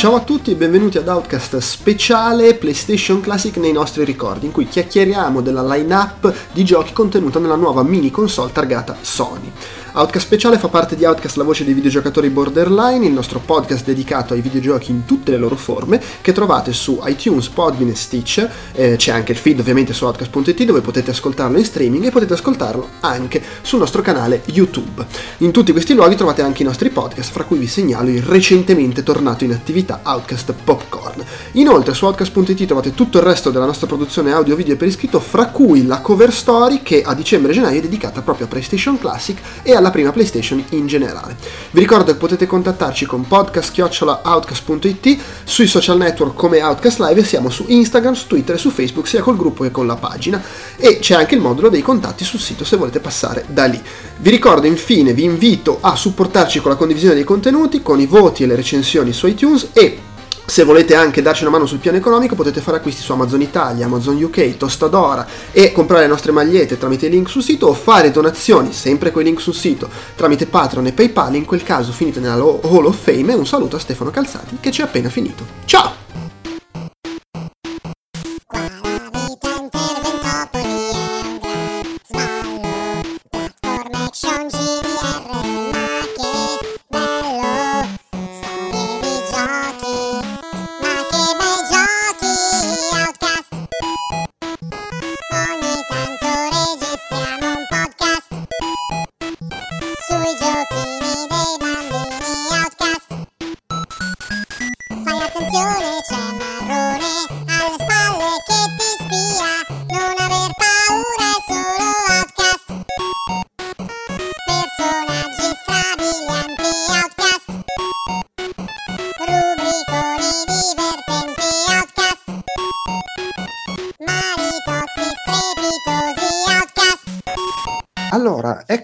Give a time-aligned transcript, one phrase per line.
[0.00, 4.66] Ciao a tutti e benvenuti ad Outcast speciale PlayStation Classic nei nostri ricordi, in cui
[4.66, 9.52] chiacchieriamo della line-up di giochi contenuta nella nuova mini console targata Sony.
[9.92, 14.34] Outcast Speciale fa parte di Outcast, la voce dei videogiocatori borderline, il nostro podcast dedicato
[14.34, 18.48] ai videogiochi in tutte le loro forme, che trovate su iTunes, Podbean e Stitch.
[18.72, 22.34] Eh, c'è anche il feed ovviamente su Outcast.it dove potete ascoltarlo in streaming e potete
[22.34, 25.04] ascoltarlo anche sul nostro canale YouTube.
[25.38, 29.02] In tutti questi luoghi trovate anche i nostri podcast, fra cui vi segnalo il recentemente
[29.02, 31.24] tornato in attività Outcast Popcorn.
[31.52, 35.46] Inoltre su Outcast.it trovate tutto il resto della nostra produzione audio video per iscritto, fra
[35.46, 39.36] cui la cover story che a dicembre e gennaio è dedicata proprio a PlayStation Classic
[39.62, 41.36] e a alla prima PlayStation in generale.
[41.72, 47.50] Vi ricordo che potete contattarci con podcast.outcast.it sui social network come Outcast Live e siamo
[47.50, 50.42] su Instagram, su Twitter e su Facebook sia col gruppo che con la pagina
[50.76, 53.80] e c'è anche il modulo dei contatti sul sito se volete passare da lì.
[54.18, 58.42] Vi ricordo infine, vi invito a supportarci con la condivisione dei contenuti, con i voti
[58.42, 60.08] e le recensioni su iTunes e
[60.50, 63.86] se volete anche darci una mano sul piano economico potete fare acquisti su Amazon Italia,
[63.86, 68.10] Amazon UK, Tostadora e comprare le nostre magliette tramite i link sul sito o fare
[68.10, 72.18] donazioni sempre con i link sul sito tramite Patreon e PayPal, in quel caso finite
[72.18, 75.46] nella Hall of Fame e un saluto a Stefano Calzati che ci è appena finito.
[75.66, 76.09] Ciao!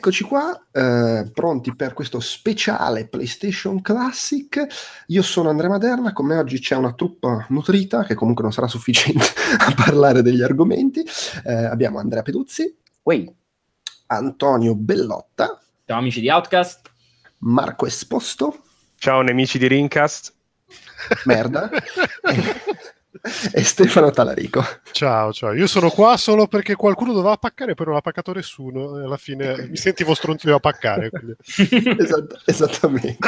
[0.07, 4.65] Eccoci qua, eh, pronti per questo speciale PlayStation Classic.
[5.09, 8.69] Io sono Andrea Maderna, con me oggi c'è una truppa nutrita che comunque non sarà
[8.69, 9.25] sufficiente
[9.59, 11.05] a parlare degli argomenti.
[11.45, 12.73] Eh, abbiamo Andrea Peduzzi,
[13.03, 13.25] Uè.
[14.07, 16.89] Antonio Bellotta, ciao amici di Outcast,
[17.39, 18.63] Marco Esposto,
[18.99, 20.33] ciao nemici di Rincast,
[21.25, 21.69] merda.
[23.53, 24.63] e Stefano Talarico.
[24.93, 25.53] Ciao, ciao.
[25.53, 28.99] Io sono qua solo perché qualcuno doveva paccare, poi non ha paccato nessuno.
[28.99, 31.11] E alla fine mi sentivo stronzo a paccare.
[31.99, 33.19] Esatt- esattamente.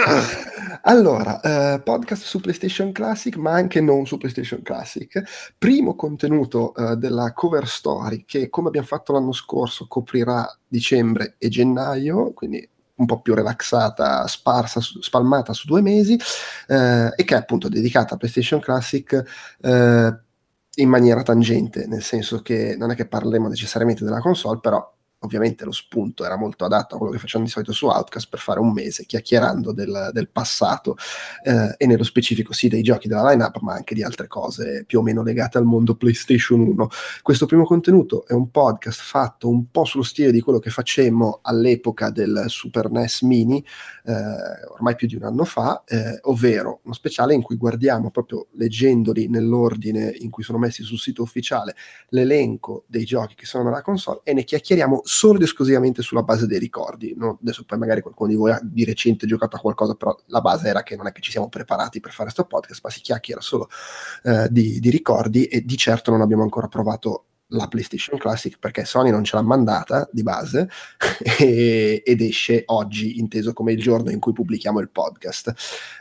[0.82, 5.22] Allora, eh, podcast su PlayStation Classic, ma anche non su PlayStation Classic.
[5.56, 11.48] Primo contenuto eh, della cover story che, come abbiamo fatto l'anno scorso, coprirà dicembre e
[11.48, 16.18] gennaio, quindi un po' più relaxata, sparsa, spalmata su due mesi,
[16.68, 19.24] eh, e che è appunto dedicata a PlayStation Classic
[19.60, 20.18] eh,
[20.76, 25.64] in maniera tangente, nel senso che non è che parleremo necessariamente della console, però ovviamente
[25.64, 28.60] lo spunto era molto adatto a quello che facciamo di solito su Outcast per fare
[28.60, 30.96] un mese chiacchierando del, del passato
[31.42, 35.00] eh, e nello specifico sì dei giochi della lineup ma anche di altre cose più
[35.00, 36.88] o meno legate al mondo PlayStation 1
[37.22, 41.40] questo primo contenuto è un podcast fatto un po' sullo stile di quello che facemmo
[41.42, 43.64] all'epoca del Super NES Mini
[44.04, 44.12] eh,
[44.72, 49.28] ormai più di un anno fa eh, ovvero uno speciale in cui guardiamo proprio leggendoli
[49.28, 51.74] nell'ordine in cui sono messi sul sito ufficiale
[52.10, 56.46] l'elenco dei giochi che sono nella console e ne chiacchieriamo solo ed esclusivamente sulla base
[56.46, 57.14] dei ricordi.
[57.16, 57.38] No?
[57.40, 60.68] Adesso poi magari qualcuno di voi ha di recente giocato a qualcosa, però la base
[60.68, 63.40] era che non è che ci siamo preparati per fare questo podcast, ma si chiacchiera
[63.40, 63.70] solo
[64.24, 68.84] eh, di, di ricordi e di certo non abbiamo ancora provato la PlayStation Classic perché
[68.84, 70.68] Sony non ce l'ha mandata di base
[71.38, 75.54] e, ed esce oggi, inteso come il giorno in cui pubblichiamo il podcast.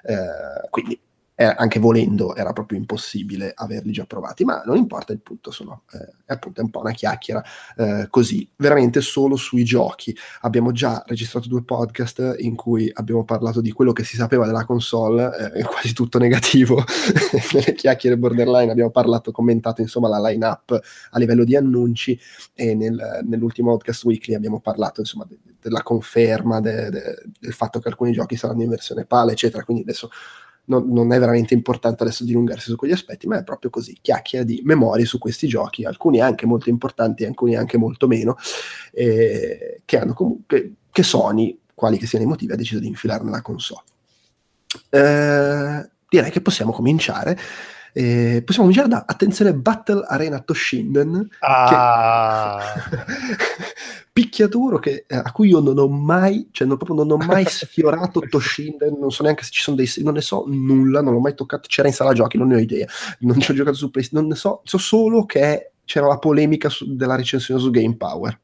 [0.04, 1.00] Eh, quindi
[1.40, 5.84] eh, anche volendo era proprio impossibile averli già provati, ma non importa, il punto sono,
[5.94, 7.44] eh, è appunto un po' una chiacchiera
[7.78, 10.18] eh, così, veramente solo sui giochi.
[10.42, 14.66] Abbiamo già registrato due podcast in cui abbiamo parlato di quello che si sapeva della
[14.66, 16.84] console, eh, quasi tutto negativo,
[17.54, 20.80] nelle chiacchiere borderline abbiamo parlato, commentato insomma la line-up
[21.12, 22.20] a livello di annunci
[22.56, 27.80] e nel, nell'ultimo podcast weekly abbiamo parlato insomma de, della conferma de, de, del fatto
[27.80, 30.10] che alcuni giochi saranno in versione PAL, eccetera, quindi adesso
[30.68, 34.46] non, non, è veramente importante adesso dilungarsi su quegli aspetti, ma è proprio così, chiacchiera
[34.46, 38.38] di memorie su questi giochi, alcuni anche molto importanti, alcuni anche molto meno,
[38.92, 43.24] eh, che hanno comunque, che Sony, quali che siano i motivi, ha deciso di infilare
[43.24, 43.84] nella console.
[44.90, 47.38] Eh, direi che possiamo cominciare
[47.98, 51.30] E possiamo cominciare da, attenzione, Battle Arena Toshinden.
[51.40, 52.62] Ah.
[52.88, 53.74] Che...
[54.14, 57.46] picchiaduro che, eh, a cui io non ho mai, cioè non, proprio non ho mai
[57.50, 61.20] sfiorato Toshinden, non so neanche se ci sono dei, non ne so nulla, non l'ho
[61.20, 62.88] mai toccato, c'era in sala giochi, non ne ho idea,
[63.20, 66.70] non ci ho giocato su PlayStation, non ne so, so solo che c'era la polemica
[66.70, 68.40] su, della recensione su Game Power.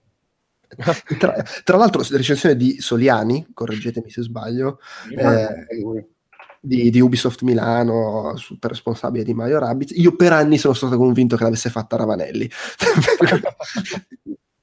[1.17, 4.79] tra, tra, l'altro la recensione di Soliani, correggetemi se sbaglio,
[5.15, 5.67] eh,
[6.65, 11.35] di, di, Ubisoft Milano, super responsabile di Mario Rabbids, io per anni sono stato convinto
[11.35, 12.49] che l'avesse fatta Ravanelli.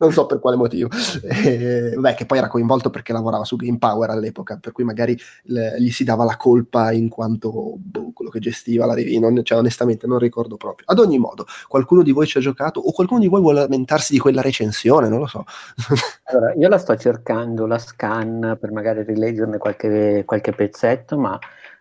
[0.01, 0.89] non so per quale motivo.
[1.23, 5.15] Eh, beh, che poi era coinvolto perché lavorava su Game Power all'epoca, per cui magari
[5.45, 9.59] le, gli si dava la colpa in quanto boh, quello che gestiva la review, cioè,
[9.59, 10.87] onestamente non ricordo proprio.
[10.89, 14.15] Ad ogni modo, qualcuno di voi ci ha giocato o qualcuno di voi vuole lamentarsi
[14.15, 15.45] di quella recensione, non lo so.
[16.33, 21.39] allora, io la sto cercando, la scan, per magari rileggerne qualche, qualche pezzetto, ma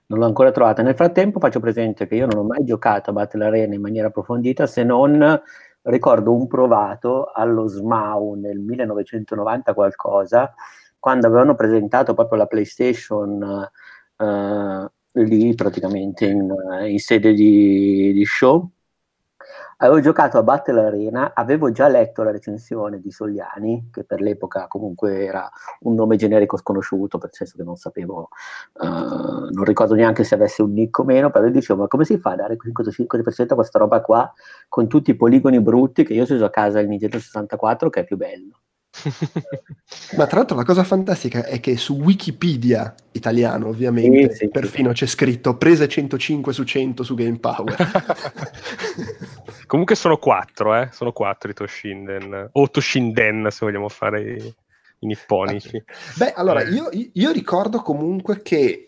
[0.09, 0.81] non l'ho ancora trovata.
[0.81, 4.07] Nel frattempo faccio presente che io non ho mai giocato a Battle Arena in maniera
[4.07, 5.41] approfondita se non
[5.83, 10.53] ricordo un provato allo SMAU nel 1990 qualcosa,
[10.97, 13.69] quando avevano presentato proprio la PlayStation
[14.17, 16.53] uh, lì praticamente in,
[16.88, 18.69] in sede di, di show
[19.81, 24.67] Avevo giocato a Battle Arena, avevo già letto la recensione di Sogliani, che per l'epoca
[24.67, 25.49] comunque era
[25.81, 28.27] un nome generico sconosciuto, per senso che non sapevo,
[28.73, 32.17] uh, non ricordo neanche se avesse un nick o meno, però dicevo, ma come si
[32.17, 34.29] fa a dare 5% a questa roba qua
[34.67, 38.01] con tutti i poligoni brutti che io ho uso a casa il Nintendo 64 che
[38.01, 38.59] è più bello?
[40.18, 44.89] Ma tra l'altro la cosa fantastica è che su Wikipedia italiano, ovviamente, sì, sì, perfino
[44.89, 44.95] sì.
[44.95, 47.75] c'è scritto prese 105 su 100 su Game Power.
[49.68, 50.89] Comunque sono quattro, eh?
[50.91, 54.56] Sono quattro i Toshinden, o Toshinden se vogliamo fare i,
[55.00, 55.81] i nipponici.
[56.18, 56.69] Beh, allora, eh.
[56.69, 58.86] io, io, ricordo comunque che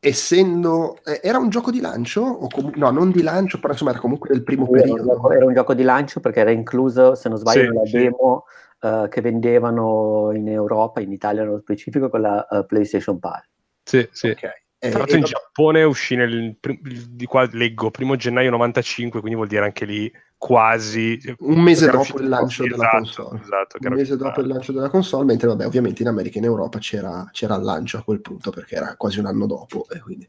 [0.00, 0.98] essendo...
[1.04, 2.22] Eh, era un gioco di lancio?
[2.22, 5.02] O com- no, non di lancio, però insomma era comunque del primo era periodo.
[5.02, 8.44] Un gioco, era un gioco di lancio perché era incluso, se non sbaglio, nella demo
[8.82, 13.42] uh, che vendevano in Europa, in Italia nello specifico, con la uh, PlayStation Pal.
[13.82, 14.28] Sì, sì.
[14.28, 14.50] Okay.
[14.78, 19.64] Tra l'altro in Giappone uscì nel, di qua leggo, primo gennaio 95, quindi vuol dire
[19.64, 23.40] anche lì quasi un mese dopo il lancio della esatto, console.
[23.44, 26.46] Esatto, un mese dopo il lancio della console, mentre vabbè, ovviamente in America e in
[26.46, 29.86] Europa c'era, c'era, il lancio a quel punto perché era quasi un anno dopo.
[29.88, 30.26] E quindi,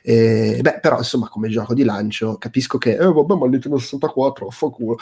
[0.00, 3.78] e, beh, però insomma, come gioco di lancio, capisco che, eh, vabbè, ma il Nintendo
[3.78, 4.96] 64, fa culo.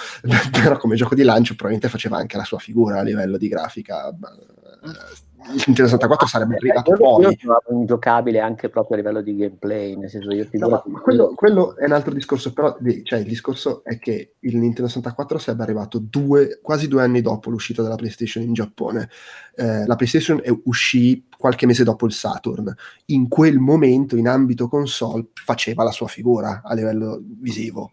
[0.51, 4.09] però come gioco di lancio probabilmente faceva anche la sua figura a livello di grafica.
[4.09, 7.23] Eh, Nintendo 64 sarebbe eh, arrivato io, poi.
[7.23, 11.77] Io trovavo ingiocabile anche proprio a livello di gameplay, nel senso io no, quello, quello,
[11.77, 15.99] è un altro discorso, però cioè, il discorso è che il Nintendo 64 sarebbe arrivato
[15.99, 19.09] due, quasi due anni dopo l'uscita della PlayStation in Giappone.
[19.55, 22.75] Eh, la PlayStation è, uscì qualche mese dopo il Saturn.
[23.07, 27.93] In quel momento, in ambito console, faceva la sua figura a livello visivo.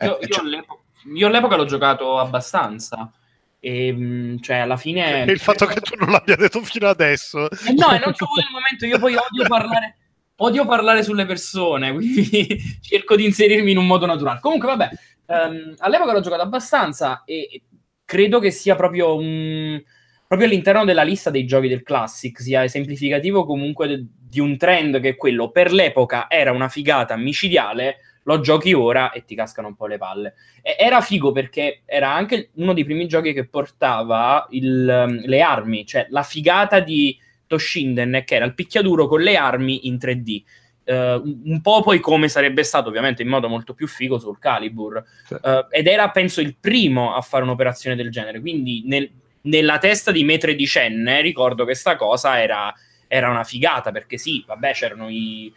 [0.00, 0.44] Io, eh, io, cioè...
[0.44, 0.80] all'epoca,
[1.14, 3.10] io all'epoca l'ho giocato abbastanza
[3.58, 5.24] e, ehm, cioè, alla fine...
[5.24, 7.50] E il fatto che tu non l'abbia detto fino adesso.
[7.50, 9.96] Eh no, e non c'è avuto il momento, io poi odio parlare,
[10.36, 14.40] odio parlare sulle persone, quindi cerco di inserirmi in un modo naturale.
[14.40, 14.88] Comunque, vabbè,
[15.26, 17.62] um, all'epoca l'ho giocato abbastanza e
[18.04, 19.82] credo che sia proprio un...
[20.28, 25.00] Proprio all'interno della lista dei giochi del Classic sia esemplificativo comunque de- di un trend
[25.00, 29.76] che quello per l'epoca era una figata micidiale, lo giochi ora e ti cascano un
[29.76, 30.34] po' le palle.
[30.62, 35.40] E era figo perché era anche uno dei primi giochi che portava il, um, le
[35.40, 40.42] armi, cioè la figata di Toshinden che era il picchiaduro con le armi in 3D.
[40.86, 45.02] Uh, un po' poi come sarebbe stato ovviamente in modo molto più figo sul Calibur
[45.24, 45.34] sì.
[45.34, 49.10] uh, ed era penso il primo a fare un'operazione del genere quindi nel,
[49.40, 52.72] nella testa di me tredicenne ricordo che sta cosa era,
[53.08, 55.52] era una figata perché sì vabbè c'erano i,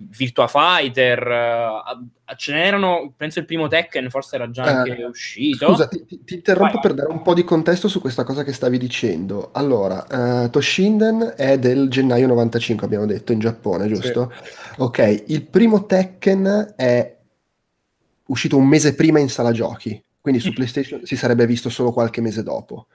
[0.00, 5.66] Virtua Fighter, uh, ce n'erano, penso il primo Tekken forse era già anche uh, uscito.
[5.66, 7.00] Scusa, ti, ti interrompo vai, per vai.
[7.00, 9.50] dare un po' di contesto su questa cosa che stavi dicendo.
[9.52, 14.32] Allora, uh, Toshinden è del gennaio 95, abbiamo detto, in Giappone, giusto?
[14.40, 14.52] Sì.
[14.78, 17.16] Ok, il primo Tekken è
[18.26, 22.20] uscito un mese prima in sala giochi, quindi su PlayStation si sarebbe visto solo qualche
[22.20, 22.86] mese dopo.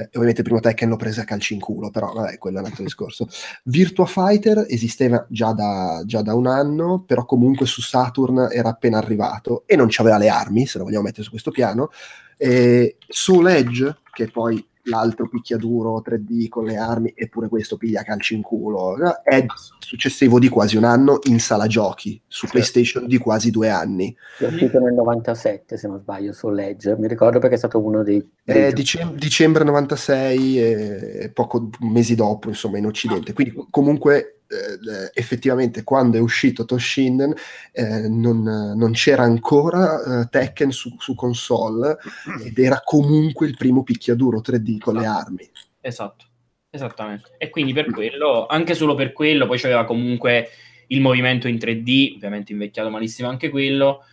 [0.00, 2.60] Eh, ovviamente il primo Tekken l'ho presa a calci in culo, però vabbè, quello è
[2.60, 3.28] un altro discorso.
[3.64, 8.98] Virtua Fighter esisteva già da, già da, un anno, però comunque su Saturn era appena
[8.98, 11.90] arrivato e non c'aveva le armi, se lo vogliamo mettere su questo piano.
[12.36, 18.34] E Soul Edge, che poi l'altro picchiaduro 3D con le armi, eppure questo piglia calci
[18.34, 18.96] in culo.
[19.22, 19.44] È
[19.78, 22.52] successivo di quasi un anno in sala giochi su certo.
[22.52, 24.14] PlayStation di quasi due anni.
[24.38, 26.96] È uscito nel 97, se non sbaglio, su Legge.
[26.96, 28.26] Mi ricordo perché è stato uno dei.
[28.42, 33.32] dei dicem- dicembre 96 e poco mesi dopo, insomma, in Occidente.
[33.32, 37.32] Quindi comunque eh, effettivamente quando è uscito Toshinden
[37.72, 41.96] eh, non, non, c'era ancora eh, Tekken su, su, console
[42.44, 44.98] ed era comunque il primo picchiaduro 3D con esatto.
[44.98, 45.50] le armi.
[45.80, 46.24] Esatto,
[46.68, 47.30] esattamente.
[47.38, 50.48] E quindi per quello, anche solo per quello, poi c'aveva comunque
[50.88, 54.04] il movimento in 3D, ovviamente invecchiato malissimo anche quello,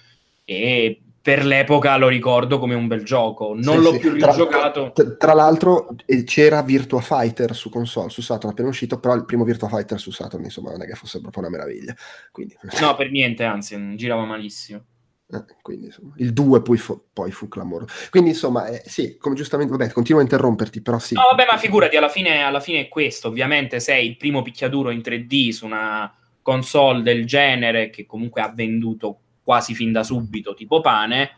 [0.45, 3.53] e per l'epoca lo ricordo come un bel gioco.
[3.53, 3.99] Non sì, l'ho sì.
[3.99, 4.93] più rigiocato.
[4.93, 5.93] Tra, tra, l'altro
[6.23, 10.09] c'era Virtua Fighter su console, su Saturn appena uscito, però il primo Virtua Fighter su
[10.11, 11.93] Saturn, insomma, non è che fosse proprio una meraviglia.
[12.31, 12.55] Quindi...
[12.79, 14.85] No, per niente, anzi, girava malissimo.
[15.29, 17.93] Eh, quindi insomma, il 2 poi, fu, poi fu clamoroso.
[18.09, 21.15] Quindi insomma, eh, sì, come giustamente, vabbè, continuo a interromperti, però sì.
[21.15, 23.27] No, vabbè, ma figurati, alla fine, alla fine è questo.
[23.27, 26.09] Ovviamente sei il primo picchiaduro in 3D su una
[26.41, 31.31] console del genere che comunque ha venduto quasi fin da subito, tipo pane,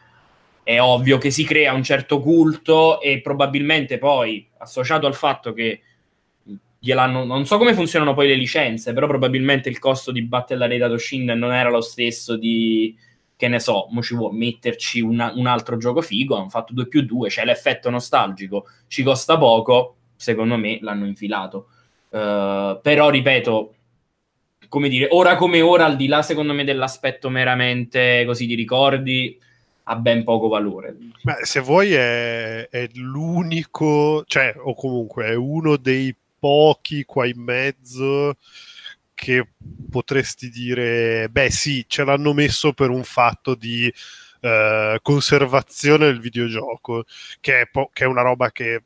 [0.64, 5.82] è ovvio che si crea un certo culto e probabilmente poi, associato al fatto che
[6.80, 10.88] gliel'hanno, non so come funzionano poi le licenze, però probabilmente il costo di Battle Arena
[10.88, 12.98] Toshinden non era lo stesso di,
[13.36, 16.88] che ne so, mo ci vuole metterci una, un altro gioco figo, hanno fatto 2
[16.88, 21.68] più 2, c'è l'effetto nostalgico, ci costa poco, secondo me l'hanno infilato.
[22.10, 23.76] Uh, però, ripeto,
[24.70, 29.38] come dire, ora come ora, al di là secondo me dell'aspetto meramente così di ricordi,
[29.84, 30.96] ha ben poco valore.
[31.24, 37.42] Beh, se vuoi è, è l'unico, cioè, o comunque è uno dei pochi qua in
[37.42, 38.38] mezzo
[39.16, 39.46] che
[39.90, 43.92] potresti dire, beh sì, ce l'hanno messo per un fatto di
[44.42, 47.04] eh, conservazione del videogioco,
[47.42, 48.84] che è, po- che è una roba che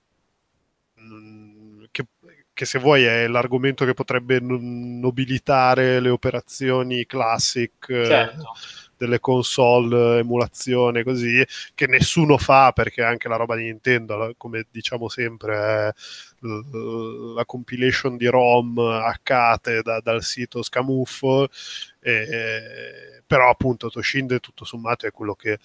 [2.53, 8.53] che se vuoi è l'argomento che potrebbe nobilitare le operazioni classic eh, certo.
[8.95, 11.43] delle console, emulazione, così,
[11.73, 15.93] che nessuno fa perché anche la roba di Nintendo, come diciamo sempre, è
[16.41, 21.47] la compilation di ROM hackate da, dal sito Scamuffo,
[21.99, 25.57] e, però appunto Toshinden tutto sommato è quello che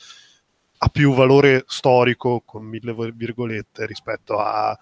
[0.80, 4.78] ha più valore storico con mille virgolette rispetto a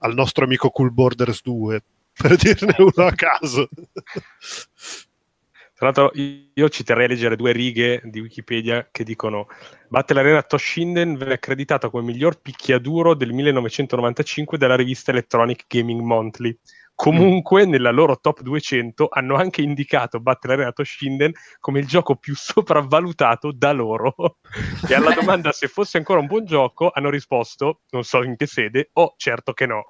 [0.00, 3.68] al nostro amico Cool Borders 2, per dirne uno a caso.
[5.80, 9.46] Tra l'altro io ci terrei a leggere due righe di Wikipedia che dicono
[9.88, 16.54] Battle Arena Toshinden venne accreditato come miglior picchiaduro del 1995 dalla rivista Electronic Gaming Monthly
[17.00, 22.36] Comunque, nella loro top 200 hanno anche indicato Battle Arena Toshinden come il gioco più
[22.36, 24.36] sopravvalutato da loro.
[24.86, 28.44] e alla domanda se fosse ancora un buon gioco, hanno risposto, non so in che
[28.44, 29.86] sede, oh, certo che no.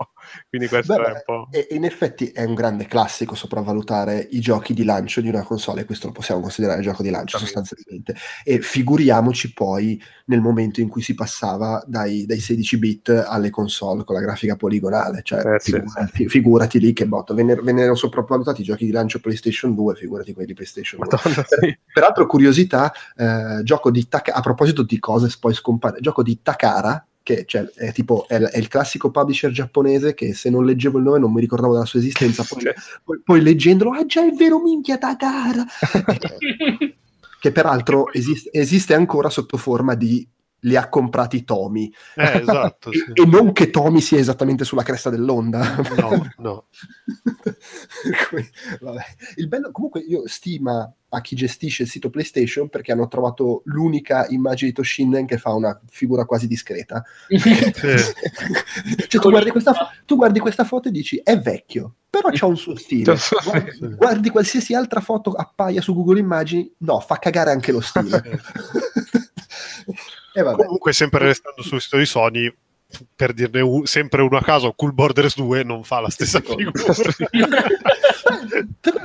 [0.48, 1.48] Quindi questo Beh, è un po'.
[1.70, 5.84] in effetti è un grande classico sopravvalutare i giochi di lancio di una console, e
[5.86, 8.14] questo lo possiamo considerare gioco di lancio sostanzialmente.
[8.44, 14.04] E figuriamoci poi nel momento in cui si passava dai, dai 16 bit alle console
[14.04, 16.28] con la grafica poligonale, cioè eh, figurati, sì, sì.
[16.28, 20.48] figurati lì che botto, vennero, vennero sopravvalutati i giochi di lancio PlayStation 2, figurati quelli
[20.48, 21.08] di PlayStation 2.
[21.10, 21.78] Madonna, sì.
[21.92, 27.02] Peraltro, curiosità, eh, gioco di Takara, a proposito di cose poi scompare, gioco di Takara,
[27.22, 31.04] che cioè, è tipo è, è, il classico publisher giapponese che se non leggevo il
[31.04, 32.74] nome non mi ricordavo della sua esistenza, poi, cioè.
[33.02, 35.64] poi, poi leggendolo, ah già è vero minchia Takara!
[37.40, 40.26] che peraltro esiste, esiste ancora sotto forma di
[40.60, 41.92] li ha comprati Tomi.
[42.14, 43.04] Eh, esatto, sì.
[43.12, 45.76] e, non che Tomi sia esattamente sulla cresta dell'onda.
[45.96, 46.66] No, no.
[49.36, 54.26] il bello, comunque io stima a chi gestisce il sito PlayStation perché hanno trovato l'unica
[54.28, 57.02] immagine di Toshinden che fa una figura quasi discreta.
[57.28, 59.74] cioè, tu, guardi questa,
[60.04, 63.16] tu guardi questa foto e dici è vecchio, però c'ha un suo stile.
[63.44, 68.40] Guardi, guardi, qualsiasi altra foto appaia su Google Immagini, no, fa cagare anche lo stile.
[70.32, 72.54] E Comunque, sempre restando sul sito di Sony,
[73.14, 76.72] per dirne un, sempre uno a caso, Cool Borders 2 non fa la stessa figura.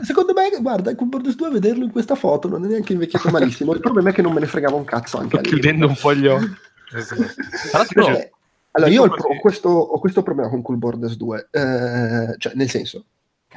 [0.04, 3.30] Secondo me, guarda, Cool Borders 2 a vederlo in questa foto non è neanche invecchiato
[3.30, 3.74] malissimo.
[3.74, 6.14] Il problema è che non me ne fregava un cazzo anche Sto chiudendo un po'
[6.16, 6.46] gli occhi.
[7.96, 8.30] no,
[8.72, 12.70] allora, io ho, ho, questo, ho, questo, problema con Cool Borders 2, eh, cioè, nel
[12.70, 13.06] senso,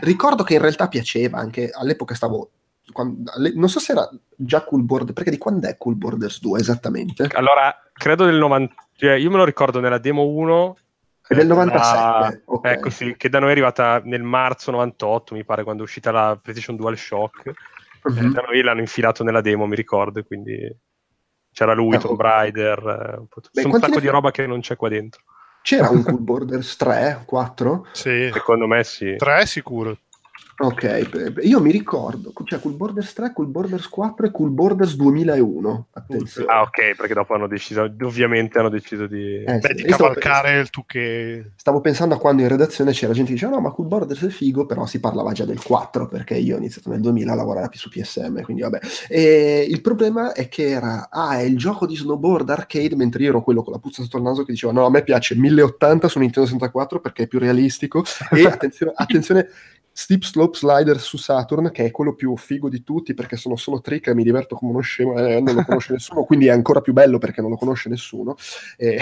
[0.00, 2.50] ricordo che in realtà piaceva, anche all'epoca stavo
[2.92, 6.61] quando, non so se era già Cool Border, perché di quando è Cool Borders 2
[6.61, 7.28] esattamente?
[7.33, 10.76] Allora, credo del 90, cioè io me lo ricordo nella demo 1
[11.28, 12.38] è del 97 la...
[12.47, 12.73] okay.
[12.73, 16.11] ecco sì, che da noi è arrivata nel marzo 98 mi pare quando è uscita
[16.11, 17.52] la PlayStation Dual Shock
[18.11, 18.33] mm-hmm.
[18.33, 20.75] da noi l'hanno infilato nella demo mi ricordo quindi
[21.52, 24.00] c'era lui, eh, Tomb Raider eh, un, Beh, un sacco ne...
[24.00, 25.23] di roba che non c'è qua dentro
[25.62, 27.87] c'era un Cool Borders 3, 4?
[27.92, 28.30] Sì.
[28.33, 29.16] Secondo me sì.
[29.16, 29.99] 3 sicuro.
[30.61, 35.87] Ok, io mi ricordo, cioè Cool Borders 3, Cool Borders 4 e Cool Borders 2001.
[35.92, 36.50] Attenzione.
[36.50, 39.75] Ah, ok, perché dopo hanno deciso, ovviamente hanno deciso di, eh, Beh, sì.
[39.75, 41.52] di cavalcare il tu che...
[41.54, 44.30] Stavo pensando a quando in redazione c'era gente che diceva no, ma Cool Borders è
[44.30, 47.68] figo, però si parlava già del 4, perché io ho iniziato nel 2000 a lavorare
[47.68, 48.80] più su PSM, quindi vabbè.
[49.09, 53.28] E il problema è che era, ah, è il gioco di snowboard arcade, mentre io
[53.28, 56.09] ero quello con la puzza sotto il naso che diceva no, a me piace 1080
[56.09, 58.02] su Nintendo 64 perché è più realistico,
[58.33, 59.49] e attenzione, attenzione
[59.98, 63.80] Steep Slope Slider su Saturn, che è quello più figo di tutti perché sono solo
[63.80, 66.80] trick e mi diverto come uno scemo e non lo conosce nessuno, quindi è ancora
[66.80, 68.36] più bello perché non lo conosce nessuno.
[68.76, 69.00] E,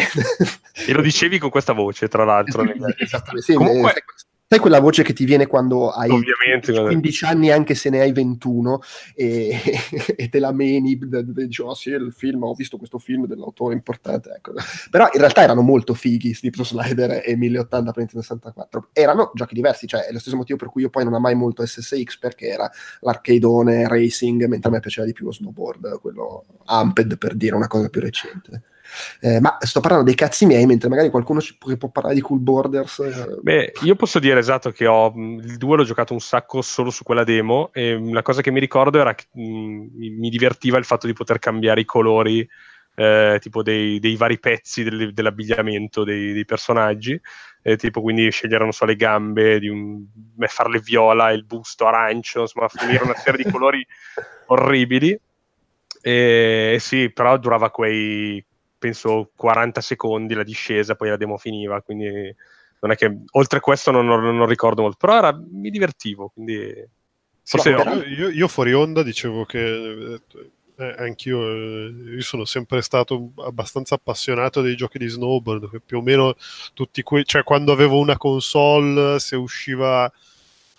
[0.87, 2.63] e lo dicevi con questa voce, tra l'altro.
[2.97, 3.91] Esattamente, sì, Comunque...
[3.91, 4.05] Eh,
[4.49, 8.13] Sai quella voce che ti viene quando hai Ovviamente, 15 anni, anche se ne hai
[8.13, 8.81] 21,
[9.17, 9.59] e,
[10.15, 14.31] e te la meni, dici, oh sì, il film, ho visto questo film dell'autore importante.
[14.37, 14.53] Ecco.
[14.89, 18.89] Però in realtà erano molto fighi Steep Slider e 1080 per Nintendo 64.
[18.93, 21.67] Erano giochi diversi, cioè è lo stesso motivo per cui io poi non amai molto
[21.67, 27.19] SSX, perché era l'arcadeone racing, mentre a me piaceva di più lo snowboard, quello Amped,
[27.19, 28.63] per dire una cosa più recente.
[29.21, 32.21] Eh, ma sto parlando dei cazzi miei, mentre magari qualcuno ci può, può parlare di
[32.21, 32.99] Cool Borders.
[32.99, 33.39] Eh.
[33.43, 37.03] Beh, io posso dire esatto che ho il 2 l'ho giocato un sacco solo su
[37.03, 41.07] quella demo e la cosa che mi ricordo era che mh, mi divertiva il fatto
[41.07, 42.47] di poter cambiare i colori
[42.99, 47.21] eh, tipo dei, dei, vari pezzi del, dell'abbigliamento dei, dei personaggi,
[47.63, 50.03] eh, tipo quindi scegliere non so le gambe, di un,
[50.47, 53.87] farle viola, il busto arancio, insomma finire una serie di colori
[54.49, 55.19] orribili.
[56.01, 58.43] E sì, però durava quei
[58.79, 62.35] penso 40 secondi la discesa, poi la demo finiva, quindi
[62.81, 66.31] non è che oltre a questo non, non, non ricordo molto, però era, mi divertivo,
[66.33, 66.95] quindi...
[67.43, 70.21] Sì, sì, io, io, fuori onda dicevo che
[70.79, 75.99] eh, anch'io eh, io sono sempre stato abbastanza appassionato dei giochi di snowboard, che più
[75.99, 76.35] o meno
[76.75, 77.25] tutti quei...
[77.25, 80.11] cioè quando avevo una console, se usciva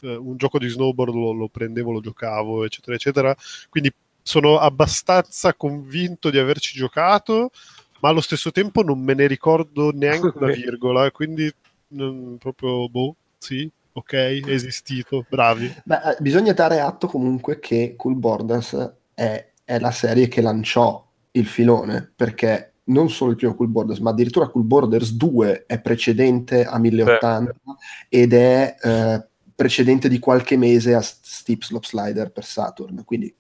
[0.02, 3.36] eh, un gioco di snowboard lo, lo prendevo, lo giocavo, eccetera, eccetera,
[3.70, 7.52] quindi sono abbastanza convinto di averci giocato,
[8.00, 11.52] ma allo stesso tempo non me ne ricordo neanche una virgola, quindi
[11.90, 15.74] non, proprio, boh, sì, ok, è esistito, bravi.
[15.84, 21.06] Beh, eh, bisogna dare atto comunque che Cool Borders è, è, la serie che lanciò
[21.32, 25.80] il filone, perché non solo il primo Cool Borders, ma addirittura Cool Borders 2 è
[25.80, 27.74] precedente a 1080 Beh.
[28.10, 33.34] ed è eh, precedente di qualche mese a Steep Slope Slider per Saturn, quindi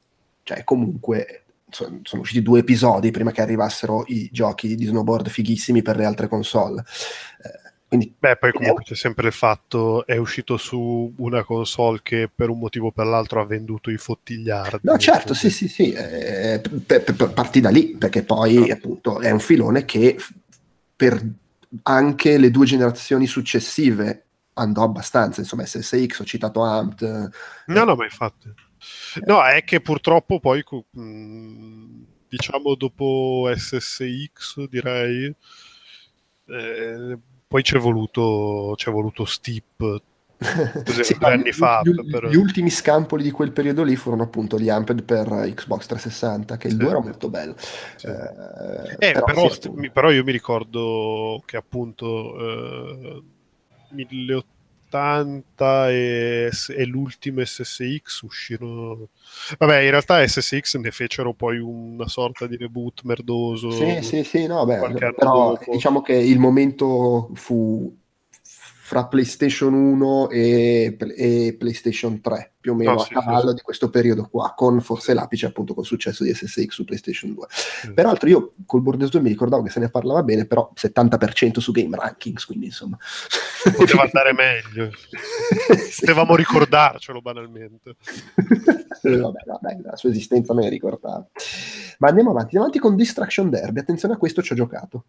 [0.43, 5.81] cioè comunque sono, sono usciti due episodi prima che arrivassero i giochi di snowboard fighissimi
[5.81, 6.83] per le altre console.
[7.43, 12.29] Eh, quindi, Beh, poi comunque c'è sempre il fatto, è uscito su una console che
[12.33, 14.79] per un motivo o per l'altro ha venduto i fottigliardi.
[14.81, 18.73] No, certo, sì, sì, sì, eh, per, per, parti da lì, perché poi no.
[18.73, 20.17] appunto è un filone che
[20.95, 21.25] per
[21.83, 24.23] anche le due generazioni successive
[24.55, 27.31] andò abbastanza, insomma SSX, ho citato Amped.
[27.67, 28.53] No, no, ma infatti.
[29.25, 30.63] No, è che purtroppo poi,
[32.27, 35.33] diciamo dopo SSX, direi,
[36.45, 40.01] eh, poi c'è voluto, c'è voluto Steep
[41.03, 41.81] sì, due anni fa.
[41.83, 42.27] Gli, per...
[42.27, 46.67] gli, ultimi scampoli di quel periodo lì furono appunto gli Amped per Xbox 360, che
[46.67, 47.55] il 2 era molto bello.
[47.57, 48.07] Sì.
[48.07, 53.23] Eh, eh, però, però, sì, però, io mi ricordo che appunto eh,
[53.91, 54.55] 1800
[54.87, 59.09] 80 e, e l'ultimo SSX uscirono.
[59.57, 63.71] Vabbè, in realtà SSX ne fecero poi una sorta di reboot merdoso.
[63.71, 65.71] Sì, sì, sì, no, beh, però dopo.
[65.71, 67.95] diciamo che il momento fu
[68.87, 73.55] fra PlayStation 1 e, e, PlayStation 3, più o meno oh, a sì, cavallo sì.
[73.55, 77.47] di questo periodo qua, con forse l'apice appunto col successo di SSX su PlayStation 2.
[77.89, 77.93] Mm.
[77.93, 81.73] Peraltro io col Borderlands 2 mi ricordavo che se ne parlava bene, però 70% su
[81.73, 82.97] Game Rankings, quindi insomma...
[83.75, 84.89] Poteva andare meglio.
[85.99, 87.95] Potevamo ricordarcelo banalmente.
[89.01, 91.31] vabbè, vabbè, la sua esistenza me ne ricordavo.
[91.97, 95.03] Ma andiamo avanti, andiamo avanti con Distraction Derby, attenzione a questo ci ho giocato.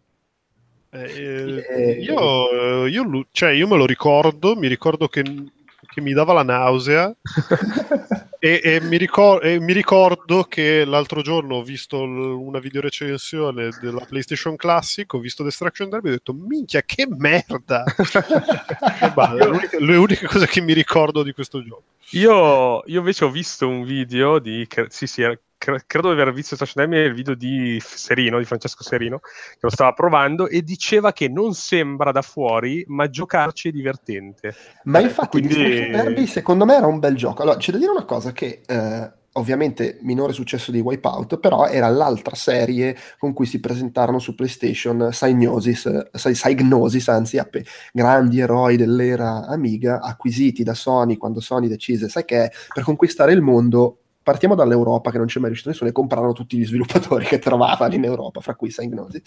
[0.91, 6.33] Eh, eh, io, io, cioè, io, me lo ricordo, mi ricordo che, che mi dava
[6.33, 7.15] la nausea
[8.39, 13.69] e, e, mi ricor- e, mi ricordo che l'altro giorno ho visto l- una videorecensione
[13.79, 17.83] della PlayStation Classic, ho visto Destruction Derby e ho detto minchia che merda!
[19.13, 21.83] basta, l'unica, le uniche cose che mi ricordo di questo gioco.
[22.13, 24.67] Io, io invece ho visto un video di...
[24.87, 25.23] Sì, sì,
[25.59, 29.93] credo di aver visto Station il video di Serino, di Francesco Serino, che lo stava
[29.93, 34.55] provando e diceva che non sembra da fuori, ma giocarci è divertente.
[34.85, 35.89] Ma infatti Quindi...
[35.89, 37.41] Derby secondo me era un bel gioco.
[37.41, 41.89] Allora, c'è da dire una cosa che eh, ovviamente minore successo di Wipeout, però era
[41.89, 47.57] l'altra serie con cui si presentarono su PlayStation Psygnosis, Psygnosis anzi, app-
[47.91, 53.41] grandi eroi dell'era Amiga, acquisiti da Sony quando Sony decise, sai che per conquistare il
[53.41, 53.97] mondo
[54.29, 57.95] partiamo dall'Europa che non c'è mai riuscito nessuno e comprarono tutti gli sviluppatori che trovavano
[57.95, 59.21] in Europa, fra cui Psygnosis,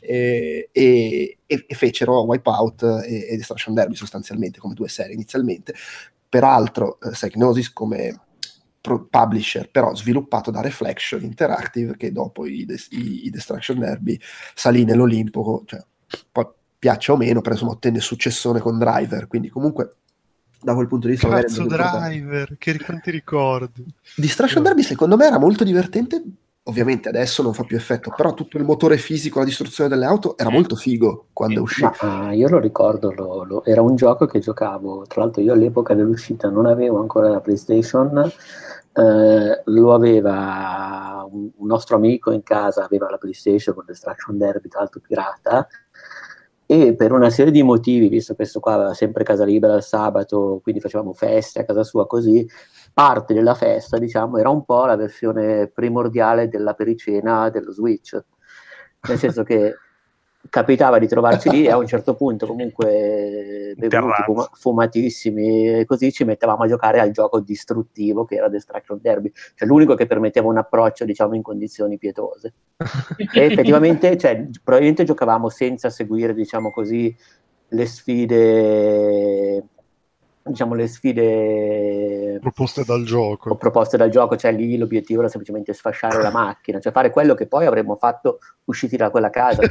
[0.00, 5.74] e, e, e, fecero Wipeout e, e Destruction Derby sostanzialmente come due serie inizialmente.
[6.28, 8.20] Peraltro eh, Psygnosis come
[9.08, 14.18] publisher, però sviluppato da Reflection Interactive, che dopo i, i, i Destruction Derby
[14.54, 15.80] salì nell'Olimpo, cioè,
[16.32, 19.98] poi piaccia o meno, però insomma ottenne successone con Driver, quindi comunque
[20.60, 23.84] da quel punto di vista Cazzo Driver, che quanti ricordi.
[24.16, 26.22] Distraction Derby secondo me era molto divertente.
[26.64, 30.36] Ovviamente adesso non fa più effetto, però tutto il motore fisico, la distruzione delle auto
[30.36, 31.94] era molto figo quando è uscito.
[32.02, 35.54] Ma, uh, io lo ricordo, lo, lo, era un gioco che giocavo, tra l'altro io
[35.54, 38.30] all'epoca dell'uscita non avevo ancora la PlayStation,
[38.98, 44.68] eh, lo aveva un, un, nostro amico in casa, aveva la PlayStation con Destruction Derby,
[44.68, 45.66] tra l'altro pirata,
[46.70, 49.82] e per una serie di motivi, visto che questo qua aveva sempre casa libera il
[49.82, 52.46] sabato, quindi facevamo feste a casa sua così,
[52.92, 58.22] parte della festa, diciamo, era un po' la versione primordiale della pericena dello Switch.
[59.08, 59.76] Nel senso che
[60.48, 66.12] capitava di trovarci lì e a un certo punto comunque bevuti, fum- fumatissimi e così
[66.12, 70.48] ci mettevamo a giocare al gioco distruttivo che era Destruction Derby, cioè l'unico che permetteva
[70.48, 72.52] un approccio diciamo in condizioni pietose.
[73.32, 77.14] E effettivamente cioè, probabilmente giocavamo senza seguire diciamo così
[77.68, 79.64] le sfide
[80.48, 83.54] diciamo, le sfide proposte dal gioco.
[83.56, 87.46] Proposte dal gioco, cioè lì l'obiettivo era semplicemente sfasciare la macchina, cioè fare quello che
[87.46, 89.62] poi avremmo fatto usciti da quella casa.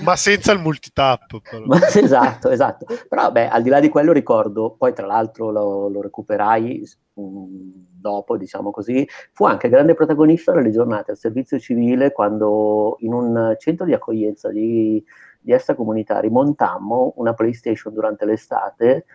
[0.00, 1.40] Ma senza il multitap.
[1.66, 2.86] Ma, esatto, esatto.
[3.08, 6.82] Però beh, al di là di quello ricordo, poi tra l'altro lo, lo recuperai
[7.14, 13.12] um, dopo, diciamo così, fu anche grande protagonista delle giornate al servizio civile quando in
[13.12, 15.04] un centro di accoglienza di
[15.48, 19.06] di extracomunitari montammo una PlayStation durante l'estate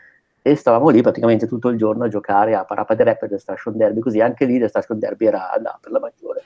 [0.42, 3.78] e stavamo lì praticamente tutto il giorno a giocare a Parappa the Rapper The Station
[3.78, 6.44] Derby, così anche lì The Station Derby era da, per la maggiore.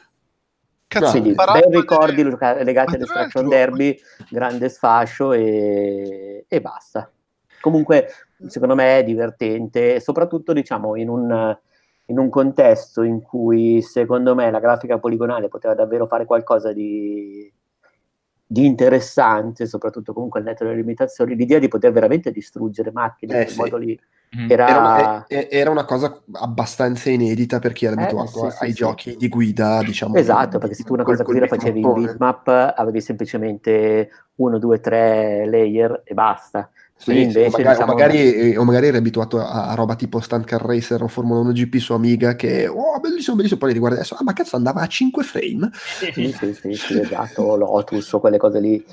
[0.87, 2.63] Cazzo, Quindi, bei ricordi de...
[2.63, 3.97] legati a Destruction Derby,
[4.29, 6.43] grande sfascio e...
[6.49, 7.09] e basta.
[7.61, 8.09] Comunque,
[8.45, 11.57] secondo me è divertente, soprattutto diciamo in un,
[12.07, 17.51] in un contesto in cui secondo me la grafica poligonale poteva davvero fare qualcosa di,
[18.49, 23.41] di interessante, soprattutto comunque al netto delle limitazioni, l'idea di poter veramente distruggere macchine eh,
[23.43, 23.57] in sì.
[23.57, 23.99] modo lì.
[24.37, 24.49] Mm.
[24.49, 24.67] Era...
[24.67, 28.75] Era, una, era, una, cosa abbastanza inedita per chi era eh, abituato sì, ai sì,
[28.75, 30.15] giochi di guida, diciamo.
[30.15, 34.79] Esatto, perché se tu una cosa così la facevi in bitmap, avevi semplicemente uno, due,
[34.79, 36.69] tre layer e basta.
[36.97, 37.91] Sì, invece, o, magari, diciamo...
[37.91, 41.39] o, magari, o, magari, eri abituato a, a, roba tipo Stunt Car Racer o Formula
[41.41, 44.55] 1 GP su Amiga che, oh, bellissimo, bellissimo, poi li riguardi adesso, ah, ma cazzo
[44.55, 45.69] andava a 5 frame?
[45.73, 48.85] Sì, sì, sì, sì esatto, Lotus o quelle cose lì.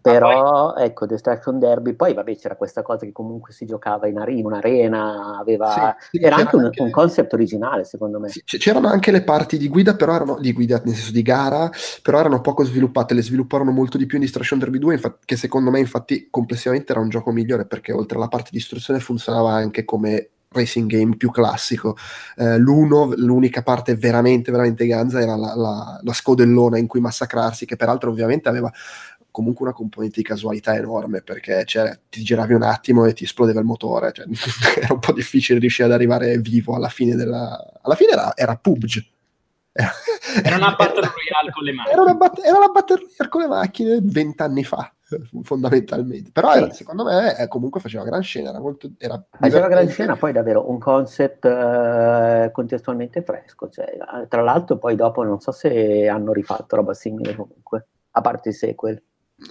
[0.00, 0.84] Però, poi...
[0.84, 5.38] ecco, Destruction Derby, poi vabbè c'era questa cosa che comunque si giocava in, in un'arena,
[5.38, 5.96] aveva...
[6.10, 8.28] Sì, era anche un, anche un, concept originale, secondo me.
[8.28, 11.70] Sì, c'erano anche le parti di guida, però erano di guida nel senso di gara,
[12.02, 15.36] però erano poco sviluppate, le svilupparono molto di più in Destruction Derby 2, infatti, che
[15.36, 19.52] secondo me infatti complessivamente era un gioco migliore perché oltre alla parte di istruzione funzionava
[19.52, 21.96] anche come racing game più classico.
[22.36, 27.66] Eh, l'uno, l'unica parte veramente, veramente ganza era la, la, la, scodellona in cui massacrarsi,
[27.66, 28.72] che peraltro ovviamente aveva
[29.34, 33.58] comunque una componente di casualità enorme perché cioè, ti giravi un attimo e ti esplodeva
[33.58, 34.26] il motore, cioè,
[34.80, 37.80] era un po' difficile riuscire ad arrivare vivo alla fine della...
[37.82, 39.04] alla fine era, era PUBG.
[39.72, 41.94] Era una battle royale con le macchine.
[41.94, 44.94] Era una, bat- era una battle royale con le macchine vent'anni fa,
[45.42, 46.30] fondamentalmente.
[46.30, 48.50] Però era, secondo me eh, comunque faceva gran scena.
[48.50, 53.68] Era molto, era faceva gran scena, poi davvero un concept uh, contestualmente fresco.
[53.68, 58.50] Cioè, tra l'altro, poi dopo non so se hanno rifatto roba simile comunque, a parte
[58.50, 59.02] i sequel.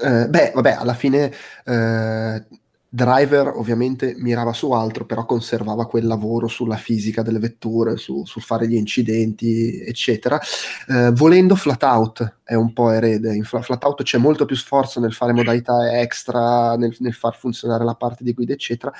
[0.02, 1.32] Eh, beh, vabbè, alla fine
[1.66, 2.46] eh,
[2.88, 8.44] Driver ovviamente mirava su altro, però conservava quel lavoro sulla fisica delle vetture, su, sul
[8.44, 10.40] fare gli incidenti, eccetera.
[10.88, 13.34] Eh, volendo Flatout è un po' erede.
[13.34, 17.96] In Flatout c'è molto più sforzo nel fare modalità extra, nel, nel far funzionare la
[17.96, 18.94] parte di guida, eccetera,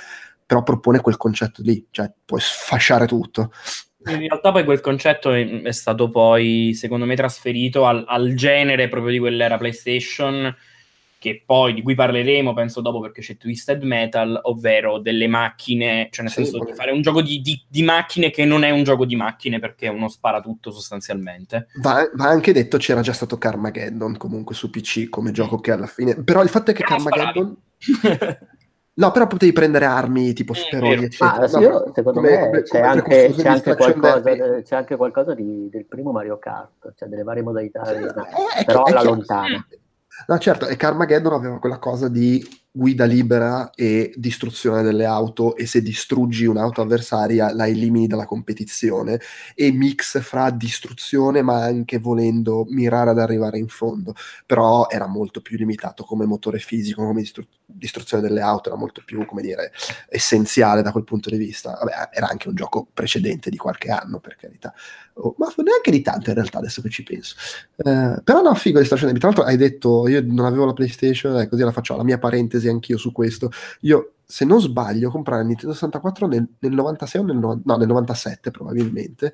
[0.44, 3.52] però propone quel concetto lì, cioè puoi sfasciare tutto.
[4.06, 8.90] In realtà poi quel concetto è, è stato poi, secondo me, trasferito al, al genere
[8.90, 10.54] proprio di quell'era PlayStation,
[11.46, 16.34] poi di cui parleremo, penso dopo, perché c'è Twisted Metal, ovvero delle macchine, cioè nel
[16.34, 19.06] sì, senso di fare un gioco di, di, di, macchine che non è un gioco
[19.06, 21.68] di macchine perché è uno sparatutto sostanzialmente.
[21.82, 25.88] Va, va, anche detto, c'era già stato Carmageddon comunque su PC come gioco che alla
[25.88, 26.22] fine...
[26.24, 27.56] Però il fatto è che Carmageddon...
[28.96, 31.42] No, però potevi prendere armi tipo speroni, eccetera.
[31.42, 34.76] Ah, sì, No, io, secondo come- me come- c'è, come anche, c'è, anche qualcosa, c'è
[34.76, 38.60] anche qualcosa di- del primo Mario Kart, cioè delle varie modalità, Sì, di- no, è-
[38.60, 39.66] è però è alla lontana.
[40.28, 45.68] No, certo, e Carmageddon aveva quella cosa di guida libera e distruzione delle auto e
[45.68, 49.20] se distruggi un'auto avversaria la elimini dalla competizione
[49.54, 54.16] e mix fra distruzione ma anche volendo mirare ad arrivare in fondo.
[54.46, 59.04] Però era molto più limitato come motore fisico come distru- distruzione delle auto era molto
[59.06, 59.72] più come dire
[60.10, 61.78] essenziale da quel punto di vista.
[61.80, 64.74] Vabbè, era anche un gioco precedente di qualche anno per carità
[65.16, 67.36] Oh, ma neanche di tanto in realtà adesso che ci penso
[67.78, 71.40] eh, però no, figo di Station Tra l'altro hai detto, io non avevo la PlayStation,
[71.40, 73.52] e così la faccio, la mia parentesi anch'io su questo.
[73.82, 77.76] Io, se non sbaglio, comprai il Nintendo 64 nel, nel 96 o nel, no, no,
[77.78, 79.34] nel 97 probabilmente,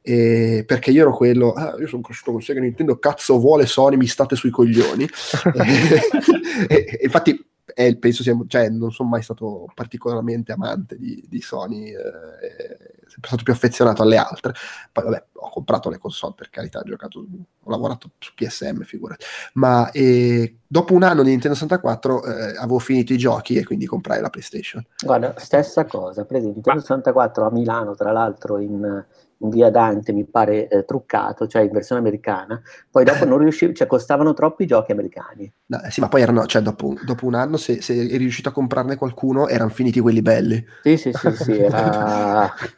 [0.00, 3.96] e- perché io ero quello, "Ah, io sono cresciuto con Sega Nintendo, cazzo vuole Sony,
[3.96, 5.06] mi state sui coglioni.
[6.68, 11.40] e, e- infatti eh, penso sia, cioè, non sono mai stato particolarmente amante di, di
[11.40, 12.87] Sony, eh,
[13.18, 14.52] sempre stato più affezionato alle altre.
[14.92, 19.24] Poi vabbè, ho comprato le console per carità, ho giocato, ho lavorato su PSM, figurati.
[19.54, 23.86] Ma eh, dopo un anno di Nintendo 64 eh, avevo finito i giochi e quindi
[23.86, 24.84] comprai la PlayStation.
[25.04, 29.04] Guarda, stessa cosa, per esempio, Nintendo 64 a Milano, tra l'altro in,
[29.38, 33.72] in via Dante, mi pare eh, truccato, cioè in versione americana, poi dopo non riuscivo,
[33.72, 35.52] cioè costavano troppi giochi americani.
[35.66, 38.48] No, eh sì, ma poi erano, cioè, dopo, dopo un anno, se, se eri riuscito
[38.48, 40.64] a comprarne qualcuno, erano finiti quelli belli.
[40.82, 42.52] Sì, sì, sì, sì, era,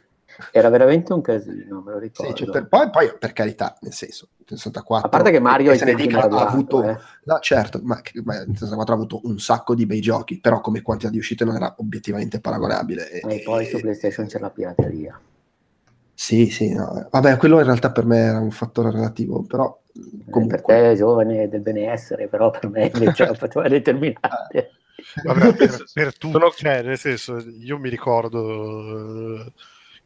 [0.51, 2.33] era veramente un casino, me lo Sì, ricordo.
[2.35, 5.07] cioè, per- poi, poi, per carità, nel senso, Nintendo 64...
[5.07, 6.83] A parte che Mario e è se ne dica, ha avuto...
[6.83, 6.97] eh.
[7.23, 10.81] No, certo, ma, ma Nintendo 64 ha avuto un sacco di bei giochi, però come
[10.81, 13.09] quantità di uscite non era obiettivamente paragonabile.
[13.11, 15.19] E, E poi su PlayStation c'è la pirateria.
[16.13, 17.07] Sì, sì, no.
[17.09, 20.57] vabbè, quello in realtà per me era un fattore relativo, però Eh, comunque...
[20.57, 24.71] Per te è giovane del benessere, però per me invece è un fattore determinante.
[25.23, 29.51] Vabbè, per, per tutti, Sono- cioè, nel senso, io mi ricordo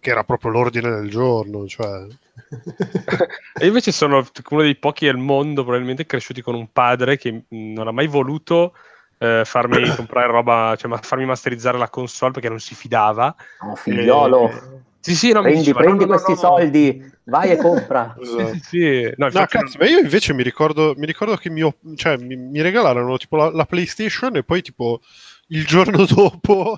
[0.06, 2.06] che era proprio l'ordine del giorno, cioè,
[3.60, 7.88] E invece sono uno dei pochi al mondo, probabilmente cresciuti con un padre che non
[7.88, 8.76] ha mai voluto
[9.18, 13.36] eh, farmi comprare roba, cioè ma- farmi masterizzare la console perché non si fidava.
[13.62, 16.38] No, figliolo, Eh, sì, sì, no, prendi, diceva, prendi no, questi no.
[16.38, 18.16] soldi, vai e compra.
[18.22, 19.14] Sì, sì.
[19.18, 23.18] No, cazzo, ma io invece mi ricordo, mi ricordo che mio, cioè, mi, mi regalarono
[23.18, 25.02] tipo la, la PlayStation e poi tipo
[25.48, 26.78] il giorno dopo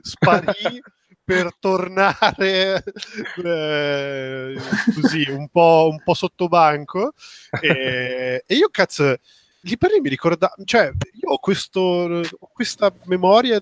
[0.00, 0.80] sparì
[1.26, 2.84] per tornare
[3.44, 4.54] eh,
[4.94, 7.14] così un po', un po' sotto banco
[7.60, 9.16] e, e io cazzo
[9.62, 13.60] lì per lì mi ricorda cioè io ho, questo, ho questa memoria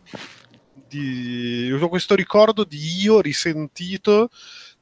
[0.86, 4.28] di ho questo ricordo di io risentito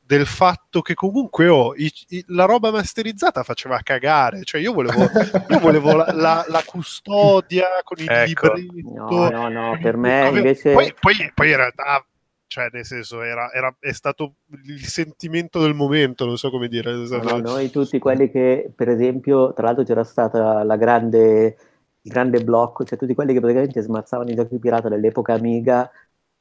[0.04, 5.08] del fatto che comunque oh, i- i- la roba masterizzata faceva cagare, cioè io volevo,
[5.48, 8.52] io volevo la, la- la custodia con il Ecco.
[8.52, 8.90] libretto.
[9.06, 10.72] No, no, no, per me invece...
[10.72, 12.04] Poi, poi- poi in realtà,
[12.52, 14.34] cioè nel senso, era, era- è stato
[14.66, 16.92] il sentimento del momento, non so come dire.
[16.92, 21.56] No, no, noi tutti quelli che, per esempio, tra l'altro c'era stata la grande,
[22.02, 25.90] il grande blocco, cioè tutti quelli che praticamente smazzavano i giochi pirata dell'epoca Amiga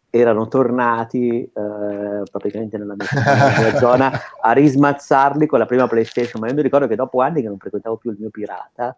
[0.09, 6.41] erano tornati eh, praticamente nella mia, nella mia zona a rismazzarli con la prima PlayStation,
[6.41, 8.97] ma io mi ricordo che dopo anni che non frequentavo più il mio pirata,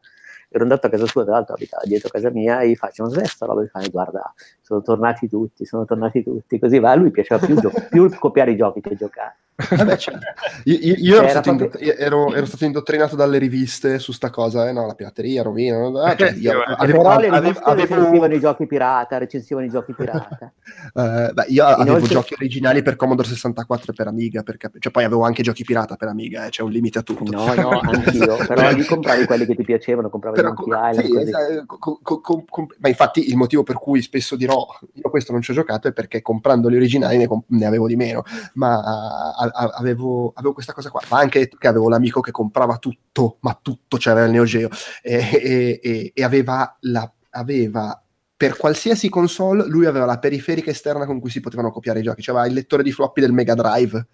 [0.54, 3.10] ero andato a casa sua, tra l'altro abitava dietro casa mia, e gli faccio, ma
[3.10, 3.62] questa roba?
[3.62, 7.56] Mi fa, guarda, sono tornati tutti, sono tornati tutti, così va, a lui piaceva più,
[7.56, 9.36] gio- più copiare i giochi che giocare.
[9.56, 10.20] Vabbè, certo.
[10.66, 14.68] Io, io- io ero, stato proprio- ero- ero stato indottrinato dalle riviste su sta cosa,
[14.68, 15.78] eh, no, la pirateria, rovina.
[15.78, 19.66] no, ah, cioè, io avevo, Però le avevo- riviste avevo- recensivano i giochi pirata, recensivano
[19.66, 20.52] i giochi pirata.
[20.96, 24.92] eh, beh, io avevo Inoltre- giochi originali per Commodore 64 e per Amiga, perché, cioè,
[24.92, 27.24] poi avevo anche giochi pirata per Amiga, eh, c'è un limite a tutto.
[27.24, 31.06] No, no, anch'io, però lì compravi quelli che ti piacevano, compravi Però, Monkey co- Island,
[31.08, 31.54] sì, così.
[31.58, 35.32] eh, co- co- co- com- ma infatti il motivo per cui spesso dirò io questo
[35.32, 38.24] non ci ho giocato è perché comprando gli originali ne, comp- ne avevo di meno
[38.54, 43.58] ma avevo, avevo questa cosa qua ma anche che avevo l'amico che comprava tutto ma
[43.62, 44.69] tutto c'era il Neo Geo
[45.01, 48.01] e, e- e- aveva, la, aveva
[48.36, 52.21] per qualsiasi console lui aveva la periferica esterna con cui si potevano copiare i giochi
[52.21, 54.08] cioè il lettore di floppy del Mega Drive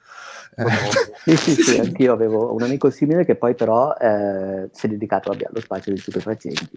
[1.26, 5.30] Sì, sì, sì, anch'io avevo un amico simile che poi però eh, si è dedicato
[5.32, 6.70] vabbè, allo spazio dei stupefacenti.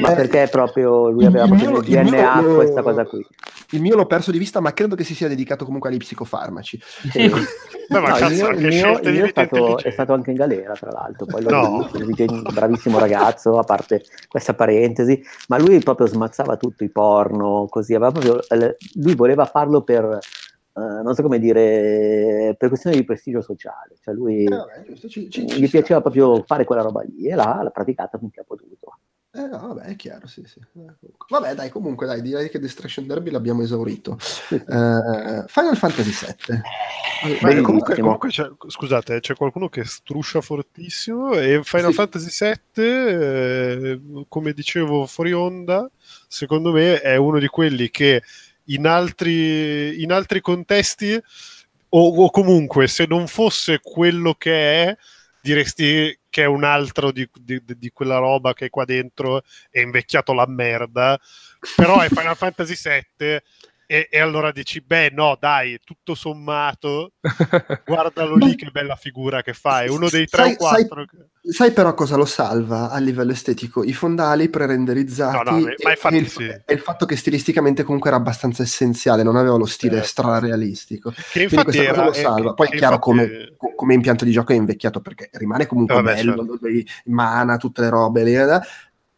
[0.00, 3.04] Ma perché proprio lui aveva Il proprio mio- nel il mio DNA lo- questa cosa
[3.06, 3.26] qui.
[3.70, 6.80] il mio l'ho perso di vista ma credo che si sia dedicato comunque agli psicofarmaci
[7.10, 7.28] Sì.
[7.86, 10.30] Beh, ma No, cazzo, il mio, il mio- il mio è, stato, è stato anche
[10.30, 11.26] in galera, tra l'altro.
[11.26, 11.88] Poi l'ho No.
[12.06, 17.66] visto, un bravissimo ragazzo, a parte questa parentesi, ma lui proprio smazzava tutto i porno,
[17.68, 17.94] così.
[17.94, 20.18] aveva proprio- eh, lui voleva farlo per,
[20.76, 23.96] eh, non so come dire, per questione di prestigio sociale.
[24.02, 25.78] Cioè lui Eh, vabbè, giusto, ci- ci- ci gli sta.
[25.78, 28.98] piaceva proprio fare quella roba lì e l'ha, l'ha praticata finché ha potuto.
[29.36, 30.60] Eh no, vabbè, è chiaro, sì, sì.
[31.28, 34.12] Vabbè, dai, comunque, dai, direi che Destruction Derby l'abbiamo esaurito.
[34.50, 36.10] Uh, Final Fantasy
[36.46, 36.60] VII.
[37.42, 41.96] Beh, comunque, comunque c'è, scusate, c'è qualcuno che struscia fortissimo e Final sì.
[41.96, 45.90] Fantasy VII, eh, come dicevo fuori onda,
[46.28, 48.22] secondo me è uno di quelli che
[48.66, 51.20] in altri, in altri contesti
[51.88, 54.96] o, o comunque se non fosse quello che è
[55.40, 60.32] diresti che è un altro di, di, di, quella roba che qua dentro è invecchiato
[60.32, 61.20] la merda,
[61.76, 63.40] però è Final Fantasy VII
[63.94, 67.12] e, e, allora dici, beh no dai, tutto sommato,
[67.86, 71.04] guardalo lì che bella figura che fa, è uno dei tre sai, o quattro...
[71.40, 73.84] Sai, sai, però cosa lo salva a livello estetico?
[73.84, 76.42] I fondali pre-renderizzati no, no, e, e, il, sì.
[76.42, 80.08] e, il, fatto che stilisticamente comunque era abbastanza essenziale, non aveva lo stile certo.
[80.08, 81.14] strarealistico.
[81.30, 82.54] Che infatti era, cosa lo salva.
[82.54, 83.54] Poi è chiaro infatti...
[83.56, 86.90] come, come, impianto di gioco è invecchiato perché rimane comunque Vabbè, bello, certo.
[87.04, 88.60] mana, tutte le robe lì, eh,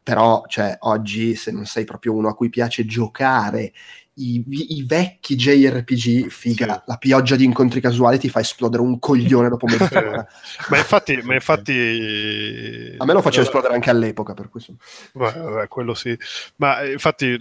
[0.03, 3.73] però cioè, oggi se non sei proprio uno a cui piace giocare
[4.19, 6.81] i, i, vecchi JRPG, figa, sì.
[6.87, 10.27] la pioggia di incontri casuali ti fa esplodere un coglione dopo mezz'ora.
[10.71, 12.95] ma infatti, ma infatti...
[12.97, 14.65] A me lo faceva esplodere anche all'epoca, per cui
[15.13, 16.17] Beh, quello sì.
[16.57, 17.39] Ma eh, infatti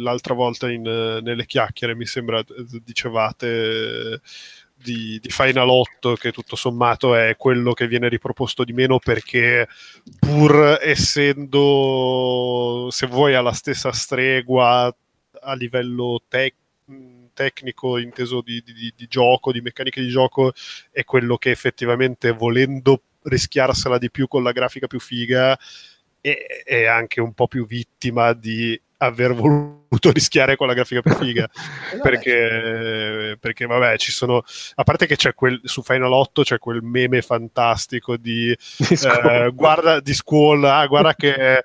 [0.00, 2.42] l'altra volta in, nelle chiacchiere mi sembra
[2.84, 4.20] dicevate...
[4.78, 9.66] Di, di, Final 8 che tutto sommato è quello che viene riproposto di meno perché
[10.18, 14.94] pur essendo se vuoi alla stessa stregua
[15.46, 16.54] a livello tec-
[17.32, 20.52] tecnico, inteso di, di, di, gioco, di meccaniche di gioco,
[20.90, 25.58] è quello che effettivamente volendo rischiarsela di più con la grafica più figa
[26.20, 31.14] è, è anche un po' più vittima di aver voluto rischiare con la grafica più
[31.14, 31.48] figa.
[31.86, 34.42] Eh, perché, perché vabbè ci sono
[34.74, 39.50] a parte che c'è quel su Final 8 c'è quel meme fantastico di, di eh,
[39.54, 41.62] guarda di Squall ah, guarda che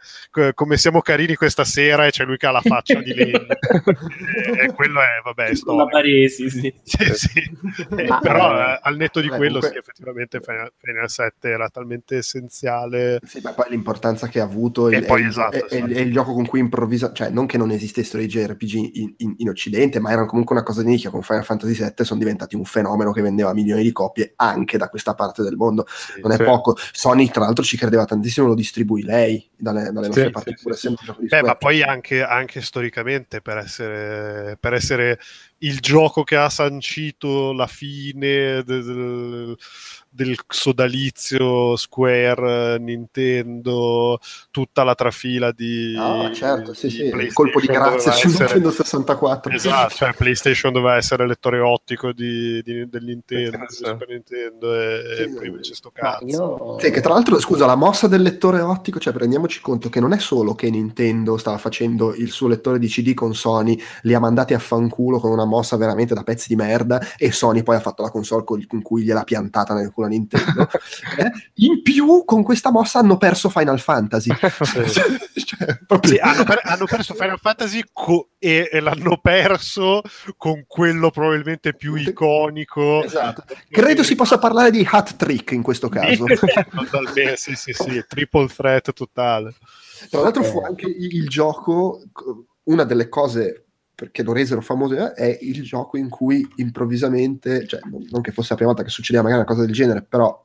[0.53, 4.73] come siamo carini questa sera e c'è lui che ha la faccia di lei e,
[4.73, 6.73] quello è vabbè è la Paresi sì.
[6.83, 7.57] sì, sì.
[7.97, 9.71] Eh, però eh, al netto di beh, quello comunque...
[9.71, 13.19] sì effettivamente Final, Final 7 era talmente essenziale.
[13.25, 15.93] Sì ma poi l'importanza che ha avuto e, poi, esatto, è, esatto.
[15.93, 19.35] è, il gioco con cui improvvisa cioè non che non esistessero i JRPG in, in,
[19.37, 21.11] in, Occidente, ma erano comunque una cosa di nicchia.
[21.11, 24.89] Con Final Fantasy VII sono diventati un fenomeno che vendeva milioni di copie anche da
[24.89, 25.85] questa parte del mondo.
[25.87, 26.43] Sì, non è sì.
[26.43, 26.75] poco.
[26.91, 30.71] Sony, tra l'altro, ci credeva tantissimo, lo distribuì lei dalle, dalle nostre sì, parti, pur
[30.71, 35.19] essendo un gioco di Beh, ma poi anche, anche storicamente, per essere, per essere
[35.59, 39.57] il gioco che ha sancito la fine del, del
[40.47, 44.19] sodalizio Square, Nintendo,
[44.51, 45.95] tutta la trafila di...
[45.97, 48.43] Ah, certo, sì, sì, il colpo di grazia su essere...
[48.43, 49.53] Nintendo 64.
[49.53, 55.15] Esatto, cioè PlayStation doveva essere lettore ottico di, di, del Nintendo, di Super Nintendo e,
[55.15, 56.25] sì, e poi invece sto cazzo.
[56.25, 56.79] Io...
[56.79, 60.11] Sì, che tra l'altro, scusa, la mossa del lettore ottico, cioè prendiamoci conto che non
[60.11, 64.19] è solo che Nintendo stava facendo il suo lettore di CD con Sony, li ha
[64.19, 67.79] mandati a fanculo con una mossa veramente da pezzi di merda e Sony poi ha
[67.79, 70.67] fatto la console con, con cui gliel'ha piantata nel culo a Nintendo.
[71.17, 71.31] eh?
[71.55, 74.29] In più con questa mossa hanno perso Final Fantasy.
[75.45, 76.13] cioè, proprio...
[76.13, 80.01] sì, hanno, per- hanno, perso Final Fantasy co- e-, e, l'hanno perso
[80.37, 83.03] con quello probabilmente più iconico.
[83.03, 83.43] Esatto.
[83.69, 86.25] Credo si possa parlare di hat trick in questo caso.
[87.35, 89.55] sì, sì, sì, triple threat totale.
[90.09, 92.01] Tra l'altro fu anche il gioco,
[92.63, 93.70] una delle cose
[94.01, 98.47] perché lo resero famoso, eh, è il gioco in cui improvvisamente, cioè non che fosse
[98.49, 100.43] la prima volta che succedeva magari una cosa del genere, però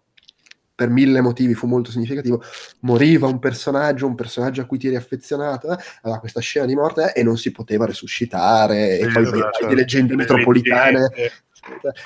[0.76, 2.42] per mille motivi fu molto significativo,
[2.80, 6.74] moriva un personaggio, un personaggio a cui ti eri affezionato, eh, aveva questa scena di
[6.74, 9.66] morte eh, e non si poteva resuscitare, e poi esatto.
[9.66, 11.10] le leggende metropolitane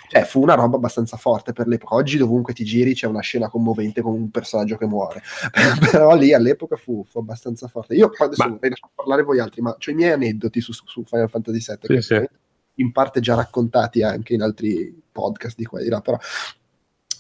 [0.08, 1.94] cioè, fu una roba abbastanza forte per l'epoca.
[1.94, 5.22] Oggi dovunque ti giri c'è una scena commovente con un personaggio che muore.
[5.90, 7.94] Però lì all'epoca fu, fu abbastanza forte.
[7.94, 8.54] Io adesso ma...
[8.54, 11.86] vorrei parlare voi altri, ma ho i miei aneddoti su, su Final Fantasy VII, sì,
[11.86, 12.28] che sì.
[12.76, 16.18] in parte già raccontati anche in altri podcast di qua e di là, però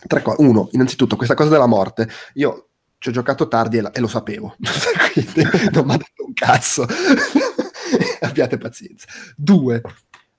[0.06, 0.42] tre cose.
[0.42, 2.08] Uno, innanzitutto, questa cosa della morte.
[2.34, 4.56] Io ci ho giocato tardi e, la, e lo sapevo,
[5.12, 6.86] quindi non mi ha detto un cazzo.
[8.20, 9.06] Abbiate pazienza.
[9.34, 9.80] Due,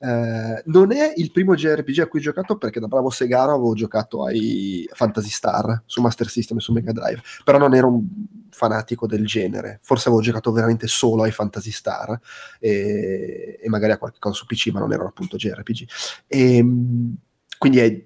[0.03, 3.75] eh, non è il primo JRPG a cui ho giocato perché da bravo Segaro avevo
[3.75, 8.07] giocato ai Fantasy Star su Master System e su Mega Drive, però non ero un
[8.49, 12.19] fanatico del genere, forse avevo giocato veramente solo ai Fantasy Star
[12.59, 15.87] e, e magari a qualche cosa su PC, ma non erano appunto JRPG.
[16.25, 17.15] E, ehm,
[17.59, 18.05] quindi è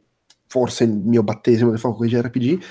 [0.55, 2.63] forse il mio battesimo del fuoco con i JRPG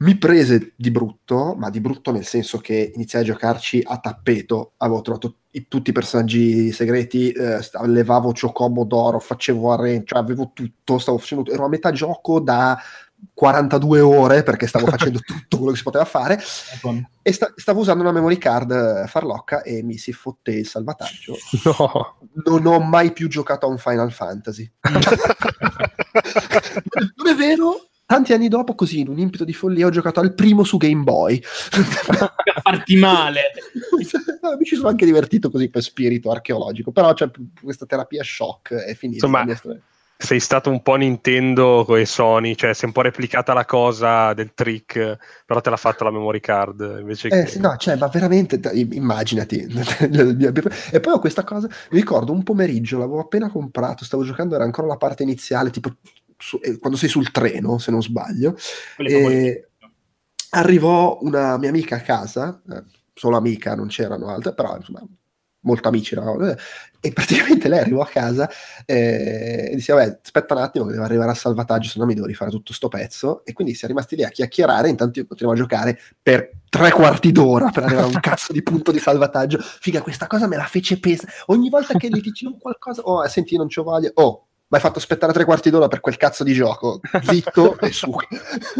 [0.00, 4.72] mi prese di brutto, ma di brutto nel senso che iniziai a giocarci a tappeto,
[4.76, 10.52] avevo trovato i, tutti i personaggi segreti, eh, levavo Chocobo d'oro, facevo arena, cioè avevo
[10.54, 12.78] tutto, stavo facendo, ero a metà gioco da
[13.34, 16.40] 42 ore perché stavo facendo tutto quello che si poteva fare
[17.22, 21.36] e sta- stavo usando una memory card eh, farlocca e mi si fotte il salvataggio.
[21.64, 22.16] No.
[22.44, 24.70] Non ho mai più giocato a un Final Fantasy.
[27.16, 27.88] non è vero?
[28.04, 31.04] Tanti anni dopo, così in un impeto di follia, ho giocato al primo su Game
[31.04, 31.40] Boy.
[31.70, 33.42] per farti male.
[34.40, 37.30] No, mi ci sono anche divertito così per spirito archeologico, però c'è
[37.62, 39.26] questa terapia shock è finita.
[39.26, 39.44] Insomma.
[40.20, 43.64] Sei stato un po' Nintendo con i Sony, cioè si è un po' replicata la
[43.64, 45.16] cosa del trick,
[45.46, 47.46] però te l'ha fatto la memory card invece Eh, che...
[47.46, 48.60] sì, no, cioè, ma veramente,
[48.92, 49.58] immaginati.
[50.92, 54.64] e poi ho questa cosa, mi ricordo un pomeriggio, l'avevo appena comprato, stavo giocando, era
[54.64, 55.90] ancora la parte iniziale, tipo
[56.36, 58.56] su- eh, quando sei sul treno, se non sbaglio,
[58.96, 59.68] e
[60.50, 65.02] arrivò una mia amica a casa, eh, solo amica, non c'erano altre, però insomma,
[65.60, 66.56] molto amici eh,
[67.00, 68.48] e praticamente lei arrivò a casa
[68.84, 72.14] eh, e disse, vabbè, aspetta un attimo che devo arrivare al salvataggio, se no mi
[72.14, 75.26] devo rifare tutto sto pezzo, e quindi si è rimasti lì a chiacchierare, intanto io
[75.26, 78.98] continuavo a giocare per tre quarti d'ora per arrivare a un cazzo di punto di
[78.98, 83.26] salvataggio, figa, questa cosa me la fece pesare, ogni volta che gli dicevo qualcosa, oh,
[83.28, 86.44] senti, non c'ho voglia, oh, mi hai fatto aspettare tre quarti d'ora per quel cazzo
[86.44, 88.14] di gioco, zitto e su.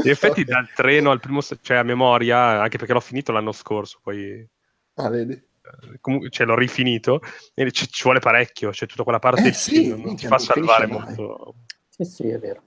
[0.04, 3.98] In effetti dal treno al primo, cioè a memoria, anche perché l'ho finito l'anno scorso,
[4.00, 4.46] poi
[4.94, 5.40] Ah, vedi?
[5.62, 7.20] Eh, comunque cioè, l'ho rifinito,
[7.54, 10.36] e ci, ci vuole parecchio, cioè tutta quella parte Eh, sì, non, non ti fa
[10.36, 11.54] non salvare molto.
[11.88, 12.62] Sì, sì, è vero.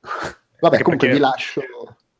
[0.00, 1.62] Vabbè, Anche comunque perché- vi lascio.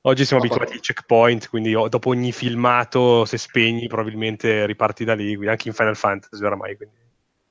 [0.05, 5.15] Oggi siamo No, abituati ai checkpoint, quindi dopo ogni filmato, se spegni, probabilmente riparti da
[5.15, 6.97] lì, quindi anche in Final Fantasy oramai, quindi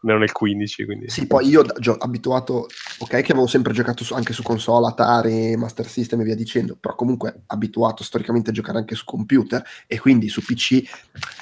[0.02, 0.86] almeno nel 15.
[0.86, 1.10] Quindi...
[1.10, 2.68] Sì, poi io gio- abituato,
[3.00, 6.76] ok, che avevo sempre giocato su- anche su console, Atari, Master System e via dicendo,
[6.80, 10.84] però comunque abituato storicamente a giocare anche su computer e quindi su PC,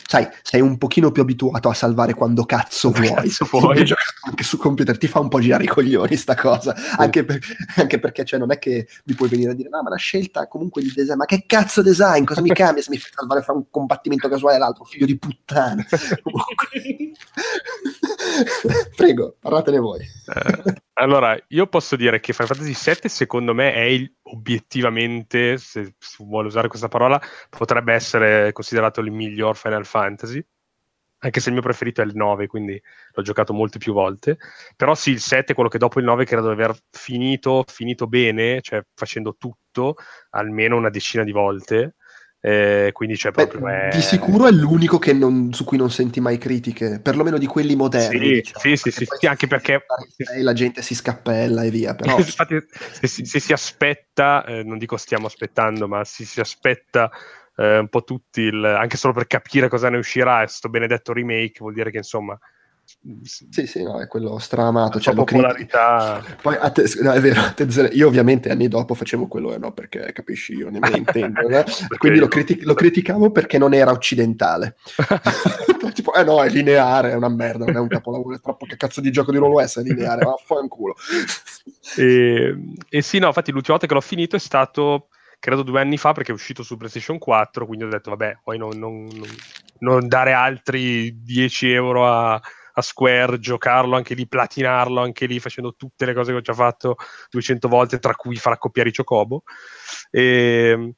[0.07, 3.07] sai, sei un pochino più abituato a salvare quando cazzo vuoi.
[3.07, 3.85] Cazzo vuoi.
[3.85, 7.39] giocato anche su computer ti fa un po' girare i coglioni sta cosa, anche, per-
[7.77, 10.47] anche perché cioè, non è che mi puoi venire a dire, no, ma la scelta
[10.47, 13.53] comunque di design, ma che cazzo design, cosa mi cambia se mi fai salvare fra
[13.53, 15.85] un combattimento casuale e l'altro, figlio di puttana.
[18.95, 20.01] Prego, parlatene voi.
[20.01, 25.93] Eh, allora, io posso dire che Final Fantasy VII secondo me è il- obiettivamente, se
[25.97, 30.43] si vuole usare questa parola, potrebbe essere considerato il miglior Final Fantasy,
[31.21, 32.81] anche se il mio preferito è il 9, quindi
[33.11, 34.37] l'ho giocato molte più volte.
[34.75, 38.07] Però sì, il 7 è quello che dopo il 9 credo di aver finito, finito
[38.07, 39.95] bene, cioè facendo tutto
[40.31, 41.95] almeno una decina di volte.
[42.41, 43.67] Eh, quindi c'è Beh, proprio...
[43.67, 47.45] è- Di sicuro è l'unico che non- su cui non senti mai critiche, perlomeno di
[47.45, 48.19] quelli moderni.
[48.27, 49.85] Sì, diciamo, sì, sì, sì, sì, anche se perché-
[50.41, 51.95] la gente si scappella e via.
[51.95, 56.39] Però Infatti, se, si- se si aspetta, eh, non dico stiamo aspettando, ma si, si
[56.39, 57.11] aspetta
[57.57, 61.57] eh, un po' tutti, il- anche solo per capire cosa ne uscirà, questo benedetto remake
[61.59, 62.39] vuol dire che insomma
[63.23, 64.97] sì, sì, no, è quello stramato.
[64.97, 69.53] la Cioè, popolarità Poi, atte- no, è vero, attenzione, io ovviamente anni dopo facevo quello,
[69.53, 71.63] eh, no, perché capisci, io ne intendo, no?
[71.97, 74.75] quindi lo, criti- lo criticavo perché non era occidentale.
[75.93, 78.75] tipo, eh no, è lineare, è una merda, non è un capolavoro, è troppo che
[78.77, 80.95] cazzo di gioco di ruolo è è lineare, vaffanculo.
[81.97, 82.55] e,
[82.89, 85.07] e sì, no, infatti l'ultima volta che l'ho finito è stato
[85.39, 88.57] credo due anni fa perché è uscito su PlayStation 4, quindi ho detto vabbè, poi
[88.57, 89.35] non, non- non-
[89.81, 92.41] non dare altri 10 euro a,
[92.79, 96.53] a Square, giocarlo anche lì, platinarlo anche lì, facendo tutte le cose che ho già
[96.53, 96.95] fatto
[97.29, 99.43] 200 volte, tra cui far accoppiare i Chocobo.
[100.09, 100.93] E,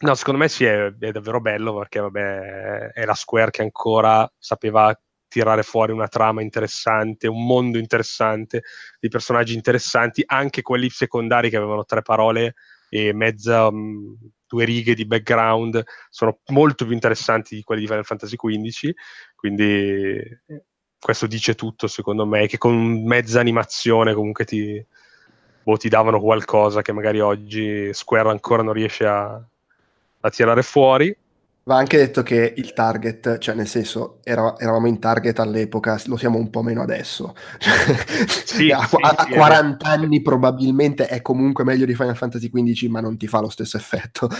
[0.00, 4.30] no, secondo me sì, è, è davvero bello perché vabbè, è la Square che ancora
[4.38, 4.96] sapeva
[5.28, 8.62] tirare fuori una trama interessante, un mondo interessante,
[9.00, 12.54] dei personaggi interessanti, anche quelli secondari che avevano tre parole
[12.88, 14.16] e mezza, mh,
[14.46, 18.92] due righe di background, sono molto più interessanti di quelli di Final Fantasy XV,
[19.34, 20.22] quindi
[21.04, 24.82] questo dice tutto secondo me, che con mezza animazione comunque ti,
[25.62, 29.34] boh, ti davano qualcosa che magari oggi Square ancora non riesce a,
[30.20, 31.14] a tirare fuori.
[31.66, 36.16] Va anche detto che il target, cioè nel senso, era- eravamo in target all'epoca, lo
[36.18, 37.34] siamo un po' meno adesso.
[38.54, 42.16] Sì, a, sì, a- a sì, è 40 anni probabilmente è comunque meglio di Final
[42.16, 44.28] Fantasy XV, ma non ti fa lo stesso effetto.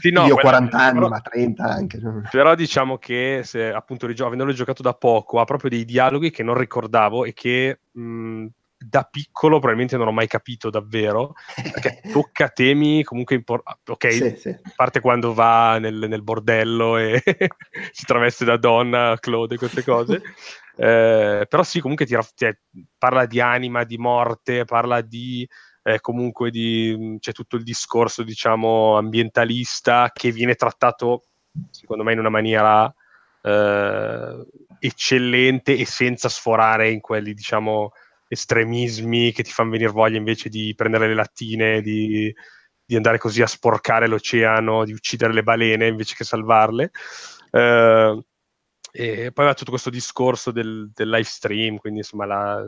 [0.00, 2.00] Sì, no, Io ho quello- 40 anni, però- ma 30 anche.
[2.30, 6.56] Però diciamo che se appunto avendolo giocato da poco ha proprio dei dialoghi che non
[6.56, 8.46] ricordavo e che mh,
[8.88, 13.90] da piccolo probabilmente non ho mai capito davvero perché tocca temi comunque importanti.
[13.90, 14.48] Ok, Sì, sì.
[14.50, 17.22] a parte quando va nel, nel bordello e
[17.90, 20.22] si traveste da donna, Claude queste cose.
[20.78, 22.54] Eh, però sì, comunque ti raff- cioè,
[22.98, 25.48] parla di anima, di morte, parla di
[25.82, 31.22] eh, comunque di c'è tutto il discorso, diciamo, ambientalista che viene trattato,
[31.70, 32.94] secondo me, in una maniera
[33.40, 34.46] eh,
[34.80, 37.92] eccellente e senza sforare in quelli, diciamo,
[38.28, 42.32] estremismi che ti fanno venire voglia invece di prendere le lattine, di,
[42.84, 46.90] di, andare così a sporcare l'oceano, di uccidere le balene invece che salvarle.
[47.50, 48.22] Uh,
[48.98, 52.66] e poi aveva tutto questo discorso del, del live stream, quindi insomma la,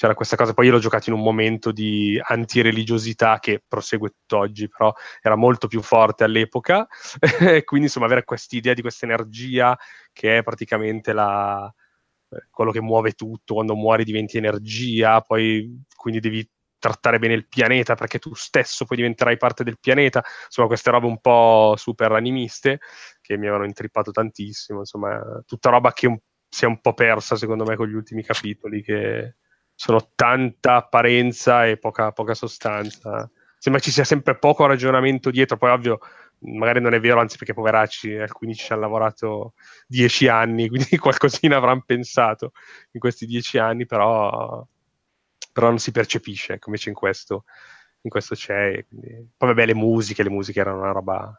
[0.00, 0.54] c'era questa cosa.
[0.54, 5.66] Poi io l'ho giocato in un momento di antireligiosità che prosegue tutt'oggi, però era molto
[5.66, 6.86] più forte all'epoca.
[7.64, 9.76] quindi insomma avere questa idea di questa energia
[10.12, 11.70] che è praticamente la,
[12.50, 17.94] quello che muove tutto, quando muori diventi energia, poi quindi devi trattare bene il pianeta
[17.94, 22.80] perché tu stesso poi diventerai parte del pianeta, insomma queste robe un po' super animiste
[23.20, 26.18] che mi avevano intrippato tantissimo, insomma tutta roba che un,
[26.48, 29.36] si è un po' persa secondo me con gli ultimi capitoli che
[29.74, 33.30] sono tanta apparenza e poca, poca sostanza.
[33.58, 35.98] Sembra ci sia sempre poco ragionamento dietro, poi ovvio
[36.40, 39.54] magari non è vero, anzi perché poveracci, alcuni ci hanno lavorato
[39.86, 42.52] dieci anni, quindi qualcosina avranno pensato
[42.92, 44.66] in questi dieci anni, però,
[45.52, 47.44] però non si percepisce, come c'è in questo,
[48.02, 48.84] in questo c'è.
[48.86, 49.28] Quindi...
[49.36, 51.38] Poi vabbè, le musiche, le musiche erano una roba,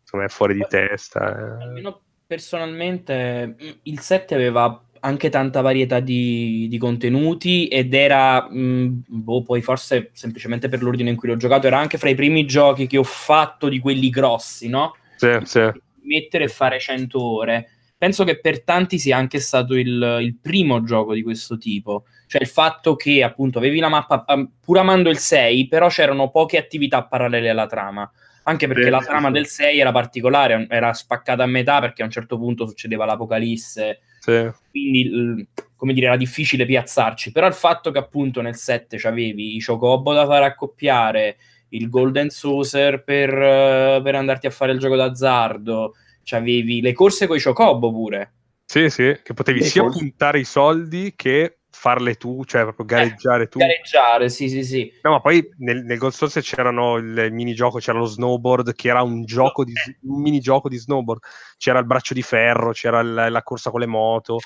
[0.00, 1.36] insomma, fuori di testa.
[1.36, 1.62] Eh.
[1.64, 8.98] Almeno personalmente il 7 aveva anche tanta varietà di, di contenuti ed era, mh, mm,
[9.06, 12.46] boh, poi forse semplicemente per l'ordine in cui l'ho giocato, era anche fra i primi
[12.46, 14.94] giochi che ho fatto di quelli grossi, no?
[15.16, 15.70] Sì, sì.
[16.02, 17.68] Mettere e fare 100 ore.
[17.96, 22.04] Penso che per tanti sia anche stato il, il primo gioco di questo tipo.
[22.26, 24.24] Cioè il fatto che appunto avevi la mappa,
[24.60, 28.10] pur amando il 6, però c'erano poche attività parallele alla trama
[28.44, 29.32] anche perché sì, la trama sì.
[29.34, 34.00] del 6 era particolare, era spaccata a metà perché a un certo punto succedeva l'apocalisse
[34.20, 34.50] sì.
[34.70, 37.32] Quindi, come dire, era difficile piazzarci.
[37.32, 41.36] Però il fatto che appunto nel 7 c'avevi i Chocobo da fare accoppiare,
[41.70, 47.26] il Golden Saucer per, uh, per andarti a fare il gioco d'azzardo, c'avevi le corse
[47.26, 48.32] con i Chocobo pure.
[48.66, 53.48] Sì, sì, che potevi sia puntare i soldi che farle tu, cioè proprio gareggiare eh,
[53.48, 53.58] tu.
[53.58, 54.92] Gareggiare, sì, sì, sì.
[55.00, 59.00] No, ma poi nel, nel Gold Source c'erano il, minigioco, c'era lo snowboard, che era
[59.00, 59.72] un gioco di,
[60.02, 61.20] un minigioco di snowboard.
[61.56, 64.36] C'era il braccio di ferro, c'era la, la corsa con le moto.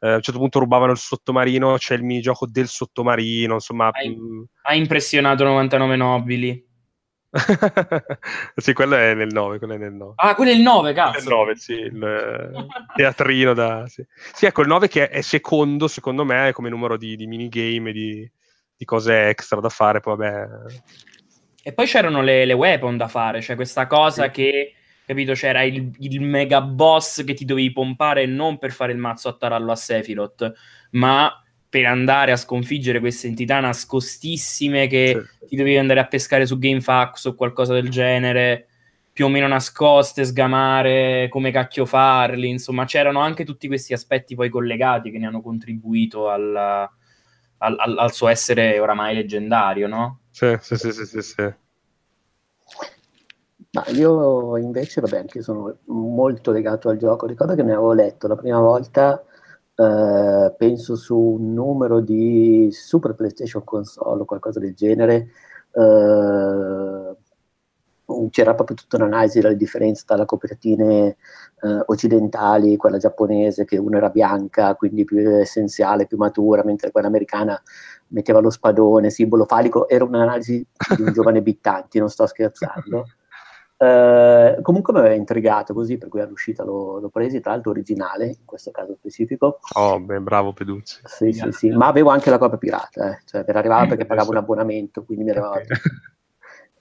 [0.00, 3.90] Eh, a un certo punto rubavano il sottomarino, c'è il minigioco del sottomarino, insomma...
[4.62, 6.67] Ha impressionato 99 nobili.
[8.56, 10.12] sì, quello è nel 9, quello è nel 9.
[10.16, 11.18] Ah, quello è il 9, cazzo.
[11.18, 12.66] Il 9, sì, il
[12.96, 13.86] teatrino da...
[13.86, 14.04] Sì.
[14.32, 18.30] sì, ecco, il 9 che è secondo, secondo me, come numero di, di minigame, di,
[18.76, 20.48] di cose extra da fare, poi vabbè...
[21.62, 24.30] E poi c'erano le, le weapon da fare, cioè questa cosa sì.
[24.30, 24.74] che,
[25.04, 29.28] capito, c'era il, il, mega boss che ti dovevi pompare non per fare il mazzo
[29.28, 30.50] a tarallo a Sephiroth,
[30.92, 31.30] ma
[31.68, 35.46] per andare a sconfiggere queste entità nascostissime che sì.
[35.48, 38.68] ti dovevi andare a pescare su GameFAQs o qualcosa del genere,
[39.12, 44.48] più o meno nascoste, sgamare, come cacchio farli, insomma c'erano anche tutti questi aspetti poi
[44.48, 50.20] collegati che ne hanno contribuito al, al, al, al suo essere oramai leggendario, no?
[50.30, 51.22] Sì, sì, sì, sì, sì.
[51.22, 51.54] sì.
[53.70, 57.26] Ma io invece, vabbè, anche sono molto legato al gioco.
[57.26, 59.22] Ricordo che ne avevo letto la prima volta
[59.80, 65.28] eh, penso su un numero di Super PlayStation Console o qualcosa del genere,
[65.72, 67.16] eh,
[68.30, 71.16] c'era proprio tutta un'analisi della differenza tra le copertine
[71.62, 77.06] eh, occidentali, quella giapponese, che una era bianca, quindi più essenziale, più matura, mentre quella
[77.06, 77.60] americana
[78.08, 80.66] metteva lo spadone, simbolo falico, era un'analisi
[80.96, 83.04] di un giovane Bittanti, non sto scherzando.
[83.80, 88.26] Eh, comunque mi aveva intrigato così, per cui all'uscita l'ho, l'ho presi, tra l'altro originale,
[88.26, 89.60] in questo caso specifico.
[89.74, 91.00] Oh, beh, bravo Peduzzi.
[91.04, 93.22] Sì, sì, sì, ma avevo anche la copia pirata, eh.
[93.24, 95.54] cioè per arrivare perché pagavo un abbonamento, quindi mi arrivava...
[95.54, 95.66] Okay.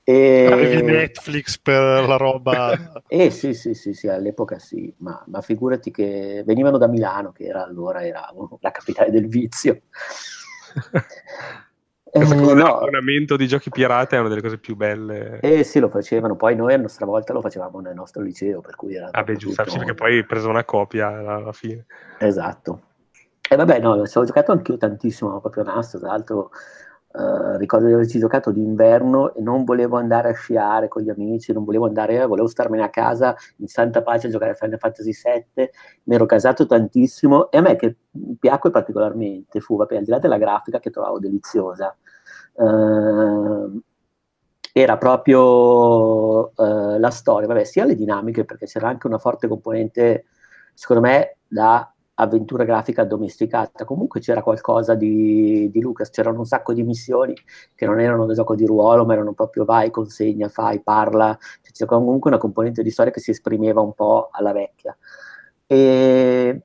[0.10, 0.50] E...
[0.50, 3.04] Avevi Netflix per la roba?
[3.08, 7.43] eh sì, sì, sì, sì, all'epoca sì, ma, ma figurati che venivano da Milano, che
[7.43, 9.82] era allora era la capitale del vizio.
[12.22, 12.53] Eh, no.
[12.53, 15.39] l'abbonamento di giochi pirata è una delle cose più belle.
[15.39, 16.36] Eh sì, lo facevano.
[16.36, 19.09] Poi noi a nostra volta lo facevamo nel nostro liceo, per cui era...
[19.11, 19.78] Ah beh, giusto, tutto...
[19.78, 21.86] perché poi hai preso una copia alla fine.
[22.20, 22.82] Esatto.
[23.49, 26.51] E vabbè, no, ci ho giocato anch'io tantissimo, proprio Nastro, tra l'altro
[27.18, 31.51] Uh, ricordo di averci giocato d'inverno e non volevo andare a sciare con gli amici,
[31.51, 35.11] non volevo andare, volevo starmene a casa in santa pace a giocare a Final Fantasy
[35.13, 35.70] VII,
[36.03, 37.95] mi ero casato tantissimo e a me che
[38.39, 41.95] piacque particolarmente fu, vabbè, al di là della grafica che trovavo deliziosa,
[42.58, 43.82] uh,
[44.72, 50.26] era proprio uh, la storia, vabbè, sia le dinamiche perché c'era anche una forte componente,
[50.74, 53.86] secondo me, da avventura grafica addomesticata.
[53.86, 57.34] Comunque c'era qualcosa di, di, Lucas, c'erano un sacco di missioni
[57.76, 61.38] che non erano da gioco di ruolo, ma erano proprio vai, consegna, fai, parla.
[61.62, 64.95] Cioè, c'era comunque una componente di storia che si esprimeva un po' alla vecchia.
[65.66, 66.62] E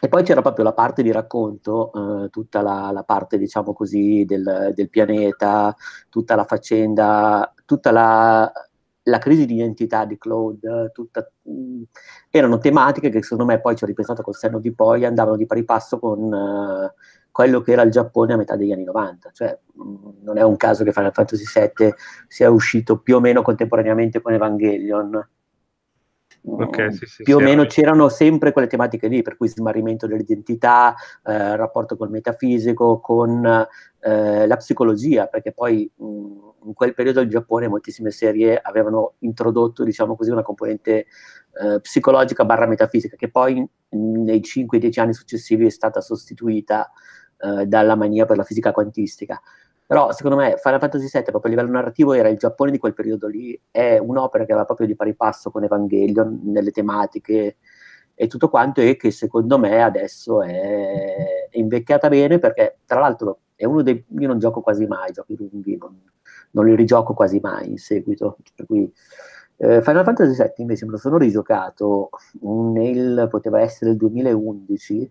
[0.00, 4.24] e poi c'era proprio la parte di racconto, eh, tutta la, la, parte, diciamo così,
[4.24, 5.74] del, del, pianeta,
[6.08, 8.52] tutta la faccenda, tutta la,
[9.02, 11.82] la crisi di identità di Claude, tutta, mh, mm,
[12.30, 15.46] erano tematiche che secondo me poi ci ho ripensato col senno di poi, andavano di
[15.46, 16.90] pari passo con uh,
[17.30, 19.30] quello che era il Giappone a metà degli anni 90.
[19.32, 21.92] Cioè, mh, mm, non è un caso che Final Fantasy VII
[22.28, 25.28] sia uscito più o meno contemporaneamente con Evangelion
[26.44, 30.94] Okay, sì, sì, più o meno c'erano sempre quelle tematiche lì, per cui smarrimento dell'identità,
[31.24, 33.44] eh, rapporto col metafisico, con
[34.00, 36.04] eh, la psicologia, perché poi mh,
[36.64, 41.06] in quel periodo il Giappone moltissime serie avevano introdotto, diciamo così, una componente
[41.60, 46.90] eh, psicologica barra metafisica, che poi mh, nei 5-10 anni successivi è stata sostituita
[47.38, 49.40] eh, dalla mania per la fisica quantistica.
[49.88, 52.92] Però secondo me Final Fantasy VII, proprio a livello narrativo, era il Giappone di quel
[52.92, 57.56] periodo lì, è un'opera che va proprio di pari passo con Evangelion nelle tematiche
[58.14, 63.38] e tutto quanto, e che secondo me adesso è, è invecchiata bene perché, tra l'altro,
[63.54, 64.04] è uno dei...
[64.18, 65.98] io non gioco quasi mai giochi lunghi, non,
[66.50, 68.92] non li rigioco quasi mai in seguito, per cui...
[69.56, 72.10] Eh, Final Fantasy VII invece me lo sono rigiocato
[72.42, 75.10] nel, poteva essere il 2011,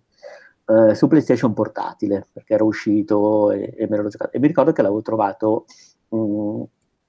[0.68, 4.36] eh, su PlayStation portatile, perché era uscito e, e, me l'ero giocato.
[4.36, 5.66] E mi ricordo che l'avevo trovato
[6.10, 6.64] mh, mm,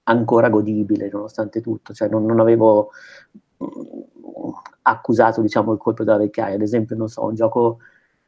[0.04, 2.90] ancora godibile, nonostante tutto, cioè non, non avevo
[3.58, 4.50] mh, mm,
[4.82, 6.54] accusato, diciamo, il colpo della vecchiaia.
[6.54, 7.78] Ad esempio, non so, un gioco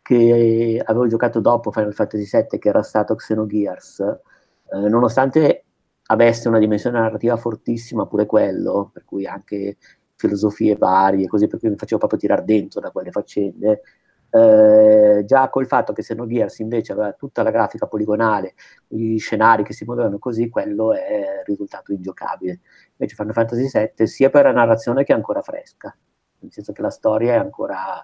[0.03, 5.65] che avevo giocato dopo Final Fantasy VII, che era stato Xenogears, eh, nonostante
[6.07, 9.77] avesse una dimensione narrativa fortissima pure quello, per cui anche
[10.17, 13.83] filosofie varie, così per cui mi facevo proprio tirare dentro da quelle faccende,
[14.31, 18.55] eh, già col fatto che Xenogears invece aveva tutta la grafica poligonale,
[18.87, 22.61] gli scenari che si muovevano così, quello è risultato ingiocabile.
[22.97, 25.95] Invece Final Fantasy VII sia per la narrazione che è ancora fresca,
[26.39, 28.01] nel senso che la storia è ancora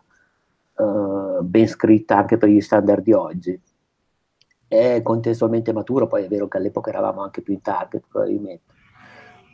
[0.76, 3.60] eh, ben scritta anche per gli standard di oggi.
[4.68, 8.74] È contestualmente maturo, poi è vero che all'epoca eravamo anche più in target probabilmente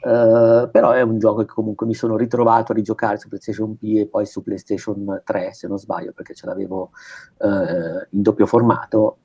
[0.05, 3.99] Uh, però è un gioco che comunque mi sono ritrovato a rigiocare su PlayStation P
[3.99, 6.91] e poi su PlayStation 3 se non sbaglio perché ce l'avevo
[7.39, 7.49] uh,
[8.11, 9.19] in doppio formato.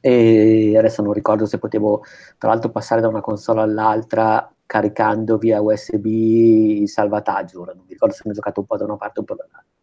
[0.00, 2.02] E adesso non ricordo se potevo
[2.38, 7.92] tra l'altro passare da una console all'altra caricando via USB il salvataggio ora non mi
[7.92, 9.75] ricordo se mi ho giocato un po' da una parte o un po' dall'altra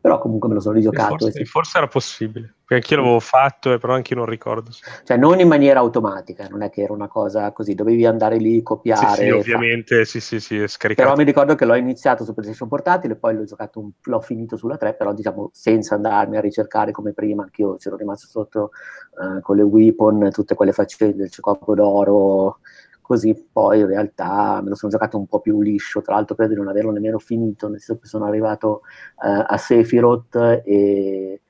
[0.00, 1.16] però comunque me lo sono rigiocato.
[1.16, 4.70] Forse, forse era possibile, perché anch'io l'avevo fatto, eh, però anche io non ricordo.
[5.02, 8.62] Cioè non in maniera automatica, non è che era una cosa così, dovevi andare lì,
[8.62, 9.16] copiare.
[9.16, 10.04] Sì, sì ovviamente, fa...
[10.04, 11.08] sì, sì, sì, scaricato.
[11.08, 13.90] Però mi ricordo che l'ho iniziato su PlayStation Portatile, poi l'ho giocato, un...
[14.02, 18.26] l'ho finito sulla 3, però diciamo senza andarmi a ricercare come prima, anch'io c'ero rimasto
[18.26, 18.70] sotto
[19.18, 22.58] uh, con le weapon, tutte quelle faccende, il ciocopo d'oro,
[23.04, 26.54] così poi in realtà me lo sono giocato un po' più liscio, tra l'altro credo
[26.54, 28.80] di non averlo nemmeno finito, nel senso che sono arrivato
[29.16, 31.42] uh, a Sephiroth e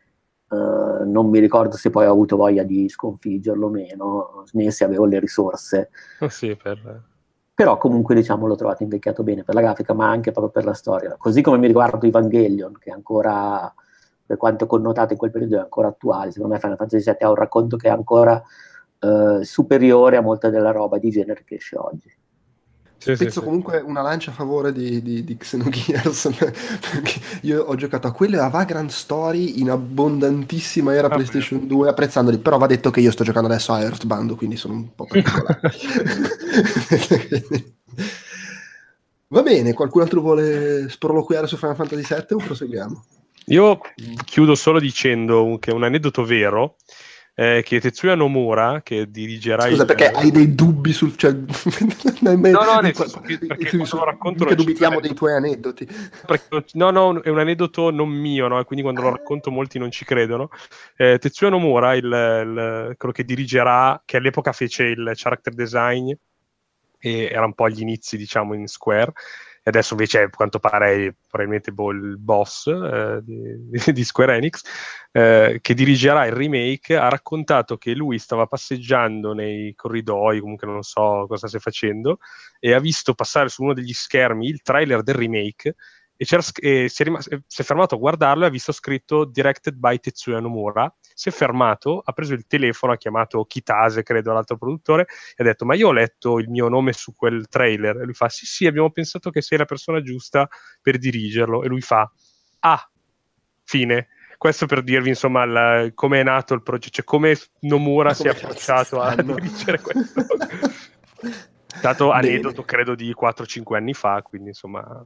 [0.49, 0.57] uh,
[1.09, 5.05] non mi ricordo se poi ho avuto voglia di sconfiggerlo o meno, né se avevo
[5.05, 5.91] le risorse.
[6.19, 7.03] Oh sì, per...
[7.55, 10.75] Però comunque diciamo l'ho trovato invecchiato bene per la grafica, ma anche proprio per la
[10.75, 11.15] storia.
[11.17, 13.73] Così come mi riguardo Evangelion, che è ancora,
[14.27, 16.33] per quanto connotato in quel periodo, è ancora attuale.
[16.33, 18.43] Secondo me Final Fantasy VII ha un racconto che è ancora
[19.05, 22.11] eh, superiore a molta della roba di genere che esce oggi.
[23.05, 23.85] Sì, Spezzo sì, comunque sì.
[23.85, 26.31] una lancia a favore di, di, di Xenogears
[26.91, 31.67] perché io ho giocato a quelle a Vagrant Story in abbondantissima era ah, PlayStation beh.
[31.67, 34.95] 2 apprezzandoli però va detto che io sto giocando adesso a Earthbound quindi sono un
[34.95, 35.61] po' particolare
[39.29, 43.05] va bene qualcun altro vuole sproloquiare su Final Fantasy VII o proseguiamo?
[43.47, 43.81] io
[44.25, 46.77] chiudo solo dicendo che è un aneddoto vero
[47.37, 49.87] eh, che Tetsuya Nomura, che dirigerà Scusa, il...
[49.87, 51.17] perché hai dei dubbi sul...
[51.17, 51.33] Cioè...
[52.21, 54.45] no, no, nel senso che, perché su, su, racconto...
[54.45, 55.87] Perché dubitiamo dei tuoi aneddoti.
[56.27, 58.63] Perché, no, no, è un aneddoto non mio, no?
[58.65, 60.51] quindi quando lo racconto molti non ci credono.
[60.97, 66.13] Eh, Tetsuya Nomura, il, il, quello che dirigerà, che all'epoca fece il character design,
[67.01, 69.13] e era un po' agli inizi, diciamo, in Square,
[69.67, 73.63] e adesso invece a quanto pare probabilmente boh, il boss eh, di,
[73.95, 74.61] di, Square Enix,
[75.11, 80.83] eh, che dirigerà il remake, ha raccontato che lui stava passeggiando nei corridoi, comunque non
[80.83, 82.19] so cosa stia facendo,
[82.61, 85.77] e ha visto passare su uno degli schermi il trailer del remake
[86.17, 86.27] e,
[86.61, 89.99] e si, è rimasto, si, è fermato a guardarlo e ha visto scritto Directed by
[89.99, 95.07] Tetsuya Nomura si è fermato, ha preso il telefono, ha chiamato Kitase, credo, l'altro produttore,
[95.37, 98.01] e ha detto, ma io ho letto il mio nome su quel trailer.
[98.01, 100.49] E lui fa, sì, sì, abbiamo pensato che sei la persona giusta
[100.83, 101.63] per dirigerlo.
[101.63, 102.11] E lui fa,
[102.61, 102.91] ah,
[103.63, 104.09] fine.
[104.37, 108.31] Questo per dirvi, insomma, come è nato il progetto, cioè come Nomura come si è
[108.31, 110.21] approcciato a dirigere questo.
[111.75, 115.05] È stato aneddoto, credo, di 4-5 anni fa, quindi insomma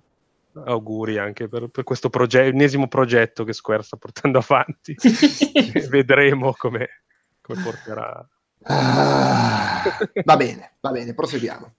[0.65, 4.97] auguri anche per, per questo progetto, ennesimo progetto che Square sta portando avanti.
[5.89, 7.03] Vedremo come,
[7.41, 8.29] come porterà.
[8.65, 9.83] Ah,
[10.25, 11.75] va bene, va bene, proseguiamo.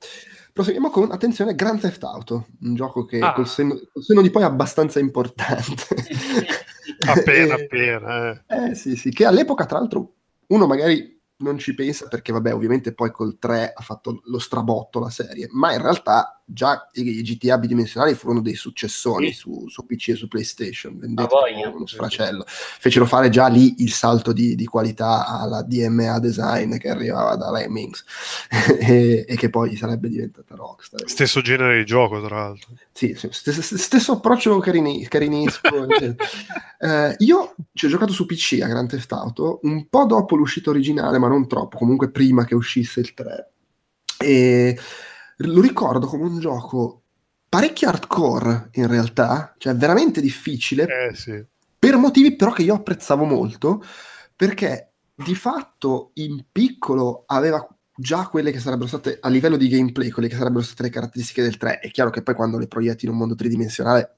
[0.52, 3.34] Proseguiamo con, attenzione, Grand Theft Auto, un gioco che ah.
[3.34, 5.86] col, senno, col senno di poi è abbastanza importante.
[7.08, 8.32] appena, appena.
[8.32, 8.72] Eh.
[8.72, 10.16] eh sì, sì, che all'epoca, tra l'altro,
[10.48, 15.00] uno magari non ci pensa perché, vabbè, ovviamente poi col 3 ha fatto lo strabotto
[15.00, 19.34] la serie, ma in realtà già i GTA bidimensionali furono dei successoni sì.
[19.34, 21.36] su, su, PC e su PlayStation, vendete
[21.74, 22.44] uno sfracello.
[22.48, 27.52] Fecero fare già lì il salto di, di qualità alla DMA design che arrivava da
[27.52, 28.04] Lemmings
[28.80, 31.08] e, e, che poi sarebbe diventata Rockstar.
[31.08, 32.72] Stesso genere di gioco, tra l'altro.
[32.92, 35.88] Sì, sì stesso, stesso, approccio carini, carinesco.
[36.80, 40.70] eh, io ci ho giocato su PC a Grand Theft Auto un po' dopo l'uscita
[40.70, 43.52] originale, ma non troppo, comunque prima che uscisse il 3.
[44.22, 44.78] E
[45.42, 47.04] lo ricordo come un gioco
[47.48, 51.44] parecchio hardcore in realtà, cioè veramente difficile, eh, sì.
[51.78, 53.84] per motivi però che io apprezzavo molto,
[54.36, 57.66] perché di fatto in piccolo aveva
[57.96, 61.42] già quelle che sarebbero state a livello di gameplay, quelle che sarebbero state le caratteristiche
[61.42, 61.80] del 3.
[61.80, 64.16] È chiaro che poi quando le proietti in un mondo tridimensionale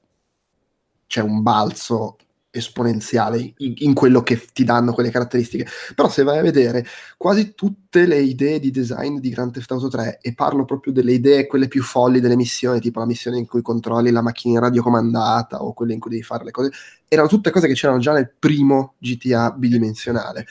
[1.06, 2.16] c'è un balzo
[2.54, 5.66] esponenziale in, in, quello che ti danno quelle caratteristiche.
[5.94, 6.86] Però se vai a vedere
[7.16, 11.12] quasi tutte le idee di design di Grand Theft Auto 3 e parlo proprio delle
[11.12, 15.62] idee quelle più folli delle missioni, tipo la missione in cui controlli la macchina radiocomandata
[15.62, 16.70] o quelle in cui devi fare le cose,
[17.08, 20.46] erano tutte cose che c'erano già nel primo GTA bidimensionale.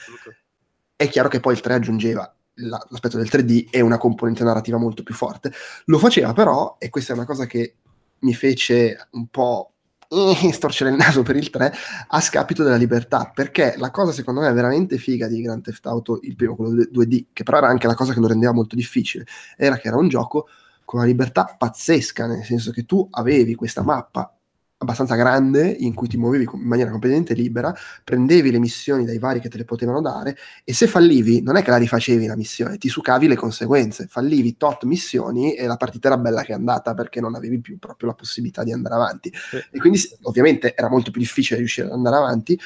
[0.96, 5.04] È chiaro che poi il 3 aggiungeva l'aspetto del 3D e una componente narrativa molto
[5.04, 5.52] più forte.
[5.86, 7.76] Lo faceva però, e questa è una cosa che
[8.20, 9.71] mi fece un po'
[10.52, 11.72] storcere il naso per il 3
[12.08, 16.18] a scapito della libertà perché la cosa secondo me veramente figa di Grand Theft Auto
[16.22, 19.24] il primo quello 2D che però era anche la cosa che lo rendeva molto difficile
[19.56, 20.48] era che era un gioco
[20.84, 24.34] con una libertà pazzesca nel senso che tu avevi questa mappa
[24.82, 27.74] abbastanza grande in cui ti muovevi in maniera completamente libera,
[28.04, 31.62] prendevi le missioni dai vari che te le potevano dare e se fallivi non è
[31.62, 36.08] che la rifacevi la missione, ti sucavi le conseguenze, fallivi tot missioni e la partita
[36.08, 39.32] era bella che è andata perché non avevi più proprio la possibilità di andare avanti.
[39.70, 42.58] E quindi ovviamente era molto più difficile riuscire ad andare avanti,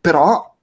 [0.00, 0.56] però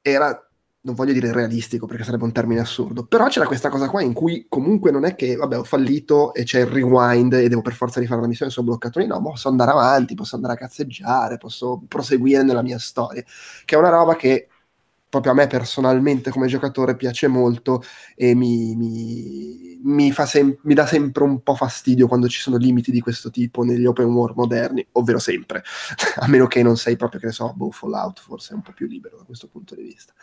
[0.00, 0.46] era
[0.84, 4.12] non voglio dire realistico perché sarebbe un termine assurdo, però c'era questa cosa qua in
[4.12, 7.74] cui comunque non è che, vabbè, ho fallito e c'è il rewind e devo per
[7.74, 11.38] forza rifare la missione, sono bloccato lì, no, posso andare avanti, posso andare a cazzeggiare,
[11.38, 13.22] posso proseguire nella mia storia,
[13.64, 14.48] che è una roba che
[15.08, 17.82] proprio a me personalmente come giocatore piace molto
[18.16, 22.90] e mi, mi, mi, sem- mi dà sempre un po' fastidio quando ci sono limiti
[22.90, 25.62] di questo tipo negli open world moderni, ovvero sempre,
[26.18, 28.72] a meno che non sei proprio, che ne so, boh, Fallout forse è un po'
[28.72, 30.14] più libero da questo punto di vista.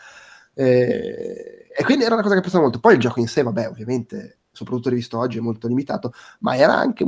[0.60, 2.80] Eh, e quindi era una cosa che piaceva molto.
[2.80, 6.76] Poi il gioco in sé, vabbè, ovviamente, soprattutto rivisto oggi, è molto limitato, ma era
[6.76, 7.04] anche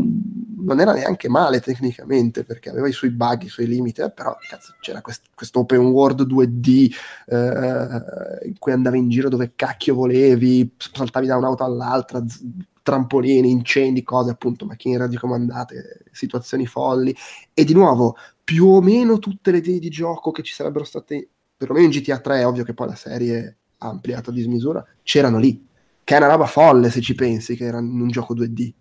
[0.65, 4.37] non era neanche male tecnicamente perché aveva i suoi bug, i suoi limiti, eh, però
[4.49, 6.95] cazzo, c'era questo open world 2D
[7.27, 12.45] eh, in cui andavi in giro dove cacchio volevi, saltavi da un'auto all'altra, z-
[12.83, 17.15] trampolini, incendi, cose appunto, macchine radiocomandate, situazioni folli
[17.53, 21.29] e di nuovo più o meno tutte le idee di gioco che ci sarebbero state
[21.67, 25.39] perlomeno in GTA 3 è ovvio che poi la serie ha ampliato a dismisura, c'erano
[25.39, 25.65] lì,
[26.03, 28.73] che è una roba folle se ci pensi, che era in un gioco 2D.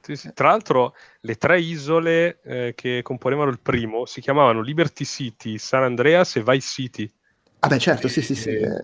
[0.00, 0.30] Sì, sì.
[0.32, 5.82] Tra l'altro le tre isole eh, che componevano il primo si chiamavano Liberty City, San
[5.82, 7.12] Andreas e Vice City.
[7.58, 8.82] Ah beh certo, sì sì sì, eh,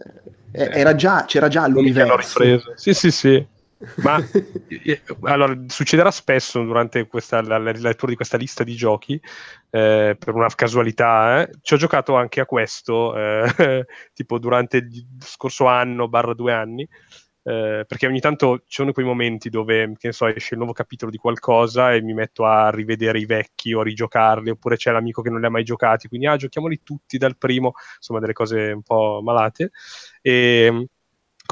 [0.50, 2.40] era già, c'era già l'universo.
[2.74, 3.46] Sì sì sì.
[4.02, 4.18] Ma
[5.22, 9.20] allora, succederà spesso durante questa, la, la, lettura di questa lista di giochi,
[9.70, 15.06] eh, per una casualità, eh, ci ho giocato anche a questo, eh, tipo durante il
[15.18, 16.88] scorso anno, barra due anni,
[17.44, 20.72] eh, perché ogni tanto ci sono quei momenti dove, che ne so, esce il nuovo
[20.72, 24.92] capitolo di qualcosa e mi metto a rivedere i vecchi o a rigiocarli, oppure c'è
[24.92, 28.32] l'amico che non li ha mai giocati, quindi ah, giochiamoli tutti dal primo, insomma delle
[28.32, 29.72] cose un po' malate.
[30.20, 30.86] E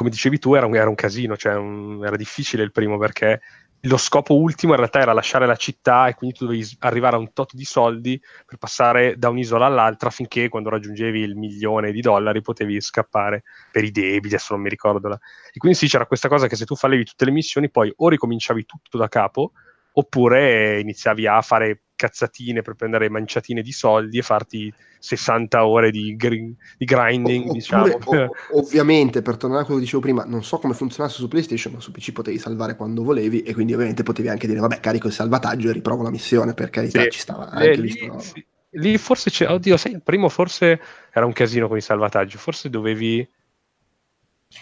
[0.00, 3.42] come dicevi tu, era un, era un casino, cioè un, era difficile il primo perché
[3.82, 7.18] lo scopo ultimo in realtà era lasciare la città e quindi tu dovevi arrivare a
[7.18, 12.00] un tot di soldi per passare da un'isola all'altra finché quando raggiungevi il milione di
[12.00, 15.08] dollari potevi scappare per i debiti, adesso non mi ricordo.
[15.08, 15.18] La...
[15.52, 18.08] E quindi sì, c'era questa cosa che se tu fallevi tutte le missioni poi o
[18.08, 19.52] ricominciavi tutto da capo
[20.00, 26.16] oppure iniziavi a fare cazzatine per prendere manciatine di soldi e farti 60 ore di,
[26.16, 27.98] gr- di grinding, Oppure, diciamo.
[28.04, 28.30] Ov-
[28.64, 31.80] ovviamente, per tornare a quello che dicevo prima, non so come funzionasse su PlayStation, ma
[31.80, 35.12] su PC potevi salvare quando volevi e quindi ovviamente potevi anche dire, vabbè, carico il
[35.12, 37.10] salvataggio e riprovo la missione, per carità sì.
[37.10, 38.18] ci stava anche lì, visto.
[38.18, 38.46] Sì.
[38.74, 40.80] Lì forse c'è, oddio, sai, il primo forse
[41.12, 43.28] era un casino con il salvataggio, forse dovevi...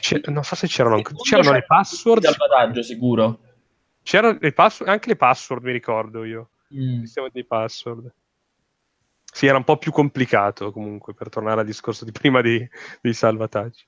[0.00, 2.24] C'è, non so se c'erano, c'erano le password.
[2.24, 3.40] salvataggio sicuro.
[4.08, 6.48] C'erano le password, anche le password mi ricordo io.
[6.74, 7.00] mm.
[7.02, 8.10] sistema di password.
[9.30, 12.66] Sì, era un po' più complicato comunque, per tornare al discorso di prima dei,
[13.02, 13.86] dei salvataggi.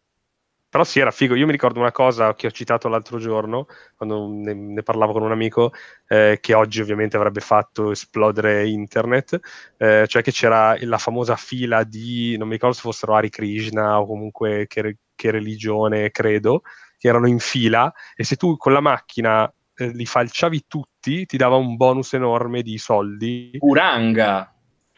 [0.69, 1.35] Però sì, era figo.
[1.37, 3.67] Io mi ricordo una cosa che ho citato l'altro giorno,
[3.97, 5.73] quando ne, ne parlavo con un amico,
[6.07, 9.41] eh, che oggi ovviamente avrebbe fatto esplodere internet,
[9.79, 13.99] eh, cioè che c'era la famosa fila di, non mi ricordo se fossero Ari Krishna
[13.99, 16.61] o comunque che, che religione, credo,
[16.99, 19.51] che erano in fila e se tu con la macchina
[19.81, 23.57] eh, li falciavi tutti, ti dava un bonus enorme di soldi.
[23.61, 24.55] Uranga!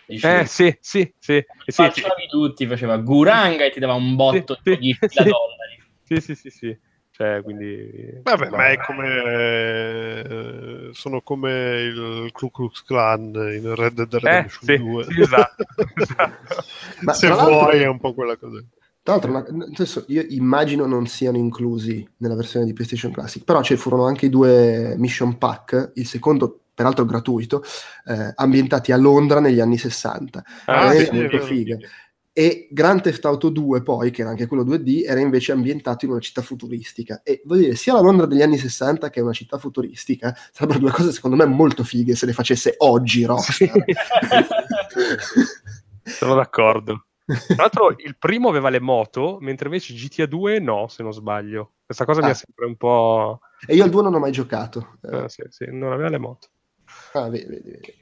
[0.06, 1.44] Eh sì, sì, sì.
[1.64, 2.28] Facciavi sì.
[2.28, 5.82] tutti, faceva Guranga e ti dava un botto sì, di sì, dollari.
[6.02, 6.78] Sì, sì, sì, sì.
[7.10, 8.20] Cioè, quindi...
[8.22, 9.22] Vabbè, ma è come...
[9.24, 15.04] Eh, sono come il Ku Klux Klan in Red Dead Redemption eh, 2.
[15.04, 15.64] Sì, esatto.
[15.94, 17.12] esatto.
[17.12, 18.62] Se vuoi è un po' quella cosa.
[19.02, 23.60] Tra l'altro, una, adesso io immagino non siano inclusi nella versione di PlayStation Classic, però
[23.60, 27.64] ci furono anche i due mission pack, il secondo peraltro gratuito,
[28.06, 30.44] eh, ambientati a Londra negli anni 60.
[30.66, 31.76] Ah, sì, molto figa.
[32.32, 36.12] E Grand Theft Auto 2 poi, che era anche quello 2D, era invece ambientato in
[36.12, 37.22] una città futuristica.
[37.24, 40.92] E voglio dire, sia la Londra degli anni 60 che una città futuristica sarebbero due
[40.92, 43.84] cose secondo me molto fighe se le facesse oggi Rockstar.
[46.04, 47.06] Sono d'accordo.
[47.24, 51.74] Tra l'altro il primo aveva le moto, mentre invece GTA 2 no, se non sbaglio.
[51.84, 52.24] Questa cosa ah.
[52.24, 53.40] mi è sempre un po'...
[53.66, 54.98] E io al 2 non ho mai giocato.
[55.02, 56.48] Eh, sì, sì, non aveva le moto.
[57.12, 57.92] Ah, vedi, vedi, vedi.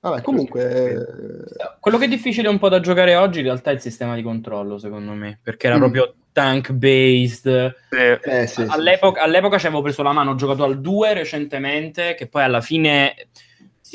[0.00, 0.92] Vabbè, comunque...
[0.92, 4.14] Eh, quello che è difficile un po' da giocare oggi in realtà è il sistema
[4.14, 5.80] di controllo, secondo me, perché era mm.
[5.80, 7.74] proprio tank-based.
[7.90, 12.14] Eh, sì, all'epoca, sì, all'epoca ci avevo preso la mano, ho giocato al 2 recentemente,
[12.14, 13.14] che poi alla fine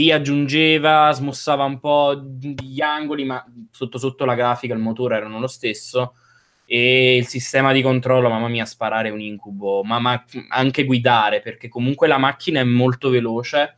[0.01, 5.39] si aggiungeva, smussava un po' gli angoli, ma sotto sotto la grafica il motore erano
[5.39, 6.15] lo stesso.
[6.65, 11.41] E il sistema di controllo, mamma mia, sparare è un incubo, ma, ma anche guidare,
[11.41, 13.75] perché comunque la macchina è molto veloce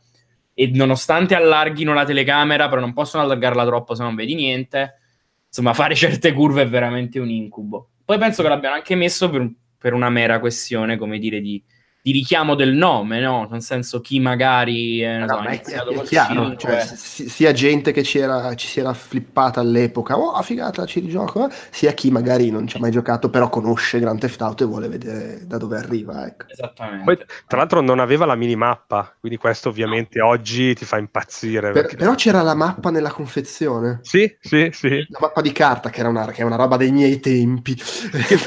[0.54, 5.00] e nonostante allarghino la telecamera, però non possono allargarla troppo se non vedi niente.
[5.48, 7.90] Insomma, fare certe curve è veramente un incubo.
[8.02, 9.46] Poi penso che l'abbiano anche messo per,
[9.76, 11.62] per una mera questione, come dire, di
[12.04, 13.48] di richiamo del nome, no?
[13.50, 18.18] Nel senso chi magari eh, no, so, è, è chiaro, cioè, sia gente che ci,
[18.18, 21.54] era, ci, si era flippata all'epoca, oh figata ci rigioco, eh?
[21.70, 24.88] sia chi magari non ci ha mai giocato però conosce Grand Theft Auto e vuole
[24.88, 26.26] vedere da dove arriva.
[26.26, 26.44] Ecco.
[26.48, 27.04] Esattamente.
[27.04, 30.26] Poi, tra l'altro non aveva la minimappa, quindi questo ovviamente no.
[30.26, 31.72] oggi ti fa impazzire.
[31.72, 31.96] Per, perché...
[31.96, 34.00] Però c'era la mappa nella confezione.
[34.02, 35.06] Sì, sì, sì.
[35.08, 37.74] La mappa di carta che era una, che è una roba dei miei tempi.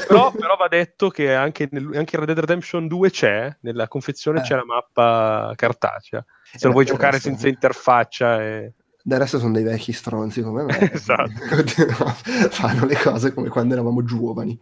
[0.06, 3.88] però, però va detto che anche, nel, anche in Red Dead Redemption 2 c'è nella
[3.88, 4.42] confezione eh.
[4.42, 6.24] c'è la mappa cartacea.
[6.42, 7.28] Se lo vuoi giocare resto...
[7.28, 8.42] senza interfaccia.
[8.42, 8.72] E...
[9.02, 10.78] Del resto sono dei vecchi stronzi come me.
[10.92, 11.32] esatto.
[12.50, 14.58] Fanno le cose come quando eravamo giovani.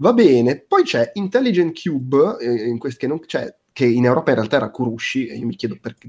[0.00, 4.30] Va bene, poi c'è Intelligent Cube, eh, in quest- che, non, cioè, che, in Europa
[4.30, 6.08] in realtà era Kurushi, e io mi chiedo perché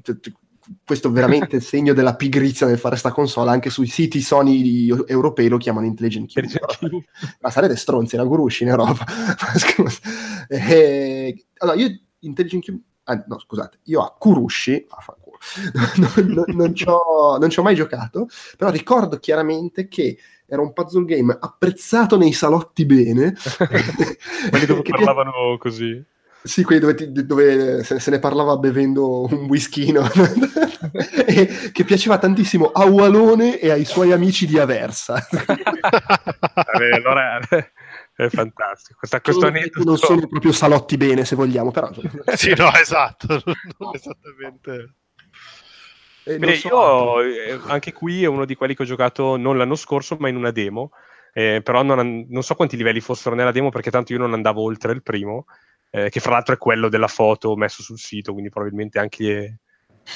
[0.85, 4.87] questo è veramente il segno della pigrizia nel fare sta console, anche sui siti Sony
[5.07, 7.05] europei lo chiamano Intelligent Cube.
[7.41, 9.05] Ma sarete stronzi, era Kurushi in Europa.
[10.47, 12.81] e, allora, io Intelligent Cube...
[13.03, 14.85] Ah, no, scusate, io a Kurushi,
[15.95, 20.61] non, non, non, ci ho, non ci ho mai giocato, però ricordo chiaramente che era
[20.61, 23.35] un puzzle game apprezzato nei salotti bene.
[24.49, 26.03] Quelli dove parlavano così.
[26.41, 30.07] Sì, quelli dove, ti, dove se, se, ne parlava bevendo un whiskino,
[31.27, 35.15] e che piaceva tantissimo a Walone e ai suoi amici di Aversa.
[35.29, 37.39] Vabbè, allora
[38.15, 38.99] è fantastico.
[38.99, 39.83] Questa, questo aneddoto...
[39.83, 41.91] Non sono proprio salotti bene, se vogliamo, però...
[42.35, 43.41] sì, no, esatto,
[43.93, 44.93] esattamente...
[46.23, 49.57] Eh, Beh, so io eh, anche qui è uno di quelli che ho giocato non
[49.57, 50.91] l'anno scorso, ma in una demo.
[51.33, 54.63] Eh, però non, non, so quanti livelli fossero nella demo perché tanto io non andavo
[54.63, 55.45] oltre il primo
[55.89, 59.59] eh, che fra l'altro è quello della foto messo sul sito, quindi probabilmente anche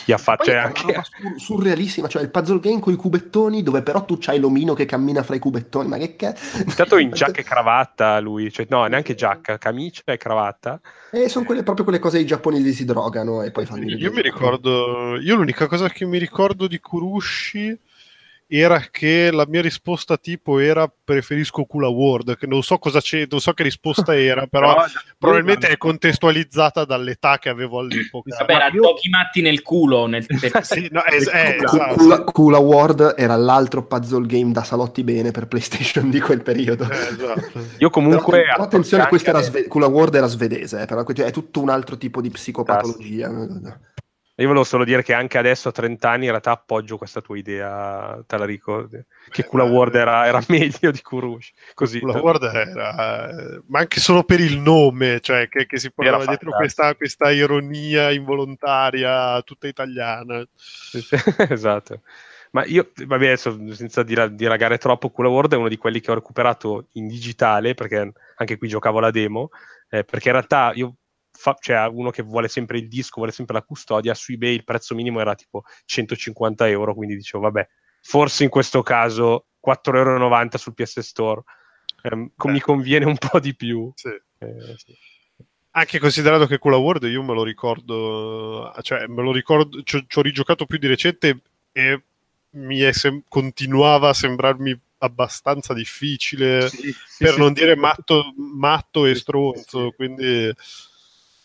[0.05, 1.01] chi ha fatto cioè anche...
[1.03, 4.85] Sur- surrealissima, cioè il puzzle game con i cubettoni dove però tu c'hai l'omino che
[4.85, 6.33] cammina fra i cubettoni, ma che che...
[6.65, 10.79] Intanto in giacca e cravatta lui, cioè no, neanche giacca, camicia e cravatta.
[11.11, 13.85] E sono quelle, proprio quelle cose i giapponesi si drogano e poi fanno...
[13.85, 17.79] Io mi ricordo, io l'unica cosa che mi ricordo di Kurushi
[18.55, 23.25] era che la mia risposta tipo era preferisco Kula World, che non so cosa c'è,
[23.27, 24.83] non so che risposta era, però no,
[25.17, 28.35] probabilmente è contestualizzata dall'età che avevo all'epoca.
[28.37, 28.81] Vabbè, era io...
[28.81, 30.05] Pochi matti nel culo.
[30.05, 30.23] Nel...
[30.61, 31.95] sì, no, es- eh, esatto.
[31.95, 36.87] Kula, Kula, World era l'altro puzzle game da salotti bene per PlayStation di quel periodo.
[36.87, 37.65] Eh, esatto.
[37.79, 38.39] Io comunque...
[38.39, 41.69] Però, però attenzione, questa era sve- Kula World era svedese, eh, però è tutto un
[41.69, 43.31] altro tipo di psicopatologia.
[44.37, 47.37] Io volevo solo dire che anche adesso a 30 anni in realtà appoggio questa tua
[47.37, 48.99] idea, te la ricordi?
[49.29, 51.51] Che Kula World era, era meglio di Kurush.
[51.75, 51.99] Così.
[51.99, 53.61] Kula World era...
[53.67, 58.09] Ma anche solo per il nome, cioè che, che si portava dietro questa, questa, ironia
[58.09, 60.43] involontaria tutta italiana.
[61.49, 62.01] esatto.
[62.53, 66.15] Ma io, vabbè, adesso senza dilagare troppo, Kula World è uno di quelli che ho
[66.15, 69.49] recuperato in digitale, perché anche qui giocavo la demo,
[69.89, 70.95] eh, perché in realtà io
[71.35, 74.63] fa, cioè uno che vuole sempre il disco, vuole sempre la custodia, su eBay il
[74.63, 77.67] prezzo minimo era tipo 150 euro, quindi dicevo vabbè,
[78.01, 81.41] forse in questo caso 4,90 euro sul PS Store
[82.03, 83.91] eh, mi conviene un po' di più.
[83.95, 84.09] Sì.
[84.09, 84.95] Eh, sì.
[85.75, 90.21] Anche considerato che Cola World io me lo ricordo, cioè me lo ricordo, ci ho
[90.21, 92.03] rigiocato più di recente e
[92.51, 99.15] mi sem- continuava a sembrarmi abbastanza difficile, sì, sì, per non dire matto, matto e
[99.15, 100.53] stronzo, quindi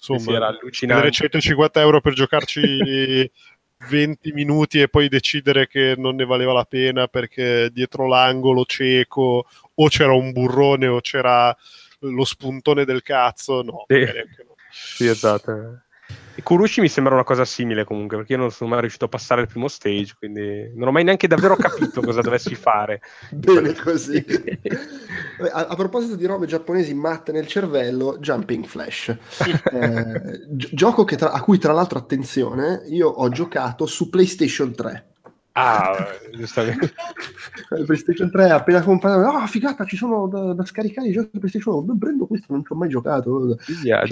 [0.01, 1.11] insomma, era allucinante.
[1.11, 3.30] 150 euro per giocarci
[3.88, 9.46] 20 minuti e poi decidere che non ne valeva la pena perché dietro l'angolo cieco
[9.74, 11.57] o c'era un burrone o c'era
[12.01, 13.84] lo spuntone del cazzo, no.
[13.86, 14.55] Sì, no.
[14.70, 15.82] sì esatto.
[16.38, 19.09] E Kurushi mi sembra una cosa simile comunque, perché io non sono mai riuscito a
[19.09, 23.00] passare il primo stage, quindi non ho mai neanche davvero capito cosa dovessi fare.
[23.34, 24.24] Bene così.
[25.52, 29.09] a, a, proposito di robe giapponesi matte nel cervello, Jumping Flash.
[29.72, 35.06] eh, gi- gioco tra, a cui tra l'altro, attenzione, io ho giocato su PlayStation 3.
[35.54, 36.06] Ah,
[36.36, 36.94] giustamente.
[37.76, 41.36] Il PlayStation 3 appena comprato, ah, oh, figata, ci sono da, da, scaricare i giochi
[41.36, 41.96] PlayStation 1.
[41.98, 43.59] Prendo questo, non ci ho mai giocato.
[43.82, 44.04] Yeah,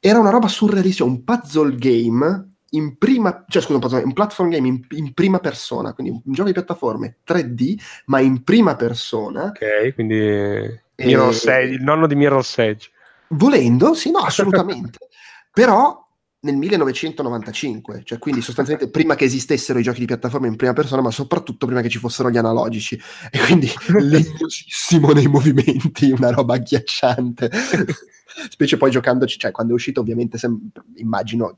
[0.00, 4.48] era una roba surrealistica, un puzzle game in prima, cioè scusa, un, puzzle, un platform
[4.50, 7.74] game in, in, prima persona, quindi un gioco di piattaforme 3D,
[8.06, 9.44] ma in prima persona.
[9.44, 10.82] Ok, quindi e...
[10.94, 12.90] Edge, il nonno di Mirror's Edge.
[13.28, 14.98] Volendo, sì, no, assolutamente.
[15.52, 15.99] Però
[16.42, 21.02] nel 1995, cioè quindi sostanzialmente prima che esistessero i giochi di piattaforma in prima persona,
[21.02, 22.98] ma soprattutto prima che ci fossero gli analogici,
[23.30, 27.50] e quindi legnosissimo nei movimenti, una roba agghiacciante.
[28.48, 31.56] Specie poi giocandoci, cioè quando è uscito ovviamente sem- immagino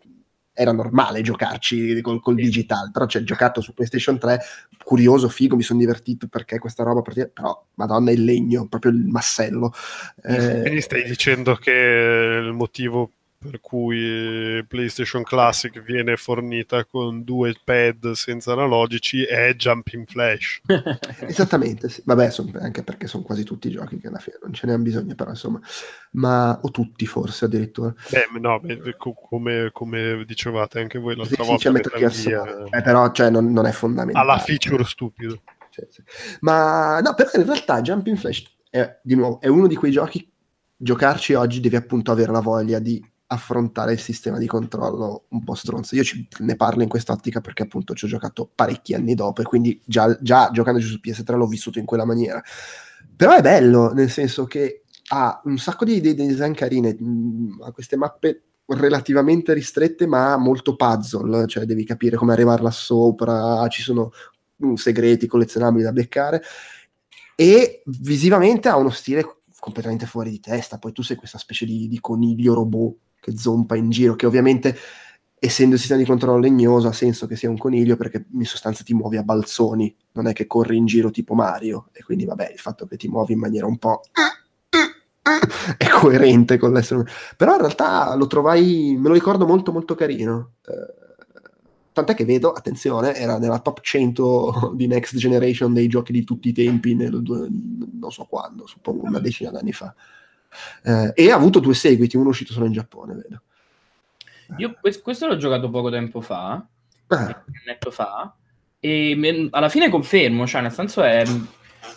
[0.55, 4.41] era normale giocarci col, col digital, però c'è cioè, giocato su PlayStation 3,
[4.83, 9.73] curioso, figo, mi sono divertito perché questa roba, però madonna il legno, proprio il massello.
[10.23, 13.13] Eh, Quindi stai dicendo che il motivo
[13.43, 20.61] per cui PlayStation Classic viene fornita con due pad senza analogici è Jumping Flash.
[21.27, 22.03] Esattamente, sì.
[22.05, 24.75] vabbè, son, anche perché sono quasi tutti i giochi che alla fine non ce ne
[24.75, 25.61] hanno bisogno, però insomma,
[26.13, 27.93] ma o tutti forse addirittura.
[28.11, 31.69] Beh, no, beh, come, come, dicevate anche voi l'altra sì, volta.
[31.69, 34.25] Sì, Metal Gear, eh, però cioè, non, non, è fondamentale.
[34.25, 35.43] Alla feature stupido.
[35.71, 36.03] Cioè, sì.
[36.41, 40.31] Ma no, però in realtà Jumping Flash è, di nuovo, è uno di quei giochi
[40.83, 43.01] giocarci oggi devi appunto avere la voglia di
[43.33, 45.97] affrontare il sistema di controllo un po' stronzo.
[45.97, 49.45] Io ci, ne parlo in quest'ottica perché appunto ci ho giocato parecchi anni dopo e
[49.45, 52.43] quindi già, già giocandoci su PS3 l'ho vissuto in quella maniera.
[53.17, 57.73] Però è bello, nel senso che ha un sacco di, di design carine, mh, ha
[57.73, 63.83] queste mappe relativamente ristrette ma molto puzzle, cioè devi capire come arrivare là sopra, ci
[63.83, 64.13] sono
[64.57, 66.43] mh, segreti collezionabili da beccare
[67.35, 71.89] e visivamente ha uno stile completamente fuori di testa, poi tu sei questa specie di,
[71.89, 74.77] di coniglio robot che zompa in giro, che ovviamente
[75.39, 78.83] essendo il sistema di controllo legnoso ha senso che sia un coniglio perché in sostanza
[78.83, 81.89] ti muovi a balzoni, non è che corri in giro tipo Mario.
[81.93, 84.03] E quindi vabbè il fatto che ti muovi in maniera un po'
[85.79, 87.07] è coerente con l'essere
[87.37, 90.55] però in realtà lo trovai me lo ricordo molto molto carino.
[90.67, 91.01] Eh,
[91.93, 96.49] tant'è che vedo attenzione era nella top 100 di Next Generation dei giochi di tutti
[96.49, 99.95] i tempi nel, non so quando suppongo una decina d'anni fa
[100.85, 103.43] eh, e ha avuto due seguiti, uno uscito solo in Giappone, vedo.
[104.59, 106.65] Io questo l'ho giocato poco tempo fa,
[107.07, 107.45] ah.
[107.67, 108.35] netto fa,
[108.79, 111.25] e alla fine confermo, cioè nel senso è...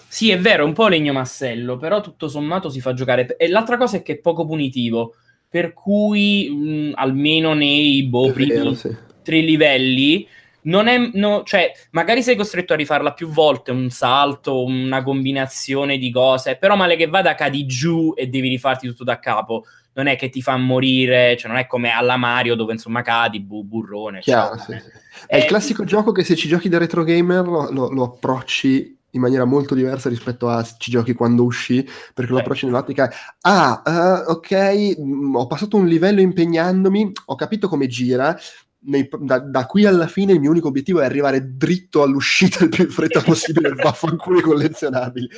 [0.08, 3.36] Sì, è vero, è un po' legno massello, però tutto sommato si fa giocare.
[3.36, 5.16] E l'altra cosa è che è poco punitivo,
[5.50, 8.96] per cui mh, almeno nei boh, primi vero, sì.
[9.22, 10.26] tre livelli
[10.66, 15.98] non è, no, cioè, magari sei costretto a rifarla più volte, un salto, una combinazione
[15.98, 19.66] di cose, però male che vada cadi giù e devi rifarti tutto da capo.
[19.94, 23.40] Non è che ti fa morire, cioè non è come alla Mario dove insomma cadi,
[23.40, 24.20] bu- burrone.
[24.20, 24.90] Chiaro, cioè, sì, sì.
[25.28, 28.04] È, è, il classico gioco che se ci giochi da retro gamer lo, lo, lo
[28.04, 33.10] approcci in maniera molto diversa rispetto a ci giochi quando usci, perché lo approcci nell'ottica
[33.42, 33.82] ah,
[34.28, 38.38] uh, ok, mh, ho passato un livello impegnandomi, ho capito come gira,
[38.86, 42.70] nei, da, da, qui alla fine il mio unico obiettivo è arrivare dritto all'uscita il
[42.70, 45.30] più in fretta possibile e vaffanculo collezionabili.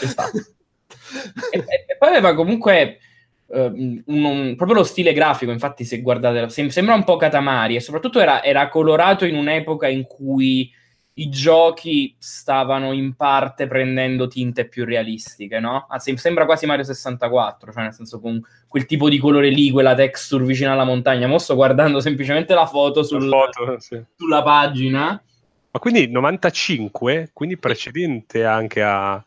[0.00, 0.38] esatto.
[1.50, 2.98] e, e, poi aveva comunque
[3.46, 7.76] uh, un, un, proprio lo stile grafico, infatti se guardate, sem- sembra un po' Katamari
[7.76, 10.70] e soprattutto era, era colorato in un'epoca in cui
[11.16, 15.86] i giochi stavano in parte prendendo tinte più realistiche, no?
[15.88, 19.94] Anzi, sembra quasi Mario 64, cioè nel senso con quel tipo di colore lì, quella
[19.94, 21.28] texture vicino alla montagna.
[21.28, 24.02] Mo sto guardando semplicemente la foto, sul, la foto sì.
[24.16, 25.22] sulla pagina.
[25.70, 29.24] Ma quindi 95, quindi precedente anche a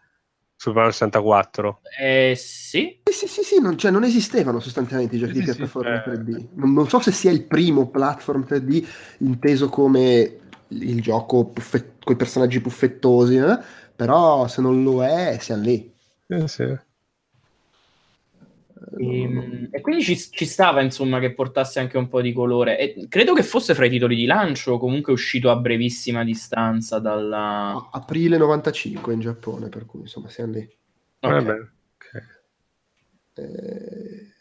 [0.58, 1.82] Super Mario 64?
[2.00, 3.00] Eh, sì.
[3.04, 6.36] Sì, sì, sì, non, cioè, non esistevano sostanzialmente i giochi sì, di piattaforma sì, 3D.
[6.36, 6.48] Eh.
[6.56, 8.86] Non, non so se sia il primo platform 3D
[9.20, 10.40] inteso come
[10.70, 13.58] il gioco puffet- con i personaggi puffettosi, eh?
[13.96, 15.92] però se non lo è, siamo lì.
[16.28, 16.64] Eh, sì.
[18.96, 22.78] E, ehm, e, quindi ci, ci, stava insomma che portasse anche un po' di colore
[22.78, 27.00] e credo che fosse fra i titoli di lancio o comunque uscito a brevissima distanza
[27.00, 30.78] dalla aprile 95 in Giappone per cui insomma siamo lì
[31.20, 31.44] okay.
[31.44, 31.60] Vabbè,
[31.96, 32.22] okay.
[33.34, 34.37] Eh...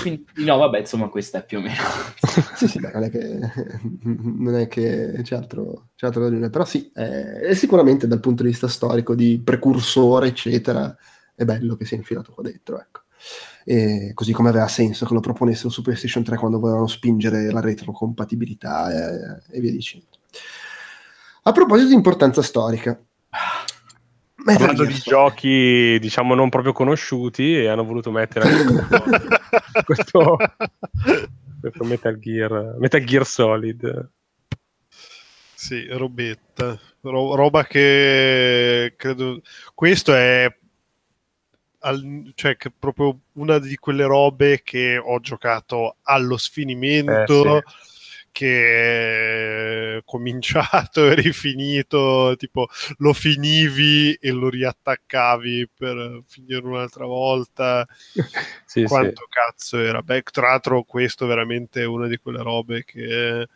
[0.00, 1.74] Quindi, no, vabbè, insomma, questa è più o meno.
[2.56, 3.38] sì, sì, beh, non è che,
[4.02, 8.42] non è che c'è, altro, c'è altro da dire, però sì, è, sicuramente dal punto
[8.42, 10.96] di vista storico, di precursore, eccetera,
[11.34, 13.02] è bello che sia infilato qua dentro, ecco.
[13.64, 17.60] E così come aveva senso che lo proponessero su PlayStation 3 quando volevano spingere la
[17.60, 20.06] retrocompatibilità e, e via dicendo.
[21.44, 22.98] A proposito di importanza storica,
[24.44, 28.48] Parlando di giochi, diciamo, non proprio conosciuti e hanno voluto mettere
[29.84, 30.36] questo,
[31.60, 34.10] questo Metal, Gear, Metal Gear Solid.
[35.54, 36.78] Sì, robetta.
[37.00, 39.40] Ro- roba che credo...
[39.74, 40.54] Questo è
[41.78, 47.58] al, cioè che proprio una di quelle robe che ho giocato allo sfinimento.
[47.58, 47.93] Eh, sì
[48.34, 52.66] che è cominciato e rifinito, tipo
[52.98, 57.86] lo finivi e lo riattaccavi per finire un'altra volta.
[58.66, 59.28] sì, Quanto sì.
[59.28, 60.02] cazzo era?
[60.02, 63.46] Beh, tra l'altro questo veramente è una di quelle robe che...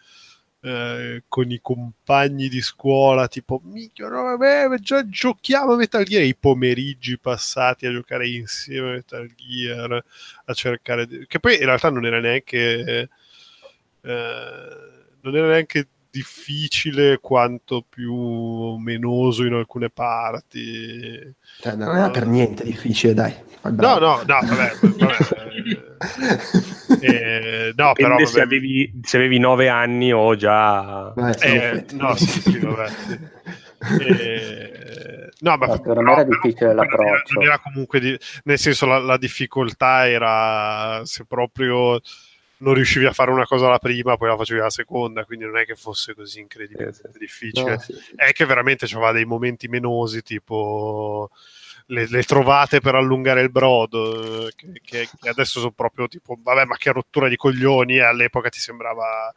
[0.61, 6.25] Eh, con i compagni di scuola, tipo, minchia, no, vabbè, già giochiamo a Metal Gear,
[6.25, 10.05] i pomeriggi passati a giocare insieme a Metal Gear,
[10.47, 11.25] a cercare di...
[11.29, 13.09] che poi in realtà non era neanche eh,
[14.03, 21.35] non era neanche difficile quanto più menoso in alcune parti.
[21.61, 23.35] Cioè, non era per niente difficile, dai.
[23.63, 25.37] No, no, no, vabbè, vabbè.
[27.01, 28.27] eh, no, però vabbè.
[28.27, 31.13] Se, avevi, se avevi nove anni o già...
[31.41, 32.89] Eh, no, sì, sì, vabbè.
[32.89, 33.19] Sì.
[33.81, 37.41] Eh, no, ma no, non era difficile l'approccio.
[37.41, 42.01] Era comunque, di, nel senso, la, la difficoltà era se proprio
[42.59, 45.59] non riuscivi a fare una cosa la prima, poi la facevi la seconda, quindi non
[45.59, 47.19] è che fosse così incredibilmente eh, sì.
[47.19, 47.71] difficile.
[47.71, 48.15] No, sì, sì.
[48.15, 51.31] È che veramente c'aveva dei momenti menosi, tipo
[51.87, 56.65] le, le, trovate per allungare il brodo, che, che, che, adesso sono proprio tipo, vabbè,
[56.65, 59.33] ma che rottura di coglioni, e all'epoca ti sembrava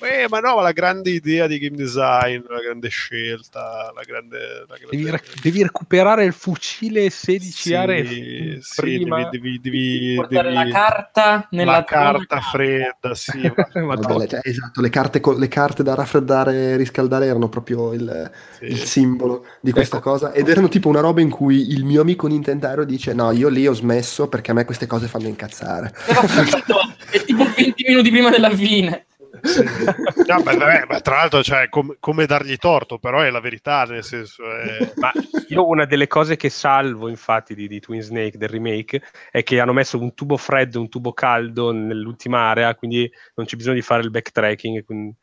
[0.00, 4.64] eh, ma no, la grande idea di game design, la grande scelta, la grande...
[4.68, 4.96] La grande...
[4.96, 8.06] Devi, rec- devi, recuperare il fucile 16 sì, aree
[8.60, 9.28] sì, prima.
[9.28, 13.40] Devi, devi, devi portare la carta nella la carta fredda, sì.
[13.72, 18.64] Vabbè, cioè, esatto, le carte, le carte, da raffreddare e riscaldare erano proprio il, sì.
[18.64, 20.10] il simbolo di questa ecco.
[20.10, 23.48] cosa ed erano tipo una roba in cui il mio amico Nintendo dice no, io
[23.48, 25.92] lì ho smesso perché a me queste cose fanno incazzare.
[27.10, 29.06] È tipo 20 minuti prima della fine.
[29.42, 29.64] Sì.
[30.26, 34.04] No, beh, beh, tra l'altro, cioè, com- come dargli torto, però è la verità, nel
[34.04, 34.44] senso...
[34.50, 34.92] È...
[34.96, 35.12] Ma
[35.48, 39.60] io una delle cose che salvo, infatti, di, di, Twin Snake, del remake, è che
[39.60, 43.76] hanno messo un tubo freddo e un tubo caldo nell'ultima area, quindi non c'è bisogno
[43.76, 45.14] di fare il backtracking, quindi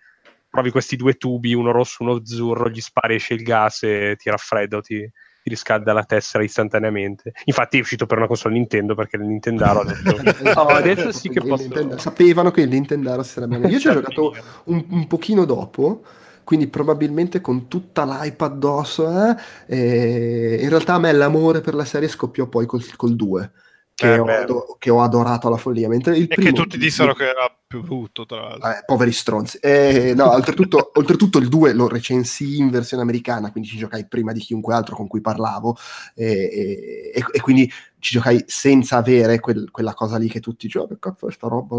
[0.49, 4.15] provi questi due tubi, uno rosso e uno azzurro, gli spari, esce il gas e
[4.17, 5.09] ti raffredda o ti
[5.43, 7.33] ti riscalda la tessera istantaneamente.
[7.45, 10.15] Infatti è uscito per una console Nintendo perché il Nintendo ha detto
[10.59, 11.63] oh, adesso sì che posso...
[11.63, 13.67] Nintendo, sapevano che il Nintendo si sarebbe...
[13.67, 14.33] Io ci ho giocato
[14.65, 16.03] un, un pochino dopo
[16.45, 19.07] quindi probabilmente con tutta l'hype addosso
[19.65, 23.51] eh, in realtà a me l'amore per la serie scoppiò poi col, col 2
[23.95, 25.87] che, eh, ho, ado- che, ho, adorato alla follia.
[25.87, 28.69] Mentre il e primo, che tutti dissero che era più brutto, tra l'altro.
[28.69, 29.57] Eh, poveri stronzi.
[29.59, 34.31] Eh, no, oltretutto, oltretutto, il 2 lo recensì in versione americana, quindi ci giocai prima
[34.31, 35.77] di chiunque altro con cui parlavo,
[36.15, 40.91] e, e, e quindi ci giocai senza avere quel, quella cosa lì che tutti dicevano,
[40.91, 41.77] oh, che cazzo è sta roba?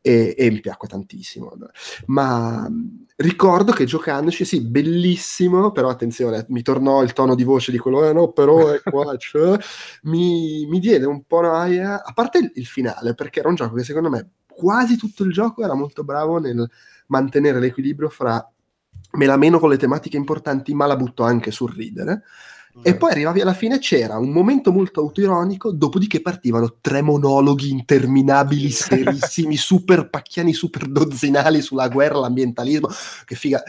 [0.00, 1.52] E, e, mi piacque tantissimo.
[2.06, 2.68] Ma
[3.16, 8.08] ricordo che giocandoci, sì, bellissimo, però attenzione, mi tornò il tono di voce di quello,
[8.08, 9.58] eh no, però è qua, cioè,
[10.02, 13.74] mi, mi, diede un po' noia, a parte il, il finale, perché era un gioco
[13.74, 16.68] che secondo me quasi tutto il gioco era molto bravo nel
[17.06, 18.46] mantenere l'equilibrio fra
[19.12, 22.22] me la meno con le tematiche importanti, ma la butto anche sul ridere.
[22.82, 28.70] E poi arrivavi alla fine, c'era un momento molto autoironico, dopodiché partivano tre monologhi interminabili,
[28.70, 32.88] serissimi, super pacchiani, super dozzinali sulla guerra, l'ambientalismo.
[33.24, 33.62] Che figa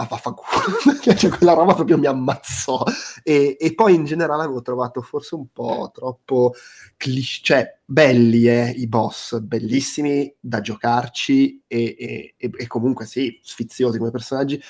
[0.00, 2.82] ma vaffanculo, cioè quella roba proprio mi ammazzò.
[3.22, 6.54] E, e, poi in generale avevo trovato forse un po' troppo
[6.96, 13.98] cliché, cioè belli eh, i boss, bellissimi da giocarci e, e, e, comunque sì, sfiziosi
[13.98, 14.60] come personaggi,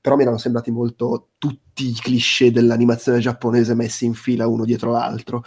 [0.00, 4.90] però mi erano sembrati molto tutti i cliché dell'animazione giapponese messi in fila uno dietro
[4.90, 5.44] l'altro.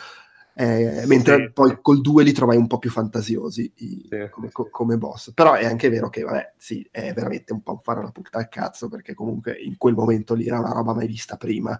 [0.55, 1.51] Eh, mentre sì.
[1.51, 4.69] poi col 2 li trovai un po' più fantasiosi i, sì, come, sì.
[4.69, 5.31] come, boss.
[5.33, 8.49] Però è anche vero che, vabbè, sì, è veramente un po' fare una puntata al
[8.49, 11.79] cazzo, perché comunque in quel momento lì era una roba mai vista prima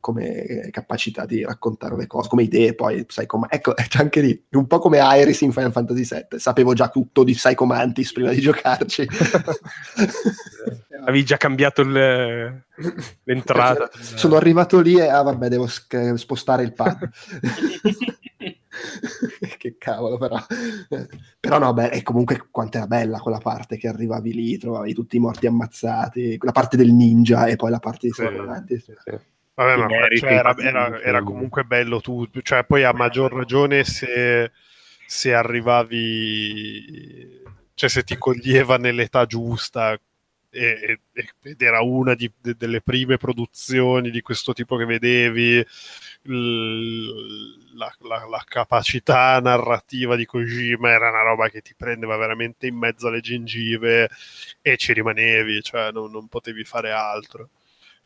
[0.00, 4.66] come capacità di raccontare le cose, come idee, poi Psycho Ecco, c'è anche lì, un
[4.66, 8.40] po' come Iris in Final Fantasy VII, sapevo già tutto di Psycho Mantis prima di
[8.40, 9.06] giocarci.
[11.02, 12.62] Avevi già cambiato il,
[13.24, 13.88] l'entrata.
[14.00, 17.08] Sono arrivato lì e, ah vabbè, devo spostare il pad.
[19.56, 20.38] che cavolo, però.
[21.40, 25.16] però no, beh, e comunque quanto era bella quella parte che arrivavi lì, trovavi tutti
[25.16, 28.26] i morti ammazzati, la parte del ninja e poi la parte di sì,
[28.78, 29.18] sì, sì.
[29.60, 34.50] Vabbè, ma cioè, era, era, era, comunque bello tutto, cioè poi a maggior ragione se,
[35.06, 37.42] se arrivavi,
[37.74, 40.00] cioè se ti coglieva nell'età giusta
[40.48, 41.00] e,
[41.42, 45.62] ed era una di, de, delle prime produzioni di questo tipo che vedevi,
[46.22, 52.76] la, la, la, capacità narrativa di Kojima era una roba che ti prendeva veramente in
[52.76, 54.08] mezzo alle gengive
[54.62, 57.50] e ci rimanevi, cioè non, non potevi fare altro.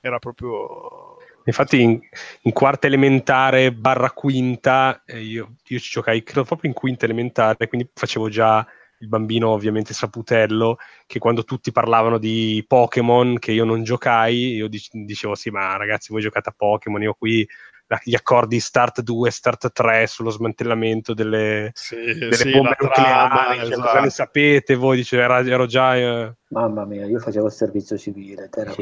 [0.00, 2.00] Era proprio Infatti in,
[2.42, 7.68] in, quarta elementare barra quinta, eh, io, io, ci giocai credo proprio in quinta elementare,
[7.68, 8.66] quindi facevo già
[8.98, 14.68] il bambino ovviamente saputello, che quando tutti parlavano di Pokémon che io non giocai, io
[14.68, 17.46] dicevo sì ma ragazzi voi giocate a Pokémon, io qui
[18.02, 23.66] gli accordi start 2, start 3 sullo smantellamento delle, sì, delle sì, bombe nucleari, cioè,
[23.66, 23.80] esatto.
[23.80, 24.96] cosa ne sapete voi?
[24.96, 25.96] Dice, era, ero già...
[25.96, 26.34] Eh...
[26.48, 28.74] Mamma mia, io facevo il servizio civile, te era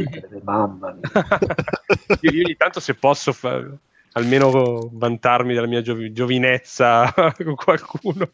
[0.42, 1.26] mamma mia.
[2.20, 3.62] io, io ogni tanto se posso fa...
[4.12, 7.12] almeno vantarmi della mia gio- giovinezza
[7.42, 8.30] con qualcuno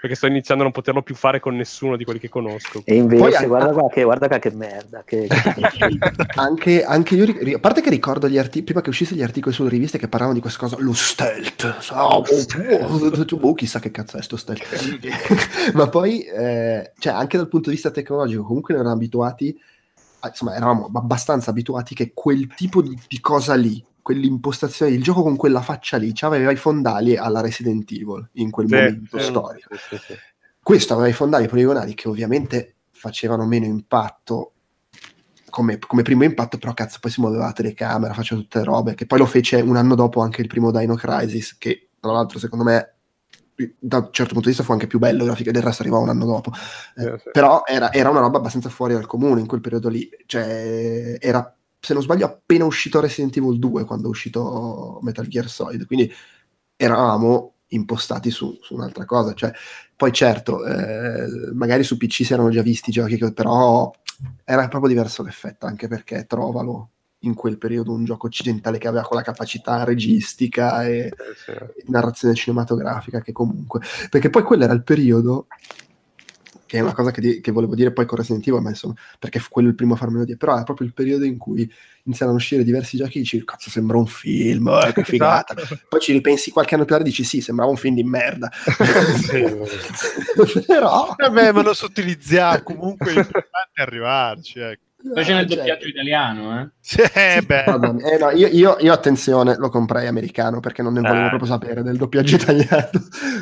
[0.00, 2.80] perché sto iniziando a non poterlo più fare con nessuno di quelli che conosco.
[2.86, 5.02] E invece, Poi, guarda, qua che, guarda qua che merda.
[5.04, 5.28] Che...
[6.36, 9.68] anche, anche, io, a parte che ricordo gli articoli, prima che uscissero gli articoli sulle
[9.68, 11.90] riviste che parlavano di questa cosa, lo stealth.
[11.90, 15.72] Oh, oh, oh, chissà che cazzo è sto stealth.
[15.74, 19.54] Ma poi, eh, cioè, anche dal punto di vista tecnologico, comunque eravamo abituati,
[20.24, 25.36] insomma, eravamo abbastanza abituati che quel tipo di, di cosa lì, quell'impostazione, il gioco con
[25.36, 29.74] quella faccia lì, aveva i fondali alla Resident Evil in quel sì, momento sì, storico.
[29.76, 30.14] Sì,
[30.62, 34.52] Questo aveva i fondali poligonali che ovviamente facevano meno impatto
[35.50, 38.94] come, come, primo impatto, però cazzo poi si muoveva la telecamera, faceva tutte le robe,
[38.94, 42.38] che poi lo fece un anno dopo anche il primo Dino Crisis, che tra l'altro
[42.38, 42.94] secondo me
[43.78, 46.08] da un certo punto di vista fu anche più bello grafica del resto arrivava un
[46.08, 46.52] anno dopo.
[46.96, 51.18] Eh, però era, era, una roba abbastanza fuori dal comune in quel periodo lì cioè
[51.20, 55.86] era se non sbaglio, appena uscito Resident Evil 2 quando è uscito Metal Gear Solid,
[55.86, 56.12] quindi
[56.76, 59.32] eravamo impostati su, su un'altra cosa.
[59.34, 59.52] Cioè,
[59.96, 63.90] poi certo, eh, magari su PC si erano già visti i giochi, però
[64.44, 66.90] era proprio diverso l'effetto, anche perché trovalo
[67.24, 71.12] in quel periodo un gioco occidentale che aveva quella capacità registica e,
[71.44, 71.90] sì, sì.
[71.90, 73.80] narrazione cinematografica che comunque...
[74.08, 75.46] Perché poi quello era il periodo
[76.70, 78.94] che è una cosa che, di, che, volevo dire poi con Resident Evil, ma insomma,
[79.18, 81.68] perché fu quello il primo a farmelo dire, però è proprio il periodo in cui
[82.04, 85.56] iniziano a uscire diversi giochi e dici, cazzo, sembra un film, eh, che figata.
[85.56, 85.80] Esatto.
[85.88, 88.48] Poi ci ripensi qualche anno più tardi e dici, sì, sembrava un film di merda.
[90.64, 91.12] però...
[91.18, 94.89] Vabbè, ma lo sottilizziamo, comunque è importante arrivarci, ecco.
[95.02, 96.68] Poi c'è nel cioè, doppiaggio italiano, eh?
[96.80, 97.02] Sì,
[97.46, 97.64] beh.
[97.64, 101.28] Eh, no, io, io, io, attenzione, lo comprai americano perché non ne volevo ah.
[101.28, 102.90] proprio sapere del doppiaggio italiano.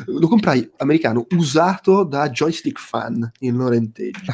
[0.05, 4.33] lo comprai americano usato da joystick fan in lorenteggio.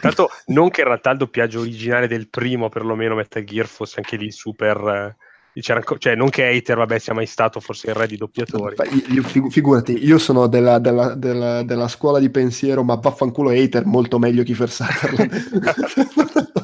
[0.00, 4.16] Tanto non che in realtà il doppiaggio originale del primo, perlomeno Metal Gear, fosse anche
[4.16, 5.16] lì super...
[5.18, 5.24] Eh,
[5.60, 8.76] cioè, non che Hater, vabbè, sia mai stato forse il re di doppiatori.
[9.08, 14.18] Io, figurati, io sono della, della, della, della, scuola di pensiero, ma vaffanculo Hater, molto
[14.18, 16.52] meglio Kiefer Sutherland.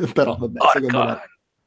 [0.12, 1.20] però vabbè, oh, secondo me...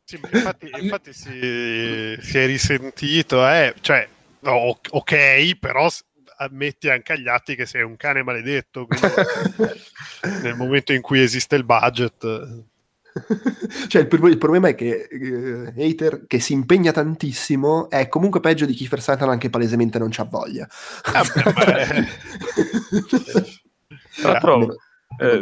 [0.03, 3.75] Sì, infatti, infatti si, si, è risentito, eh?
[3.81, 4.07] cioè,
[4.39, 5.89] no, ok, però
[6.37, 8.87] ammetti anche agli atti che sei un cane maledetto
[10.43, 12.65] nel momento in cui esiste il budget
[13.87, 18.65] cioè il, il, problema è che uh, hater che si impegna tantissimo è comunque peggio
[18.65, 20.67] di Kiefer Sutherland che palesemente non c'ha voglia
[21.13, 22.07] ah, beh, beh.
[24.21, 24.75] tra l'altro
[25.19, 25.41] eh,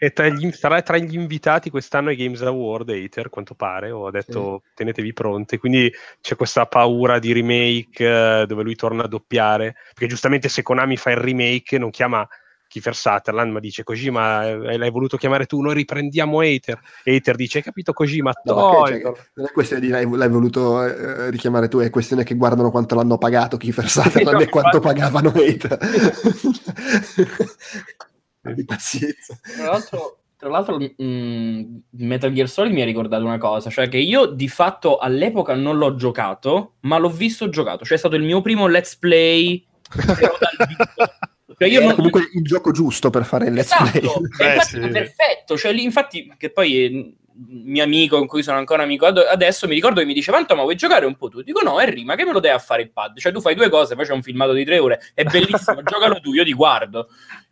[0.00, 4.12] E tra gli, sarà tra gli invitati quest'anno ai Games Award, Hater, quanto pare, ho
[4.12, 4.70] detto sì.
[4.76, 10.06] tenetevi pronti, quindi c'è questa paura di remake eh, dove lui torna a doppiare, perché
[10.06, 12.24] giustamente se Konami fa il remake non chiama
[12.68, 16.80] Kiefer Sutherland, ma dice Kojima eh, l'hai voluto chiamare tu, noi riprendiamo Hater.
[17.04, 21.28] Hater dice hai capito Kojima, no, cioè, non è questione di l'hai, l'hai voluto eh,
[21.30, 25.78] richiamare tu, è questione che guardano quanto l'hanno pagato Kiefer Sutherland e quanto pagavano Hater.
[28.54, 29.38] di pazienza.
[29.56, 33.88] Tra l'altro, tra l'altro mh, mm, Metal Gear Solid mi ha ricordato una cosa, cioè
[33.88, 38.16] che io di fatto all'epoca non l'ho giocato, ma l'ho visto giocato, cioè è stato
[38.16, 40.32] il mio primo let's play però.
[41.58, 41.96] Cioè io non...
[41.96, 44.56] comunque il gioco giusto per fare il let's esatto, play.
[44.58, 44.78] Eh, sì.
[44.78, 47.14] perfetto, cioè lì infatti che poi eh,
[47.48, 50.62] mio amico con cui sono ancora amico adesso mi ricordo che mi diceva Anto ma
[50.62, 51.42] vuoi giocare un po' tu?
[51.42, 53.18] Dico no Henry ma che me lo dai a fare il pad?
[53.18, 56.20] Cioè tu fai due cose poi c'è un filmato di tre ore è bellissimo giocalo
[56.20, 57.08] tu io ti guardo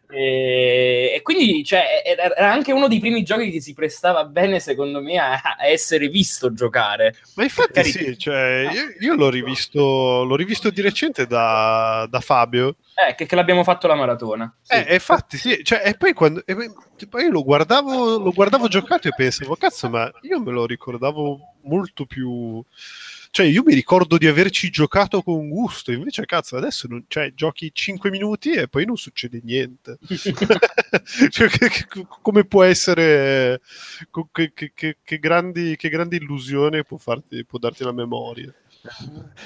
[0.09, 5.01] e, e, quindi cioè, era anche uno dei primi giochi che si prestava bene, secondo
[5.01, 7.17] me, a, a essere visto giocare.
[7.35, 12.77] Ma infatti sì, cioè, io, io, l'ho, rivisto, l'ho rivisto di recente da, da Fabio.
[12.95, 14.55] Eh, che, che, l'abbiamo fatto la maratona.
[14.63, 14.75] Sì.
[14.75, 16.55] Eh, infatti sì, cioè, e poi quando e
[17.09, 21.39] poi io lo guardavo, lo guardavo giocato e pensavo, cazzo, ma io me lo ricordavo
[21.63, 22.63] molto più
[23.37, 27.71] cioè, io mi ricordo di averci giocato con gusto, invece, cazzo, adesso non, cioè, giochi
[27.71, 29.99] 5 minuti e poi non succede niente.
[31.29, 33.61] cioè, che, che, come può essere,
[34.33, 38.51] che, che, grandi, che grandi illusione può, farti, può darti la memoria?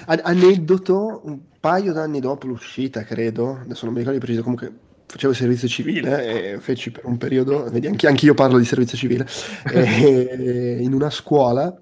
[0.06, 4.72] Aneddoto, un paio d'anni dopo l'uscita, credo, adesso non mi ricordo di preciso, comunque
[5.04, 8.96] facevo servizio civile e feci per un periodo, vedi anche, anche io parlo di servizio
[8.96, 9.26] civile,
[10.80, 11.76] in una scuola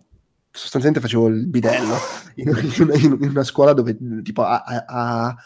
[0.59, 1.97] sostanzialmente facevo il bidello
[2.37, 5.37] in, in, in una scuola dove tipo a, a,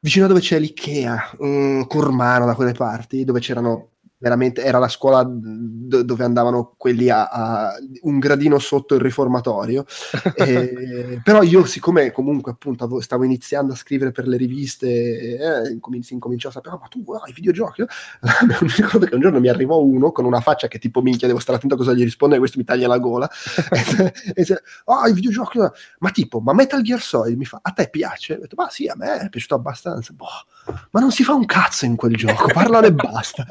[0.00, 4.88] vicino a dove c'è l'Ikea, um, Cormano da quelle parti, dove c'erano veramente era la
[4.88, 9.84] scuola d- dove andavano quelli a, a, un gradino sotto il riformatorio.
[10.34, 16.14] e, però io, siccome comunque appunto stavo iniziando a scrivere per le riviste, eh, si
[16.14, 17.82] incominciò a sapere, oh, ma tu hai i videogiochi?
[18.62, 21.40] mi ricordo che un giorno mi arrivò uno con una faccia che tipo minchia, devo
[21.40, 23.28] stare attento a cosa gli risponde, questo mi taglia la gola.
[23.70, 25.58] e, dice, oh, i videogiochi,
[25.98, 28.34] ma tipo, ma Metal Gear Solid mi fa, a te piace?
[28.34, 30.12] Ho detto, ma sì, a me è piaciuto abbastanza.
[30.12, 30.26] Boh,
[30.90, 33.46] ma non si fa un cazzo in quel gioco, parlane e basta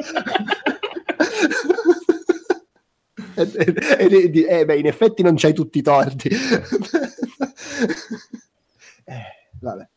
[3.35, 3.51] e,
[3.97, 6.29] e, e, eh, beh, in effetti non c'hai tutti i torti.
[9.03, 9.23] eh,
[9.59, 9.87] vabbè.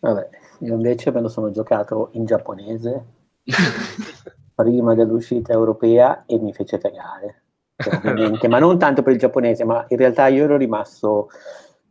[0.00, 0.28] Vabbè,
[0.60, 3.04] io invece me lo sono giocato in giapponese
[4.54, 7.42] prima dell'uscita europea e mi fece cagare.
[7.80, 11.30] Ovviamente, ma non tanto per il giapponese, ma in realtà io ero rimasto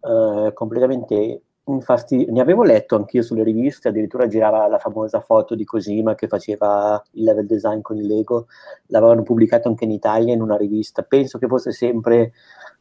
[0.01, 1.41] eh, completamente
[1.73, 2.31] infastidio.
[2.31, 7.01] Ne avevo letto anch'io sulle riviste, addirittura girava la famosa foto di Kojima che faceva
[7.11, 8.47] il level design con il Lego,
[8.87, 11.03] l'avevano pubblicato anche in Italia in una rivista.
[11.03, 12.33] Penso che fosse sempre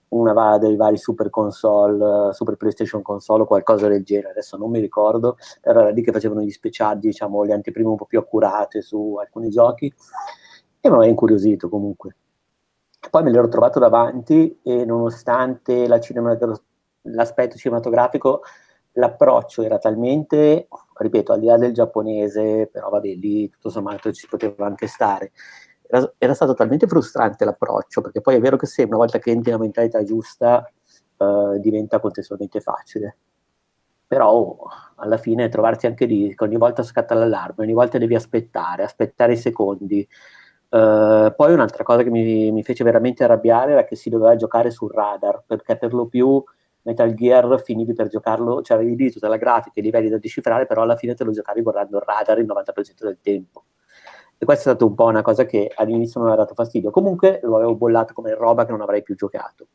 [0.08, 4.80] una dei vari super console, super PlayStation console o qualcosa del genere, adesso non mi
[4.80, 8.80] ricordo, però era lì che facevano gli speciali, diciamo, le anteprime un po' più accurate
[8.80, 9.86] su alcuni giochi
[10.80, 12.16] e mi aveva incuriosito comunque.
[13.10, 16.62] Poi me l'ero trovato davanti e nonostante la cinematografia
[17.12, 18.42] l'aspetto cinematografico
[18.98, 24.26] l'approccio era talmente, ripeto, al di là del giapponese, però vabbè, lì tutto sommato ci
[24.28, 25.32] poteva anche stare,
[25.86, 29.30] era, era, stato talmente frustrante l'approccio, perché poi è vero che se una volta che
[29.30, 30.70] entri nella mentalità giusta
[31.16, 33.16] uh, diventa contestualmente facile.
[34.06, 34.58] Però oh,
[34.96, 39.36] alla fine trovarsi anche lì, ogni volta scatta l'allarme, ogni volta devi aspettare, aspettare i
[39.36, 40.06] secondi.
[40.70, 44.70] Uh, poi un'altra cosa che mi, mi, fece veramente arrabbiare era che si doveva giocare
[44.70, 46.42] sul radar, perché per lo più
[46.88, 50.16] Metal Gear finivi per giocarlo, cioè avevi lì tutta la grafica e i livelli da
[50.16, 53.64] decifrare, però alla fine te lo giocavi guardando il radar il 90% del tempo.
[54.38, 56.90] E questa è stata un po' una cosa che all'inizio mi aveva dato fastidio.
[56.90, 59.66] Comunque lo avevo bollato come roba che non avrei più giocato.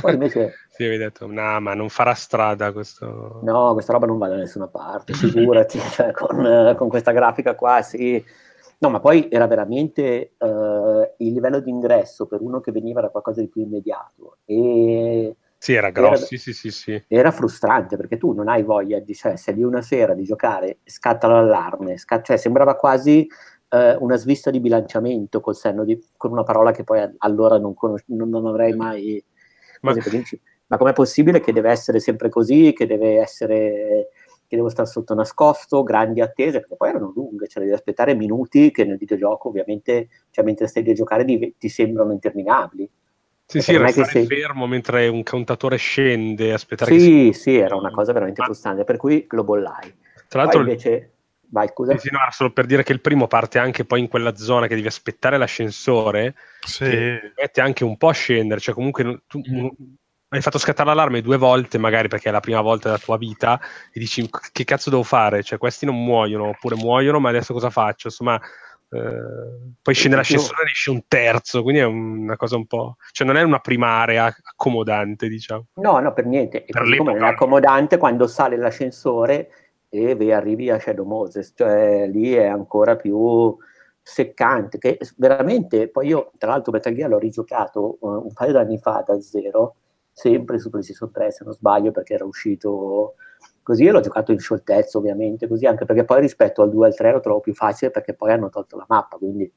[0.00, 0.54] Poi invece...
[0.70, 3.40] sì, avevi detto, no, ma non farà strada questo...
[3.42, 7.82] No, questa roba non va da nessuna parte, figurati, cioè, con, con, questa grafica qua,
[7.82, 8.22] sì.
[8.78, 13.08] No, ma poi era veramente uh, il livello di ingresso per uno che veniva da
[13.08, 16.70] qualcosa di più immediato e sì, era grosso, era, sì, sì, sì,
[17.08, 20.78] Era frustrante perché tu non hai voglia di, cioè, sei lì una sera di giocare,
[20.84, 23.26] scatta l'allarme, scatta, cioè sembrava quasi
[23.70, 27.72] eh, una svista di bilanciamento col senno di, con una parola che poi allora non,
[27.72, 29.24] conos- non, non avrei mai...
[29.80, 29.94] Ma...
[30.66, 34.08] Ma com'è possibile che deve essere sempre così, che deve essere
[34.46, 38.70] che devo stare sotto nascosto, grandi attese, perché poi erano lunghe, cioè devi aspettare minuti
[38.70, 42.88] che nel videogioco ovviamente, cioè mentre stai a giocare ti sembrano interminabili.
[43.46, 44.26] Sì, sì, restare sei...
[44.26, 47.40] fermo mentre un contatore scende, aspettare sì, che si...
[47.40, 48.46] Sì, era una cosa veramente Ma...
[48.46, 49.94] frustrante, per cui lo bollai.
[50.28, 51.10] Tra l'altro invece...
[51.54, 51.96] Vai, scusa.
[51.98, 54.74] Sì, no, solo per dire che il primo parte anche poi in quella zona che
[54.74, 56.82] devi aspettare l'ascensore, Sì.
[56.82, 59.68] che mette anche un po' a scendere, cioè comunque tu Mm.
[60.30, 63.60] hai fatto scattare l'allarme due volte, magari perché è la prima volta della tua vita,
[63.92, 65.44] e dici che cazzo devo fare?
[65.44, 68.08] Cioè questi non muoiono, oppure muoiono, ma adesso cosa faccio?
[68.08, 68.40] Insomma,
[69.82, 72.96] poi scende l'ascensore e esce un terzo, quindi è una cosa un po'...
[73.12, 75.66] cioè non è una prima area accomodante, diciamo.
[75.74, 76.64] No, no, per niente.
[76.66, 79.50] Per come è accomodante quando sale l'ascensore
[79.88, 83.56] e vi arrivi a Shadow Moses, cioè lì è ancora più
[84.02, 88.78] seccante, che veramente, poi io tra l'altro Metal Gear l'ho rigiocato uh, un paio d'anni
[88.78, 89.76] fa da zero,
[90.12, 93.14] sempre su PlayStation 3 se non sbaglio perché era uscito
[93.64, 96.90] così e l'ho giocato in scioltezza ovviamente, così anche perché poi rispetto al 2 e
[96.90, 99.50] al 3 lo trovo più facile perché poi hanno tolto la mappa, quindi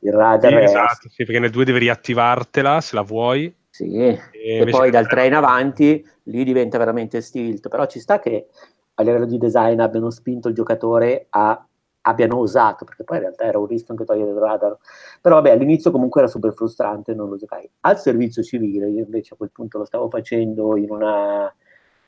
[0.00, 0.62] il radar Sì, è...
[0.64, 3.54] esatto, sì, perché nel 2 devi riattivartela se la vuoi.
[3.70, 8.18] Sì, E e poi dal 3 in avanti lì diventa veramente stilt, però ci sta
[8.18, 8.48] che
[8.94, 11.66] a livello di design abbiano spinto il giocatore a
[12.02, 14.76] abbiano osato, perché poi in realtà era un rischio anche togliere il radar,
[15.20, 17.70] però vabbè all'inizio comunque era super frustrante, non lo giocai.
[17.80, 21.54] Al servizio civile io invece a quel punto lo stavo facendo in una...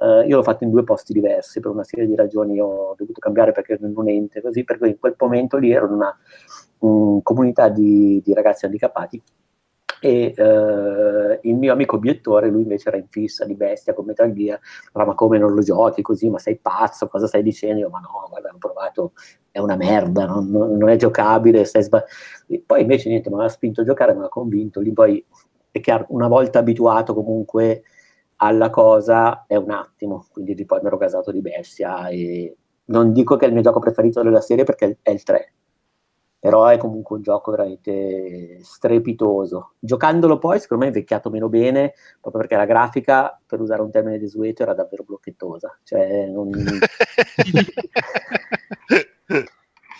[0.01, 3.19] eh, io l'ho fatto in due posti diversi, per una serie di ragioni ho dovuto
[3.21, 5.93] cambiare perché ero in un ente, così per cui in quel momento lì ero in
[5.93, 6.17] una
[6.85, 9.23] mm, comunità di, di ragazzi handicappati
[10.01, 14.31] e eh, il mio amico obiettore, lui invece era in fissa di bestia con Metal
[14.33, 14.61] Gear,
[14.93, 17.81] allora, ma come non lo giochi così, ma sei pazzo, cosa stai dicendo?
[17.81, 19.13] Io, ma no, guarda, ho provato,
[19.51, 22.05] è una merda, non, non- è giocabile, stai sba-".
[22.49, 25.25] E poi invece niente, mi ha spinto a giocare, mi ha convinto, lì poi
[25.71, 27.85] è chiaro, una volta abituato comunque
[28.37, 32.57] alla cosa è un attimo, quindi lì poi mi ero casato di bestia e
[32.87, 35.53] non dico che è il mio gioco preferito della serie perché è il 3,
[36.39, 39.75] però è comunque un gioco veramente strepitoso.
[39.79, 43.91] Giocandolo poi, secondo me è invecchiato meno bene, proprio perché la grafica, per usare un
[43.91, 45.79] termine desueto, era davvero blocchettosa.
[45.83, 46.51] Cioè, non...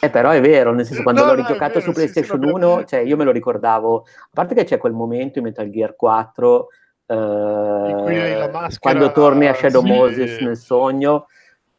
[0.01, 2.13] Eh, però è vero, nel senso quando No, l'ho no, rigiocato vero, su sì, sì,
[2.13, 2.53] PlayStation vabbè.
[2.53, 5.97] 1, cioè io me lo ricordavo, a parte che c'è quel momento in Metal Gear
[5.97, 6.69] 4
[7.07, 9.89] eh, maschera, quando torni a Shadow sì.
[9.89, 11.27] Moses nel sogno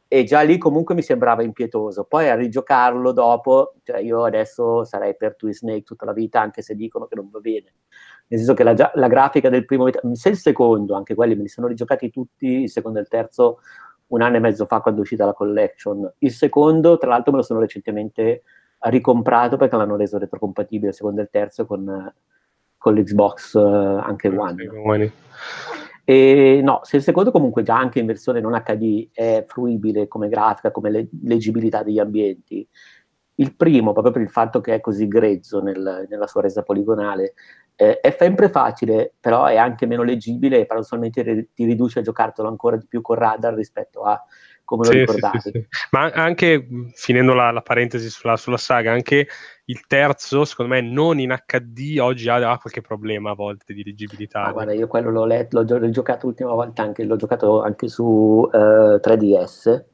[0.07, 2.03] e già lì comunque mi sembrava impietoso.
[2.03, 6.61] Poi a rigiocarlo dopo, cioè io adesso sarei per Twin Snake tutta la vita, anche
[6.61, 7.73] se dicono che non va bene.
[8.27, 11.47] Nel senso che la, la grafica del primo, se il secondo, anche quelli me li
[11.47, 13.59] sono rigiocati tutti, il secondo e il terzo,
[14.07, 16.11] un anno e mezzo fa quando è uscita la collection.
[16.19, 18.43] Il secondo, tra l'altro, me lo sono recentemente
[18.85, 22.13] ricomprato perché l'hanno reso retrocompatibile, il secondo e il terzo, con,
[22.85, 24.63] con l'Xbox eh, anche One.
[24.65, 25.11] Buoni.
[26.03, 30.29] E no, se il secondo comunque già anche in versione non HD è fruibile come
[30.29, 32.67] grafica, come le- leggibilità degli ambienti,
[33.37, 37.33] il primo, proprio per il fatto che è così grezzo nel- nella sua resa poligonale,
[37.75, 42.03] eh, è sempre facile, però è anche meno leggibile e paradossalmente ri- ti riduce a
[42.03, 44.23] giocartelo ancora di più con radar rispetto a
[44.63, 45.39] come lo Sì, ricordavi.
[45.39, 45.65] sì, sì.
[45.89, 49.27] Ma anche finendo la, la parentesi sulla, sulla saga, anche
[49.65, 54.43] il terzo, secondo me, non in HD oggi ha, qualche problema a volte di leggibilità.
[54.43, 57.87] Ah, guarda, io quello l'ho letto, l'ho gio- giocato l'ultima volta anche, l'ho giocato anche
[57.87, 59.85] su eh, 3DS.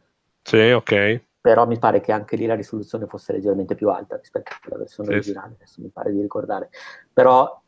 [0.43, 1.21] Sì, ok.
[1.39, 5.09] però mi pare che anche lì la risoluzione fosse leggermente più alta rispetto alla versione
[5.09, 6.69] Sì, originale, adesso mi pare di ricordare.
[7.11, 7.60] Però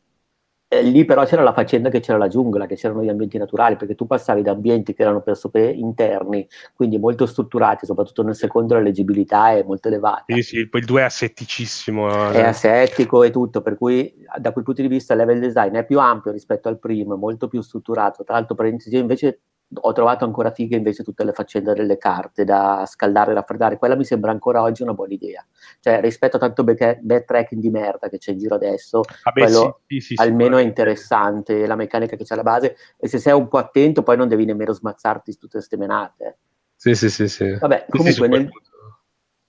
[0.68, 3.76] eh, lì però c'era la faccenda che c'era la giungla, che c'erano gli ambienti naturali,
[3.76, 8.74] perché tu passavi da ambienti che erano pressoché interni, quindi molto strutturati, soprattutto nel secondo
[8.74, 10.24] la leggibilità è molto elevata.
[10.26, 12.30] Sì, sì, poi il 2 è assetticissimo.
[12.30, 15.84] È asettico e tutto, per cui da quel punto di vista il level design è
[15.84, 18.24] più ampio rispetto al primo, è molto più strutturato.
[18.24, 19.40] Tra l'altro, parentesi, io invece
[19.80, 23.78] ho trovato ancora fighe invece tutte le faccende delle carte da scaldare e raffreddare.
[23.78, 25.44] Quella mi sembra ancora oggi una buona idea.
[25.80, 29.80] Cioè, rispetto a tanto back- backtracking di merda che c'è in giro adesso, Vabbè, quello
[29.86, 32.76] sì, sì, sì, almeno è interessante, la meccanica che c'è alla base.
[32.98, 36.38] E se sei un po' attento, poi non devi nemmeno smazzarti su tutte queste menate.
[36.76, 37.56] Sì, sì, sì, sì.
[37.58, 38.48] Vabbè, comunque nel,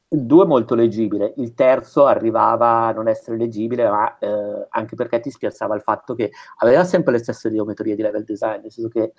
[0.10, 4.96] il 2 è molto leggibile, il terzo arrivava a non essere leggibile, ma eh, anche
[4.96, 8.72] perché ti spiazzava il fatto che aveva sempre le stesse geometrie di level design, nel
[8.72, 9.14] senso che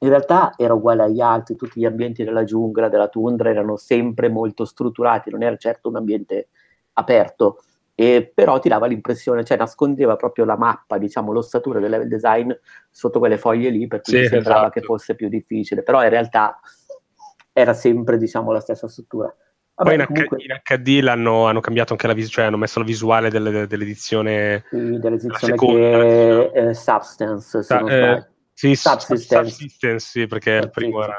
[0.00, 4.28] in realtà era uguale agli altri, tutti gli ambienti della giungla, della tundra erano sempre
[4.28, 6.48] molto strutturati, non era certo un ambiente
[6.94, 7.62] aperto,
[7.94, 12.52] e però ti dava l'impressione, cioè nascondeva proprio la mappa, diciamo, l'ossatura del level design
[12.90, 14.78] sotto quelle foglie lì, per cui Sì, sembrava esatto.
[14.80, 16.60] che fosse più difficile, però in realtà
[17.52, 19.34] era sempre, diciamo, la stessa struttura.
[19.74, 22.56] Vabbè, Poi in, H- comunque- in HD l'hanno hanno cambiato anche la visuale, cioè hanno
[22.56, 27.90] messo la visuale delle- dell'edizione Sì, dell'esizione La seconda, che è Substance, se Sa- non
[27.90, 28.28] eh.
[28.58, 29.50] Sì, Subsistence.
[29.50, 31.16] Subsistence, sì, perché il primo era,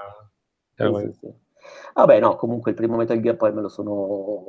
[0.75, 1.33] era Sì, sì.
[1.93, 4.43] Vabbè, no, comunque il primo Metal Gear poi me lo sono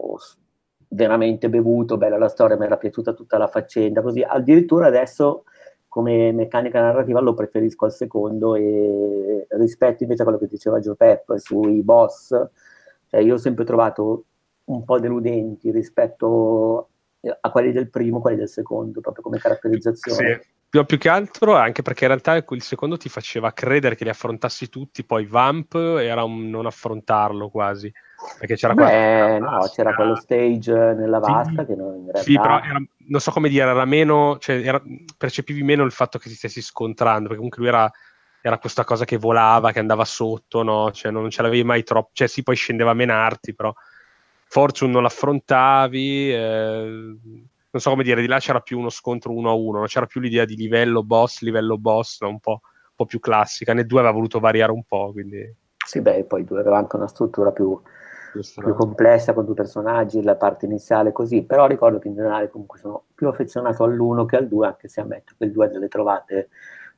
[0.88, 4.22] veramente bevuto, bella la storia, mi era piaciuta tutta la faccenda, così.
[4.22, 5.44] Addirittura adesso
[5.86, 11.38] come meccanica narrativa lo preferisco al secondo e rispetto invece a quello che diceva Giuseppe
[11.38, 12.30] sui boss,
[13.06, 14.24] cioè io ho sempre trovato
[14.64, 16.88] un po' deludenti rispetto
[17.40, 20.40] a quelli del primo, quelli del secondo, proprio come caratterizzazione.
[20.42, 20.58] Sì.
[20.70, 24.10] Più, più che altro anche perché in realtà il secondo ti faceva credere che li
[24.10, 27.92] affrontassi tutti, poi Vamp era un non affrontarlo quasi.
[28.38, 32.20] Perché c'era, Beh, no, c'era quello stage nella vasca sì, che non, in realtà...
[32.20, 34.80] Sì, però era, non so come dire, era meno, cioè era,
[35.16, 37.90] percepivi meno il fatto che ti stessi scontrando, perché comunque lui era,
[38.40, 40.92] era questa cosa che volava, che andava sotto, no?
[40.92, 43.74] Cioè non ce l'avevi mai troppo, cioè sì, poi scendeva a menarti, però
[44.44, 47.16] Fortune non l'affrontavi, eh,
[47.70, 50.06] non so come dire, di là c'era più uno scontro uno a uno, non c'era
[50.06, 52.28] più l'idea di livello boss, livello boss, no?
[52.28, 55.56] un, po', un po' più classica, né due aveva voluto variare un po', quindi...
[55.86, 57.80] Sì, beh, poi due aveva anche una struttura più
[58.30, 62.78] più complessa con due personaggi, la parte iniziale così, però ricordo che in generale comunque
[62.78, 65.88] sono più affezionato all'uno che al due, anche se ammetto che il due ha delle
[65.88, 66.48] trovate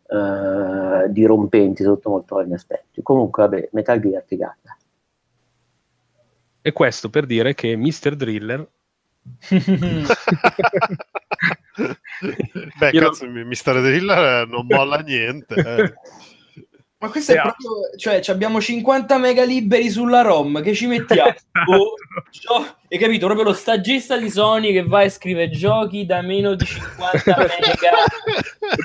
[0.09, 3.03] uh, dirompenti sotto molto altri aspetti.
[3.03, 4.77] Comunque, vabbè, Metal Gear figata.
[6.61, 8.15] E questo per dire che Mr.
[8.15, 8.69] Driller
[12.78, 13.47] Beh, Io cazzo, non...
[13.47, 13.81] Mr.
[13.81, 15.55] Driller non molla niente.
[15.55, 15.93] Eh.
[17.03, 21.31] Ma questo è proprio, cioè abbiamo 50 mega liberi sulla ROM, che ci mettiamo?
[21.66, 21.94] oh,
[22.31, 23.27] gio- hai capito?
[23.27, 27.90] Proprio lo stagista di Sony che va e scrive giochi da meno di 50 mega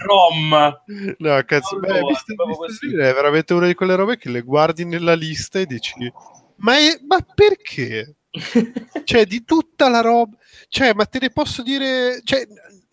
[0.03, 0.81] ROM.
[1.19, 2.91] No, cazzo, beh, Mr.
[2.91, 2.97] Mr.
[3.01, 6.11] è veramente una di quelle robe che le guardi nella lista e dici,
[6.55, 8.15] ma, è, ma perché?
[9.03, 10.37] Cioè, di tutta la roba,
[10.67, 12.45] cioè, ma te ne posso dire, cioè,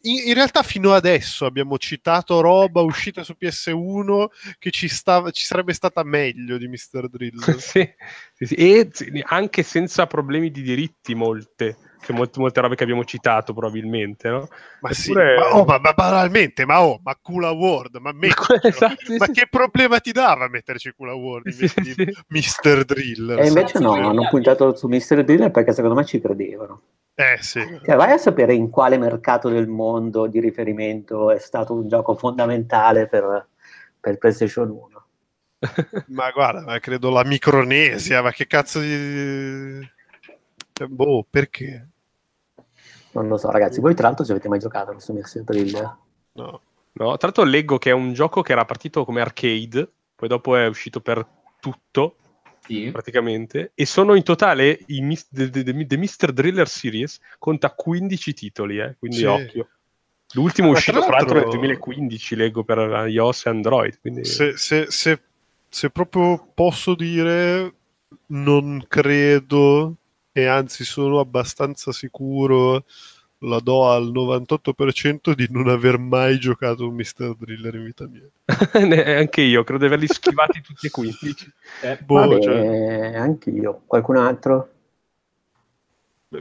[0.02, 4.26] in, in, realtà fino adesso abbiamo citato roba uscita su PS1
[4.58, 7.08] che ci, stava, ci sarebbe stata meglio di Mr.
[7.08, 7.38] Drill.
[7.58, 7.88] sì,
[8.34, 8.90] sì, sì, e
[9.24, 11.76] anche senza problemi di diritti molte.
[12.05, 14.48] Che molte, molte robe che abbiamo citato probabilmente, no?
[14.81, 14.94] Ma Eppure...
[14.94, 18.12] sì, ma, oh, ma, ma, banalmente, ma oh, ma Cool Award, ma,
[18.62, 19.32] esatto, sì, ma sì.
[19.32, 21.94] che problema ti dava metterci Cool Award sì, sì.
[22.28, 22.85] Mr.
[22.85, 23.39] Drill?
[23.39, 25.24] E invece no, hanno puntato su Mr.
[25.24, 26.82] Drill perché secondo me ci credevano.
[27.14, 27.60] Eh sì.
[27.85, 32.16] Cioè, vai a sapere in quale mercato del mondo di riferimento è stato un gioco
[32.16, 33.48] fondamentale per,
[34.01, 35.06] per PlayStation 1.
[36.09, 39.89] ma guarda, ma credo la Micronesia, ma che cazzo di...
[40.72, 41.90] Cioè, boh, perché?
[43.14, 43.80] Non lo so, ragazzi.
[43.80, 45.96] Voi tra l'altro ci avete mai giocato questo Mixer Thriller?
[46.32, 46.60] No.
[46.96, 50.54] No, tra l'altro leggo che è un gioco che era partito come arcade, poi dopo
[50.54, 51.26] è uscito per
[51.58, 52.16] tutto,
[52.60, 52.90] sì.
[52.92, 56.32] praticamente, e sono in totale i mis- The, the, the Mr.
[56.32, 59.24] Driller Series conta 15 titoli, eh, quindi sì.
[59.24, 59.68] occhio.
[60.34, 64.00] L'ultimo è uscito tra l'altro nel 2015, leggo per iOS e Android.
[64.00, 64.24] Quindi...
[64.24, 65.20] Se, se, se,
[65.68, 67.74] se proprio posso dire,
[68.26, 69.96] non credo,
[70.36, 72.85] e anzi sono abbastanza sicuro
[73.39, 77.36] la do al 98% di non aver mai giocato un Mr.
[77.39, 78.28] Driller in vita mia.
[79.19, 81.52] anche io, credo di averli schivati tutti e 15.
[81.82, 83.15] Eh, boh, Vabbè, cioè...
[83.15, 83.82] anche io.
[83.86, 84.70] Qualcun altro?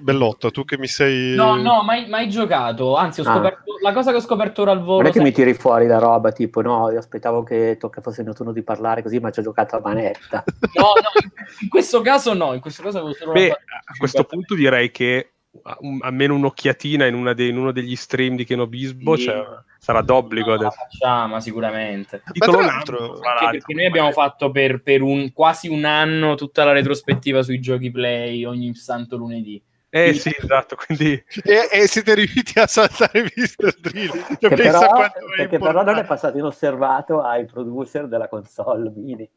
[0.01, 1.35] Bellotto, tu che mi sei...
[1.35, 2.95] No, no, mai, mai giocato.
[2.95, 3.33] Anzi, ho ah.
[3.33, 3.73] scoperto...
[3.73, 3.77] Ah.
[3.81, 5.01] la cosa che ho scoperto ora al volo...
[5.01, 8.21] Non è che mi tiri fuori la roba, tipo, no, io aspettavo che tocca fosse
[8.21, 10.43] il mio turno di parlare così, ma ci ho giocato a manetta.
[10.75, 13.31] no, no, in questo caso no, in questo caso avevo solo...
[13.31, 15.33] Beh, a questo punto direi che
[16.01, 19.23] almeno un'occhiatina in, una de- in, uno degli stream di Kenobisbo sì.
[19.25, 19.45] cioè,
[19.77, 20.75] sarà d'obbligo no, adesso.
[20.89, 26.63] facciamo sicuramente l'altro, anche perché noi abbiamo fatto per, per un, quasi un anno tutta
[26.63, 29.61] la retrospettiva sui giochi play ogni santo lunedì
[29.95, 31.23] eh sì, esatto, quindi...
[31.43, 33.75] E, e, siete riusciti a saltare Mr.
[33.79, 34.09] Drill.
[34.39, 39.29] Cioè, che però, perché però non è passato inosservato ai producer della console mini.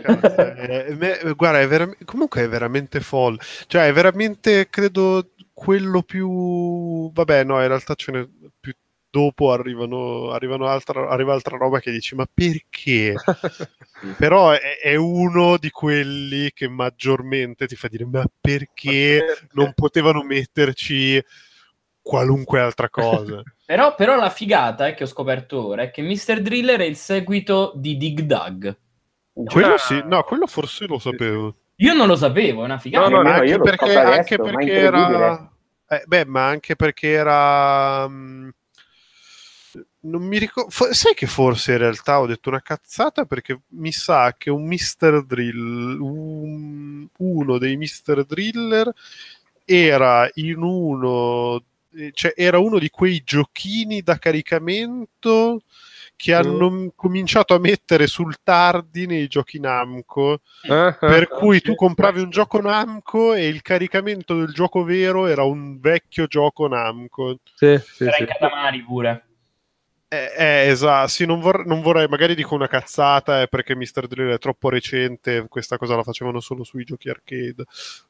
[0.00, 3.36] Cazzo, è, è, guarda, è vera- comunque è veramente folle.
[3.66, 7.12] Cioè, è veramente, credo, quello più...
[7.12, 8.26] Vabbè, no, in realtà ce n'è
[8.58, 8.72] più
[9.16, 13.14] dopo arrivano, arrivano altra, arriva altra roba che dici ma perché?
[14.18, 20.22] Però è, è, uno di quelli che maggiormente ti fa dire ma perché non potevano
[20.22, 21.22] metterci
[22.02, 23.42] qualunque altra cosa?
[23.64, 26.42] però, però, la figata è che ho scoperto ora è che Mr.
[26.42, 28.76] Driller è il seguito di Dig Dug.
[29.32, 29.78] Quello ah.
[29.78, 31.54] sì, no, quello forse lo sapevo.
[31.76, 33.08] Io non lo sapevo, è una figata.
[33.08, 35.50] No, no, anche, perché, anche perché era...
[35.88, 38.04] Eh, beh, ma anche perché era...
[38.04, 38.52] Um
[40.06, 40.70] non mi ricordo.
[40.70, 45.24] Sai che forse in realtà ho detto una cazzata perché mi sa che un Mr.
[45.24, 48.24] Drill, un, uno dei Mr.
[48.24, 48.92] Driller
[49.64, 51.62] era in uno,
[52.12, 55.62] cioè era uno di quei giochini da caricamento
[56.16, 56.34] che mm.
[56.34, 60.40] hanno cominciato a mettere sul tardi nei giochi Namco.
[60.62, 65.44] Uh-huh, per cui tu compravi un gioco Namco e il caricamento del gioco vero era
[65.44, 67.38] un vecchio gioco Namco.
[67.54, 68.22] Sì, sì, era sì.
[68.22, 69.25] in Katamari pure.
[70.08, 74.06] Eh, eh, esatto, sì, non, vor- non, vorrei, magari dico una cazzata, eh, perché Mr.
[74.06, 77.64] Drill è troppo recente, questa cosa la facevano solo sui giochi arcade,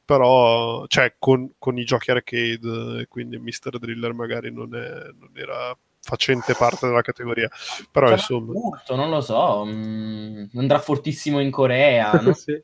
[0.05, 3.79] però, cioè, con, con i giochi arcade, quindi Mr.
[3.79, 7.49] Driller magari non, è, non era facente parte della categoria,
[7.91, 8.51] però cioè, insomma...
[8.51, 12.33] Molto, non lo so, mh, mm, andrà fortissimo in Corea, no?
[12.33, 12.63] sì.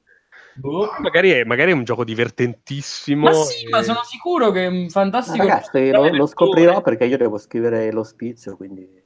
[0.56, 0.90] Boh.
[1.00, 3.30] Magari, è, magari, è, un gioco divertentissimo.
[3.30, 3.70] Ma sì, e...
[3.70, 5.38] ma sono sicuro che è un fantastico.
[5.44, 9.03] Ragazzi, lo, lo, scoprirò perché io devo scrivere l'ospizio, quindi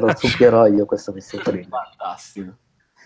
[0.00, 2.56] lo supplierò io questo sembra fantastico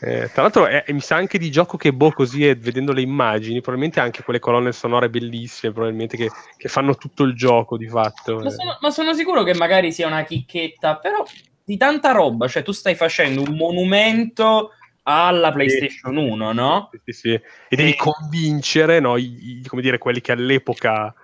[0.01, 3.01] eh, tra l'altro è, mi sa anche di gioco che boh così è, vedendo le
[3.01, 7.89] immagini probabilmente anche quelle colonne sonore bellissime probabilmente che, che fanno tutto il gioco di
[7.89, 11.24] fatto ma sono, ma sono, sicuro che magari sia una chicchetta però
[11.62, 14.73] di tanta roba cioè tu stai facendo un monumento
[15.05, 16.19] alla PlayStation sì.
[16.19, 16.90] 1 no?
[16.90, 17.32] Sì, sì, sì.
[17.32, 21.15] e devi convincere no, i, i, come dire quelli che all'epoca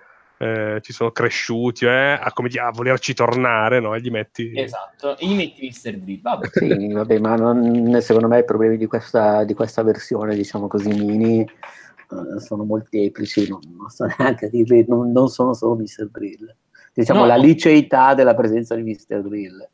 [0.41, 3.93] eh, ci sono cresciuti eh, a, dire, a, volerci tornare, no?
[3.93, 4.51] E gli metti...
[4.55, 5.97] Esatto, e gli metti Mr.
[5.97, 6.19] D.
[6.19, 6.47] Vabbè.
[6.51, 10.89] Sì, vabbè, ma non, secondo me i problemi di questa, di questa versione, diciamo così,
[10.89, 11.47] mini
[12.09, 16.09] uh, sono molteplici, non, non so neanche dirli, non, non sono solo Mr.
[16.09, 16.55] Drill.
[16.91, 17.27] Diciamo no.
[17.27, 19.21] la liceità della presenza di Mr.
[19.21, 19.69] Drill.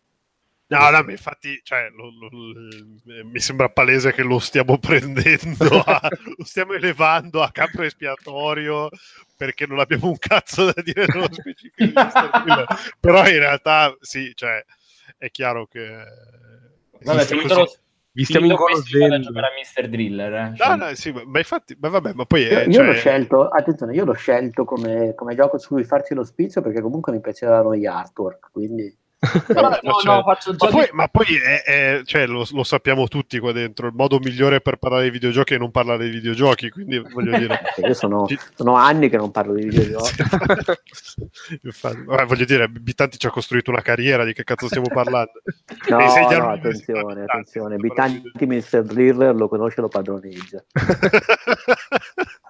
[0.69, 6.10] No, no, infatti, cioè, lo, lo, lo, mi sembra palese che lo stiamo prendendo, a,
[6.38, 8.89] lo stiamo elevando a capo espiatorio
[9.38, 12.02] perché non abbiamo un cazzo da dire nello specifico.
[12.99, 14.61] Però in realtà, sì, cioè,
[15.18, 16.03] è chiaro che...
[16.99, 17.77] Vabbè, sì, così,
[18.11, 19.88] vi stiamo ingolosendo per Mr.
[19.88, 20.53] Driller eh?
[20.57, 22.85] no, no, sì, ma infatti ma vabbè ma poi io, io cioè...
[22.88, 26.81] l'ho scelto attenzione io l'ho scelto come, come gioco su cui farci lo spizio perché
[26.81, 28.91] comunque mi piacevano gli artwork quindi
[29.48, 30.38] no, no, cioè, ma,
[30.69, 33.88] poi, ma, poi, è, è, cioè, lo, lo, sappiamo tutti qua dentro.
[33.88, 36.69] Il modo migliore per parlare di videogiochi è non parlare di videogiochi.
[36.69, 40.22] Quindi voglio dire, io sono, sono, anni che non parlo di videogiochi.
[41.64, 44.23] Infatti, voglio dire, Bitanti ci ha costruito una carriera.
[44.23, 45.31] Di che cazzo stiamo parlando?
[45.89, 47.77] No, no attenzione, attenzione.
[47.77, 48.84] Bitanti Mr.
[48.84, 50.64] Driller lo conosce, lo padroneggia.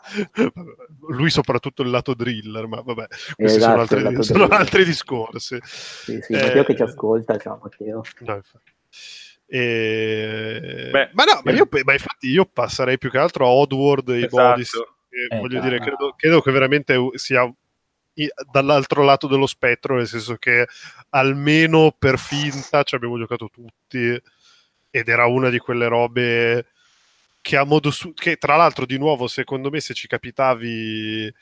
[1.09, 5.57] Lui, soprattutto il lato driller, ma vabbè, questi esatto, sono, altri, sono altri discorsi.
[5.63, 8.01] Sì, sì, eh, Matteo che ci ascolta, ciao Matteo.
[8.19, 8.41] No,
[9.49, 10.89] e...
[10.91, 14.17] Beh, ma no, ma, io, ma infatti io passerei più che altro a Oddworld e
[14.23, 14.49] esatto.
[14.49, 14.73] Bodis.
[15.09, 17.51] Eh, voglio dire, credo, credo, che veramente sia
[18.51, 20.67] dall'altro lato dello spettro, nel senso che
[21.11, 24.21] almeno per finta ci abbiamo giocato tutti
[24.89, 26.65] ed era una di quelle robe
[27.47, 31.33] che a modo su- che tra l'altro di nuovo secondo me se ci capitavi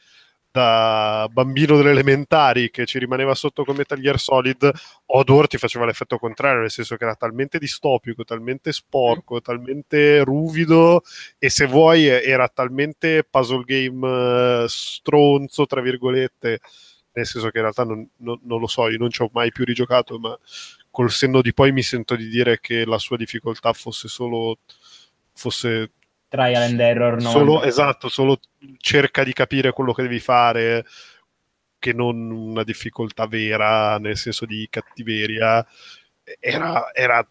[0.52, 4.72] da bambino delle elementari che ci rimaneva sotto come Metal Gear Solid,
[5.08, 11.02] Oddworld ti faceva l'effetto contrario, nel senso che era talmente distopico, talmente sporco, talmente ruvido
[11.40, 16.60] e se vuoi era talmente puzzle game eh, stronzo, tra virgolette,
[17.14, 19.52] nel senso che in realtà non, non, non lo so, io non ci ho mai
[19.52, 20.38] più rigiocato, ma
[20.92, 24.60] col senno di poi mi sento di dire che la sua difficoltà fosse solo
[25.36, 25.92] fosse
[26.28, 27.22] trial and error.
[27.22, 27.30] No?
[27.30, 28.40] Solo, esatto, solo
[28.78, 30.86] cerca di capire quello che devi fare,
[31.78, 35.66] che non una difficoltà vera, nel senso di cattiveria.
[36.40, 37.28] Era, era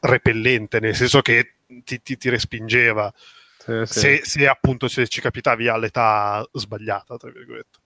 [0.00, 3.12] repellente, nel senso che ti, ti, ti respingeva.
[3.58, 3.98] Sì, sì.
[4.00, 7.78] Se, se, appunto se ci capitavi all'età sbagliata, tra virgolette.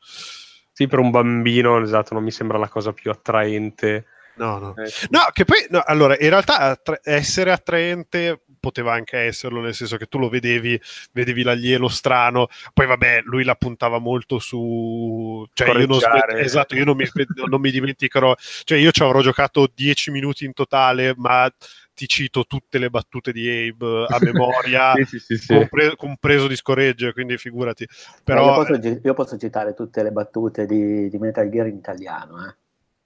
[0.73, 4.07] Sì, per un bambino, esatto, non mi sembra la cosa più attraente.
[4.37, 4.75] No, no.
[4.77, 4.91] Eh.
[5.11, 9.99] no che poi, no, allora, in realtà attra- essere attraente poteva anche esserlo, nel senso
[9.99, 10.81] che tu lo vedevi,
[11.13, 15.47] vedevi l'alieno strano, poi vabbè, lui la puntava molto su...
[15.53, 16.01] Cioè io non,
[16.39, 17.05] esatto, io non mi,
[17.47, 18.35] non mi dimenticherò,
[18.65, 21.53] cioè io ci avrò giocato 10 minuti in totale, ma
[21.93, 26.57] ti cito tutte le battute di Abe a memoria, sì, sì, sì, compre- compreso di
[26.57, 27.87] scorregge, quindi figurati.
[28.25, 28.47] Però...
[28.47, 32.55] Io posso, io, posso, citare tutte le battute di, di Metal Gear in italiano, eh.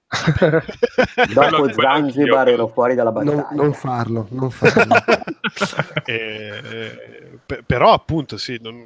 [1.33, 3.47] Dopo Zanzibar ero fuori dalla battaglia.
[3.51, 4.95] Non, non farlo, non farlo.
[6.05, 8.83] eh, p- però appunto sì, non,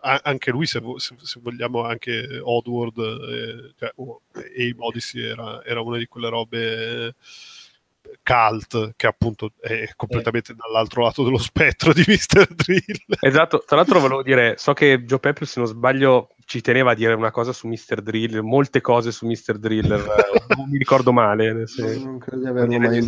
[0.00, 5.80] anche lui se, se, se, vogliamo anche Oddworld eh, cioè, oh, Abe Odyssey era, era,
[5.80, 7.14] una di quelle robe
[8.22, 10.56] cult che appunto è completamente eh.
[10.56, 12.46] dall'altro lato dello spettro di Mr.
[12.54, 13.18] Drill.
[13.20, 16.94] Esatto, tra l'altro volevo dire, so che Joe Pepper se non sbaglio ci teneva a
[16.94, 18.02] dire una cosa su Mr.
[18.02, 19.58] Drill, molte cose su Mr.
[19.58, 21.66] Driller, eh, non mi ricordo male.
[21.66, 21.98] Se...
[21.98, 22.98] Non credo di averlo mai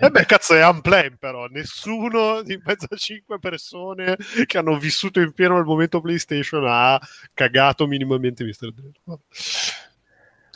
[0.00, 5.20] eh beh, cazzo, è unplanned però, nessuno di mezzo a cinque persone che hanno vissuto
[5.20, 7.00] in pieno il momento PlayStation ha
[7.32, 8.72] cagato minimamente Mr.
[8.72, 8.94] Drill.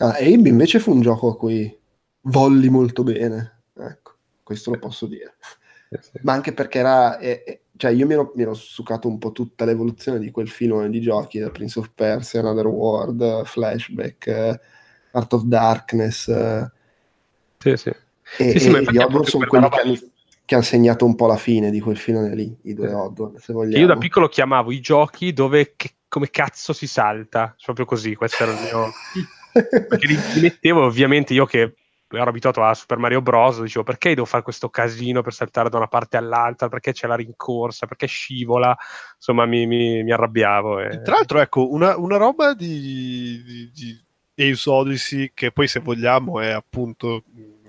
[0.00, 1.78] Ah, Abe invece fu un gioco a cui
[2.22, 5.36] volli molto bene, ecco, questo lo posso dire.
[6.22, 7.18] Ma anche perché era...
[7.18, 10.90] È, cioè io mi ero, mi ero, succato un po' tutta l'evoluzione di quel filone
[10.90, 14.60] di giochi, da Prince of Persia, Another World, Flashback,
[15.12, 16.28] Art of Darkness.
[16.28, 16.70] Eh.
[17.58, 17.88] Sì, sì.
[18.38, 19.98] E, sì, sì, e gli Oddworld sono quelli che hanno,
[20.44, 23.52] che hanno, segnato un po' la fine di quel filone lì, i due Oddworld, se
[23.52, 23.82] vogliamo.
[23.82, 28.42] Io da piccolo chiamavo i giochi dove che, come cazzo si salta, proprio così, questo
[28.42, 28.90] era il mio...
[29.52, 31.74] Perché li, li mettevo ovviamente io che
[32.12, 33.60] ero abituato a Super Mario Bros.
[33.60, 36.68] Dicevo perché devo fare questo casino per saltare da una parte all'altra?
[36.68, 37.86] Perché c'è la rincorsa?
[37.86, 38.76] Perché scivola?
[39.14, 40.80] Insomma, mi, mi, mi arrabbiavo.
[40.80, 41.02] E...
[41.02, 46.40] Tra l'altro, ecco, una, una roba di, di, di Ace Odyssey che poi, se vogliamo,
[46.40, 47.24] è appunto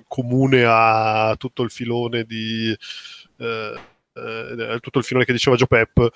[0.07, 2.75] comune a tutto il filone di.
[3.37, 3.79] Eh,
[4.13, 6.11] eh, tutto il filone che diceva Joe Pep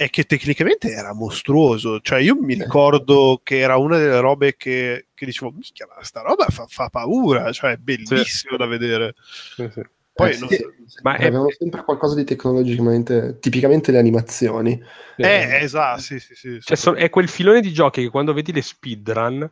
[0.00, 2.00] è che tecnicamente era mostruoso.
[2.00, 6.22] Cioè, io mi ricordo che era una delle robe che, che dicevo, minchia, ma sta
[6.22, 8.56] roba fa, fa paura, cioè è bellissimo sì.
[8.56, 9.14] da vedere.
[9.56, 9.82] Sì, sì.
[10.14, 10.48] Poi, eh, non...
[11.02, 11.26] ma è...
[11.26, 14.82] avevano sempre qualcosa di tecnologicamente, tipicamente le animazioni.
[15.18, 16.58] Eh, eh esatto, sì, sì, sì.
[16.62, 19.46] Cioè, so, è quel filone di giochi che quando vedi le speedrun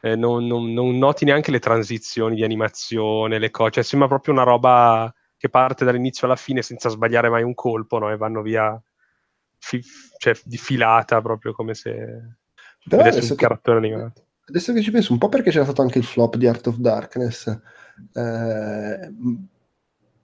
[0.00, 4.32] eh, non, non, non, noti neanche le transizioni di animazione, le cose, cioè sembra proprio
[4.32, 8.10] una roba che parte dall'inizio alla fine senza sbagliare mai un colpo, no?
[8.10, 8.82] E vanno via
[9.60, 9.84] fi-
[10.18, 11.92] cioè, diffilata proprio come se
[12.88, 14.24] Però un cartone animato.
[14.46, 16.76] Adesso che ci penso, un po' perché c'era stato anche il flop di Art of
[16.76, 17.46] Darkness.
[18.12, 19.12] Eh,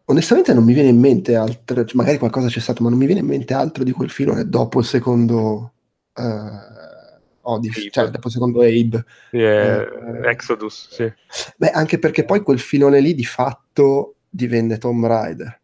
[0.06, 3.06] onestamente non mi viene in mente altro, cioè magari qualcosa c'è stato, ma non mi
[3.06, 5.72] viene in mente altro di quel filone dopo il secondo
[6.14, 9.04] uh, Odyssey, cioè dopo il secondo Abe.
[9.30, 9.88] Sì, eh,
[10.24, 11.12] Exodus, sì.
[11.56, 15.60] Beh, anche perché poi quel filone lì di fatto divenne Tomb Raider.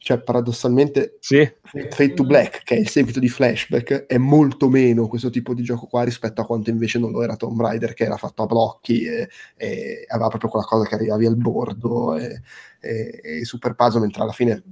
[0.00, 1.44] Cioè, paradossalmente, sì.
[1.62, 5.62] Fate to Black, che è il seguito di Flashback, è molto meno questo tipo di
[5.62, 8.46] gioco qua rispetto a quanto invece non lo era Tomb Raider, che era fatto a
[8.46, 12.42] blocchi e, e aveva proprio quella cosa che arrivavi al bordo e,
[12.80, 14.62] e, e Super Puzzle, mentre alla fine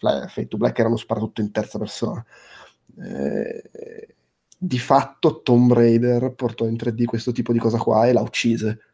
[0.00, 2.24] Fate to Black erano soprattutto in terza persona.
[3.00, 4.14] Eh,
[4.60, 8.87] di fatto Tomb Raider portò in 3D questo tipo di cosa qua e l'ha uccise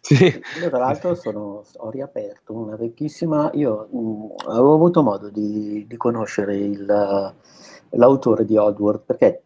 [0.00, 0.24] sì.
[0.60, 5.96] Io tra l'altro sono, ho riaperto una vecchissima, io mh, avevo avuto modo di, di
[5.96, 7.34] conoscere il,
[7.90, 9.42] l'autore di Oddworld perché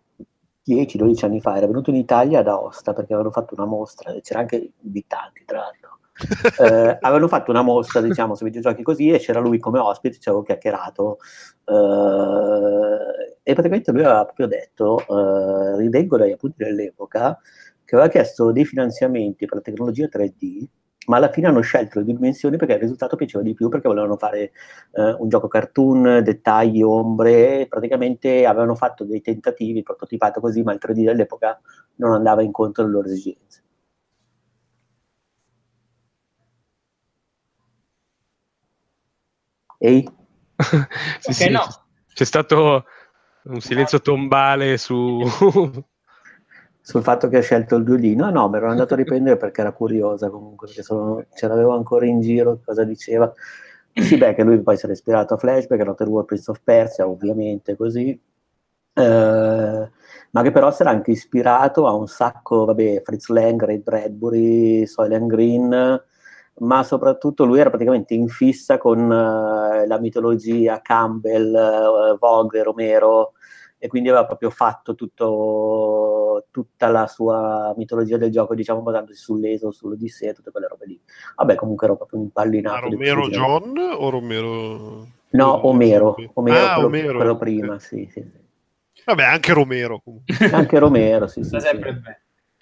[0.66, 4.40] 10-12 anni fa era venuto in Italia ad Aosta perché avevano fatto una mostra, c'era
[4.40, 5.94] anche abitanti tra l'altro.
[6.64, 10.30] eh, avevano fatto una mostra diciamo su videogiochi così e c'era lui come ospite ci
[10.30, 11.18] avevo chiacchierato
[11.66, 17.38] eh, e praticamente lui aveva proprio detto eh, rileggo dai appunti dell'epoca
[17.86, 20.66] che aveva chiesto dei finanziamenti per la tecnologia 3D,
[21.06, 24.16] ma alla fine hanno scelto le dimensioni perché il risultato piaceva di più perché volevano
[24.16, 24.50] fare
[24.92, 30.80] eh, un gioco cartoon, dettagli, ombre, praticamente avevano fatto dei tentativi, prototipato così, ma il
[30.84, 31.60] 3D dell'epoca
[31.96, 33.62] non andava incontro alle loro esigenze.
[39.78, 40.02] Ehi?
[41.20, 41.50] sì, okay, sì.
[41.50, 41.62] No.
[42.12, 42.84] C'è stato
[43.44, 45.20] un silenzio tombale su
[46.86, 48.30] sul fatto che ha scelto il violino.
[48.30, 52.06] No, me l'ero andato a riprendere perché era curiosa comunque, perché sono, ce l'avevo ancora
[52.06, 53.32] in giro, cosa diceva.
[53.92, 56.60] Sì, beh, che lui poi si era ispirato a Flashback, a Outer War Prince of
[56.62, 59.90] Persia, ovviamente così, eh,
[60.30, 64.86] ma che però si era anche ispirato a un sacco, vabbè, Fritz Lang, Ray Bradbury,
[64.86, 66.04] Soylent Green,
[66.58, 73.32] ma soprattutto lui era praticamente in fissa con uh, la mitologia Campbell, uh, Vogue, Romero,
[73.78, 79.70] e quindi aveva proprio fatto tutto, tutta la sua mitologia del gioco, diciamo, basandosi sull'Eso,
[79.70, 81.00] sull'Odissea, tutte quelle robe lì.
[81.36, 82.86] Vabbè, comunque ero proprio impallinato.
[82.86, 85.08] Ma Romero John o Romero...
[85.30, 87.16] No, Omero, Omero, ah, quello, Omero.
[87.16, 89.02] quello prima, sì, sì, sì.
[89.04, 90.34] Vabbè, anche Romero comunque.
[90.52, 91.60] anche Romero, sì, sì.
[91.60, 92.00] sempre sì.
[92.00, 92.20] bene.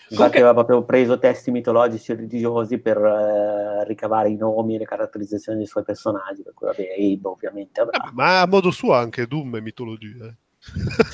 [0.09, 4.85] Infatti aveva proprio preso testi mitologici e religiosi per eh, ricavare i nomi e le
[4.85, 8.05] caratterizzazioni dei suoi personaggi, per cui vabbè, Abe ovviamente avrà.
[8.05, 10.27] Eh, ma a modo suo anche Doom è mitologia.
[10.27, 10.35] Eh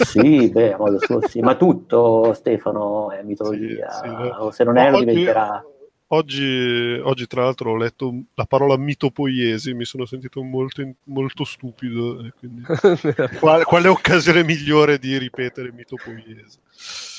[0.04, 4.64] sì, beh, a modo suo sì, ma tutto Stefano è mitologia, sì, sì, o se
[4.64, 5.64] non è lo diventerà...
[6.12, 12.28] Oggi, oggi, tra l'altro ho letto la parola mitopoiesi, mi sono sentito molto, molto stupido,
[12.36, 12.62] quindi...
[13.38, 16.58] quale, quale, occasione migliore di ripetere mitopoiesi?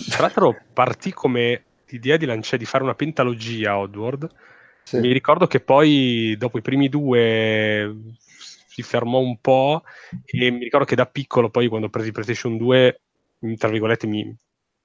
[0.10, 4.30] Tra l'altro partì come l'idea di lanciare di fare una pentalogia a Oddworld,
[4.84, 5.00] sì.
[5.00, 7.96] mi ricordo che poi dopo i primi due
[8.82, 9.84] si fermò un po'
[10.26, 13.02] e mi ricordo che da piccolo poi quando il PlayStation 2
[13.58, 14.36] tra virgolette mi,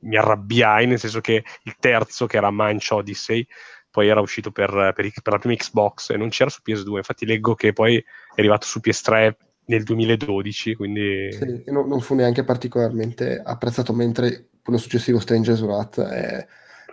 [0.01, 3.47] mi arrabbiai nel senso che il terzo che era Manch Odyssey
[3.91, 7.27] poi era uscito per, per, per, la prima Xbox e non c'era su PS2 infatti
[7.27, 9.35] leggo che poi è arrivato su PS3
[9.67, 16.01] nel 2012 quindi sì, non, non, fu neanche particolarmente apprezzato mentre quello successivo Stranger's Wrath
[16.01, 16.47] è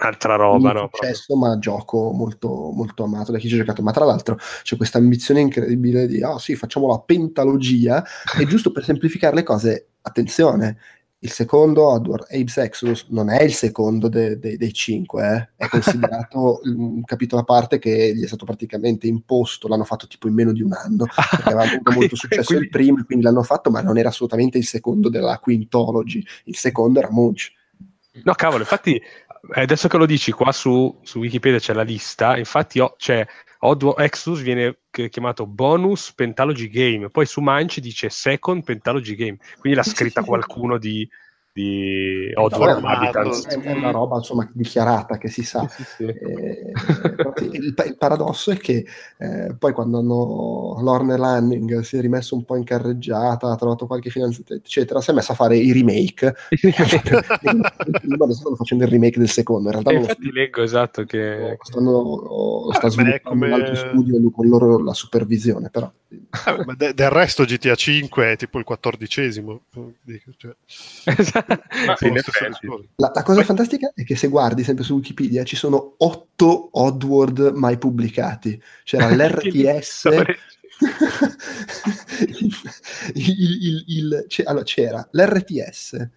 [0.07, 0.89] altra roba, no?
[0.91, 3.81] Successo, ma gioco molto, molto amato da chi ci ha giocato.
[3.81, 8.03] Ma tra l'altro c'è questa ambizione incredibile di, ah oh, sì, facciamo la pentalogia,
[8.39, 10.77] e giusto per semplificare le cose, attenzione,
[11.23, 15.65] il secondo Oddworld, Abe's Exodus, non è il secondo de- de- dei cinque, eh?
[15.65, 20.27] è considerato un capitolo a parte che gli è stato praticamente imposto, l'hanno fatto tipo
[20.27, 22.65] in meno di un anno, perché aveva avuto molto successo quindi...
[22.65, 26.99] il primo, quindi l'hanno fatto, ma non era assolutamente il secondo della Quintology, il secondo
[26.99, 27.53] era Munch.
[28.23, 29.01] No, cavolo, infatti
[29.51, 33.25] adesso che lo dici qua su, su Wikipedia c'è la lista, infatti ho, c'è
[33.59, 39.77] Odd Exodus viene chiamato Bonus Pentalogy Game, poi su Munch dice Second Pentalogy Game, quindi
[39.77, 41.07] l'ha scritta qualcuno di,
[41.53, 43.45] di Oddworld Habitats.
[43.45, 45.67] È, è una roba insomma dichiarata che si sa.
[45.67, 46.03] Sì, sì.
[46.05, 46.71] Eh,
[47.51, 48.83] il, il, paradosso è che
[49.17, 53.85] eh, poi quando hanno Lorne Lanning si è rimesso un po' in carreggiata, ha trovato
[53.85, 56.33] qualche finanziamento, eccetera, si è messo a fare i remake.
[58.23, 59.67] adesso stanno facendo il remake del secondo.
[59.67, 60.31] In realtà e infatti sto...
[60.33, 63.47] leggo esatto che stanno, sta ah, sviluppando come...
[63.47, 65.91] un altro studio con loro la supervisione, però.
[66.65, 69.61] Ma de- del resto GTA 5 è tipo il quattordicesimo.
[70.37, 70.55] Cioè...
[71.05, 71.61] Esatto
[72.95, 77.51] la, la, cosa fantastica è che se guardi sempre su Wikipedia ci sono otto Oddworld
[77.55, 78.61] mai pubblicati.
[78.83, 80.09] C'era l'RTS.
[83.13, 86.09] il, il, c'era, allora, c'era l'RTS,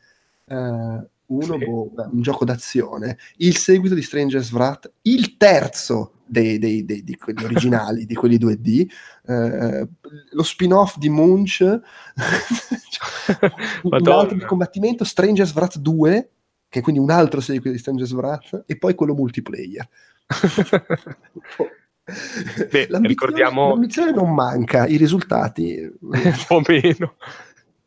[0.46, 1.64] uh, uno, sì.
[1.64, 7.16] boh, un gioco d'azione, il seguito di Stranger's Wrath, il terzo dei, dei, dei, di
[7.16, 8.86] quelli originali, di quelli 2D,
[9.26, 9.88] eh,
[10.30, 11.60] lo spin-off di Munch,
[13.82, 16.30] un altro di combattimento, Stranger's Wrath 2,
[16.68, 19.88] che è quindi un altro seguito di Stranger's Wrath, e poi quello multiplayer.
[22.06, 23.68] Beh, l'ambizione, ricordiamo...
[23.70, 25.90] l'ambizione non manca, i risultati...
[26.00, 27.14] un po' meno.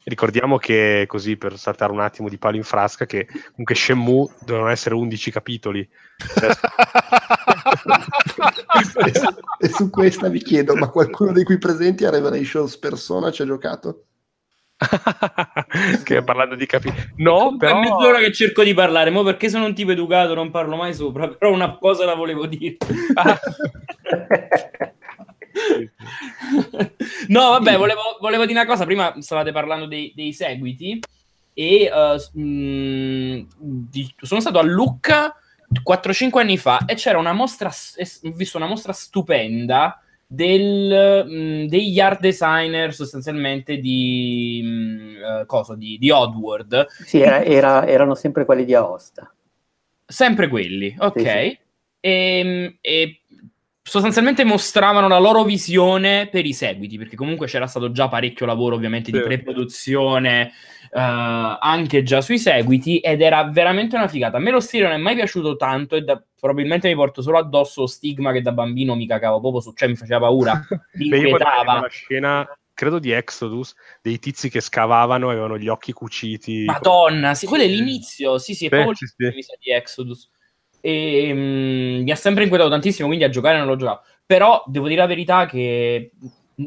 [0.04, 4.68] Ricordiamo che, così per saltare un attimo di palo in frasca, che comunque Shenmue devono
[4.70, 5.88] essere 11 capitoli.
[7.70, 9.28] E, su,
[9.60, 13.46] e, su, questa vi chiedo, ma qualcuno dei qui presenti a Revelations Persona ci ha
[13.46, 14.04] giocato?
[16.06, 19.66] che parlando di capitoli no però è mezz'ora che cerco di parlare mo perché sono
[19.66, 22.78] un tipo educato non parlo mai sopra però una cosa la volevo dire
[27.28, 28.86] no, vabbè, volevo, volevo, dire una cosa.
[28.86, 31.00] Prima stavate parlando dei, dei seguiti
[31.54, 35.36] e uh, mh, di, sono stato a Lucca
[35.72, 42.00] 4-5 anni fa e c'era una mostra, ho visto una mostra stupenda del, mh, degli
[42.00, 46.88] art designer sostanzialmente di, mh, uh, cosa, di, di Oddworld.
[47.06, 49.34] Sì, era, era, erano sempre quelli di Aosta.
[50.06, 51.20] Sempre quelli, ok.
[51.20, 51.28] Sì, sì.
[51.30, 51.60] E,
[52.00, 53.22] ehm, e
[53.90, 58.76] sostanzialmente mostravano la loro visione per i seguiti, perché comunque c'era stato già parecchio lavoro
[58.76, 59.18] ovviamente sì.
[59.18, 60.52] di pre-produzione
[60.92, 61.00] uh,
[61.60, 64.38] anche già sui seguiti ed era veramente una figata.
[64.38, 67.40] A me lo stile non è mai piaciuto tanto e da, probabilmente mi porto solo
[67.40, 70.54] addosso stigma che da bambino mi cagavo proprio su, cioè mi faceva paura,
[70.94, 71.80] mi inquietava.
[71.80, 76.64] la scena credo di Exodus, dei tizi che scavavano e avevano gli occhi cuciti.
[76.66, 79.58] Madonna, sì, quello è l'inizio, sì, sì, è proprio sì, sì.
[79.60, 80.30] di Exodus
[80.82, 84.04] e um, mi ha sempre inquietato tantissimo, quindi a giocare non l'ho giocato.
[84.26, 86.12] Però devo dire la verità che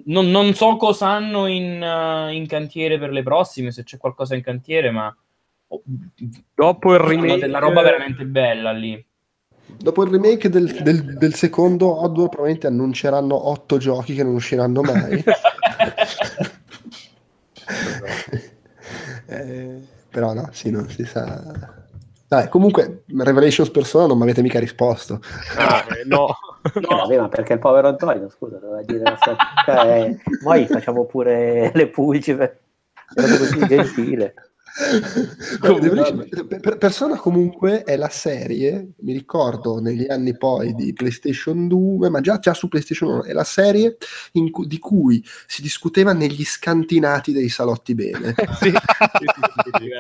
[0.07, 4.35] non, non so cosa hanno in, uh, in, cantiere per le prossime, se c'è qualcosa
[4.35, 5.15] in cantiere, ma
[5.69, 5.83] oh,
[6.55, 9.05] dopo il remake della roba veramente bella lì.
[9.65, 14.83] Dopo il remake del, del, del secondo Oddworld probabilmente annunceranno otto giochi che non usciranno
[14.83, 15.25] mai.
[19.27, 19.81] eh,
[20.11, 21.82] però no, sì, non si sa
[22.33, 25.21] dai, comunque, Revelations persona non mi avete mica risposto.
[25.59, 26.35] Ah, eh, no.
[26.81, 26.97] no.
[26.97, 29.37] Vabbè, ma perché il povero Antonio, scusa, doveva dire la sua...
[29.67, 32.59] cioè, Noi facciamo pure le pulci, per...
[33.15, 34.35] così gentile.
[35.61, 42.23] Per, Persona comunque è la serie, mi ricordo negli anni poi di PlayStation 2, ma
[42.23, 43.99] già, già su PlayStation 1, è la serie
[44.51, 48.35] cu- di cui si discuteva negli scantinati dei salotti bene.
[48.59, 49.27] sì, sì,
[49.79, 49.91] sì,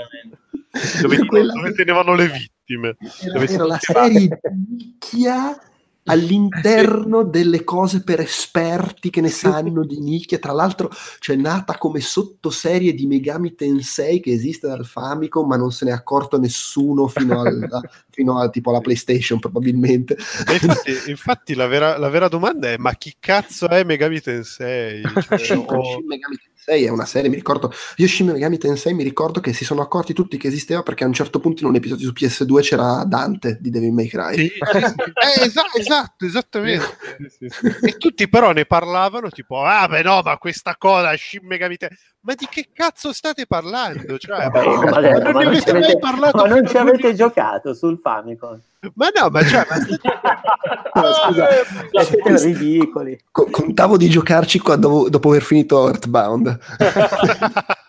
[1.03, 1.53] dove, quella...
[1.53, 2.97] dove tenevano le vittime.
[3.21, 5.57] Era, era la serie nicchia
[6.05, 10.39] all'interno delle cose per esperti che ne sanno di nicchia.
[10.39, 15.71] Tra l'altro, c'è nata come sottoserie di Megami Tensei che esiste dal Famicom, ma non
[15.71, 17.69] se ne è accorto nessuno fino, al,
[18.11, 20.17] fino a tipo alla PlayStation, probabilmente.
[20.17, 25.03] Infatti, infatti la, vera, la, vera, domanda è: ma chi cazzo è Megami Tensei?
[25.03, 26.03] Cioè, o...
[26.07, 29.53] Megami Tensei Tensei è una serie, mi ricordo, io Shin Megami Tensei mi ricordo che
[29.53, 32.13] si sono accorti tutti che esisteva perché a un certo punto in un episodio su
[32.13, 34.37] PS2 c'era Dante di Devil May Cry.
[34.37, 34.47] Sì.
[34.55, 36.87] eh, esatto, esatto, esattamente.
[37.29, 41.45] Sì, sì, e tutti però ne parlavano tipo, ah beh no, ma questa cosa, Shin
[41.45, 44.17] Megami Tensei ma di che cazzo state parlando?
[44.17, 47.17] Cioè, Vabbè, ma, ma, non, ma non avete mai parlato ma non ci avete di...
[47.17, 48.61] giocato sul Famicom.
[48.95, 49.77] Ma no ma cioè ma...
[51.03, 53.21] no, scusa eh, siete ridicoli.
[53.31, 56.59] Contavo di giocarci quando, dopo aver finito Earthbound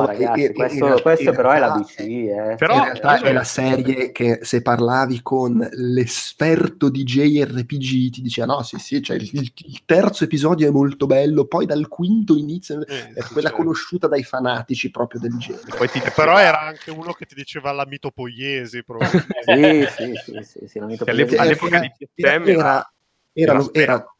[0.00, 1.98] No, ragazzi, e, questo, questo però è la BC.
[2.00, 2.54] Eh.
[2.56, 8.54] Però in realtà è la serie che se parlavi con l'esperto di JRPG ti diceva
[8.54, 12.78] no, sì, sì, cioè il, il terzo episodio è molto bello, poi dal quinto inizia,
[12.80, 13.56] eh, è quella certo.
[13.56, 15.88] conosciuta dai fanatici proprio del genere.
[15.88, 18.84] Ti, però era anche uno che ti diceva la mitopoiesi.
[19.44, 21.36] sì, sì, sì, sì, sì, la mitopoiesi.
[21.36, 22.92] All'epoca di PSM era,
[23.32, 24.15] era, era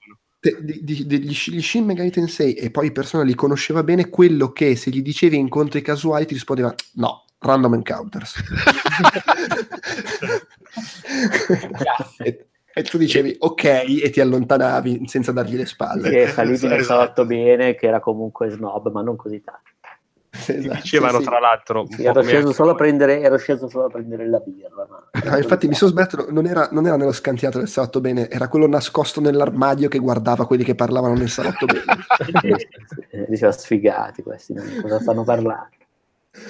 [0.61, 4.91] di, di, degli Shin Megami Tensei e poi persona li conosceva bene quello che se
[4.91, 8.35] gli dicevi incontri casuali ti rispondeva no, random encounters.
[12.19, 16.11] E, e, tu dicevi ok e ti allontanavi senza dargli le spalle.
[16.11, 19.76] Che salivi nel salotto bene che era comunque snob ma non così tanto
[20.37, 23.89] Esatto, dicevano sì, tra l'altro sì, ero, sceso solo a prendere, ero sceso solo a
[23.89, 25.31] prendere la birra ma...
[25.31, 28.49] no, infatti mi sono sbattuto non era, non era nello scantiato del salotto bene era
[28.49, 33.27] quello nascosto nell'armadio che guardava quelli che parlavano nel salotto bene.
[33.29, 35.75] Diceva sfigati questi cosa stanno parlando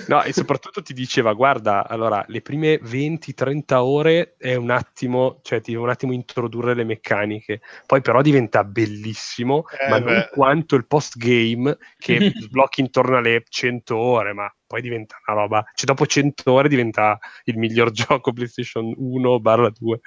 [0.09, 5.61] No, e soprattutto ti diceva, guarda, allora, le prime 20-30 ore è un attimo, cioè
[5.61, 10.11] ti deve un attimo introdurre le meccaniche, poi però diventa bellissimo, eh, ma beh.
[10.11, 15.65] non quanto il post-game che sblocchi intorno alle 100 ore, ma poi diventa una roba,
[15.75, 19.99] cioè dopo 100 ore diventa il miglior gioco PlayStation 1-2.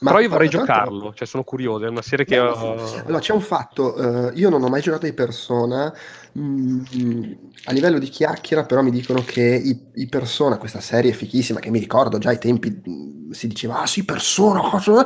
[0.00, 0.66] Ma Però io vorrei tanto...
[0.66, 3.02] giocarlo, cioè sono curioso, è una serie che no, ho...
[3.04, 5.92] Allora, c'è un fatto, uh, io non ho mai giocato di persona,
[6.32, 6.40] mh,
[6.96, 7.32] mm,
[7.64, 11.58] a livello di chiacchiera però mi dicono che i, i, persona, questa serie è fichissima,
[11.58, 15.04] che mi ricordo già ai tempi mm, si diceva, ah sì, persona, cosa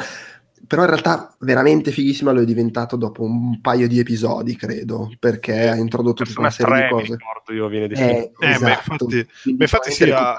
[0.66, 5.68] però in realtà veramente fighissima lo è diventato dopo un paio di episodi, credo, perché
[5.68, 7.16] ha introdotto tutta una serie di cose.
[7.16, 9.04] Ricordo io viene eh, eh, esatto.
[9.04, 10.38] infatti, infatti sì, ha...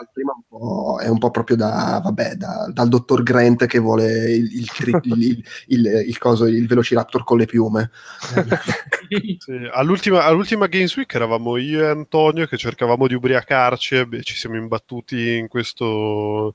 [0.49, 4.69] un è un po' proprio da, vabbè, da, dal dottor Grant che vuole il, il,
[5.03, 7.91] il, il, il, coso, il Velociraptor con le piume.
[9.37, 9.37] sì,
[9.71, 14.35] all'ultima, all'ultima Games Week eravamo io e Antonio che cercavamo di ubriacarci e beh, ci
[14.35, 16.53] siamo imbattuti in questo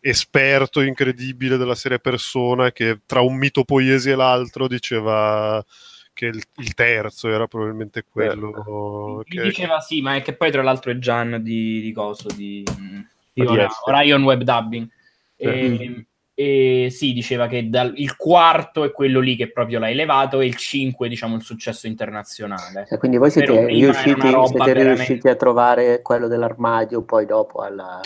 [0.00, 5.64] esperto incredibile della serie Persona che tra un mito poiesi e l'altro diceva
[6.12, 9.22] che il, il terzo era probabilmente quello.
[9.26, 9.42] Che...
[9.42, 12.64] diceva sì, ma è che poi tra l'altro è Gian di, di coso, di,
[13.32, 13.46] di
[13.84, 14.88] Orion Web Dubbing.
[15.36, 16.06] E,
[16.40, 20.46] e sì, diceva che dal, il quarto è quello lì che proprio l'ha elevato e
[20.46, 22.86] il 5 diciamo il successo internazionale.
[22.88, 28.00] Cioè, quindi voi siete, riusciti, siete riusciti, a trovare quello dell'armadio poi dopo alla...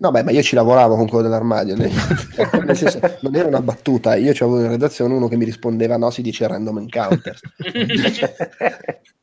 [0.00, 1.90] No beh, ma io ci lavoravo con quello dell'armadio, nel,
[2.62, 6.10] nel senso, non era una battuta, io avevo in redazione uno che mi rispondeva no,
[6.10, 7.38] si dice random encounter.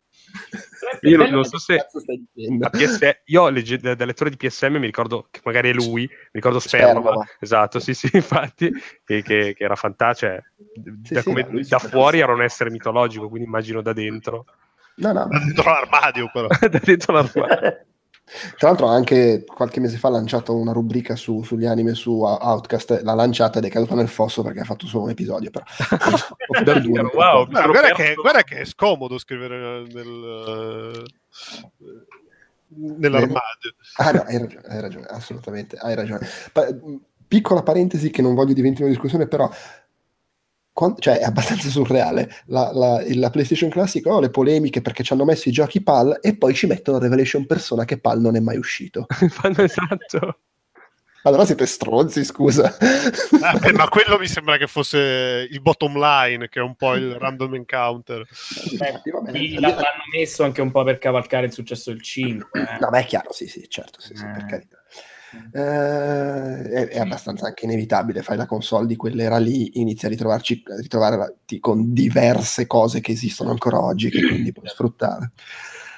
[1.01, 3.21] io non, non so se PS...
[3.25, 3.77] io legge...
[3.77, 7.79] da, da, lettore di PSM mi ricordo che magari è lui, mi ricordo Sperma, esatto,
[7.79, 8.71] sì, sì, infatti,
[9.03, 10.43] che, che, che era fantastico, cioè,
[11.03, 14.45] sì, da, come, sì, da fuori era un essere mitologico, quindi immagino da dentro.
[14.97, 16.47] No, no, da dentro l'armadio però.
[16.59, 17.85] da dentro l'armadio.
[18.57, 23.01] Tra l'altro anche qualche mese fa ha lanciato una rubrica su, sugli anime su Outcast,
[23.03, 25.51] l'ha lanciata ed è caduta nel fosso perché ha fatto solo un episodio.
[25.51, 25.63] Però.
[27.13, 31.03] wow, no, guarda, che, guarda, che, è scomodo scrivere nel,
[32.69, 33.75] nell'armadio.
[33.97, 36.27] Ah no, hai ragione, hai ragione, assolutamente, hai ragione.
[36.51, 36.67] Pa-
[37.27, 39.49] piccola parentesi che non voglio diventare una discussione, però
[40.75, 42.29] quando, cioè è abbastanza surreale.
[42.47, 45.81] La, la, la, PlayStation Classic ha oh, le polemiche perché ci hanno messo i giochi
[45.81, 49.05] PAL e poi ci mettono Revelation Persona che PAL non è mai uscito.
[49.55, 50.39] esatto.
[51.23, 52.75] Allora siete stronzi, scusa.
[53.41, 56.93] Ah, beh, ma quello mi sembra che fosse il bottom line, che è un po'
[56.95, 58.27] il random encounter.
[58.77, 59.01] Beh,
[59.59, 62.59] l'hanno messo anche un po' per cavalcare il successo del 5.
[62.59, 62.77] Eh.
[62.81, 64.31] No, beh, è chiaro, sì, sì, certo, sì, sì, eh.
[64.31, 64.83] per carità.
[65.51, 70.63] Eh, è, è, abbastanza anche inevitabile, fai la console di quell'era lì, inizi a ritrovarci
[70.67, 75.31] a ritrovarti con diverse cose che esistono ancora oggi che quindi puoi sfruttare.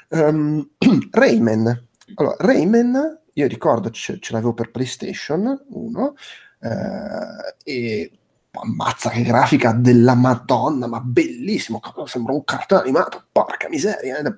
[0.09, 0.69] Um,
[1.11, 1.87] Rayman.
[2.15, 6.15] Allora, Rayman, io ricordo ce, ce l'avevo per PlayStation 1
[6.59, 8.16] eh, e
[8.61, 14.17] ammazza che grafica della Madonna, ma bellissimo, sembra un cartone animato, porca miseria.
[14.17, 14.35] Eh.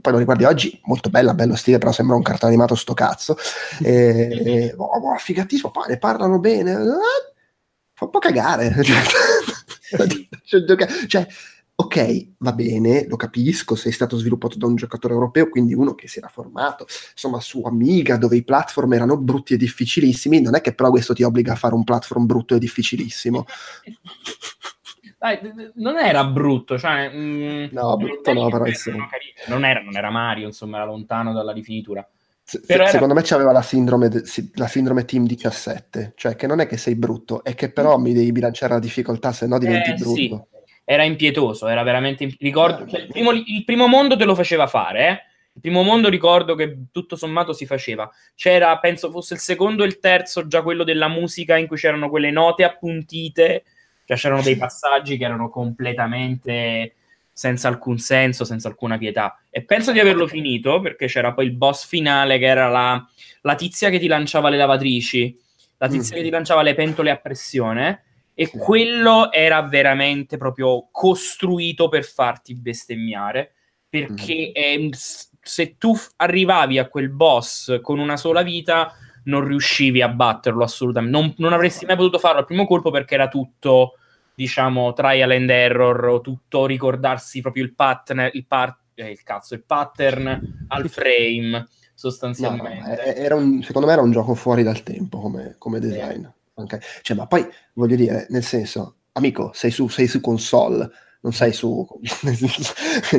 [0.00, 3.36] Poi lo riguardi oggi, molto bella, bello stile, però sembra un cartone animato sto cazzo.
[3.82, 3.92] E,
[4.44, 6.76] e, oh, oh, figatissimo, poi ne parlano bene, eh,
[7.94, 8.74] fa un po' cagare.
[11.06, 11.26] cioè
[11.80, 16.08] ok, va bene, lo capisco, sei stato sviluppato da un giocatore europeo, quindi uno che
[16.08, 20.60] si era formato, insomma, su Amiga, dove i platform erano brutti e difficilissimi, non è
[20.60, 23.46] che però questo ti obbliga a fare un platform brutto e difficilissimo.
[25.18, 25.38] Dai,
[25.74, 27.10] non era brutto, cioè...
[27.10, 28.64] Mh, mm, no, brutto no, però...
[29.48, 32.06] Non era, non era Mario, insomma, era lontano dalla rifinitura.
[32.42, 32.86] Se, era...
[32.88, 34.10] Secondo me c'aveva la sindrome,
[34.54, 38.14] la sindrome Team 17, cioè che non è che sei brutto, è che però mi
[38.14, 40.14] devi bilanciare la difficoltà, se no diventi eh, brutto.
[40.14, 40.58] Sì
[40.90, 42.24] era impietoso, era veramente...
[42.24, 45.22] Imp- ricordo, cioè, il, primo, il, primo, mondo te lo faceva fare, eh?
[45.52, 48.10] Il primo mondo ricordo che tutto sommato si faceva.
[48.34, 52.10] C'era, penso fosse il secondo e il terzo, già quello della musica in cui c'erano
[52.10, 53.62] quelle note appuntite,
[54.04, 56.94] cioè c'erano dei passaggi che erano completamente
[57.32, 59.40] senza alcun senso, senza alcuna pietà.
[59.48, 63.00] E penso di averlo finito perché c'era poi il boss finale che era la,
[63.42, 65.38] la tizia che ti lanciava le lavatrici,
[65.76, 66.18] la tizia mm.
[66.18, 68.02] che ti lanciava le pentole a pressione.
[68.40, 68.56] E sì.
[68.56, 73.52] quello era veramente proprio costruito per farti bestemmiare
[73.86, 74.52] perché mm.
[74.54, 78.94] eh, se tu arrivavi a quel boss con una sola vita,
[79.24, 81.18] non riuscivi a batterlo assolutamente.
[81.18, 83.96] Non, non, avresti mai potuto farlo al primo colpo perché era tutto,
[84.34, 89.52] diciamo, trial and error, o tutto ricordarsi proprio il pattern, il, par- eh, il, cazzo,
[89.52, 93.28] il pattern al frame, sostanzialmente.
[93.28, 96.20] No, no, un, secondo me era un gioco fuori dal tempo come, come design.
[96.20, 96.34] Yeah.
[96.62, 96.80] Okay.
[97.02, 100.90] Cioè, ma poi, voglio dire, nel senso, amico, sei su, sei su console
[101.22, 101.86] non sei su,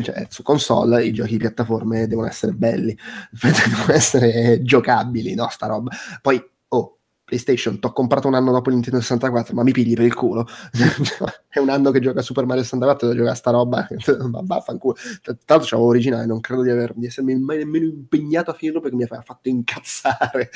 [0.02, 2.98] cioè, su console, i giochi di piattaforme devono essere belli,
[3.30, 5.48] devono essere giocabili, no?
[5.50, 5.92] Sta roba.
[6.22, 9.94] Poi, oh, PlayStation, ti ho comprato un anno dopo il Nintendo 64, ma mi pigli
[9.94, 10.48] per il culo.
[11.48, 13.88] è un anno che gioca Super Mario 64 devo giocare sta roba,
[14.30, 14.96] ma vaffanculo.
[15.22, 18.82] Tra l'altro c'avevo originale, non credo di, aver, di essermi mai nemmeno impegnato a finirlo
[18.82, 20.50] perché mi ha fatto incazzare.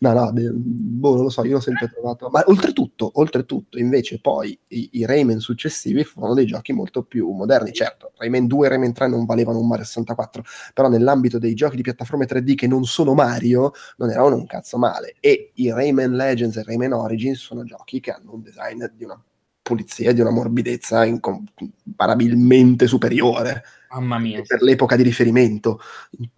[0.00, 2.28] No, no, boh, non lo so, io l'ho sempre trovato.
[2.28, 7.72] Ma oltretutto, oltretutto invece, poi i, i, Rayman successivi furono dei giochi molto più moderni.
[7.72, 10.42] Certo, Rayman 2 e Rayman 3 non valevano un Mario 64,
[10.74, 14.76] però nell'ambito dei giochi di piattaforme 3D che non sono Mario, non erano un cazzo
[14.76, 15.14] male.
[15.20, 19.22] E i Rayman Legends e Rayman Origins sono giochi che hanno un design di una
[19.62, 23.62] pulizia, di una morbidezza incomparabilmente superiore.
[23.90, 24.42] Mamma mia.
[24.42, 25.80] Per l'epoca di riferimento.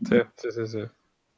[0.03, 0.67] Sì, sì, sì.
[0.67, 0.89] sì.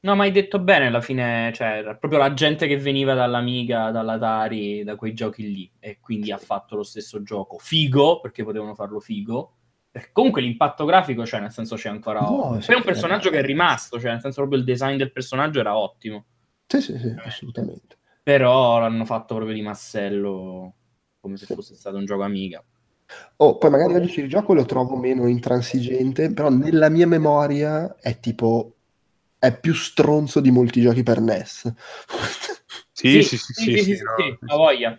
[0.04, 3.90] No, ma hai detto bene alla fine, cioè, era proprio la gente che veniva dall'Amiga,
[3.90, 7.56] dall'Atari, da quei giochi lì, e quindi ha fatto lo stesso gioco.
[7.56, 9.52] Figo, perché potevano farlo figo.
[9.90, 12.20] Perché comunque l'impatto grafico, cioè, nel senso c'è ancora...
[12.20, 15.10] No, Poi è un personaggio che è rimasto, cioè, nel senso proprio il design del
[15.10, 16.24] personaggio era ottimo.
[16.66, 17.96] Sì, sì, sì, assolutamente.
[18.22, 20.74] Però l'hanno fatto proprio di massello,
[21.18, 22.62] come se fosse stato un gioco Amiga.
[23.36, 28.18] Oh, poi magari oggi il gioco lo trovo meno intransigente, però nella mia memoria è
[28.20, 28.73] tipo
[29.44, 31.72] è più stronzo di molti giochi per NES.
[32.92, 33.98] sì, sì, sì, sì, sì,
[34.40, 34.98] la voglia.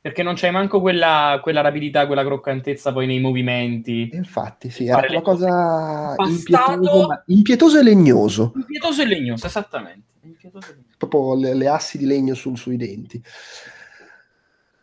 [0.00, 4.10] Perché non c'hai manco quella, quella, rapidità, quella croccantezza poi nei movimenti.
[4.12, 8.52] Infatti, sì, era una cosa impietoso, impietoso, e legnoso.
[8.54, 10.12] Impietoso e legnoso, esattamente.
[10.20, 10.50] E.
[10.98, 13.22] Proprio le, le, assi di legno sul, sui denti.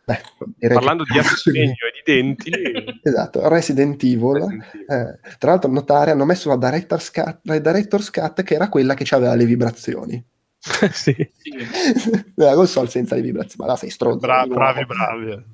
[0.04, 0.20] Beh,
[0.68, 2.50] Parlando di assegno e di denti.
[3.02, 4.34] esatto, Resident Evil.
[4.34, 4.86] Resident Evil.
[4.88, 8.94] Eh, tra l'altro notare, hanno messo la Director's Cut, la Director's Cut che era quella
[8.94, 10.24] che aveva le vibrazioni.
[10.92, 11.14] sì.
[12.34, 14.18] la console senza le vibrazioni, ma là sei stronzo.
[14.18, 15.44] Bra- bravi, bravi.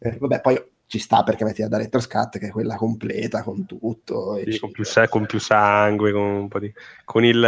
[0.00, 3.64] eh, vabbè, poi ci sta perché metti la Director's Cut che è quella completa con
[3.64, 4.38] tutto.
[4.44, 6.70] Sì, con, più, con, più, sangue, con un po' di...
[7.04, 7.42] con il...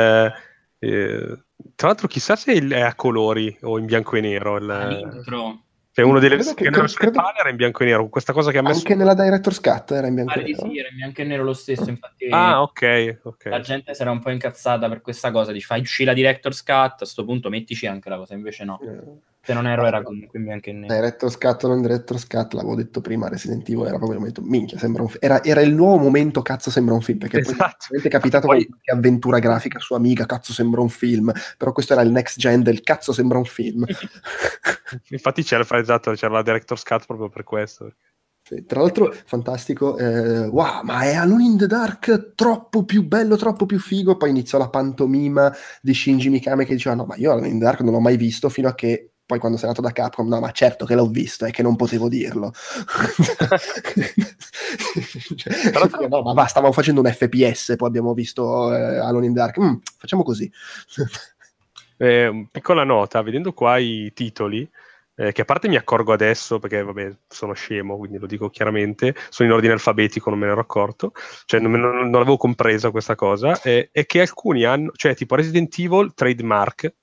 [0.78, 1.39] Eh,
[1.77, 4.56] tra l'altro chissà se è a colori o in bianco e nero.
[4.56, 5.10] Il...
[5.12, 5.64] L'intro
[5.94, 7.20] cioè uno delle che, che credo, credo...
[7.39, 8.78] era in bianco e nero, questa cosa che ha messo...
[8.78, 10.69] Anche nella Director's Cut era in bianco e nero?
[10.69, 12.28] Sì, era in bianco e nero lo stesso, infatti...
[12.31, 13.44] Ah, ok, ok.
[13.44, 16.62] La gente si era un po' incazzata per questa cosa, dici fai uscire la Director's
[16.62, 18.81] Cut, a questo punto mettici anche la cosa, invece no.
[18.82, 19.02] Yeah.
[19.44, 20.94] Se non ero era comunque in bianco e nero.
[20.94, 24.40] Director's Cut o non Director's Cut, l'avevo detto prima, Resident Evil era proprio il momento,
[24.40, 25.19] minchia, sembra un film.
[25.20, 27.86] Era, era, il nuovo momento, cazzo sembra un film, perché esatto.
[27.89, 28.64] poi è capitato poi...
[28.64, 32.62] qualche avventura grafica su Amiga, cazzo sembra un film, però questo era il next gen
[32.62, 33.85] del cazzo sembra un film.
[35.10, 37.93] Infatti c'era, esatto, c'era la Director's Cut proprio per questo.
[38.44, 43.36] Sì, tra l'altro, fantastico, eh, wow, ma è Alone in the Dark troppo più bello,
[43.36, 44.16] troppo più figo.
[44.16, 47.64] Poi iniziò la pantomima di Shinji Mikami che diceva: No, ma io Alone in the
[47.64, 50.40] Dark non l'ho mai visto fino a che poi quando sei andato da Capcom, no,
[50.40, 52.53] ma certo che l'ho visto, è che non potevo dirlo.
[55.36, 56.09] cioè, Però...
[56.09, 59.61] no, ma va, stavamo facendo un FPS, poi abbiamo visto eh, Alone in Dark.
[59.61, 60.51] Mm, facciamo così.
[61.97, 64.69] eh, piccola nota, vedendo qua i titoli,
[65.15, 69.15] eh, che a parte mi accorgo adesso, perché vabbè, sono scemo, quindi lo dico chiaramente,
[69.28, 71.12] sono in ordine alfabetico, non me ne ero accorto,
[71.44, 75.36] cioè non, non, non avevo compresa questa cosa, eh, è che alcuni hanno, cioè tipo
[75.36, 76.94] Resident Evil, trademark,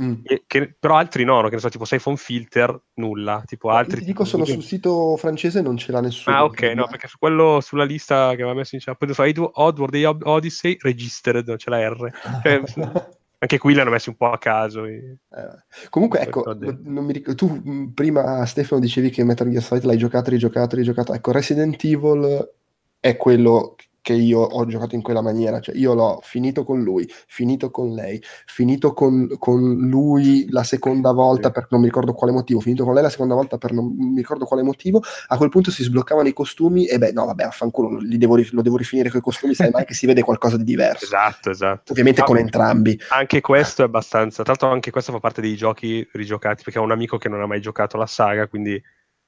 [0.00, 0.14] Mm.
[0.46, 3.42] Che, però altri no, che ne so, tipo Siphon Filter, nulla.
[3.46, 6.36] Tipo altri, ti dico, sono sul sito francese non ce l'ha nessuno.
[6.36, 9.50] Ah, ok, no, perché su quello, sulla lista che aveva messo in chat, poi so,
[9.54, 12.12] Oddworld Odyssey Registered, non c'è la R.
[12.42, 12.62] Cioè,
[13.38, 14.84] anche qui li hanno messi un po' a caso.
[14.84, 15.18] E...
[15.30, 20.28] Eh, comunque, ecco, ric- tu mm, prima Stefano dicevi che Metal Gear Solid l'hai giocato,
[20.28, 21.14] rigiocato, rigiocato.
[21.14, 22.52] Ecco, Resident Evil
[23.00, 23.76] è quello
[24.06, 27.92] che io ho giocato in quella maniera, cioè io l'ho finito con lui, finito con
[27.92, 32.84] lei, finito con, con lui la seconda volta per non mi ricordo quale motivo, finito
[32.84, 35.82] con lei la seconda volta per non mi ricordo quale motivo, a quel punto si
[35.82, 39.22] sbloccavano i costumi e beh no vabbè affanculo, li devo, lo devo rifinire con i
[39.22, 41.04] costumi, sai mai che si vede qualcosa di diverso.
[41.04, 41.90] Esatto, esatto.
[41.90, 42.96] Ovviamente ah, con entrambi.
[43.08, 46.84] Anche questo è abbastanza, tra l'altro anche questo fa parte dei giochi rigiocati, perché ho
[46.84, 48.80] un amico che non ha mai giocato la saga, quindi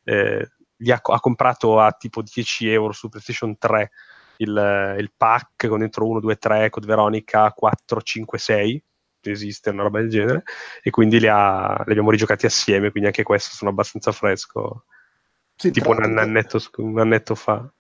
[0.05, 3.91] eh, li ha, ha comprato a tipo 10 euro su PlayStation 3
[4.39, 8.82] il, il pack con dentro 1, 2, 3, Code Veronica 4, 5, 6
[9.31, 10.43] esiste una roba del genere
[10.82, 14.85] e quindi li, ha, li abbiamo rigiocati assieme quindi anche questo sono abbastanza fresco.
[15.55, 17.70] Sì, tipo un, annetto, un annetto fa.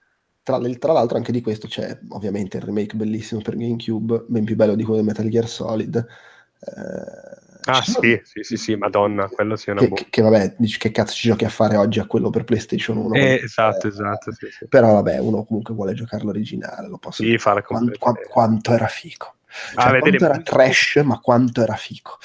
[0.42, 4.56] Tra, tra, l'altro anche di questo c'è ovviamente il remake bellissimo per GameCube ben più
[4.56, 9.54] bello di quello di Metal Gear Solid eh, Ah sì, sì, sì, sì, madonna, quello
[9.54, 12.06] sia una che, che, che, vabbè, dici che cazzo ci giochi a fare oggi a
[12.06, 13.14] quello per PlayStation 1?
[13.14, 14.66] Eh, esatto, eh, esatto, sì, sì.
[14.66, 18.86] Però vabbè, uno comunque vuole giocare l'originale, lo posso sì, fare quanto, quanto, quanto era
[18.86, 19.34] fico.
[19.74, 22.16] Cioè, ah, quanto era trash, ma quanto era fico.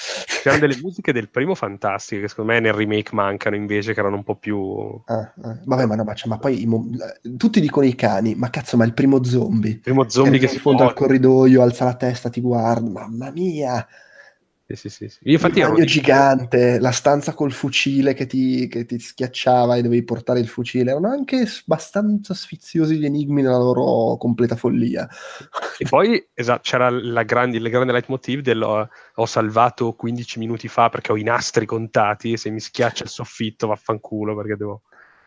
[0.42, 4.16] C'erano delle musiche del primo fantastiche che secondo me nel remake mancano invece, che erano
[4.16, 5.02] un po' più.
[5.06, 5.60] Ah, ah.
[5.64, 6.86] Vabbè, ma no, ma, cioè, ma poi mo...
[7.38, 9.72] tutti dicono i cani, ma cazzo, ma il primo zombie.
[9.72, 13.32] Il primo zombie che, che si fonda al corridoio, alza la testa, ti guarda, mamma
[13.32, 13.86] mia.
[14.66, 15.20] Sì, sì, sì.
[15.24, 19.82] Io infatti il bagno gigante, la stanza col fucile che ti, che ti, schiacciava e
[19.82, 25.08] dovevi portare il fucile, erano anche abbastanza sfiziosi gli enigmi nella loro completa follia.
[25.78, 28.64] E poi esatto, c'era la grande, il grande leitmotiv del
[29.16, 33.10] ho salvato 15 minuti fa perché ho i nastri contati e se mi schiaccia il
[33.10, 34.82] soffitto vaffanculo perché devo...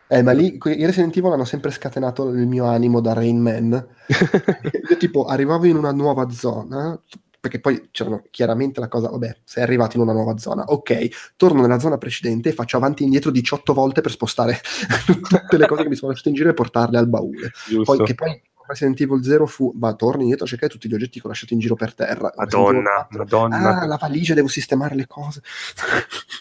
[0.09, 3.87] Eh, ma lì i Resident Evil hanno sempre scatenato il mio animo da Rain Man.
[4.89, 6.99] Io tipo arrivavo in una nuova zona,
[7.39, 11.61] perché poi c'erano chiaramente la cosa, vabbè, sei arrivato in una nuova zona, ok, torno
[11.61, 14.59] nella zona precedente e faccio avanti e indietro 18 volte per spostare
[15.05, 17.51] tutte le cose che mi sono lasciate in giro e portarle al baule.
[17.83, 21.19] Poi, che poi Resident Evil 0 fu, va, torni indietro a cercare tutti gli oggetti
[21.19, 22.31] che ho lasciato in giro per terra.
[22.35, 23.79] Madonna, Madonna.
[23.81, 25.41] Ah, la valigia, devo sistemare le cose.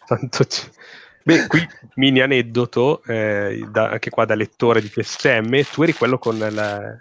[0.07, 0.71] Tanto c-
[1.27, 6.19] Beh, qui mini aneddoto, eh, da, anche qua da lettore di PSM, tu eri quello
[6.19, 6.97] con la,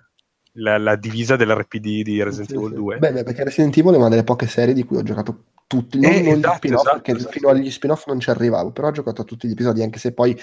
[0.55, 2.75] la, la divisa dell'RPD di Resident sì, Evil sì.
[2.75, 2.97] 2.
[2.97, 5.99] Beh, beh, perché Resident Evil è una delle poche serie di cui ho giocato tutti,
[5.99, 7.31] non, eh, non esatto, gli spin-off, esatto, perché esatto.
[7.31, 10.13] fino agli spin-off non ci arrivavo, però ho giocato a tutti gli episodi, anche se
[10.13, 10.39] poi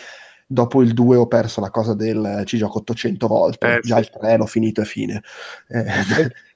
[0.47, 4.03] dopo il 2 ho perso la cosa del ci gioco 800 volte, eh, già sì.
[4.03, 5.23] il 3 l'ho finito e fine.
[5.69, 5.85] Eh.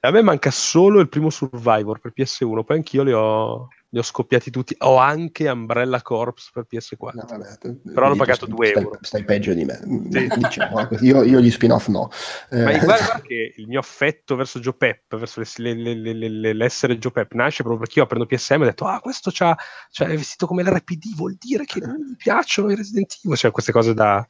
[0.01, 4.01] A me manca solo il primo Survivor per PS1, poi anch'io li ho, li ho
[4.03, 4.75] scoppiati tutti.
[4.79, 7.11] Ho anche Umbrella Corps per PS4.
[7.13, 8.97] No, vabbè, Però l'ho pagato 2 stai, euro.
[9.01, 9.79] Stai peggio di me.
[10.09, 10.27] Sì.
[10.35, 12.09] Diciamo, io, io, gli spin-off no.
[12.51, 12.79] Ma eh.
[12.79, 17.33] guarda che il mio affetto verso Joe Pep, verso le, le, le, l'essere Joe Pep,
[17.33, 19.55] nasce proprio perché io prendo PSM e ho detto, ah, questo c'ha,
[19.91, 23.37] c'ha, è vestito come l'RPD, vuol dire che non mi piacciono i Resident Evil.
[23.37, 24.25] Cioè, queste cose da,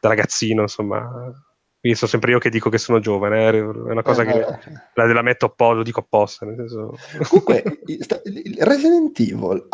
[0.00, 1.30] da ragazzino, insomma
[1.82, 3.58] quindi sono sempre io che dico che sono giovane, eh?
[3.58, 4.82] è una cosa eh, che eh.
[4.94, 6.46] La, la, metto apposta, lo dico apposta.
[6.46, 6.96] Nel senso...
[7.28, 7.80] Comunque,
[8.60, 9.66] Resident Evil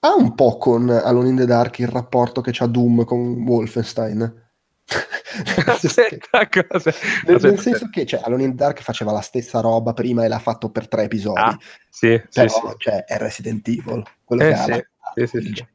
[0.00, 4.50] ha un po' con Alone in the Dark il rapporto che c'ha Doom con Wolfenstein.
[5.66, 6.92] Aspetta, cosa?
[7.26, 10.28] Nel, nel senso che cioè, Alone in the Dark faceva la stessa roba prima e
[10.28, 11.38] l'ha fatto per tre episodi.
[11.38, 11.56] Ah,
[11.88, 12.74] sì, Però, sì.
[12.78, 14.02] Cioè, è Resident Evil.
[14.24, 14.84] Quello eh, che sì, ha
[15.14, 15.66] sì, sì, sì.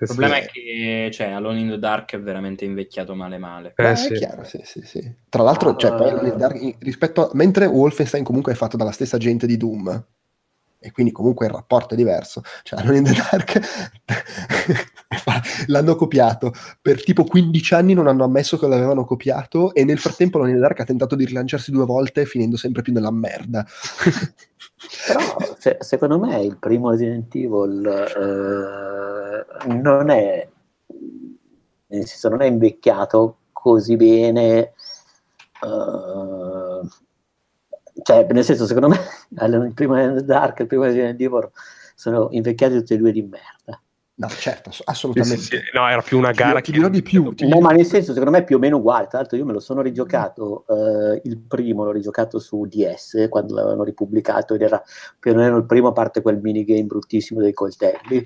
[0.00, 3.72] Il problema è che cioè, Alone in the Dark è veramente invecchiato male male.
[3.76, 4.14] Eh, sì.
[4.14, 5.14] È chiaro, sì, sì, sì.
[5.28, 9.46] Tra l'altro, cioè, poi Dark, rispetto a, mentre Wolfenstein comunque è fatto dalla stessa gente
[9.46, 10.04] di Doom,
[10.82, 12.42] e quindi comunque il rapporto è diverso.
[12.62, 13.60] Cioè, Alone in the Dark
[15.66, 20.38] l'hanno copiato, per tipo 15 anni non hanno ammesso che l'avevano copiato e nel frattempo
[20.38, 23.66] Alone in the Dark ha tentato di rilanciarsi due volte finendo sempre più nella merda.
[25.06, 29.19] Però se, secondo me il primo Resident Evil eh,
[29.66, 30.48] non è
[31.86, 34.72] nel senso non è invecchiato così bene
[35.62, 36.86] uh,
[38.02, 38.98] cioè nel senso secondo me
[39.46, 41.50] il primo Dark e il primo Resident Evil
[41.94, 43.80] sono invecchiati tutti e due di merda
[44.20, 45.38] No, certo, assolutamente.
[45.38, 46.60] Sì, sì, no, era più una gara.
[46.60, 47.32] Ti, dirò di più.
[47.32, 49.06] Ti no, ma nel senso, secondo me è più o meno uguale.
[49.06, 50.66] Tra l'altro, io me lo sono rigiocato.
[50.68, 54.82] Eh, il primo l'ho rigiocato su DS quando l'avevano ripubblicato ed era
[55.18, 58.22] più o meno il primo, a parte quel minigame bruttissimo dei coltelli.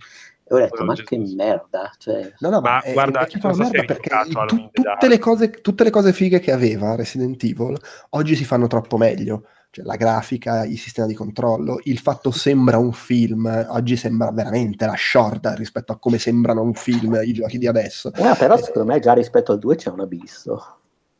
[0.54, 1.90] Ho detto, ma che merda!
[1.96, 2.32] Cioè...
[2.38, 4.10] No, no, ma, ma guarda, è una merda perché
[4.46, 7.76] tu, tutte, le cose, tutte le cose fighe che aveva Resident Evil
[8.10, 9.44] oggi si fanno troppo meglio
[9.74, 14.86] cioè la grafica, il sistema di controllo, il fatto sembra un film, oggi sembra veramente
[14.86, 18.12] la short rispetto a come sembrano un film i giochi di adesso.
[18.14, 20.76] Eh, però secondo me già rispetto al 2 c'è un abisso.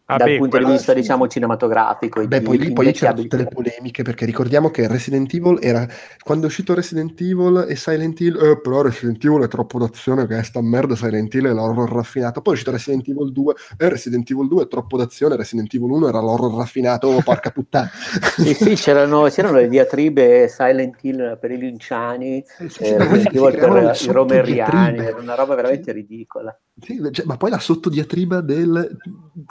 [0.07, 1.01] Ah, dal beh, punto di vista, sì.
[1.01, 2.27] diciamo, cinematografico.
[2.27, 5.89] Beh, poi lì, poi c'erano tutte le polemiche, perché ricordiamo che Resident Evil era...
[6.23, 10.27] Quando è uscito Resident Evil e Silent Hill, eh, però Resident Evil è troppo d'azione,
[10.27, 12.43] che è sta merda, Silent Hill è l'horror raffinato.
[12.43, 15.73] Poi è uscito Resident Evil 2, e eh, Resident Evil 2 è troppo d'azione, Resident
[15.73, 17.91] Evil 1 era l'horror raffinato, oh, porca puttana.
[18.37, 23.35] sì, sì, c'erano, c'erano, le diatribe Silent Hill per i linciani, sì, sì, eh, Resident
[23.35, 26.55] Evil per i romeriani, era una roba veramente ridicola.
[26.79, 28.99] Sì, cioè, ma poi la sottodiatriba del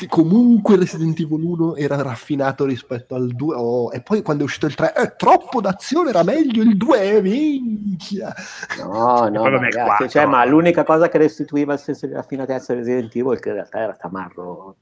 [0.09, 0.41] comunque
[0.75, 4.75] Resident Evil 1 era raffinato rispetto al 2 oh, e poi quando è uscito il
[4.75, 8.33] 3 è troppo d'azione era meglio il 2 minchia.
[8.79, 13.15] No no ragazzi, cioè, ma l'unica cosa che restituiva il senso di raffinatezza di Resident
[13.15, 14.75] Evil che in realtà era tamarro.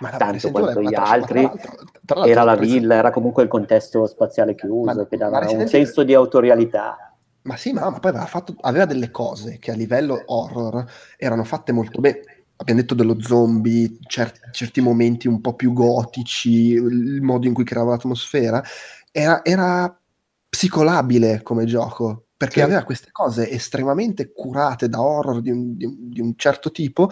[0.00, 1.74] Ma tanto quanto gli altri tra l'altro,
[2.04, 5.66] tra l'altro, era la villa era comunque il contesto spaziale chiuso ma, che dava un
[5.68, 7.12] senso di autorialità.
[7.42, 10.84] Ma sì, ma, ma poi aveva, fatto, aveva, delle cose che a livello horror
[11.16, 12.20] erano fatte molto bene.
[12.62, 17.64] Abbiamo detto dello zombie, cer- certi momenti un po' più gotici, il modo in cui
[17.64, 18.62] creava l'atmosfera.
[19.10, 20.00] Era, era
[20.48, 22.62] psicolabile come gioco, perché sì.
[22.62, 27.10] aveva queste cose estremamente curate da horror di un, di un, di un certo tipo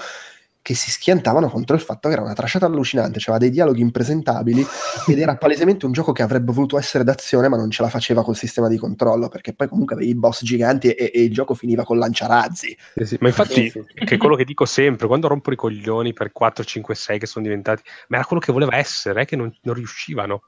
[0.63, 4.65] che si schiantavano contro il fatto che era una trasciata allucinante, aveva dei dialoghi impresentabili
[5.07, 8.23] ed era palesemente un gioco che avrebbe voluto essere d'azione ma non ce la faceva
[8.23, 11.55] col sistema di controllo perché poi comunque avevi i boss giganti e, e il gioco
[11.55, 12.77] finiva con lanciarazzi.
[12.95, 13.17] Sì, sì.
[13.21, 16.95] Ma infatti che è quello che dico sempre, quando rompo i coglioni per 4, 5,
[16.95, 20.43] 6 che sono diventati, ma era quello che voleva essere, eh, che non, non riuscivano.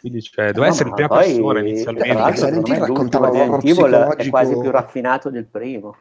[0.00, 2.08] Quindi, cioè, doveva no, essere in prima persona inizialmente.
[2.08, 4.16] Tra l'altro, Silent raccontava l'horror psicologico...
[4.16, 5.96] è quasi più raffinato del primo.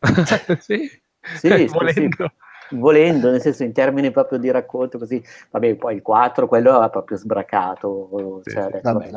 [0.60, 1.00] sì, sì,
[1.38, 2.08] sì, sì,
[2.74, 6.88] volendo, nel senso in termini proprio di racconto così, vabbè, poi il 4 quello era
[6.88, 9.10] proprio sbracato, sì, cioè, vabbè,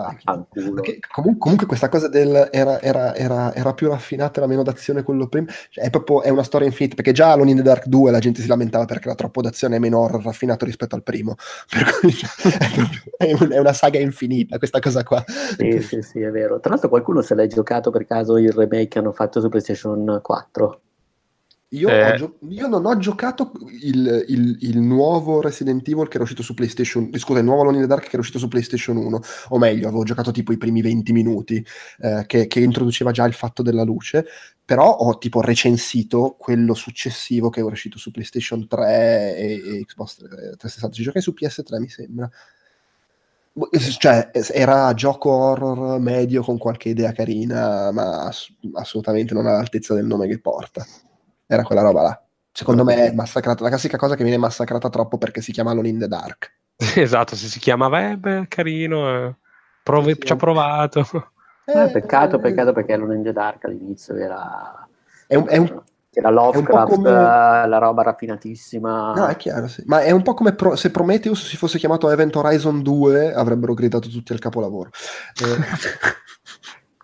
[0.51, 5.03] Perché, comunque, comunque, questa cosa del era, era, era, era, più raffinata, era meno d'azione
[5.03, 7.85] quello prima, cioè, è proprio è una storia infinita, perché già Alone in the Dark
[7.87, 11.03] 2 la gente si lamentava perché era troppo d'azione e meno horror raffinato rispetto al
[11.03, 11.35] primo,
[11.69, 15.23] per cui cioè, è, proprio, è, un, è, una saga infinita questa cosa qua.
[15.27, 16.59] Sì, sì, sì, è vero.
[16.59, 20.19] Tra l'altro qualcuno se l'è giocato per caso il remake che hanno fatto su PlayStation
[20.21, 20.81] 4?
[21.71, 22.15] Io, eh.
[22.15, 26.53] gio- io, non ho giocato il, il, il, nuovo Resident Evil che era uscito su
[26.53, 29.19] PlayStation scusa, il nuovo Alone in the Dark che era uscito su PlayStation 1
[29.49, 31.61] o meglio, avevo giocato tipo i primi 20 minuti
[31.99, 34.25] eh, che, che, introduceva già il fatto della luce
[34.63, 40.19] però ho tipo recensito quello successivo che era uscito su PlayStation 3 e, e Xbox
[40.19, 42.29] 360 ci giocai su PS3 mi sembra.
[43.51, 43.69] Boh,
[43.99, 50.05] cioè era gioco horror medio con qualche idea carina ma ass- assolutamente non all'altezza del
[50.05, 50.85] nome che porta
[51.47, 52.21] era quella roba là.
[52.51, 55.87] Secondo me è massacrata, la classica cosa che viene massacrata troppo perché si chiama Alone
[55.87, 56.55] in the Dark.
[56.95, 59.35] Esatto, se si chiama, eh, beh, carino, eh.
[59.83, 61.07] Provi, sì, ci ha provato.
[61.65, 64.87] Eh, eh, peccato, peccato perché Alone in the Dark all'inizio era...
[65.25, 65.81] È un, è un,
[66.17, 67.11] era Lovecraft, come...
[67.11, 69.13] la roba raffinatissima.
[69.13, 69.83] No, è chiaro, sì.
[69.85, 70.75] Ma è un po' come pro...
[70.75, 74.89] se Prometheus si fosse chiamato Event Horizon 2, avrebbero gridato tutti al capolavoro.
[74.89, 75.45] Eh.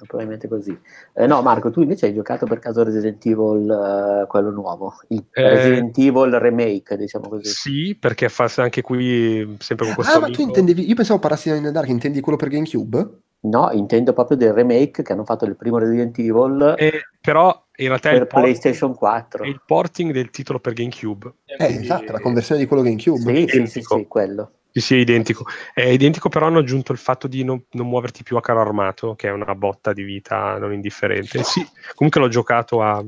[0.06, 0.78] probabilmente così.
[1.14, 5.24] Eh, no, Marco, tu invece hai giocato per caso Resident Evil, uh, quello nuovo, il
[5.32, 7.50] eh, Resident Evil Remake, diciamo così.
[7.50, 10.14] Sì, perché fa anche qui sempre con questo.
[10.14, 10.30] Ah, amico.
[10.32, 13.10] ma tu intendevi, io pensavo parassi in Dark, intendi quello per GameCube?
[13.42, 16.76] No, intendo proprio del remake che hanno fatto del primo Resident Evil.
[16.78, 19.44] Eh, però in realtà per PlayStation 4.
[19.44, 21.34] È il porting del titolo per GameCube.
[21.46, 23.36] Eh, esatto, la conversione di quello GameCube.
[23.36, 24.52] Sì, sì, sì, sì, quello.
[24.72, 25.46] Sì, sì, è identico.
[25.74, 29.16] È identico, però hanno aggiunto il fatto di non, non, muoverti più a carro armato,
[29.16, 31.44] che è una botta di vita non indifferente.
[31.44, 33.04] Sì, comunque l'ho giocato a,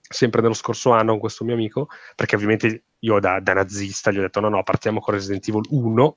[0.00, 4.18] sempre nello scorso anno con questo mio amico, perché ovviamente io da, da, nazista gli
[4.18, 6.16] ho detto no, no, partiamo con Resident Evil 1,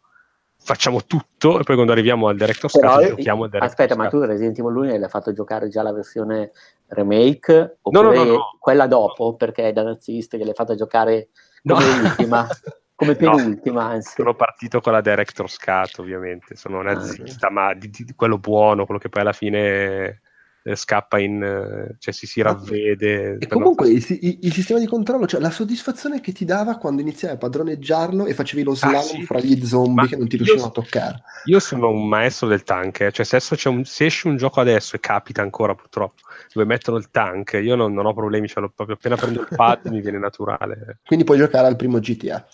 [0.66, 4.20] facciamo tutto e poi quando arriviamo al Director's Cut giochiamo al Director's Aspetta, ma tu
[4.22, 6.52] Resident Evil 1 l'hai fatto giocare già la versione
[6.88, 7.78] remake?
[7.84, 11.30] Oppure no, no, no, quella dopo, perché è da nazista che l'hai fatta giocare
[11.64, 12.48] come ultima?
[12.96, 14.14] come penultima, anzi.
[14.16, 16.56] Sono partito con la Director's Cut, ovviamente.
[16.56, 20.22] Sono nazista, ah, ma di, di, quello buono, quello che poi alla fine
[20.68, 21.44] eh, scappa in...
[21.44, 23.38] Eh, cioè si, si ravvede.
[23.40, 27.02] E comunque il, il, il, sistema di controllo, cioè la soddisfazione che ti dava quando
[27.02, 29.24] iniziavi a padroneggiarlo e facevi lo ah, slalom ah, sì.
[29.24, 31.22] fra gli zombie ma che non ti riuscivano a toccare.
[31.46, 33.12] Io sono un maestro del tank, eh.
[33.12, 37.10] cioè se, un, se esce un gioco adesso, e capita ancora purtroppo, dove mettono il
[37.10, 41.00] tank, io non, non ho problemi, cioè, proprio appena prendo il pad mi viene naturale.
[41.06, 42.46] Quindi puoi giocare al primo GTA.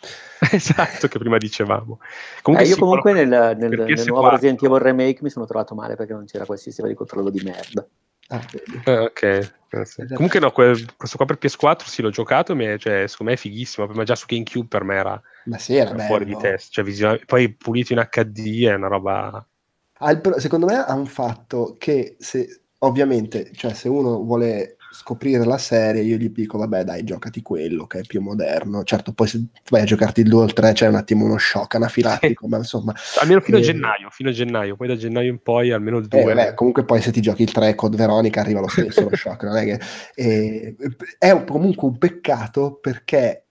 [0.51, 1.99] esatto, che prima dicevamo.
[2.41, 5.95] Comunque, eh, io comunque nel, nel, nel nuovo Resident Evil Remake mi sono trovato male
[5.95, 7.85] perché non c'era quel sistema di controllo di merda.
[8.31, 8.41] Ah,
[8.85, 10.13] eh, ok, eh, esatto.
[10.13, 13.41] comunque no, quel, questo qua per PS4 sì l'ho giocato, ma cioè, secondo me è
[13.41, 16.69] fighissimo, ma già su GameCube per me era, ma sì, era, era fuori di testa,
[16.71, 19.45] cioè, visione, poi pulito in HD è una roba...
[20.03, 25.57] Ah, secondo me ha un fatto che se ovviamente, cioè se uno vuole scoprire la
[25.57, 28.83] serie, io gli dico, vabbè dai, giocati quello che è più moderno.
[28.83, 32.47] Certo, poi se vai a giocarti il Dual 3 c'è un attimo uno shock anafilattico,
[32.49, 32.93] ma insomma...
[33.19, 33.61] Almeno fino eh...
[33.61, 36.19] a gennaio, fino a gennaio, poi da gennaio in poi almeno il 2.
[36.19, 39.15] Eh, beh, comunque poi se ti giochi il 3 con Veronica arriva lo stesso lo
[39.15, 39.79] shock, non è che...
[40.15, 40.75] Eh,
[41.17, 43.45] è un, comunque un peccato perché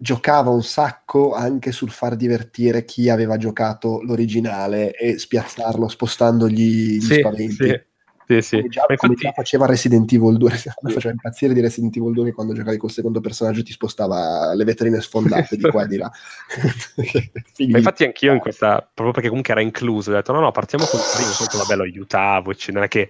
[0.00, 7.00] giocava un sacco anche sul far divertire chi aveva giocato l'originale e spiazzarlo spostandogli gli
[7.00, 7.66] sì, spaventi.
[7.66, 7.86] Sì.
[8.28, 8.56] Sì, sì.
[8.56, 10.50] Come già, come già faceva Resident Evil 2,
[10.82, 14.52] mi faceva impazzire di Resident Evil 2 che quando giocavi col secondo personaggio ti spostava
[14.52, 16.12] le vetrine sfondate di qua e di là.
[17.70, 20.84] Ma infatti anch'io in questa, proprio perché comunque era incluso, ho detto no no, partiamo
[20.84, 22.76] col primo, poi vabbè lo aiutavo, eccetera.
[22.76, 23.08] non è che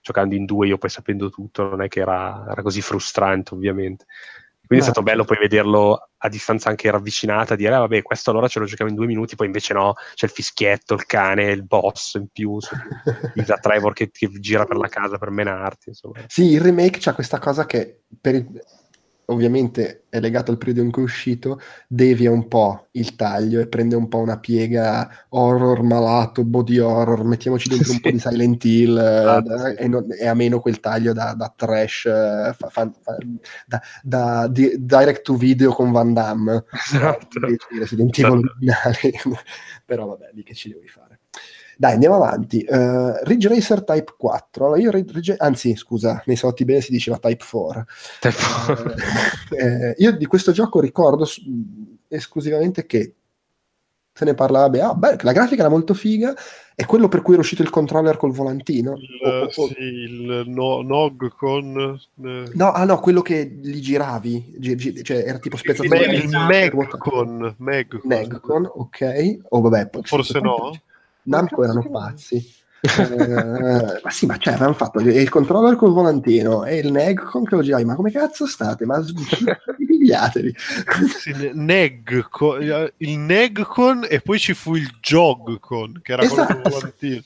[0.00, 4.06] giocando in due io poi sapendo tutto, non è che era, era così frustrante ovviamente.
[4.70, 8.46] Quindi è stato bello poi vederlo a distanza anche ravvicinata, dire, ah, vabbè, questo allora
[8.46, 11.64] ce lo giochiamo in due minuti, poi invece no, c'è il fischietto, il cane, il
[11.64, 12.56] boss in più,
[13.34, 15.88] il da Trevor che, che, gira per la casa per menarti.
[15.88, 16.20] Insomma.
[16.28, 18.46] Sì, il remake c'ha questa cosa che per il,
[19.30, 23.68] ovviamente è legato al periodo in cui è uscito, devia un po' il taglio e
[23.68, 27.94] prende un po' una piega horror malato, body horror, mettiamoci dentro sì.
[27.94, 31.34] un po' di Silent Hill ah, eh, e, non, e, a meno quel taglio da,
[31.34, 32.90] da trash, eh, fa, fa,
[33.66, 37.40] da, da di, direct to video con Van Damme, esatto.
[37.78, 39.12] Resident Evil originale,
[39.84, 41.09] però vabbè, lì che ci devi fare.
[41.80, 42.62] Dai, andiamo avanti.
[42.68, 44.66] Uh, Ridge Racer Type 4.
[44.66, 45.34] Allora io Ridge...
[45.38, 47.86] Anzi, scusa, nei saloti bene si diceva Type 4.
[48.20, 48.36] Type
[48.66, 48.84] 4.
[48.84, 51.26] Uh, eh, io di questo gioco ricordo
[52.06, 53.14] esclusivamente che
[54.12, 54.84] se ne parlava bene.
[54.84, 56.34] Ah, beh, la grafica era molto figa.
[56.74, 58.98] È quello per cui era uscito il controller col volantino?
[58.98, 61.98] Il, o, o, sì, il no, Nog con...
[62.22, 62.50] Eh...
[62.52, 64.56] No, ah no, quello che li giravi.
[64.58, 65.94] Gi, gi, cioè era tipo spezzato.
[65.94, 67.54] Il, il Megcon.
[67.56, 68.02] Megcon.
[68.02, 69.38] Megcon, ok.
[69.48, 70.72] O oh, vabbè, Forse no.
[71.24, 72.58] Namco erano pazzi.
[72.80, 77.54] eh, ma sì, ma cioè, avevano fatto il controller col volantino e il Negcon che
[77.54, 78.86] lo giravi, ma come cazzo state?
[78.86, 79.04] Ma
[80.10, 80.54] pigliatevi.
[81.18, 82.26] sì, neg,
[82.98, 86.46] il Negcon e poi ci fu il Jogcon, che era esatto.
[86.46, 87.22] quello col volantino.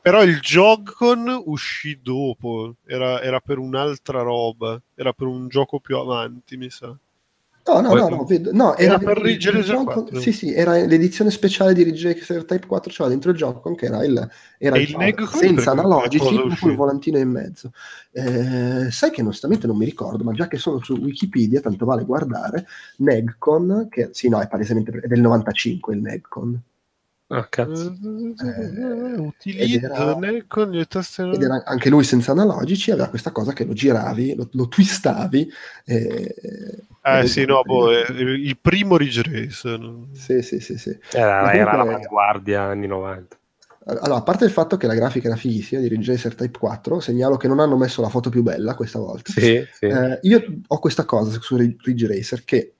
[0.00, 5.96] Però il Jogcon uscì dopo, era, era per un'altra roba, era per un gioco più
[5.96, 6.96] avanti, mi sa.
[7.64, 10.18] No, no, no, no, vedo, no era, era per Ridge gioco, 4.
[10.18, 13.86] Sì, sì, era l'edizione speciale di Ridge Racer Type 4, c'era dentro il gioco che
[13.86, 14.28] era il,
[14.58, 16.18] era il, il senza analogici
[16.58, 17.70] con il volantino in mezzo.
[18.10, 22.04] Eh, sai che onestamente non mi ricordo, ma già che sono su Wikipedia, tanto vale
[22.04, 22.66] guardare,
[22.96, 26.60] Negcon, che sì, no, è palesemente è del 95 il Negcon.
[27.32, 27.96] Ah, cazzo.
[28.44, 34.34] Eh, utilizza con le era anche lui senza analogici, aveva questa cosa che lo giravi,
[34.34, 35.50] lo, lo twistavi.
[35.86, 36.34] E,
[37.02, 39.78] eh sì, no, boh, il primo Ridge Race.
[40.12, 40.76] Sì, sì, sì.
[40.76, 40.98] sì.
[41.10, 43.36] Era, comunque, era l'avanguardia anni 90.
[43.86, 47.00] Allora, a parte il fatto che la grafica era fighissima di Ridge Racer Type 4,
[47.00, 49.32] segnalo che non hanno messo la foto più bella questa volta.
[49.32, 49.86] Sì, sì.
[49.86, 52.74] Eh, io ho questa cosa su Ridge Racer che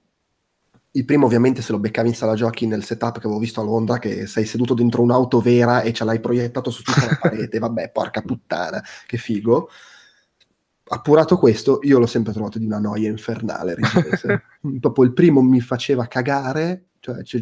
[0.95, 3.63] il primo ovviamente se lo beccavi in sala giochi nel setup che avevo visto a
[3.63, 7.57] Londra, che sei seduto dentro un'auto vera e ce l'hai proiettato su tutta la parete,
[7.57, 9.69] vabbè, porca puttana, che figo.
[10.85, 13.75] Appurato questo, io l'ho sempre trovato di una noia infernale.
[14.61, 17.41] Dopo il primo mi faceva cagare, cioè, cioè,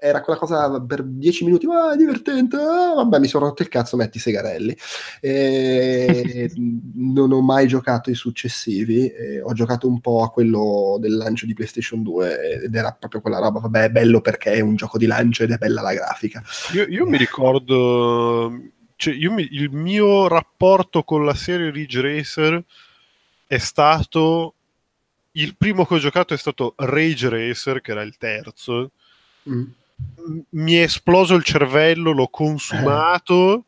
[0.00, 3.96] era quella cosa per dieci minuti, ah, divertente, ah, vabbè, mi sono rotto il cazzo,
[3.96, 4.76] metti i segarelli.
[5.20, 6.50] E
[6.94, 9.10] non ho mai giocato i successivi,
[9.42, 13.38] ho giocato un po' a quello del lancio di PlayStation 2 ed era proprio quella
[13.38, 16.42] roba, vabbè, è bello perché è un gioco di lancio ed è bella la grafica.
[16.72, 18.52] Io, io mi ricordo,
[18.96, 22.62] cioè, mi, il mio rapporto con la serie Ridge Racer
[23.46, 24.54] è stato
[25.32, 28.90] il primo che ho giocato è stato Rage Racer, che era il terzo.
[29.48, 29.64] Mm.
[30.50, 33.66] Mi è esploso il cervello, l'ho consumato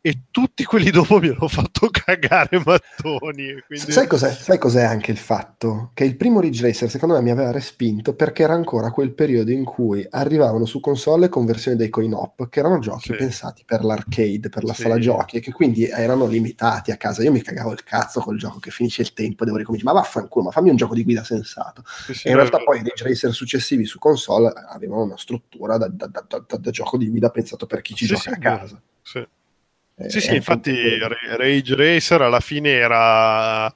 [0.00, 3.60] e tutti quelli dopo mi hanno fatto cagare mattoni.
[3.66, 3.92] Quindi...
[3.92, 4.30] Sai, cos'è?
[4.30, 5.90] Sai cos'è anche il fatto?
[5.92, 9.50] Che il primo Ridge Racer secondo me mi aveva respinto perché era ancora quel periodo
[9.50, 13.16] in cui arrivavano su console conversioni dei coin-op che erano giochi sì.
[13.16, 14.82] pensati per l'arcade, per la sì.
[14.82, 17.22] sala giochi e che quindi erano limitati a casa.
[17.22, 20.44] Io mi cagavo il cazzo col gioco che finisce il tempo, devo ricominciare, ma vaffanculo,
[20.44, 21.82] ma fammi un gioco di guida sensato.
[21.84, 25.88] Sì, e in realtà poi i Ridge Racer successivi su console avevano una struttura da,
[25.88, 28.80] da, da, da gioco di guida pensato per chi ci gioca a casa.
[29.02, 29.26] Sì.
[30.06, 30.74] Sì, sì, infatti
[31.36, 33.72] Rage Racer alla fine era,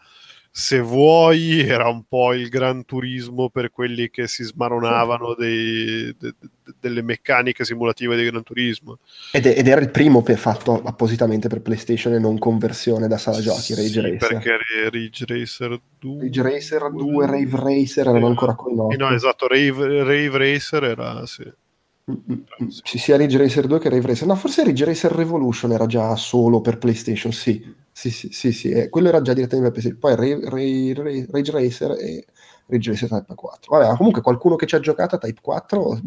[0.50, 6.34] se vuoi, era un po' il gran turismo per quelli che si smaronavano dei, de,
[6.38, 8.98] de, delle meccaniche simulative di gran turismo.
[9.32, 13.40] Ed, ed, era il primo per, fatto appositamente per PlayStation e non conversione da sala
[13.40, 14.18] giochi, Rage sì, Racer.
[14.28, 14.58] perché
[14.90, 16.22] Rage Racer 2...
[16.22, 18.96] Ridge Racer 2, Rave Racer erano ancora con noi.
[18.96, 21.26] No, esatto, Rave, Rave Racer era...
[21.26, 21.50] Sì.
[22.82, 24.26] Sì, sia Ridge Racer 2 che Rave Racer.
[24.26, 27.80] No, forse Ridge Racer Revolution era già solo per PlayStation, sì.
[27.94, 29.98] Sì, sì, sì, sì, eh, quello era già direttamente per PC.
[29.98, 30.94] Poi Ray,
[31.30, 32.24] Rage Racer e
[32.66, 33.76] Ridge Racer Type 4.
[33.76, 36.00] Vabbè, comunque qualcuno che ci ha giocato a Type 4 o,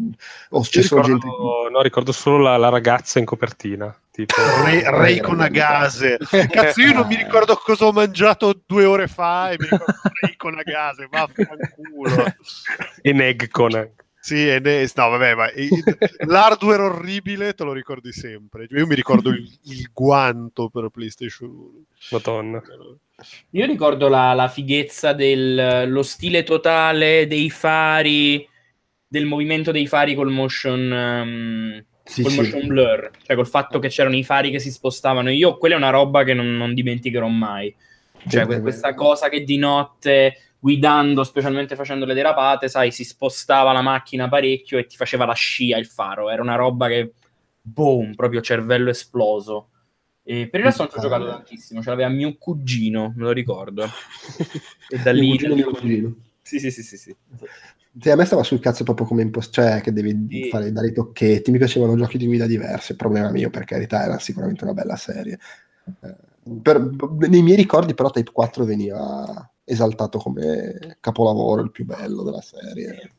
[0.50, 1.70] o c'è solo ricordo, gente...
[1.70, 3.96] No, ricordo solo la, la ragazza in copertina.
[4.10, 4.34] Tipo...
[4.64, 6.18] Ray, Ray con Agase.
[6.50, 10.36] Cazzo, io non mi ricordo cosa ho mangiato due ore fa e mi ricordo Ray
[10.36, 12.34] con Agase, vaffanculo.
[13.00, 13.90] e Negcon.
[14.26, 14.90] Sì, e ne...
[14.92, 15.46] no, vabbè, ma
[16.26, 18.66] l'hardware orribile te lo ricordi sempre.
[18.70, 21.70] Io mi ricordo il, il guanto per PlayStation 1.
[22.10, 22.60] Madonna.
[23.50, 28.44] Io ricordo la, la fighezza dello stile totale dei fari,
[29.06, 32.40] del movimento dei fari col motion, um, sì, col sì.
[32.40, 35.30] motion blur, cioè col fatto che c'erano i fari che si spostavano.
[35.30, 37.72] Io quella è una roba che non, non dimenticherò mai.
[38.28, 43.72] Cioè, sì, questa cosa che di notte guidando, specialmente facendo le derapate, sai, si spostava
[43.72, 46.30] la macchina parecchio e ti faceva la scia il faro.
[46.30, 47.12] Era una roba che,
[47.60, 49.70] boom, proprio cervello esploso.
[50.22, 53.30] E per il resto non ci ho giocato tantissimo, ce l'aveva mio cugino, me lo
[53.30, 53.84] ricordo.
[54.88, 55.30] e da lì...
[55.30, 56.16] Cugino, mio cugino.
[56.42, 57.16] Sì, sì, sì, sì, sì.
[57.98, 60.48] Sì, a me stava sul cazzo proprio come imposto, cioè che devi sì.
[60.48, 61.50] fare dare i tocchetti.
[61.50, 65.38] Mi piacevano giochi di guida diversi, problema mio, per carità, era sicuramente una bella serie.
[66.02, 66.16] Eh,
[66.60, 66.80] per,
[67.28, 73.12] nei miei ricordi, però, Type 4 veniva esaltato come capolavoro, il più bello della serie.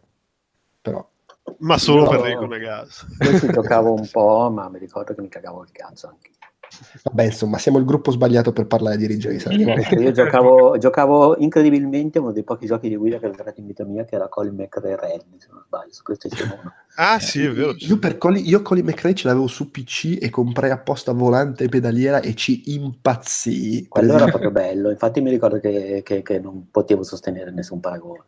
[0.82, 1.08] Però.
[1.60, 3.06] Ma solo no, per Rico Gas.
[3.20, 6.32] Io ci giocavo un po', ma mi ricordo che mi cagavo il cazzo anche.
[7.04, 10.00] Vabbè, insomma, siamo il gruppo sbagliato per parlare di Ridge Racer.
[10.00, 13.84] Io giocavo, giocavo, incredibilmente uno dei pochi giochi di guida che ho giocato in vita
[13.86, 16.74] mia, che era Colin McRae Rally, se non sbaglio, su PlayStation 1.
[17.00, 17.76] Ah, sì, è vero.
[17.78, 21.70] Io, per Colin, io Colin McRae ce l'avevo su PC e comprai apposta volante e
[21.70, 23.88] pedaliera e ci impazzii.
[23.88, 28.24] Quello era proprio bello, infatti mi ricordo che, che, che non potevo sostenere nessun paragone.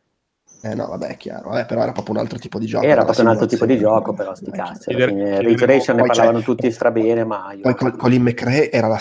[0.62, 2.86] Eh no, vabbè, è chiaro, eh, però era proprio un altro tipo di gioco.
[2.86, 4.94] Era proprio un altro tipo di gioco, però sti cazzi.
[4.94, 7.54] Ridge Racer ne parlavano tutti strabene, ma...
[7.54, 7.62] Io...
[7.62, 9.00] Poi con, Colin McRae era la,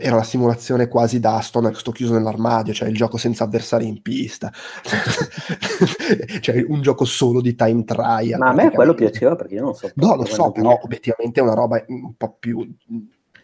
[0.00, 4.02] era la, simulazione quasi da Aston, sto chiuso nell'armadio, cioè il gioco senza avversari in
[4.02, 4.50] pista.
[6.40, 8.38] cioè un gioco solo di time trial.
[8.38, 9.88] Ma a me quello piaceva perché io non so...
[9.94, 12.68] No, lo so, però obiettivamente è una roba un po' più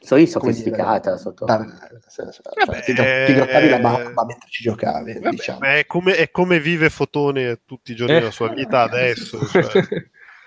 [0.02, 1.44] sono sofisticata sotto.
[1.44, 1.64] Da,
[2.08, 5.14] cioè, ti, ti grattavi la barba mentre ci giocavi.
[5.14, 5.60] Vabbè, diciamo.
[5.60, 9.40] è, come, è, come, vive Fotone tutti i giorni della sua vita adesso.
[9.52, 9.84] Cioè.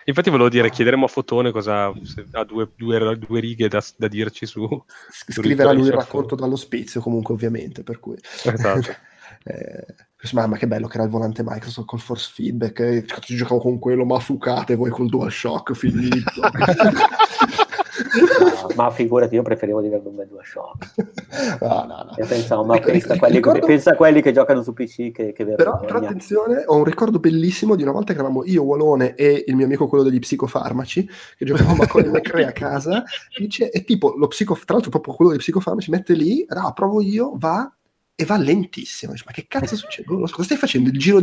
[0.07, 4.45] Infatti volevo dire, chiederemo a Fotone cosa ha due, due, due righe da, da, dirci
[4.45, 4.84] su...
[5.10, 8.15] Scriverà lui il racconto dall'ospizio comunque ovviamente, per cui...
[8.22, 8.95] Esatto.
[9.45, 9.86] eh,
[10.34, 13.80] mamma che bello che era il volante Microsoft col force feedback, eh, ci giocavo con
[13.80, 16.41] quello, ma fucate voi col DualShock, finito.
[18.75, 20.93] Ma figurati, io preferivo di bel DualShock.
[21.61, 22.13] No, no, no.
[22.17, 23.65] Io pensavo, ma pensa a, quelli, ricordo...
[23.65, 27.19] pensa a quelli che giocano su PC che, che però, però attenzione, ho un ricordo
[27.19, 31.09] bellissimo di una volta che eravamo io, Walone e il mio amico quello degli psicofarmaci,
[31.37, 33.03] che giocavamo a Colin McRae a casa,
[33.37, 37.01] dice, e tipo, lo psico, tra l'altro proprio quello dei psicofarmaci, mette lì, ah, provo
[37.01, 37.74] io, va,
[38.17, 39.11] e va lentissimo.
[39.11, 40.07] Dice, ma che cazzo succede?
[40.07, 40.89] Cosa stai facendo?
[40.89, 41.21] Il giro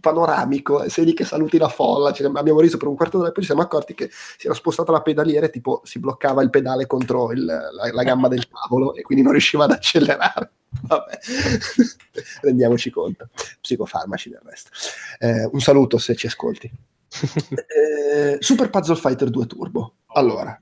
[0.00, 2.12] panoramico, sei lì che saluti la folla.
[2.12, 4.54] Cioè, abbiamo riso per un quarto d'ora e poi ci siamo accorti che si era
[4.54, 8.48] spostata la pedaliera e tipo si bloccava il pedale contro il, la, la, gamba del
[8.48, 10.52] tavolo e quindi non riusciva ad accelerare.
[10.86, 11.18] Vabbè,
[12.42, 13.28] rendiamoci conto.
[13.60, 14.70] Psicofarmaci del resto.
[15.18, 16.70] Eh, un saluto se ci ascolti.
[17.68, 19.94] Eh, Super Puzzle Fighter 2 Turbo.
[20.08, 20.60] Allora,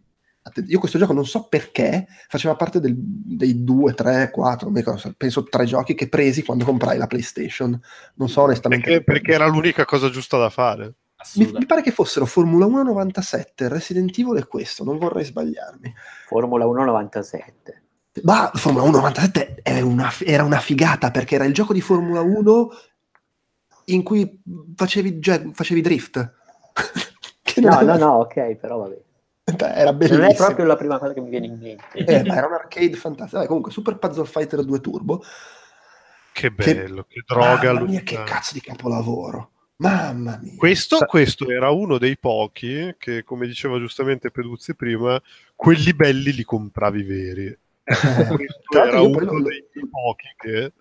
[0.67, 4.71] io questo gioco non so perché faceva parte del, dei due, tre, quattro,
[5.17, 7.79] penso tre giochi che presi quando comprai la PlayStation.
[8.15, 8.89] Non so onestamente.
[8.89, 10.95] Perché, perché era l'unica cosa giusta da fare.
[11.35, 15.93] Mi, mi, pare che fossero Formula 1 97, Resident Evil e questo, non vorrei sbagliarmi.
[16.27, 17.83] Formula 1 97.
[18.23, 22.69] Ma Formula 1 97 una, era una figata perché era il gioco di Formula 1
[23.87, 24.41] in cui
[24.75, 25.21] facevi,
[25.53, 26.33] facevi drift.
[27.57, 29.05] no, no, no, ok, però vabbè.
[29.57, 30.23] Era bellissimo.
[30.23, 31.99] Non è proprio la prima cosa che mi viene in mente.
[32.05, 33.37] Eh, ma era un arcade fantastico.
[33.37, 35.23] Vabbè, comunque, Super Puzzle Fighter 2 Turbo.
[36.33, 37.73] Che bello, che, che droga.
[37.73, 39.51] Mamma mia, che cazzo di capolavoro.
[39.77, 40.55] Mamma mia.
[40.57, 45.21] Questo, questo, era uno dei pochi che, come diceva giustamente Peduzzi prima,
[45.55, 47.47] quelli belli li compravi veri.
[47.47, 50.73] Eh, questo era uno lo, dei pochi che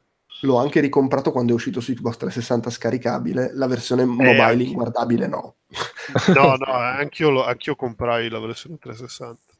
[0.41, 4.67] L'ho anche ricomprato quando è uscito su Xbox 360 scaricabile, la versione eh, mobile eh,
[4.67, 5.55] inguardabile no.
[6.33, 9.53] no, no, anch'io, lo, anch'io comprai la versione 360.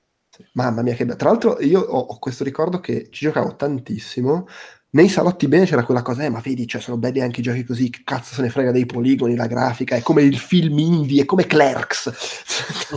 [0.53, 1.17] Mamma mia, che bello.
[1.17, 4.47] Tra l'altro io ho, ho, questo ricordo che ci giocavo tantissimo.
[4.91, 7.65] Nei salotti bene c'era quella cosa, eh, ma vedi, cioè, sono belli anche i giochi
[7.65, 11.25] così, cazzo se ne frega dei poligoni, la grafica, è come il film indie, è
[11.25, 12.11] come Clerks.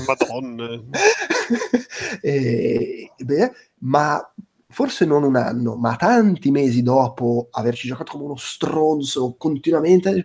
[0.07, 0.81] Madonna.
[2.23, 4.33] e, beh, ma
[4.79, 10.25] forse non un anno, ma tanti mesi dopo averci giocato come uno stronzo continuamente,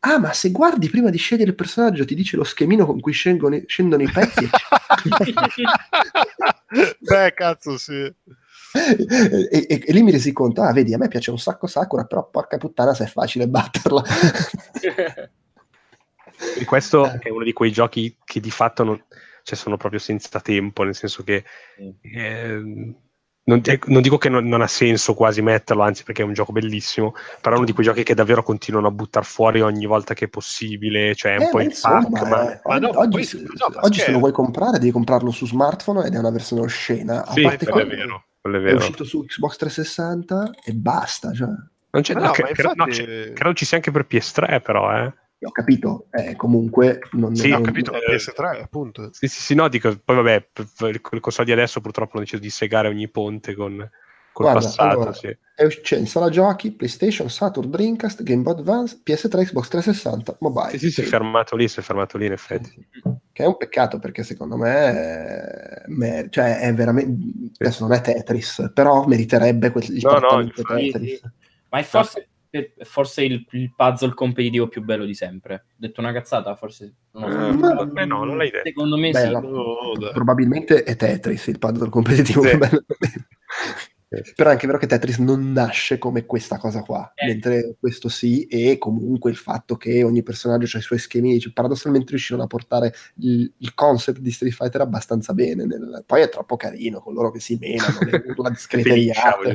[0.00, 3.12] ah, ma se guardi prima di scegliere il personaggio ti dice lo schemino con cui
[3.12, 4.50] scendono, scendono i pezzi.
[6.98, 7.92] Beh, cazzo, sì.
[7.92, 8.16] e,
[9.48, 12.28] e, e, lì mi resi conto, ah vedi, a me piace un sacco Sakura, però
[12.28, 14.02] porca puttana se è facile batterla.
[16.58, 19.00] e questo è uno di quei giochi che di fatto non,
[19.44, 21.44] cioè sono proprio senza tempo, nel senso che
[22.00, 22.94] eh,
[23.44, 26.52] non, non, dico che non, non, ha senso quasi metterlo, anzi perché è un gioco
[26.52, 30.14] bellissimo, però è uno di quei giochi che davvero continuano a buttare fuori ogni volta
[30.14, 32.60] che è possibile, cioè è un eh, po' il insomma, pack, ma...
[32.64, 36.14] ma no, oggi, poi, no, oggi se lo vuoi comprare devi comprarlo su smartphone ed
[36.14, 37.24] è una versione oscena.
[37.24, 38.76] A sì, parte quello, è vero, quello è vero.
[38.76, 41.48] È uscito su Xbox 360 e basta, cioè.
[41.94, 43.32] Non c'è, no, che, infatti...
[43.34, 45.12] credo ci sia anche per PS3 però, eh
[45.44, 47.34] ho capito, eh, comunque non...
[47.34, 49.10] Sì, non, ho capito, la PS3 appunto.
[49.12, 52.40] Sì, sì, sì, no, dico, poi vabbè, con le console di adesso purtroppo hanno deciso
[52.40, 53.76] di segare ogni ponte con,
[54.32, 55.36] col Guarda, passato, allora, sì.
[55.82, 60.70] C'è in sala giochi, PlayStation, Saturn, Dreamcast, Game Boy Advance, PS3, Xbox 360, mobile.
[60.70, 62.88] Sì, sì, si è fermato lì, si è fermato lì in effetti.
[63.32, 67.52] Che è un peccato perché secondo me, è, mer- cioè è veramente...
[67.58, 71.20] Adesso non è Tetris, però meriterebbe quel, il no, no, Tetris.
[71.68, 72.28] Ma è forse
[72.82, 75.66] forse il, il, puzzle competitivo più bello di sempre.
[75.76, 77.98] Detto una cazzata, forse non so.
[77.98, 78.66] Eh, no, non l'hai detto.
[78.66, 79.30] Secondo me Beh, sì.
[79.30, 82.48] No, probabilmente è Tetris il puzzle competitivo sì.
[82.50, 82.84] più bello.
[84.34, 87.26] Però è anche vero che Tetris non nasce come questa cosa qua, eh.
[87.26, 91.52] mentre questo sì, e comunque il fatto che ogni personaggio ha i suoi schemi, cioè,
[91.52, 95.64] paradossalmente riuscirono a portare il, il, concept di Street Fighter abbastanza bene.
[95.64, 96.04] Nel...
[96.06, 99.54] Poi è troppo carino con loro che si menano, le urla scriteriate.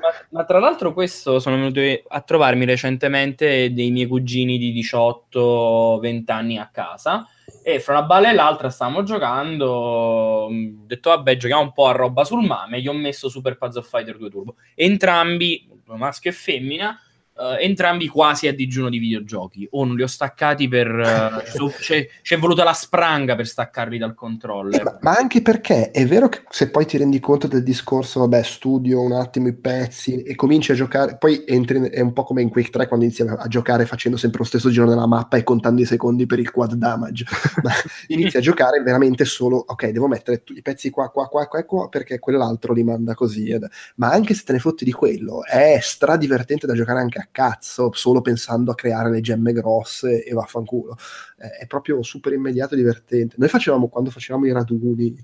[0.00, 6.22] ma, ma tra l'altro questo sono venuto a trovarmi recentemente dei miei cugini di 18-20
[6.26, 7.26] anni a casa
[7.68, 9.66] e fra una balla e l'altra stavamo giocando.
[9.66, 12.80] Ho detto, vabbè, giochiamo un po' a roba sul mame.
[12.80, 14.54] Gli ho messo Super Puzzle Fighter 2 Turbo.
[14.76, 16.96] Entrambi, maschio e femmina,
[17.36, 19.68] Uh, entrambi quasi a digiuno di videogiochi.
[19.72, 20.88] O non li ho staccati per
[21.60, 24.80] uh, c'è, c'è, voluta la spranga per staccarli dal controller.
[24.80, 28.20] Eh, ma, ma, anche perché è vero che se poi ti rendi conto del discorso
[28.20, 32.22] vabbè studio un attimo i pezzi e cominci a giocare poi entri è un po'
[32.22, 35.36] come in Quake 3 quando inizi a giocare facendo sempre lo stesso giro della mappa
[35.36, 37.26] e contando i secondi per il quad damage.
[37.62, 37.72] Ma
[38.06, 41.88] inizi a giocare veramente solo ok devo mettere i pezzi qua qua qua qua, qua
[41.90, 43.54] perché quell'altro li manda così.
[43.96, 47.25] Ma anche se te ne fotti di quello è stra divertente da giocare anche a
[47.30, 50.96] cazzo solo pensando a creare le gemme grosse e vaffanculo.
[51.38, 53.36] Eh, è proprio super immediato e divertente.
[53.38, 55.14] Noi facevamo, quando facevamo i raduni,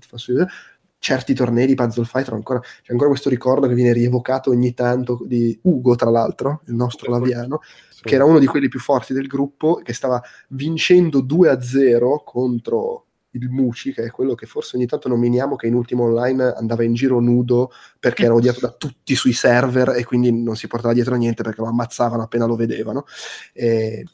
[1.03, 5.19] certi tornei di Puzzle Fighter, ancora, c'è ancora questo ricordo che viene rievocato ogni tanto
[5.25, 7.59] di Ugo, tra l'altro, il nostro laviano,
[7.89, 8.03] sì.
[8.03, 13.49] che era uno di quelli più forti del gruppo, che stava vincendo 2-0 contro il
[13.49, 16.93] Muci, che è quello che forse ogni tanto nominiamo, che in ultimo online andava in
[16.93, 21.15] giro nudo perché era odiato da tutti sui server e quindi non si portava dietro
[21.15, 23.05] niente perché lo ammazzavano appena lo vedevano.
[23.53, 24.05] E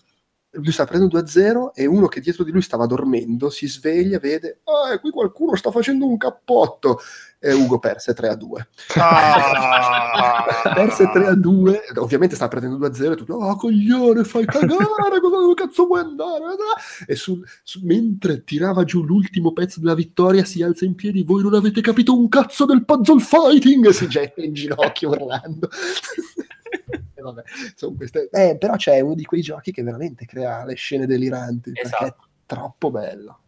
[0.51, 4.61] lui sta prendendo 2-0 e uno che dietro di lui stava dormendo si sveglia, vede,
[4.63, 6.99] ah, qui qualcuno sta facendo un cappotto
[7.39, 8.65] e Ugo perse 3-2.
[8.97, 10.45] Ah.
[10.75, 16.01] perse 3-2, ovviamente sta prendendo 2-0 e tutto, oh, coglione, fai cagare, cosa cazzo vuoi
[16.01, 16.43] andare?
[17.07, 21.41] E sul, su, mentre tirava giù l'ultimo pezzo della vittoria si alza in piedi, voi
[21.41, 25.69] non avete capito un cazzo del puzzle fighting e si getta in ginocchio urlando.
[27.21, 27.43] vabbè,
[27.95, 28.29] queste...
[28.31, 31.89] eh, però c'è uno di quei giochi che veramente crea le scene deliranti esatto.
[31.89, 32.27] perché è esatto.
[32.45, 33.39] troppo bello.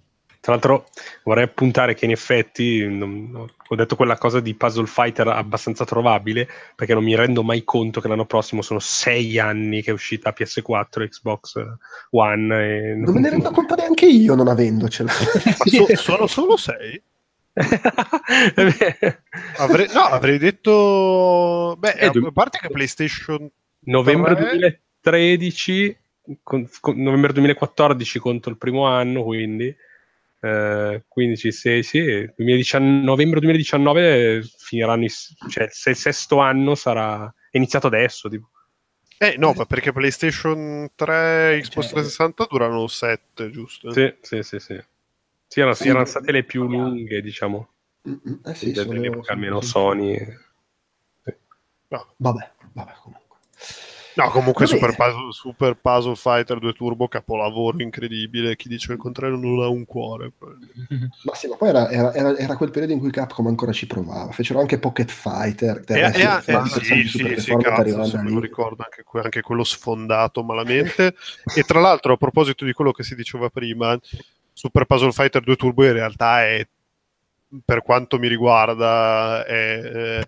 [0.42, 0.88] Tra l'altro
[1.24, 6.50] vorrei appuntare che in effetti non, ho detto quella cosa di Puzzle Fighter abbastanza trovabile
[6.76, 10.34] perché non mi rendo mai conto che l'anno prossimo sono sei anni che è uscita
[10.36, 11.64] PS4 Xbox
[12.10, 12.56] One.
[12.56, 12.96] E...
[12.96, 15.12] Non me ne rendo conto neanche io non avendocela.
[15.12, 17.00] so, sono solo sei?
[19.58, 21.76] avrei, no, avrei detto...
[21.78, 23.48] Beh, eh, a parte che PlayStation...
[23.84, 25.98] Novembre 2013,
[26.44, 29.76] con, con, novembre 2014 contro il primo anno, quindi...
[30.44, 32.02] Eh, 15, 6, sì,
[32.36, 35.10] 2019, novembre 2019 finiranno, i,
[35.50, 38.28] cioè il sesto anno sarà è iniziato adesso.
[38.28, 38.50] Tipo.
[39.20, 43.92] Eh no, ma perché PlayStation 3 e Xbox 360 durano 7, giusto?
[43.92, 44.84] Sì, sì, sì, sì.
[45.48, 47.74] Sì, erano, sì, erano state le più lunghe, diciamo.
[48.46, 50.18] Eh sì, dell'epoca, almeno Sony.
[51.24, 51.36] Sì.
[51.90, 52.14] No.
[52.18, 53.38] Vabbè, vabbè, comunque.
[54.22, 58.56] No, comunque Super Puzzle, Super Puzzle, Fighter 2 Turbo, capolavoro incredibile.
[58.56, 60.34] Chi dice il contrario non ha un cuore.
[61.24, 63.88] Ma sì, ma poi era, era, era, era, quel periodo in cui Capcom ancora ci
[63.88, 64.32] provava.
[64.32, 65.84] Fecero anche Pocket Fighter.
[65.88, 66.12] E, e, e,
[66.82, 71.16] sì, sì, sì, cazzo, me lo ricordo anche, anche quello sfondato malamente.
[71.56, 73.98] e tra l'altro, a proposito di quello che si diceva prima,
[74.54, 76.68] Super Puzzle Fighter 2 Turbo in realtà è,
[77.66, 80.22] per quanto mi riguarda, è, è,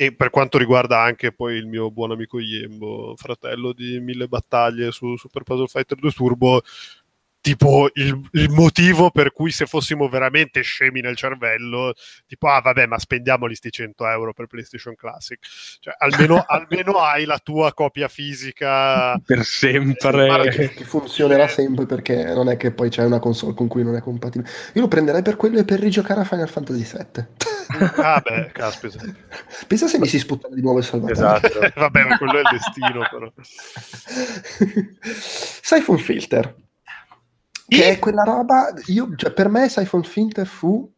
[0.00, 4.92] e per quanto riguarda anche poi il mio buon amico Yembo, fratello di mille battaglie
[4.92, 6.62] su Super Puzzle Fighter 2 Turbo,
[7.42, 11.92] tipo il, il, motivo per cui se fossimo veramente scemi nel cervello,
[12.26, 15.38] tipo, ah vabbè, ma spendiamoli sti 100 euro per PlayStation Classic.
[15.80, 20.48] Cioè, almeno, almeno hai la tua copia fisica per sempre.
[20.48, 23.96] Che, che, funzionerà sempre perché non è che poi c'è una console con cui non
[23.96, 24.50] è compatibile.
[24.72, 27.49] Io lo prenderei per quello e per rigiocare a Final Fantasy VII.
[27.96, 28.98] Ah beh, caspita.
[29.66, 31.60] Pensa se mi si sputtano di nuovo il salvataggio.
[31.60, 31.72] Esatto.
[31.80, 33.32] vabbè, ma quello è il destino però.
[35.62, 36.54] Siphon Filter
[37.70, 40.92] che è quella roba, io, cioè, per me Siphon Filter fu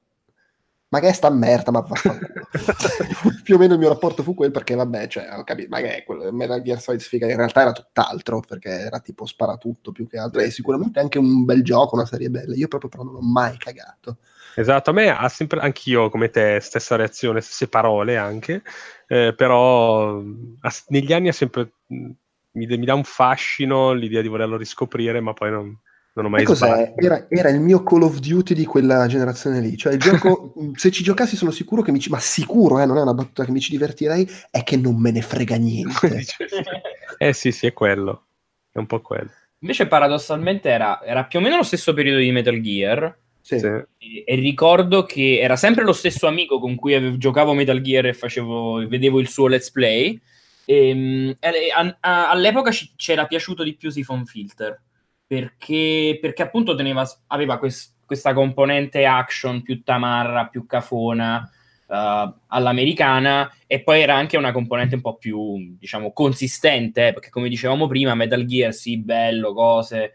[0.89, 2.49] magari sta merda, ma vaffanculo.
[3.44, 6.33] più o meno il mio rapporto fu quel perché vabbè, cioè, ho capito, magari quello
[6.33, 10.41] Metal Gear Solid sfiga in realtà era tutt'altro, perché era tipo sparatutto più che altro,
[10.41, 13.59] e sicuramente anche un bel gioco, una serie bella, io proprio però non l'ho mai
[13.59, 14.18] cagato.
[14.55, 18.62] Esatto, a me ha sempre, anch'io come te, stessa reazione, stesse parole anche,
[19.06, 24.56] eh, però ha, negli anni ha sempre, mi, mi dà un fascino l'idea di volerlo
[24.56, 25.78] riscoprire, ma poi non
[26.14, 26.94] non ho mai sbagliato.
[26.97, 29.76] Era, era, il mio Call of Duty di quella generazione lì.
[29.76, 32.10] Cioè, il gioco, se ci giocassi sono sicuro che mi ci...
[32.10, 35.10] Ma sicuro, eh, non è una battuta che mi ci divertirei, è che non me
[35.10, 36.24] ne frega niente.
[37.18, 38.26] eh sì, sì, è quello.
[38.70, 39.31] È un po' quello.
[39.60, 43.18] Invece paradossalmente era, era più o meno lo stesso periodo di Metal Gear.
[43.42, 43.56] Sì.
[43.56, 48.06] E, e, ricordo che era sempre lo stesso amico con cui avevo, giocavo Metal Gear
[48.06, 50.18] e facevo, vedevo il suo let's play.
[50.64, 54.80] Ehm, e, a, a, all'epoca ci, c'era piaciuto di più Siphon Filter
[55.26, 61.50] perché, perché appunto teneva, aveva quest, questa componente action più tamarra, più cafona
[61.86, 67.30] uh, all'americana e poi era anche una componente un po' più, diciamo, consistente, eh, perché
[67.30, 70.12] come dicevamo prima, Metal Gear sì, bello, cose,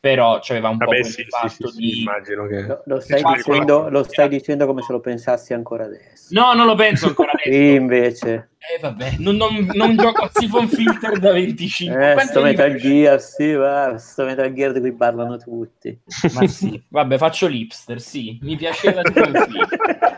[0.00, 2.00] però c'aveva un Vabbè, po' sì, fatto sì, di...
[2.00, 2.62] immagino che...
[2.62, 6.28] Lo, lo, stai, dicendo, lo stai dicendo come se lo pensassi ancora adesso.
[6.30, 7.50] No, non lo penso ancora adesso.
[7.50, 8.50] sì, invece.
[8.58, 12.12] Eh vabbè, non, non, non gioco a Siphon Filter da 25.
[12.12, 15.98] Eh, sto Metal Gear, sì, va, sto Metal Gear di cui parlano tutti.
[16.34, 20.16] Ma sì, vabbè, faccio l'ipster, sì, mi piaceva Siphon Filter.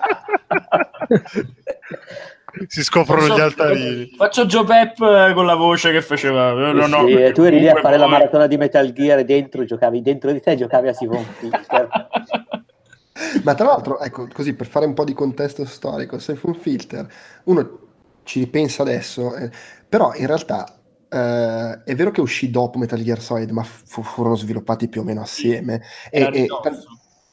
[2.66, 4.12] si scoprono faccio, gli altarini.
[4.16, 6.52] Faccio Joe Pep eh, con la voce che faceva.
[6.52, 7.98] No, no, sì, tu eri lì a fare poi...
[7.98, 11.88] la maratona di Metal Gear e dentro giocavi, dentro di te giocavi a Siphon Filter.
[13.44, 17.06] Ma tra l'altro, ecco, così per fare un po' di contesto storico, Siphon Filter,
[17.44, 17.78] uno
[18.24, 19.50] ci ripensa adesso, eh,
[19.88, 20.74] però in realtà
[21.12, 25.04] Uh, è vero che uscì dopo Metal Gear Solid, ma fu- furono sviluppati più o
[25.04, 25.82] meno assieme.
[26.04, 26.86] Sì, e, e t-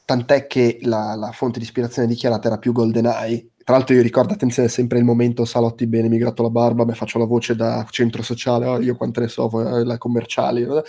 [0.03, 4.31] tant'è che la, la, fonte di ispirazione dichiarata era più GoldenEye, tra l'altro io ricordo,
[4.31, 7.85] attenzione, sempre il momento salotti bene, mi gratto la barba, beh, faccio la voce da
[7.89, 10.81] centro sociale, oh, io quante ne so, eh, la commerciali, la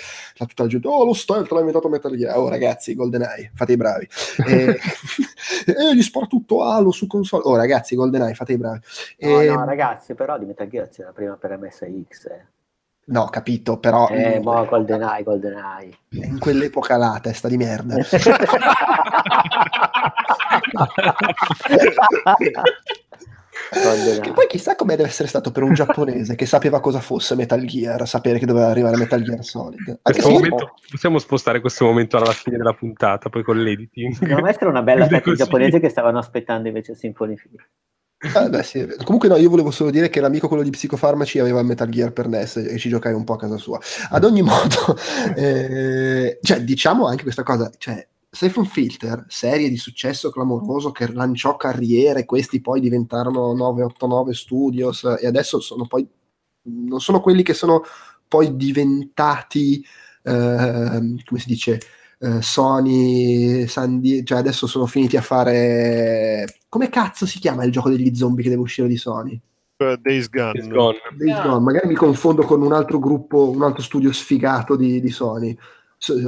[0.46, 3.76] tutta la gente, oh lo stealth l'ha inventato Metal Gear, oh ragazzi, GoldenEye, fate i
[3.76, 4.08] bravi.
[4.46, 4.78] e,
[5.66, 8.78] e gli spara tutto Halo su console, oh ragazzi, GoldenEye, fate i bravi.
[9.22, 9.48] No, e...
[9.48, 12.46] no ragazzi, però di Metal Gear c'è la prima per MSX, eh.
[13.06, 14.06] No, capito, però...
[14.08, 15.98] Eh, mo GoldenEye, GoldenEye.
[16.10, 17.96] In quell'epoca là, testa di merda.
[24.20, 27.62] che poi chissà come deve essere stato per un giapponese che sapeva cosa fosse Metal
[27.64, 30.00] Gear, sapere che doveva arrivare Metal Gear Solid.
[30.22, 34.14] Momento, possiamo spostare questo momento alla fine della puntata, poi con l'editing.
[34.14, 37.36] Secondo me era una bella tecnica giapponese che stavano aspettando invece Symphony.
[38.34, 38.84] Ah, beh, sì.
[39.04, 42.12] Comunque no, io volevo solo dire che l'amico quello di psicofarmaci aveva il Metal Gear
[42.12, 43.78] per NES e ci giocai un po' a casa sua.
[44.10, 44.96] Ad ogni modo,
[45.36, 51.56] eh, cioè, diciamo anche questa cosa, cioè, Siphon Filter, serie di successo clamoroso che lanciò
[51.56, 56.06] carriere, questi poi diventarono 989 Studios e adesso sono poi,
[56.62, 57.82] non sono quelli che sono
[58.28, 59.82] poi diventati,
[60.22, 61.80] eh, come si dice,
[62.20, 66.58] eh, Sony, Sandy, cioè adesso sono finiti a fare...
[66.68, 69.40] Come cazzo si chiama il gioco degli zombie che deve uscire di Sony?
[69.78, 70.52] Uh, Days Gone.
[70.52, 70.98] Days Gone.
[71.16, 71.60] Days Gone.
[71.64, 75.56] Magari mi confondo con un altro gruppo, un altro studio sfigato di, di Sony.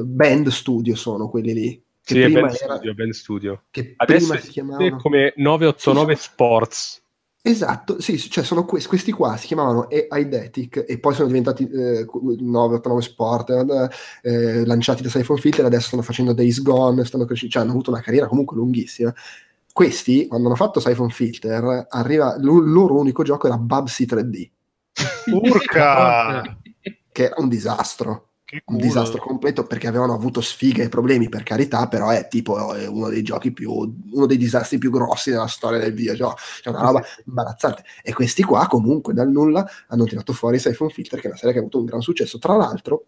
[0.04, 1.82] Band Studio sono quelli lì.
[2.02, 2.74] Che sì, prima Ben era...
[2.74, 3.62] Studio, Ben Studio.
[3.70, 4.96] Che Adesso prima si chiamavano...
[4.96, 7.02] come 989 sì, Sports.
[7.42, 12.04] Esatto, sì, cioè sono que- questi qua si chiamavano Eidetic e poi sono diventati eh,
[12.04, 13.50] 989 Sport,
[14.20, 17.90] eh, lanciati da Siphon Filter, adesso stanno facendo Days Gone, stanno crescendo, cioè hanno avuto
[17.90, 19.14] una carriera comunque lunghissima.
[19.72, 24.50] Questi, quando hanno fatto Siphon Filter, arriva, l- il loro unico gioco era Bubsy 3D.
[25.32, 26.58] Urca!
[27.12, 28.29] che era un disastro
[28.64, 32.86] un disastro completo perché avevano avuto sfighe e problemi per carità però è tipo è
[32.86, 36.36] uno dei giochi più uno dei disastri più grossi nella storia del videogioco.
[36.62, 37.84] Cioè una roba imbarazzante.
[38.02, 41.52] E questi qua comunque dal nulla hanno tirato fuori Siphon Filter che è una serie
[41.52, 42.38] che ha avuto un gran successo.
[42.38, 43.06] Tra l'altro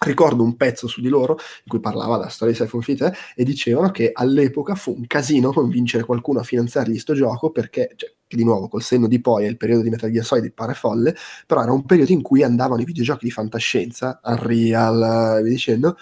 [0.00, 3.44] ricordo un pezzo su di loro in cui parlava della storia di Siphon Filter e
[3.44, 8.36] dicevano che all'epoca fu un casino convincere qualcuno a finanziargli sto gioco perché cioè, che
[8.36, 11.14] di nuovo col senno di poi è il periodo di Metal Gear Solid pare folle,
[11.46, 15.96] però era un periodo in cui andavano i videogiochi di fantascienza, Unreal, eh, vi dicendo,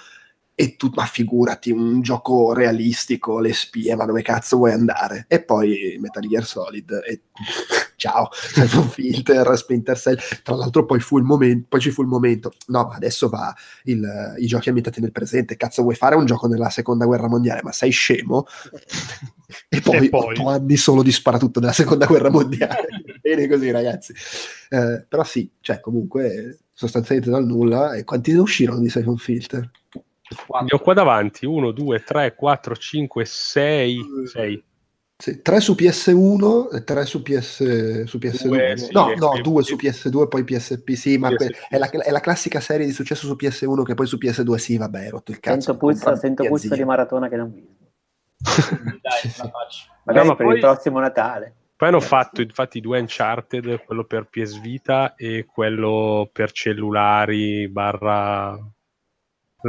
[0.57, 5.25] e tu, ma figurati, un gioco realistico, le spie, ma dove cazzo vuoi andare?
[5.29, 7.23] E poi Metal Gear Solid, e
[7.97, 12.09] ciao, Siphon Filter, Splinter Cell, tra l'altro poi, fu il momento, poi ci fu il
[12.09, 13.53] momento, no, ma adesso va
[13.85, 17.63] il, i giochi ambientati nel presente, cazzo vuoi fare un gioco nella seconda guerra mondiale,
[17.65, 18.47] ma sei scemo?
[19.69, 20.37] e poi, e poi...
[20.47, 22.87] anni solo di sparatutto della seconda guerra mondiale,
[23.21, 24.13] bene così ragazzi.
[24.69, 29.69] Eh, però sì, cioè comunque sostanzialmente dal nulla, e quanti ne uscirono di Siphon Filter?
[30.63, 34.01] Ne ho qua davanti 1, 2, 3, 4, 5, 6.
[34.27, 34.65] 6.
[35.17, 38.47] Sì, 3 su PS1 e 3 su, PS, su PS2.
[38.47, 40.91] Due, sì, no, no, 2 su PS2 e poi PSP.
[40.93, 41.69] Sì, ma PSP.
[41.69, 44.77] È, la, è, la, classica serie di successo su PS1 che poi su PS2 sì,
[44.77, 45.61] vabbè, rotto il cazzo.
[45.61, 47.69] Sento puzza, sento puzza di maratona che non vedo.
[49.01, 49.93] Dai, la faccio.
[50.05, 51.55] Magari per poi, il prossimo Natale.
[51.77, 58.59] Poi hanno fatto infatti due Uncharted, quello per PS Vita e quello per cellulari barra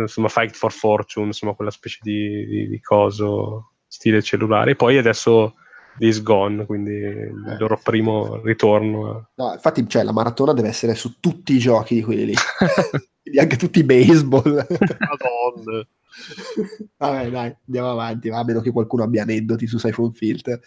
[0.01, 4.71] insomma Fight for Fortune, insomma quella specie di, di, di coso stile cellulare.
[4.71, 5.55] E poi adesso
[5.97, 9.29] Days Gone, quindi il eh, loro primo ritorno.
[9.35, 12.33] No, infatti cioè, la maratona deve essere su tutti i giochi di quelli lì,
[13.21, 14.65] quindi anche tutti i baseball.
[14.67, 15.87] Madonna.
[16.97, 20.59] Vabbè dai, andiamo avanti, a meno che qualcuno abbia aneddoti su Siphon Filter.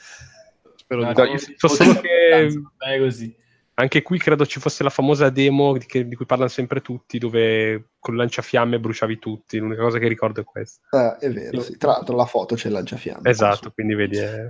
[0.76, 1.39] Spero no, di no.
[1.57, 2.98] So solo che...
[2.98, 3.34] così
[3.78, 7.18] anche qui credo ci fosse la famosa demo di, che, di, cui parlano sempre tutti,
[7.18, 9.58] dove con il lanciafiamme bruciavi tutti.
[9.58, 10.81] L'unica cosa che ricordo è questa.
[10.90, 11.76] Ah, è vero, sì.
[11.76, 13.31] tra l'altro la foto c'è il lanciafiamme.
[13.31, 13.70] Esatto, posso.
[13.73, 14.16] quindi vedi.
[14.16, 14.42] È...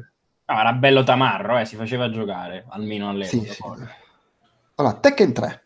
[0.46, 3.42] No, era bello tamarro, eh, si faceva giocare, almeno all'epoca.
[3.42, 3.62] Sì, sì.
[4.76, 5.62] Allora, Tekken 3.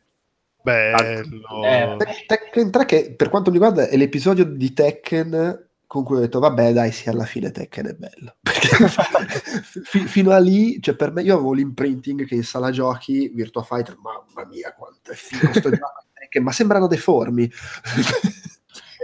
[0.60, 1.64] Bello.
[1.64, 6.20] Eh, Tekken 3 che per quanto mi riguarda è l'episodio di Tekken con cui ho
[6.20, 8.36] detto vabbè dai sì alla fine Tekken è bello.
[8.40, 13.28] Perché f- fino a lì cioè per me io avevo l'imprinting che in sala giochi
[13.28, 17.52] Virtua Fighter mamma mia quanto è figo sto gioco Tekken ma sembrano deformi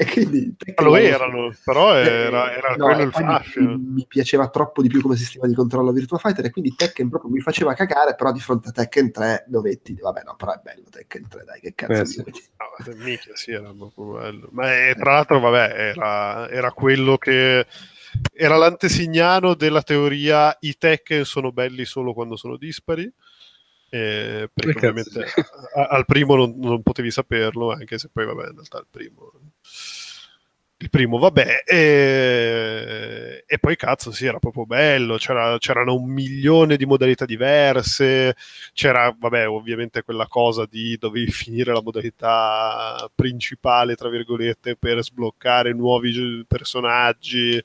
[0.00, 3.70] e quindi lo erano, però eh, era, era no, quello il fascino.
[3.70, 7.08] Mi, mi, piaceva troppo di più come sistema di controllo Virtua Fighter e quindi Tekken
[7.08, 10.60] proprio mi faceva cagare, però di fronte a Tekken 3 dovetti, vabbè no, però è
[10.62, 12.22] bello Tekken 3, dai, che cazzo eh, sì.
[12.22, 14.48] no, mica, sì, era proprio bello.
[14.52, 17.66] Ma è, tra l'altro, vabbè, era, era quello che
[18.32, 23.12] era l'antesignano della teoria i Tekken sono belli solo quando sono dispari.
[23.90, 25.24] Eh, perché ovviamente
[25.74, 29.32] a, al primo non, non, potevi saperlo, anche se poi, vabbè, in realtà il primo
[30.80, 35.16] il primo, vabbè, e, e, poi cazzo, sì, era proprio bello.
[35.16, 38.36] C'era, c'erano un milione di modalità diverse.
[38.72, 45.72] C'era, vabbè, ovviamente quella cosa di dovevi finire la modalità principale, tra virgolette, per sbloccare
[45.72, 47.60] nuovi personaggi.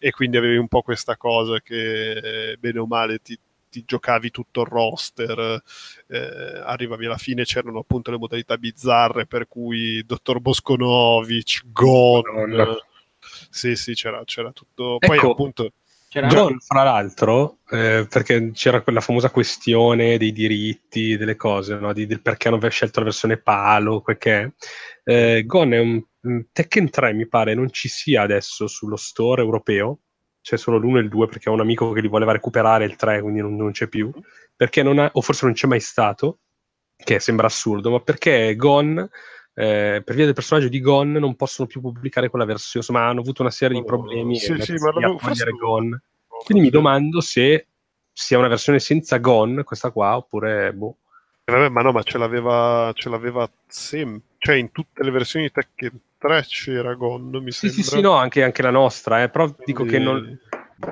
[0.00, 3.38] E quindi avevi un po' questa cosa che, bene o male, ti,
[3.76, 5.62] ti giocavi tutto il roster,
[6.08, 12.78] eh, arrivavi alla fine, c'erano appunto le modalità bizzarre per cui Dottor Bosconovic, Gon,
[13.50, 15.30] sì sì c'era, c'era tutto, poi ecco.
[15.32, 15.72] appunto...
[16.08, 21.92] C'era John, fra l'altro, eh, perché c'era quella famosa questione dei diritti, delle cose, no?
[21.92, 24.54] di, del perché hanno scelto la versione palo, perché
[25.04, 29.42] eh, Gon è un, un Tekken 3, mi pare, non ci sia adesso sullo store
[29.42, 29.98] europeo,
[30.46, 32.94] c'è solo l'1 e il 2 perché ho un amico che li voleva recuperare il
[32.94, 34.12] 3, quindi non, non c'è più,
[34.54, 36.38] perché non ha, o forse non c'è mai stato,
[36.94, 39.10] che sembra assurdo, ma perché Gone,
[39.54, 43.22] eh, per via del personaggio di Gone, non possono più pubblicare quella versione, insomma hanno
[43.22, 46.02] avuto una serie di problemi sì, sì, ma a togliere Gone.
[46.44, 47.66] Quindi mi domando se
[48.12, 50.98] sia una versione senza Gone, questa qua, oppure boh.
[51.42, 55.50] Eh, vabbè, ma no, ma ce l'aveva, ce l'aveva sempre, cioè in tutte le versioni
[55.50, 57.82] Tekken 3 c'era Gon, mi sì, sembra.
[57.82, 59.64] Sì, sì, no, anche, anche la nostra, eh, però Quindi...
[59.64, 60.38] dico che non,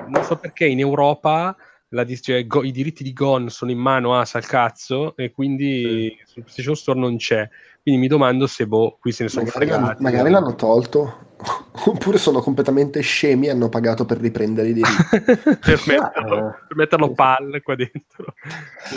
[0.07, 1.55] non, so perché in Europa
[1.89, 6.25] la, cioè, go, i diritti di Gon sono in mano a Salcazzo e quindi sì.
[6.25, 7.47] sul PlayStation Store non c'è.
[7.81, 11.24] Quindi mi domando se boh, qui se ne sono magari, fregati, magari l'hanno tolto.
[11.87, 15.19] Oppure sono completamente scemi e hanno pagato per riprendere i diritti.
[15.59, 18.33] per, metterlo, ah, per metterlo palle qua dentro.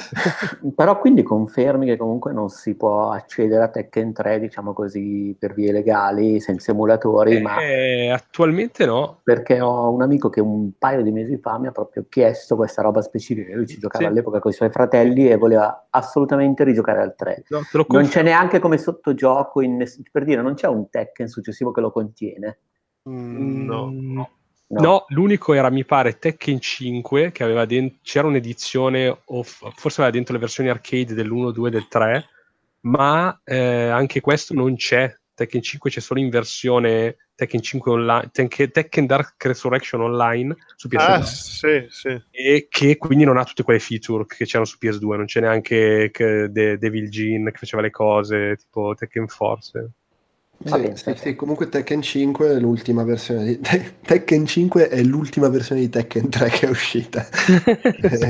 [0.74, 5.54] Però quindi confermi che comunque non si può accedere a Tekken 3, diciamo così, per
[5.54, 7.56] vie legali, senza emulatori, eh, ma...
[8.12, 9.20] Attualmente no.
[9.22, 12.80] Perché ho un amico che un paio di mesi fa mi ha proprio chiesto questa
[12.80, 13.54] roba specifica.
[13.54, 14.10] Lui ci giocava sì.
[14.10, 17.44] all'epoca con i suoi fratelli e voleva assolutamente rigiocare al 3.
[17.48, 19.84] No, non c'è neanche come sottogioco, in...
[20.10, 22.27] per dire, non c'è un Tekken successivo che lo contiene.
[23.08, 23.90] Mm, no.
[23.92, 24.30] no.
[24.70, 25.06] No.
[25.08, 30.34] l'unico era, mi pare, Tekken 5, che aveva dentro, c'era un'edizione, o forse aveva dentro
[30.34, 32.28] le versioni arcade dell'1, 2 del 3,
[32.80, 35.14] ma eh, anche questo non c'è.
[35.34, 40.88] Tekken 5 c'è solo in versione Tekken 5 online, Tekken, Tekken Dark Resurrection online su
[40.88, 40.98] PS2.
[40.98, 42.20] Ah, sì, sì.
[42.32, 46.10] E che quindi non ha tutte quelle feature che c'erano su PS2, non c'è neanche
[46.12, 49.90] De- Devil Jin che faceva le cose, tipo Tekken Force.
[50.64, 55.48] Sì, sì, sì, comunque Tekken 5 è l'ultima versione di Te- Tekken 5 è l'ultima
[55.48, 57.26] versione di Tekken 3 che è uscita.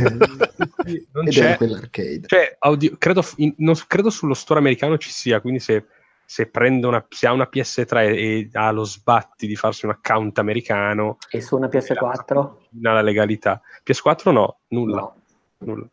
[1.12, 2.22] non Ed c'è, quell'arcade.
[2.26, 5.86] cioè, audio- credo, in- non credo sullo store americano ci sia, quindi se,
[6.24, 10.38] se prende una, se ha una PS3 e ha lo sbatti di farsi un account
[10.38, 12.38] americano, E su una PS4?
[12.82, 13.60] ha la legalità.
[13.84, 14.96] PS4 no, nulla.
[15.00, 15.14] No.
[15.60, 15.86] nulla.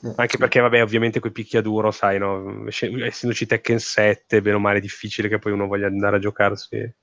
[0.00, 0.12] No.
[0.16, 2.64] Anche perché, vabbè, ovviamente quei picchiaduro, sai, no?
[2.68, 6.94] Essendoci Tekken 7, bene o male, è difficile che poi uno voglia andare a giocarsi.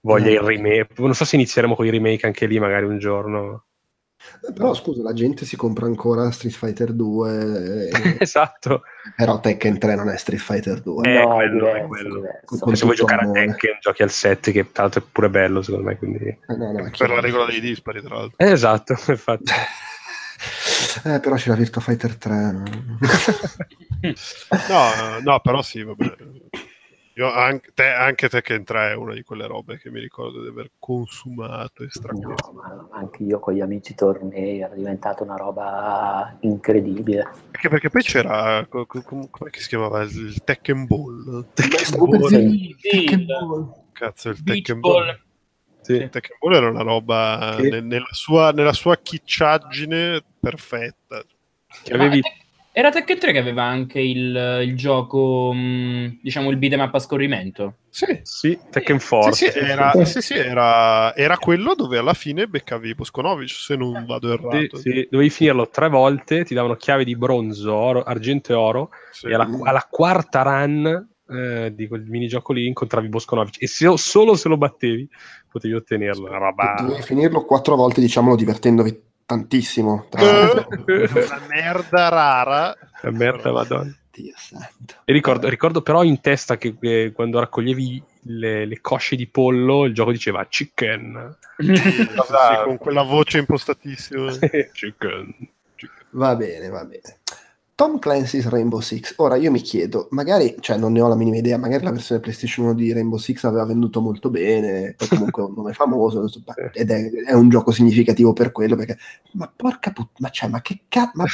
[0.00, 0.46] Voglia il No.
[0.46, 0.88] remake.
[0.96, 3.64] Non so se inizieremo con i remake anche lì, magari un giorno.
[4.48, 8.82] Eh, Però scusa, la gente si compra ancora Street Fighter 2, e- esatto.
[9.14, 11.06] però Tekken 3 non è Street Fighter 2.
[11.06, 12.22] Eh, no, è quello, è quello.
[12.46, 13.46] Con Se vuoi giocare a amore.
[13.46, 15.98] Tekken, giochi al 7, che tra l'altro è pure bello, secondo me.
[15.98, 16.18] Quindi...
[16.24, 18.36] Eh, no, no, Per la regola dei dispari, tra l'altro.
[18.38, 19.52] Eh, esatto, infatti.
[21.04, 22.52] Eh, però c'è la Virtua Fighter 3.
[22.52, 22.62] no?
[24.68, 26.16] No, no, però sì, vabbè.
[27.14, 30.48] Io anche, te, anche Tekken 3 è una di quelle robe che mi ricordo di
[30.48, 32.52] aver consumato e No, stracosto.
[32.52, 37.22] ma anche io con gli amici tornei era diventata una roba incredibile.
[37.52, 40.02] Anche perché poi c'era, co- co- com- come si chiamava?
[40.02, 41.46] Il, Tekken Ball.
[41.54, 42.76] Per Ball.
[42.82, 43.72] Tekken Ball.
[43.92, 45.18] Cazzo, il Beach Tekken Ball.
[45.86, 46.08] Sì.
[46.10, 47.68] Tekken Ball era una roba Sì.
[47.68, 51.22] ne- nella, sua, nella sua chicciaggine perfetta.
[51.84, 52.20] Che avevi...
[52.72, 56.98] Era Tekken 3 che aveva anche il, il gioco, mh, diciamo, il beat'em up a
[56.98, 57.76] scorrimento.
[57.88, 59.50] Sì, Sì, Tekken sì, Force.
[59.50, 64.30] sì, era, sì, sì, era, era quello dove alla fine beccavi Boskonovic, se non vado
[64.30, 64.76] errato.
[64.76, 68.90] Sì, sì, dovevi finirlo tre volte, ti davano chiave di bronzo, oro- argento e oro,
[69.10, 69.28] Sì.
[69.28, 74.36] e alla, alla quarta run eh, di quel minigioco lì incontravi Boskonovic e se- solo
[74.36, 75.08] se lo battevi
[75.50, 76.28] potevi ottenerlo.
[76.28, 76.74] Una roba...
[76.80, 80.06] Dovevi finirlo quattro volte, diciamolo, divertendovi tantissimo.
[80.08, 82.76] Tra Eh, una merda rara.
[83.02, 83.94] La merda, madonna.
[84.10, 84.94] Dio santo.
[85.04, 89.84] E ricordo, ricordo però in testa che eh, quando raccoglievi le, le cosce di pollo,
[89.84, 91.36] il gioco diceva chicken.
[91.58, 92.08] Sì, sì,
[92.64, 94.32] con quella voce impostatissima.
[94.72, 95.34] chicken.
[96.10, 97.18] Va bene, va bene.
[97.76, 99.12] Tom Clancy's Rainbow Six.
[99.18, 102.22] Ora io mi chiedo, magari, cioè non ne ho la minima idea, magari la versione
[102.22, 106.24] PlayStation 1 di Rainbow Six aveva venduto molto bene, poi comunque è un nome famoso,
[106.72, 108.96] ed è, è un gioco significativo per quello, perché,
[109.32, 111.26] ma porca puttana, ma, cioè, ma che cazzo, ma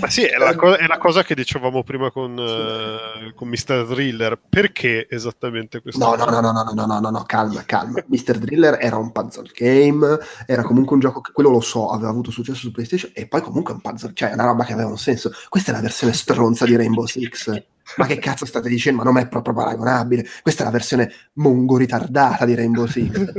[0.00, 3.86] Ma sì, è la, co- è la cosa che dicevamo prima con, eh, con Mr.
[3.88, 4.40] Thriller.
[4.48, 6.04] Perché esattamente questo?
[6.04, 8.02] No, no, no, no, no, no, no, no, no, calma, calma.
[8.06, 8.38] Mr.
[8.38, 12.30] Driller era un puzzle game, era comunque un gioco che quello lo so, aveva avuto
[12.30, 14.98] successo su PlayStation e poi comunque un puzzle, cioè è una roba che aveva un
[14.98, 15.30] senso.
[15.48, 17.62] Questa è la versione stronza di Rainbow Six.
[17.96, 19.02] Ma che cazzo state dicendo?
[19.02, 20.24] Ma non è proprio paragonabile.
[20.42, 23.32] Questa è la versione mongo ritardata di Rainbow Six.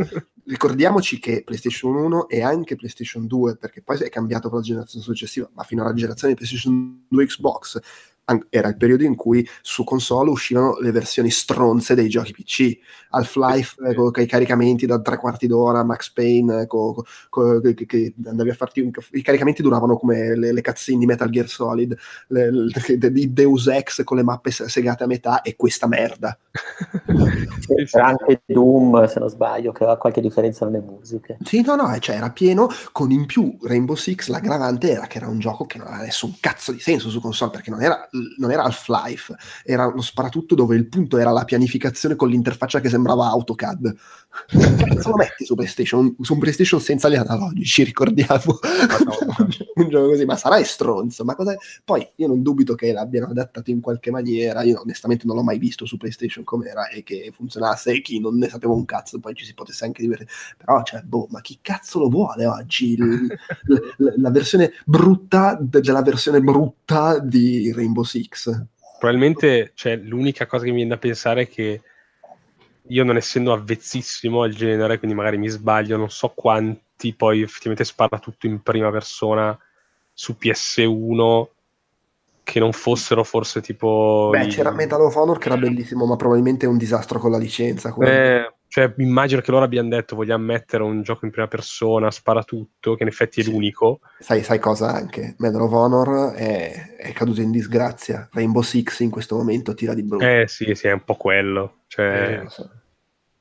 [0.46, 5.04] Ricordiamoci che PlayStation 1 e anche PlayStation 2, perché poi è cambiato con la generazione
[5.04, 7.80] successiva, ma fino alla generazione di PlayStation 2 Xbox
[8.32, 12.78] an- era il periodo in cui su console uscivano le versioni stronze dei giochi PC.
[13.10, 17.86] Half-Life eh, con i caricamenti da tre quarti d'ora, Max Payne, eh, co- co- che,
[17.86, 21.48] che andavi a farti un- i caricamenti duravano come le, le cutscene di Metal Gear
[21.48, 21.96] Solid,
[22.28, 26.38] le, le- di Deus Ex con le mappe se- segate a metà e questa merda.
[27.86, 31.38] C'era anche Doom, se non sbaglio, che aveva qualche differenza nelle musiche.
[31.44, 35.28] Sì, no, no, cioè era pieno, con in più Rainbow Six, l'aggravante era che era
[35.28, 38.52] un gioco che non aveva nessun cazzo di senso su console, perché non era, non
[38.52, 43.28] era Half-Life, era uno sparatutto dove il punto era la pianificazione con l'interfaccia che sembrava
[43.28, 43.96] AutoCAD.
[44.32, 46.16] Cazzo lo metti su PlayStation?
[46.22, 48.60] Su un PlayStation senza gli analogici, ricordiamo.
[49.76, 51.56] un gioco così, ma sarai stronzo, ma cosa...
[51.84, 55.58] Poi io non dubito che l'abbiano adattato in qualche maniera, io onestamente non l'ho mai
[55.58, 59.34] visto su PlayStation com'era e che funzionasse e chi non ne sapeva un cazzo, poi
[59.36, 62.94] ci si potesse anche divertire però cioè, boh, ma chi cazzo lo vuole oggi?
[62.94, 68.50] Il- l- la versione brutta de- della versione brutta di Rainbow Six.
[69.00, 71.82] Probabilmente cioè, l'unica cosa che mi viene da pensare è che
[72.92, 77.84] io non essendo avvezzissimo al genere, quindi magari mi sbaglio, non so quanti poi effettivamente
[77.86, 79.58] spara tutto in prima persona
[80.14, 81.50] su PS1
[82.44, 84.30] che non fossero forse tipo...
[84.32, 87.32] Beh, i- c'era Medal of Honor che era bellissimo, ma probabilmente è un disastro con
[87.32, 87.96] la licenza.
[88.00, 92.44] Eh, cioè, immagino che loro abbiano detto vogliamo mettere un gioco in prima persona, spara
[92.44, 93.52] tutto, che in effetti è Sì.
[93.52, 94.00] l'unico.
[94.20, 95.36] Sai, sai cosa anche?
[95.38, 98.28] Medal of Honor è, è caduto in disgrazia.
[98.32, 100.26] Rainbow Six in questo momento tira di brutto.
[100.26, 101.80] Eh sì, sì, è un po' quello.
[101.88, 102.70] Cioè, Eh, so.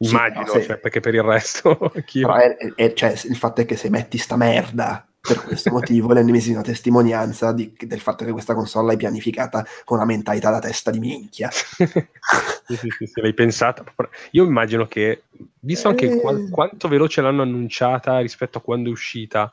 [0.09, 1.93] Immagino, Sì, se- cioè, perché per il resto...
[2.05, 6.11] chi- è- è- cioè, il fatto è che se metti sta merda per questo motivo,
[6.11, 10.59] è l'ennesima testimonianza di- del fatto che questa console è pianificata con una mentalità da
[10.59, 11.51] testa di minchia.
[11.53, 11.87] sì,
[12.77, 13.85] sì, sì, sì, l'hai pensata.
[14.33, 15.25] Io immagino che,
[15.61, 16.21] visto anche Eh.
[16.21, 19.51] qua- quanto veloce l'hanno annunciata rispetto a quando è uscita,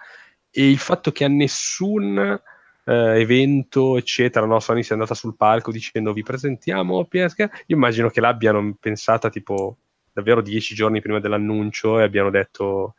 [0.49, 2.17] e il fatto che a nessun
[2.85, 4.61] eh, evento, eccetera, no?
[4.61, 9.29] Sony si è andata sul palco dicendo vi presentiamo PSK, io immagino che l'abbiano pensata
[9.29, 9.75] tipo
[10.17, 12.95] davvero dieci giorni prima dell'annuncio e abbiano detto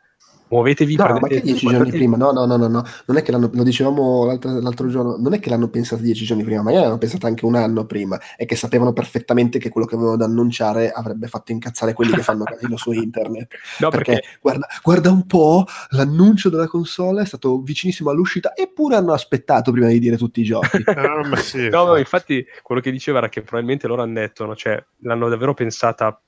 [0.49, 2.17] muovetevi no, ma che dieci giorni prima?
[2.17, 5.33] No, no, no, no, no, non è che l'hanno, lo dicevamo l'altro, l'altro, giorno, non
[5.33, 8.45] è che l'hanno pensato dieci giorni prima, magari l'hanno pensato anche un anno prima, è
[8.45, 12.43] che sapevano perfettamente che quello che avevano da annunciare avrebbe fatto incazzare quelli che fanno
[12.43, 13.47] casino su internet.
[13.79, 18.95] No, perché, perché guarda, guarda, un po', l'annuncio della console è stato vicinissimo all'uscita, eppure
[18.95, 20.83] hanno aspettato prima di dire tutti i giochi.
[20.83, 21.69] no, sì.
[21.69, 24.55] no, infatti quello che diceva era che probabilmente loro hanno detto, no?
[24.55, 26.19] cioè l'hanno davvero pensata,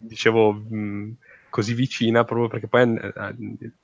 [0.00, 0.52] dicevo...
[0.52, 1.16] Mh,
[1.50, 3.34] così vicina proprio perché poi eh,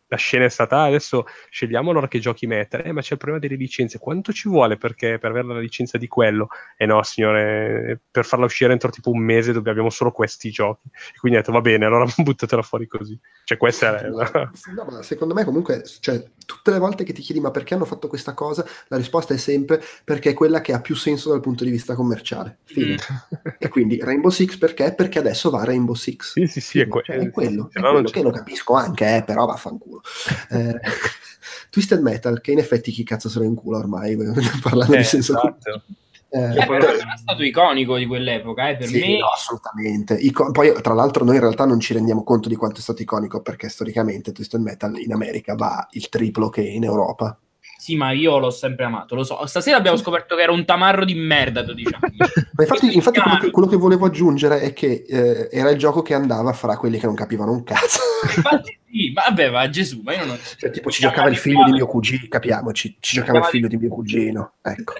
[0.09, 2.85] la scena è stata adesso scegliamo allora che giochi mettere.
[2.85, 3.99] Eh, ma c'è il problema delle licenze.
[3.99, 6.49] Quanto ci vuole perché, per avere la licenza di quello?
[6.77, 10.51] E eh no signore per farla uscire entro tipo un mese dove abbiamo solo questi
[10.51, 10.89] giochi.
[11.15, 13.19] E quindi ho detto va bene allora buttatela fuori così.
[13.45, 17.41] Cioè questa è no, no, secondo me comunque cioè, tutte le volte che ti chiedi
[17.41, 18.65] ma perché hanno fatto questa cosa?
[18.89, 21.95] la risposta è sempre perché è quella che ha più senso dal punto di vista
[21.95, 22.59] commerciale.
[22.65, 22.95] Fine.
[22.95, 23.51] Mm.
[23.59, 24.95] e quindi Rainbow Six perché?
[24.95, 26.33] perché adesso va Rainbow Six.
[26.33, 29.23] Sì sì sì è, que- cioè, è quello, è quello che lo capisco anche eh,
[29.25, 30.61] però vaffanculo culo.
[30.61, 30.81] Eh,
[31.71, 34.17] Twisted Metal, che in effetti chi cazzo se lo in culo ormai,
[34.63, 35.83] parlando eh, di senso esatto.
[36.29, 39.19] Eh, eh, però è stato iconico di quell'epoca, eh, per sì, me.
[39.19, 40.15] No, assolutamente.
[40.15, 43.01] Ico- poi, tra l'altro, noi in realtà non ci rendiamo conto di quanto è stato
[43.01, 47.39] iconico perché storicamente Twisted Metal in America va il triplo che in Europa.
[47.87, 49.47] Sì, ma io l'ho sempre amato, lo so.
[49.47, 52.17] Stasera abbiamo scoperto che era un tamarro di merda 12 anni.
[52.19, 56.03] ma infatti, infatti quello, che, quello, che, volevo aggiungere è che eh, era il gioco
[56.03, 58.01] che andava fra quelli che non capivano un cazzo.
[58.35, 60.37] infatti sì, ma vabbè, ma Gesù, ma io non...
[60.57, 63.77] Cioè, tipo ci giocava il figlio di mio cugino, capiamoci, ci giocava il figlio di
[63.77, 64.95] mio cugino, ecco.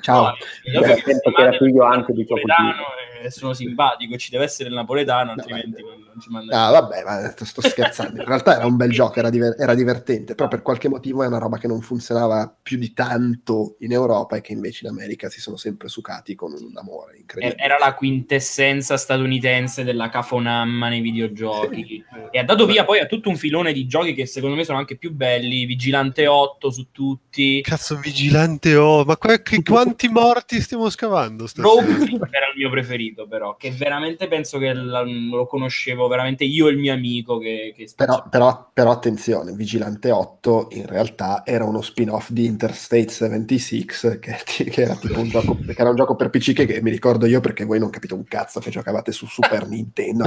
[0.00, 0.34] Ciao.
[0.72, 2.74] No, penso che era figlio anche di tuo cugino.
[3.22, 6.66] E sono simpatico, ci deve essere il napoletano, altrimenti no, non ci manda.
[6.66, 8.20] Ah, vabbè, ma sto scherzando.
[8.20, 11.26] In realtà era un bel gioco, era, diver- era, divertente, però per qualche motivo è
[11.26, 15.28] una roba che non funzionava più di tanto in Europa e che invece in America
[15.28, 17.62] si sono sempre sucati con un amore incredibile.
[17.62, 22.04] Era la quintessenza statunitense della cafonamma nei videogiochi sì.
[22.30, 24.78] e ha dato via poi a tutto un filone di giochi che secondo me sono
[24.78, 27.60] anche più belli, Vigilante 8 su tutti.
[27.62, 31.46] Cazzo, Vigilante 8, ma que- che, quanti morti stiamo scavando?
[31.56, 31.94] Rogue
[32.30, 36.72] era il mio preferito, però, che veramente penso che la, lo conoscevo veramente io e
[36.72, 37.38] il mio amico.
[37.38, 43.08] Che, che però, però, però, attenzione, Vigilante 8 in realtà era uno spin-off di Interstate
[43.08, 43.84] 76,
[44.18, 46.90] che, che, era, tipo un gioco, che era un gioco per PC che, che, mi
[46.90, 50.26] ricordo io perché voi non capite un cazzo che giocavate su Super Nintendo.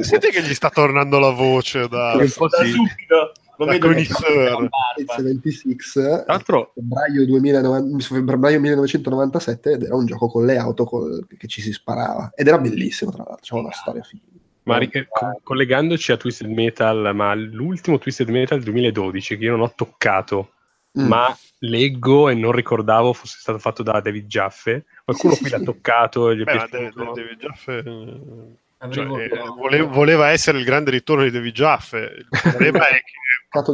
[0.00, 2.28] Siete che gli sta tornando la voce da, sì.
[2.28, 5.76] subito lo vedo 76
[6.74, 11.72] febbraio, 2009, febbraio 1997 ed era un gioco con le auto col, che ci si
[11.72, 12.32] sparava.
[12.34, 14.24] Ed era bellissimo tra l'altro c'era una storia figa.
[14.64, 15.08] Ma ric-
[15.42, 20.52] collegandoci a Twisted Metal ma l'ultimo Twisted Metal 2012 che io non ho toccato
[20.98, 21.06] mm.
[21.06, 24.86] ma leggo e non ricordavo fosse stato fatto da David Jaffe.
[25.04, 25.64] Qualcuno sì, qui sì, l'ha sì.
[25.64, 27.82] toccato e gli è Beh, David, David Jaffe
[28.90, 32.26] cioè, eh, voleva, voleva, essere il grande ritorno di David Jaffe.
[32.30, 33.12] Il problema è che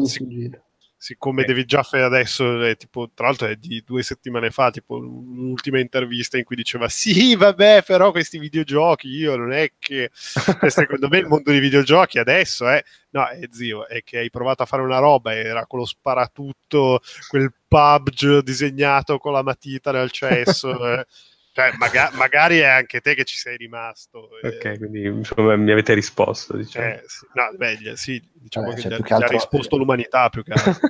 [0.06, 0.60] sic-
[1.00, 1.44] siccome eh.
[1.46, 6.36] David Jaffe adesso è tipo, tra l'altro è di due settimane fa, tipo l'ultima intervista
[6.36, 11.26] in cui diceva sì, vabbè, però questi videogiochi io non è che secondo me il
[11.26, 14.98] mondo dei videogiochi adesso è no, è zio, è che hai provato a fare una
[14.98, 20.68] roba era quello sparatutto, quel PUBG disegnato con la matita nel cesso.
[21.60, 24.30] cioè, maga- magari è anche te che ci sei rimasto.
[24.42, 24.78] Ok, eh.
[24.78, 26.56] quindi insomma, mi avete risposto.
[26.56, 26.86] Diciamo.
[26.86, 27.26] Eh, sì.
[27.34, 29.28] No, beh, sì, diciamo eh, che, cioè, ti, altro...
[29.28, 30.72] ha risposto l'umanità più che altro.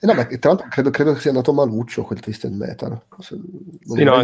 [0.00, 2.90] eh, no, ma tra l'altro credo, credo, sia andato maluccio quel Twisted Metal.
[2.90, 4.22] Non sì, no,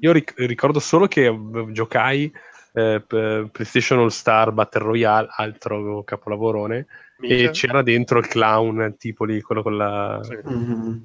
[0.00, 1.36] io ric- ricordo solo che
[1.72, 2.32] giocai
[2.72, 6.86] eh, PlayStation All Star Battle Royale, altro capolavorone
[7.20, 10.20] e c'era dentro il clown tipo lì, quello con la...
[10.22, 10.38] Sì.
[10.48, 10.96] Mm-hmm.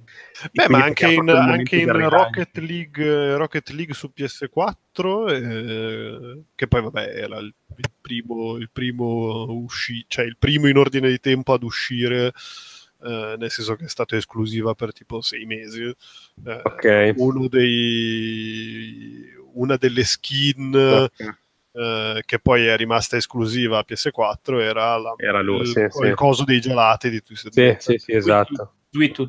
[0.51, 6.81] Beh, ma anche in, anche in Rocket, League, Rocket League su PS4, eh, che poi
[6.83, 11.53] vabbè era il, il primo, il primo usci- cioè il primo in ordine di tempo
[11.53, 12.31] ad uscire,
[13.01, 15.81] eh, nel senso che è stato esclusiva per tipo sei mesi.
[15.81, 17.13] Eh, okay.
[17.17, 21.35] Uno dei una delle skin okay.
[21.75, 25.91] Eh, che poi è rimasta esclusiva a PS4 era, la, era lui, il, sì, il
[25.91, 26.11] sì.
[26.13, 28.73] coso dei gelati di Twisted sì, sì, sì, esatto.
[28.91, 29.27] Tweet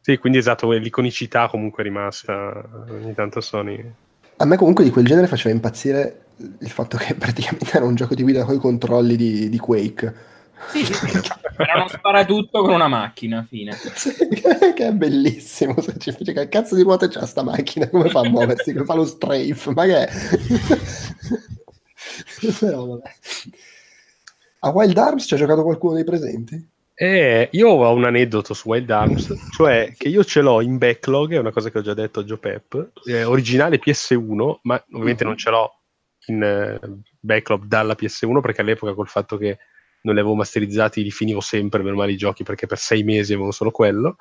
[0.00, 3.92] Sì, quindi esatto, l'iconicità comunque è rimasta ogni tanto Sony.
[4.36, 6.28] A me comunque di quel genere faceva impazzire
[6.60, 10.14] il fatto che praticamente era un gioco di guida con i controlli di, di Quake
[10.70, 11.20] sì, sì.
[11.56, 13.76] Era uno sparatutto con una macchina, fine.
[14.74, 15.80] Che è bellissimo.
[15.80, 17.88] Se ci dice che cazzo di ruote c'ha sta macchina?
[17.88, 18.72] Come fa a muoversi?
[18.72, 19.72] Come fa lo strafe?
[19.72, 20.08] Ma che è?
[22.58, 23.10] Però vabbè.
[24.60, 26.68] A Wild Arms ci ha giocato qualcuno dei presenti?
[26.94, 31.32] Eh, io ho un aneddoto su Wild Arms, cioè che io ce l'ho in backlog,
[31.32, 35.22] è una cosa che ho già detto a Joe Pep, eh, originale PS1, ma ovviamente
[35.22, 35.74] non ce l'ho
[36.26, 36.80] in eh,
[37.20, 39.58] backlog dalla PS1 perché all'epoca col fatto che
[40.02, 43.32] non li avevo masterizzati li finivo sempre per male i giochi perché per sei mesi
[43.32, 44.16] avevo solo quello.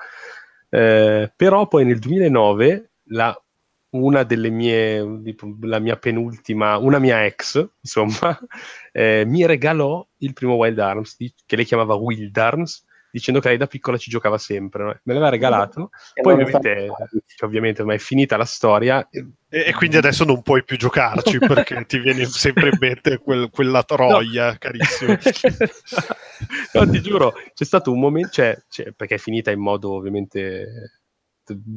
[0.69, 3.41] Eh, però poi nel 2009 la
[3.89, 5.21] una delle mie,
[5.61, 8.37] la mia penultima, una mia ex, insomma,
[8.91, 11.15] eh, mi regalò il primo Wild Arms,
[11.45, 12.85] che lei chiamava Wild Arms,
[13.17, 14.83] dicendo che lei da piccola ci giocava sempre.
[14.83, 14.89] No?
[14.89, 16.87] Me l'aveva regalato, e poi ovviamente,
[17.35, 19.07] cioè, ovviamente ormai è finita la storia.
[19.09, 23.49] E, e, quindi adesso non puoi più giocarci perché ti viene sempre in mente quel,
[23.49, 24.55] quella troia, no.
[24.59, 25.17] carissimo.
[26.73, 30.96] no, ti giuro, c'è stato un momento, cioè, cioè, perché è finita in modo ovviamente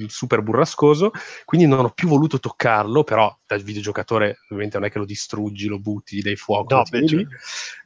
[0.07, 1.11] super burrascoso,
[1.45, 5.69] quindi non ho più voluto toccarlo, però da videogiocatore ovviamente non è che lo distruggi,
[5.69, 6.75] lo butti, gli dai fuoco.
[6.75, 6.85] No,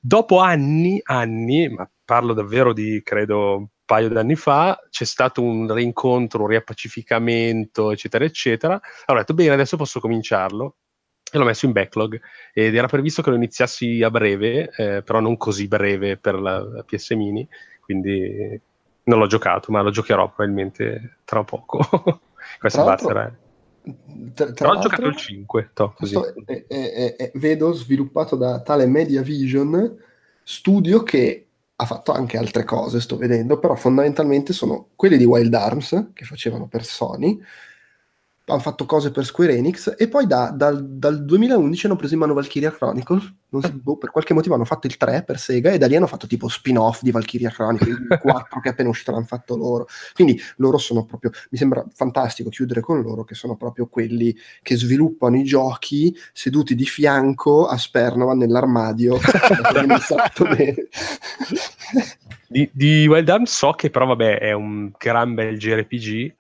[0.01, 5.73] Dopo anni, anni, ma parlo davvero di credo un paio d'anni fa, c'è stato un
[5.73, 8.75] rincontro, un riappacificamento, eccetera, eccetera.
[9.07, 10.77] Allora ho detto, bene, adesso posso cominciarlo.
[11.33, 12.21] E l'ho messo in backlog
[12.53, 16.61] ed era previsto che lo iniziassi a breve, eh, però non così breve per la,
[16.61, 17.49] la PS Mini,
[17.81, 18.61] quindi
[19.05, 21.79] non l'ho giocato, ma lo giocherò probabilmente tra poco.
[22.59, 22.83] Questa.
[22.97, 23.37] Tra, tra
[24.53, 25.71] Però ho giocato il 5.
[25.75, 25.95] To.
[26.47, 29.97] È, è, è, vedo sviluppato da tale Media Vision
[30.43, 35.53] studio che ha fatto anche altre cose, sto vedendo, però fondamentalmente sono quelli di Wild
[35.53, 37.39] Arms che facevano per Sony
[38.47, 42.21] hanno fatto cose per Square Enix e poi da, dal, dal, 2011 hanno preso in
[42.21, 43.33] mano Valkyria Chronicles.
[43.55, 46.09] So, boh, per qualche motivo hanno fatto il 3 per Sega e da lì hanno
[46.09, 49.87] fatto tipo spin-off di Valkyria Chronicles il 4 che è appena uscito l'hanno fatto loro.
[50.13, 54.77] Quindi loro sono proprio mi sembra fantastico chiudere con loro che sono proprio quelli che
[54.77, 59.19] sviluppano i giochi seduti di fianco a Spernova nell'armadio.
[62.47, 66.35] Di, di Wild Arms so che però vabbè è un gran bel JRPG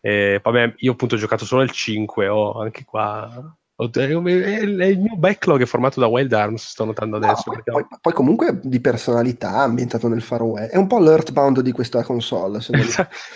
[0.00, 5.62] e, vabbè, io appunto ho giocato solo il 5, ho anche qua il mio backlog
[5.62, 7.44] è formato da Wild Arms, sto notando adesso.
[7.46, 10.72] No, poi, poi, poi, comunque di personalità ambientato nel Far West.
[10.72, 12.58] È un po' l'Earthbound di questa console.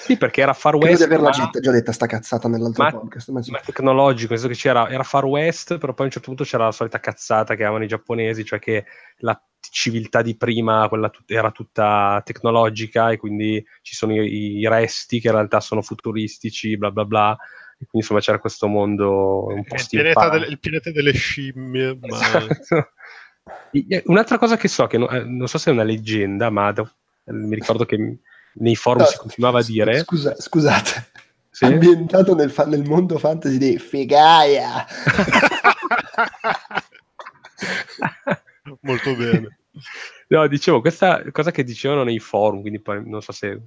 [0.01, 0.87] sì, perché era Far West.
[0.87, 1.51] Credo di averla ma...
[1.61, 3.29] già detta sta cazzata nell'altro ma, podcast.
[3.31, 6.29] Ma, ma tecnologico, nel senso che c'era, era Far West, però poi a un certo
[6.29, 8.85] punto c'era la solita cazzata che avevano i giapponesi, cioè che
[9.19, 9.41] la
[9.73, 15.19] civiltà di prima quella tut- era tutta tecnologica e quindi ci sono i, i resti
[15.19, 17.37] che in realtà sono futuristici, bla bla bla
[17.89, 21.99] quindi insomma c'era questo mondo un po' il pianeta, del, il pianeta delle scimmie.
[22.01, 22.17] Ma...
[22.17, 22.93] Esatto.
[24.05, 26.89] Un'altra cosa che so, che no, eh, non so se è una leggenda, ma do,
[27.25, 28.19] mi ricordo che
[28.55, 30.01] nei forum no, si continuava a dire...
[30.01, 31.11] Scusa, scusate,
[31.51, 31.65] sì?
[31.65, 34.87] ambientato nel, fa- nel, mondo fantasy di Figaia.
[38.83, 39.59] Molto bene.
[40.29, 43.61] No, dicevo, questa cosa che dicevano nei forum, quindi non so se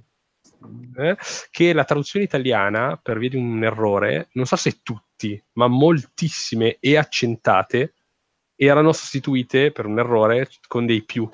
[0.98, 1.16] eh,
[1.50, 6.78] che la traduzione italiana, per via di un errore, non so se tutti, ma moltissime
[6.80, 7.94] e accentate,
[8.54, 11.28] erano sostituite per un errore con dei più.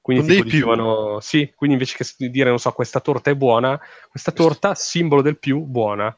[0.00, 1.20] Quindi dei dicevano, più?
[1.20, 5.38] sì, quindi invece che dire, non so, questa torta è buona, questa torta, simbolo del
[5.38, 6.14] più, buona.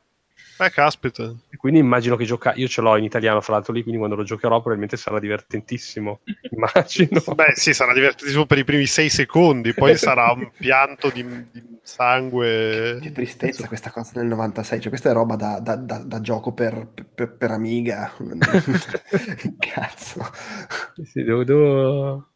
[0.59, 1.35] Eh, caspita.
[1.51, 2.55] E quindi immagino che gioca...
[2.55, 6.21] Io ce l'ho in italiano, fra l'altro, lì, quindi quando lo giocherò probabilmente sarà divertentissimo.
[6.51, 7.23] Immagino.
[7.35, 11.79] Beh, sì, sarà divertentissimo per i primi sei secondi, poi sarà un pianto di, di,
[11.83, 12.99] sangue.
[13.03, 16.53] Che tristezza questa cosa del 96, cioè questa è roba da, da, da, da gioco
[16.53, 18.13] per, per, per, Amiga.
[19.59, 20.27] Cazzo.
[21.05, 21.45] Sì, devo...
[21.45, 22.31] devo...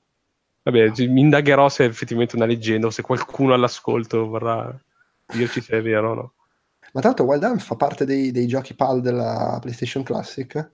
[0.62, 4.78] Vabbè, mi indagherò se è effettivamente una leggenda o se qualcuno all'ascolto vorrà
[5.32, 6.32] dirci se è vero o no.
[6.92, 10.70] Ma tanto Wild Arms fa parte dei, dei giochi PAL della PlayStation Classic?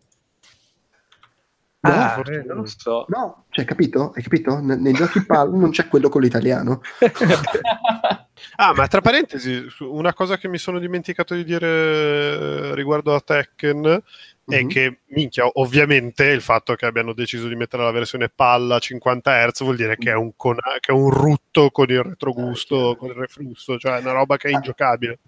[1.80, 3.04] No, ah, eh, non lo so.
[3.08, 4.12] No, cioè, capito?
[4.14, 4.58] Hai capito?
[4.58, 6.80] N- nei giochi PAL non c'è quello con l'italiano.
[8.56, 13.20] ah, ma tra parentesi, una cosa che mi sono dimenticato di dire eh, riguardo a
[13.20, 14.02] Tekken
[14.48, 14.68] è mm-hmm.
[14.68, 19.46] che, minchia, ovviamente il fatto che abbiano deciso di mettere la versione palla a 50
[19.48, 23.08] Hz vuol dire che è un, con- che è un rutto con il retrogusto, con
[23.08, 24.56] il reflusso, cioè è una roba che è ah.
[24.56, 25.18] ingiocabile.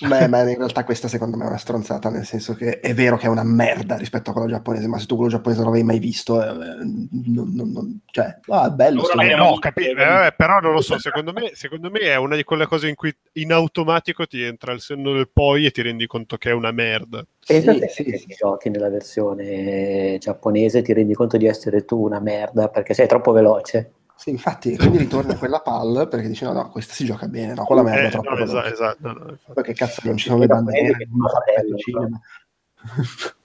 [0.00, 3.16] Beh, ma in realtà questa secondo me è una stronzata, nel senso che è vero
[3.16, 5.86] che è una merda rispetto a quello giapponese, ma se tu quello giapponese non l'avevi
[5.86, 9.08] mai visto, eh, non, non, non, cioè, ah, è bello.
[9.08, 12.42] Eh, no, capi- eh, però non lo so, secondo me, secondo me, è una di
[12.42, 16.06] quelle cose in cui in automatico ti entra il senno del poi e ti rendi
[16.06, 17.24] conto che è una merda.
[17.46, 18.34] E sì, sì, sì.
[18.38, 23.32] giochi nella versione giapponese ti rendi conto di essere tu una merda perché sei troppo
[23.32, 23.92] veloce.
[24.16, 27.64] Sì, infatti, quindi ritorna quella palla perché dice no, no, questa si gioca bene, no,
[27.64, 30.46] quella merda è eh, troppo no, esatto, esatto, no, Perché cazzo non ci sono le
[30.46, 31.42] bande nere, non fa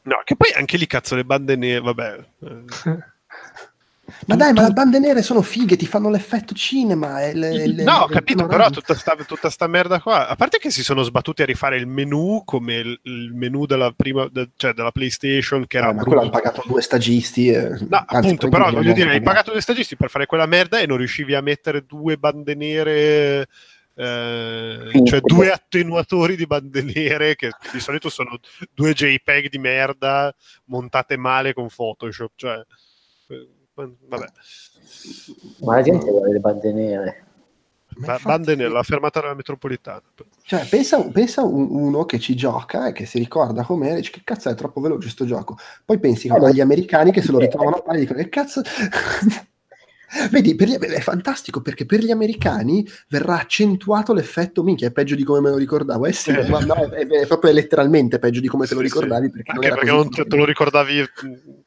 [0.03, 2.25] No, che poi anche lì cazzo le bande nere, vabbè.
[4.27, 7.21] Ma dai, ma le bande nere sono fighe, ti fanno l'effetto cinema.
[7.23, 10.27] E le, le, no, ho capito, però tutta sta, tutta sta merda qua.
[10.27, 13.91] A parte che si sono sbattuti a rifare il menu come il, il menu della
[13.95, 15.89] prima, de, cioè della PlayStation, che era.
[15.89, 17.47] Eh, ma quello hanno pagato due stagisti.
[17.49, 17.69] Eh.
[17.87, 20.85] No, Anzi, appunto, però voglio dire, hai pagato due stagisti per fare quella merda e
[20.85, 23.47] non riuscivi a mettere due bande nere.
[23.95, 28.39] Eh, cioè due attenuatori di bande nere che di solito sono
[28.73, 30.33] due JPEG di merda
[30.65, 32.31] montate male con Photoshop.
[32.35, 32.65] Cioè,
[33.85, 34.25] vabbè.
[35.61, 37.23] Ma la gente vuole le bande nere.
[37.97, 40.01] Ma bande nere, la fermata della metropolitana.
[40.43, 44.49] Cioè, pensa, pensa uno che ci gioca e che si ricorda com'è, dice che cazzo
[44.49, 45.57] è troppo veloce sto gioco.
[45.83, 48.61] Poi pensi no, agli americani che se lo ritrovano a fare e dicono che cazzo...
[50.31, 55.23] Vedi, gli, è fantastico perché per gli americani verrà accentuato l'effetto minchia, è peggio di
[55.23, 56.05] come me lo ricordavo.
[56.05, 59.27] Eh sì, ma no, è, è, proprio letteralmente peggio di come te lo ricordavi.
[59.27, 61.05] Sì, perché Anche non perché non te, te, lo ricordavi,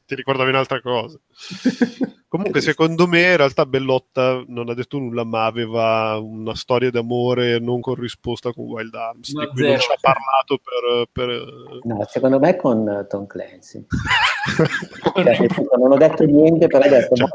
[0.05, 1.17] ti ricordavi un'altra cosa.
[2.33, 7.59] Comunque, secondo me, in realtà Bellotta non ha detto nulla, ma aveva una storia d'amore
[7.59, 9.69] non corrisposta con Wild Arms, no, di cui zero.
[9.69, 11.79] non ci ha parlato per, per...
[11.83, 13.85] No, secondo me con Tom Clancy.
[15.13, 15.47] cioè,
[15.77, 17.13] non ho detto niente, però detto...
[17.13, 17.27] Cioè,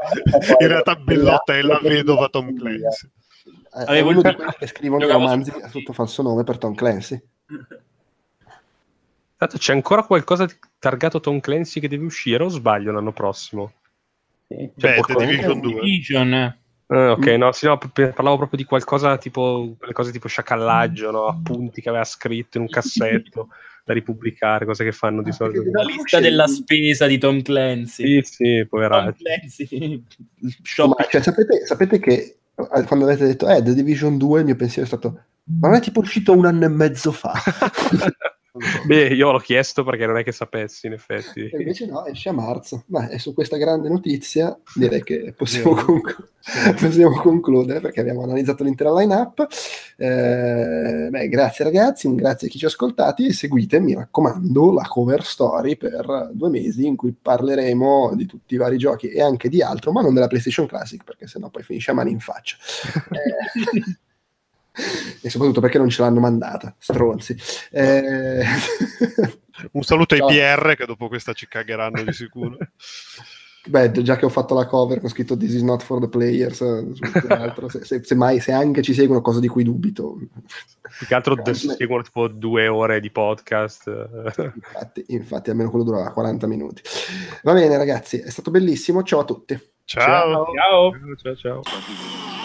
[0.59, 3.09] in realtà Bellotta è la vedova Tom Clancy.
[3.73, 7.21] Eh, è uno di quelli che scrivono i romanzi sotto falso nome per Tom Clancy.
[9.37, 10.47] Tanto c'è ancora qualcosa
[10.77, 13.73] targato Tom Clancy che deve uscire o sbaglio l'anno prossimo?
[14.47, 14.69] Sì.
[14.75, 15.73] Cioè, Beh, The Division 2.
[15.73, 16.57] Division.
[16.91, 21.27] Ah, ok, no, sì, no, parlavo proprio di qualcosa tipo quelle cose tipo sciacallaggio, no?
[21.27, 23.49] appunti che aveva scritto in un cassetto
[23.89, 25.63] da ripubblicare, cose che fanno di ah, solito.
[25.71, 28.21] La lista della spesa di Tom Clancy.
[28.21, 29.11] Sì, sì, poveraccio.
[29.11, 30.03] Tom Clancy.
[30.87, 32.11] Ma, cioè, sapete, sapete, che
[32.55, 35.23] eh, quando avete detto eh, The Division 2, il mio pensiero è stato
[35.59, 37.33] ma non è tipo uscito un anno e mezzo fa?
[38.85, 41.41] Beh, io l'ho chiesto perché non è che sapessi, in effetti.
[41.41, 42.83] E invece no, esce a marzo.
[42.87, 46.27] Ma e su questa grande notizia direi che possiamo, conclu-
[46.79, 49.47] possiamo concludere perché abbiamo analizzato l'intera line-up.
[49.97, 54.71] Eh, beh, grazie ragazzi, un grazie a chi ci ha ascoltati e seguite, mi raccomando,
[54.73, 59.21] la cover story per due mesi in cui parleremo di tutti i vari giochi e
[59.21, 62.19] anche di altro, ma non della PlayStation Classic perché sennò poi finisce a mani in
[62.19, 62.57] faccia.
[63.09, 63.97] Eh,
[65.21, 67.35] e soprattutto perché non ce l'hanno mandata, stronzi.
[67.71, 68.43] Eh...
[69.71, 72.57] Un saluto ai PR che dopo questa ci cagheranno di sicuro.
[73.67, 76.63] Beh, già che ho fatto la cover con scritto This is not for the players,
[77.67, 80.17] se, se, se, mai, se anche ci seguono, cosa di cui dubito.
[80.97, 83.87] Più che altro eh, seguono tipo due ore di podcast.
[84.55, 86.81] Infatti, infatti, almeno quello durava 40 minuti.
[87.43, 89.03] Va bene, ragazzi, è stato bellissimo.
[89.03, 89.59] Ciao a tutti.
[89.83, 90.05] Ciao.
[90.05, 90.45] Ciao.
[90.55, 91.35] ciao.
[91.35, 92.38] ciao, ciao.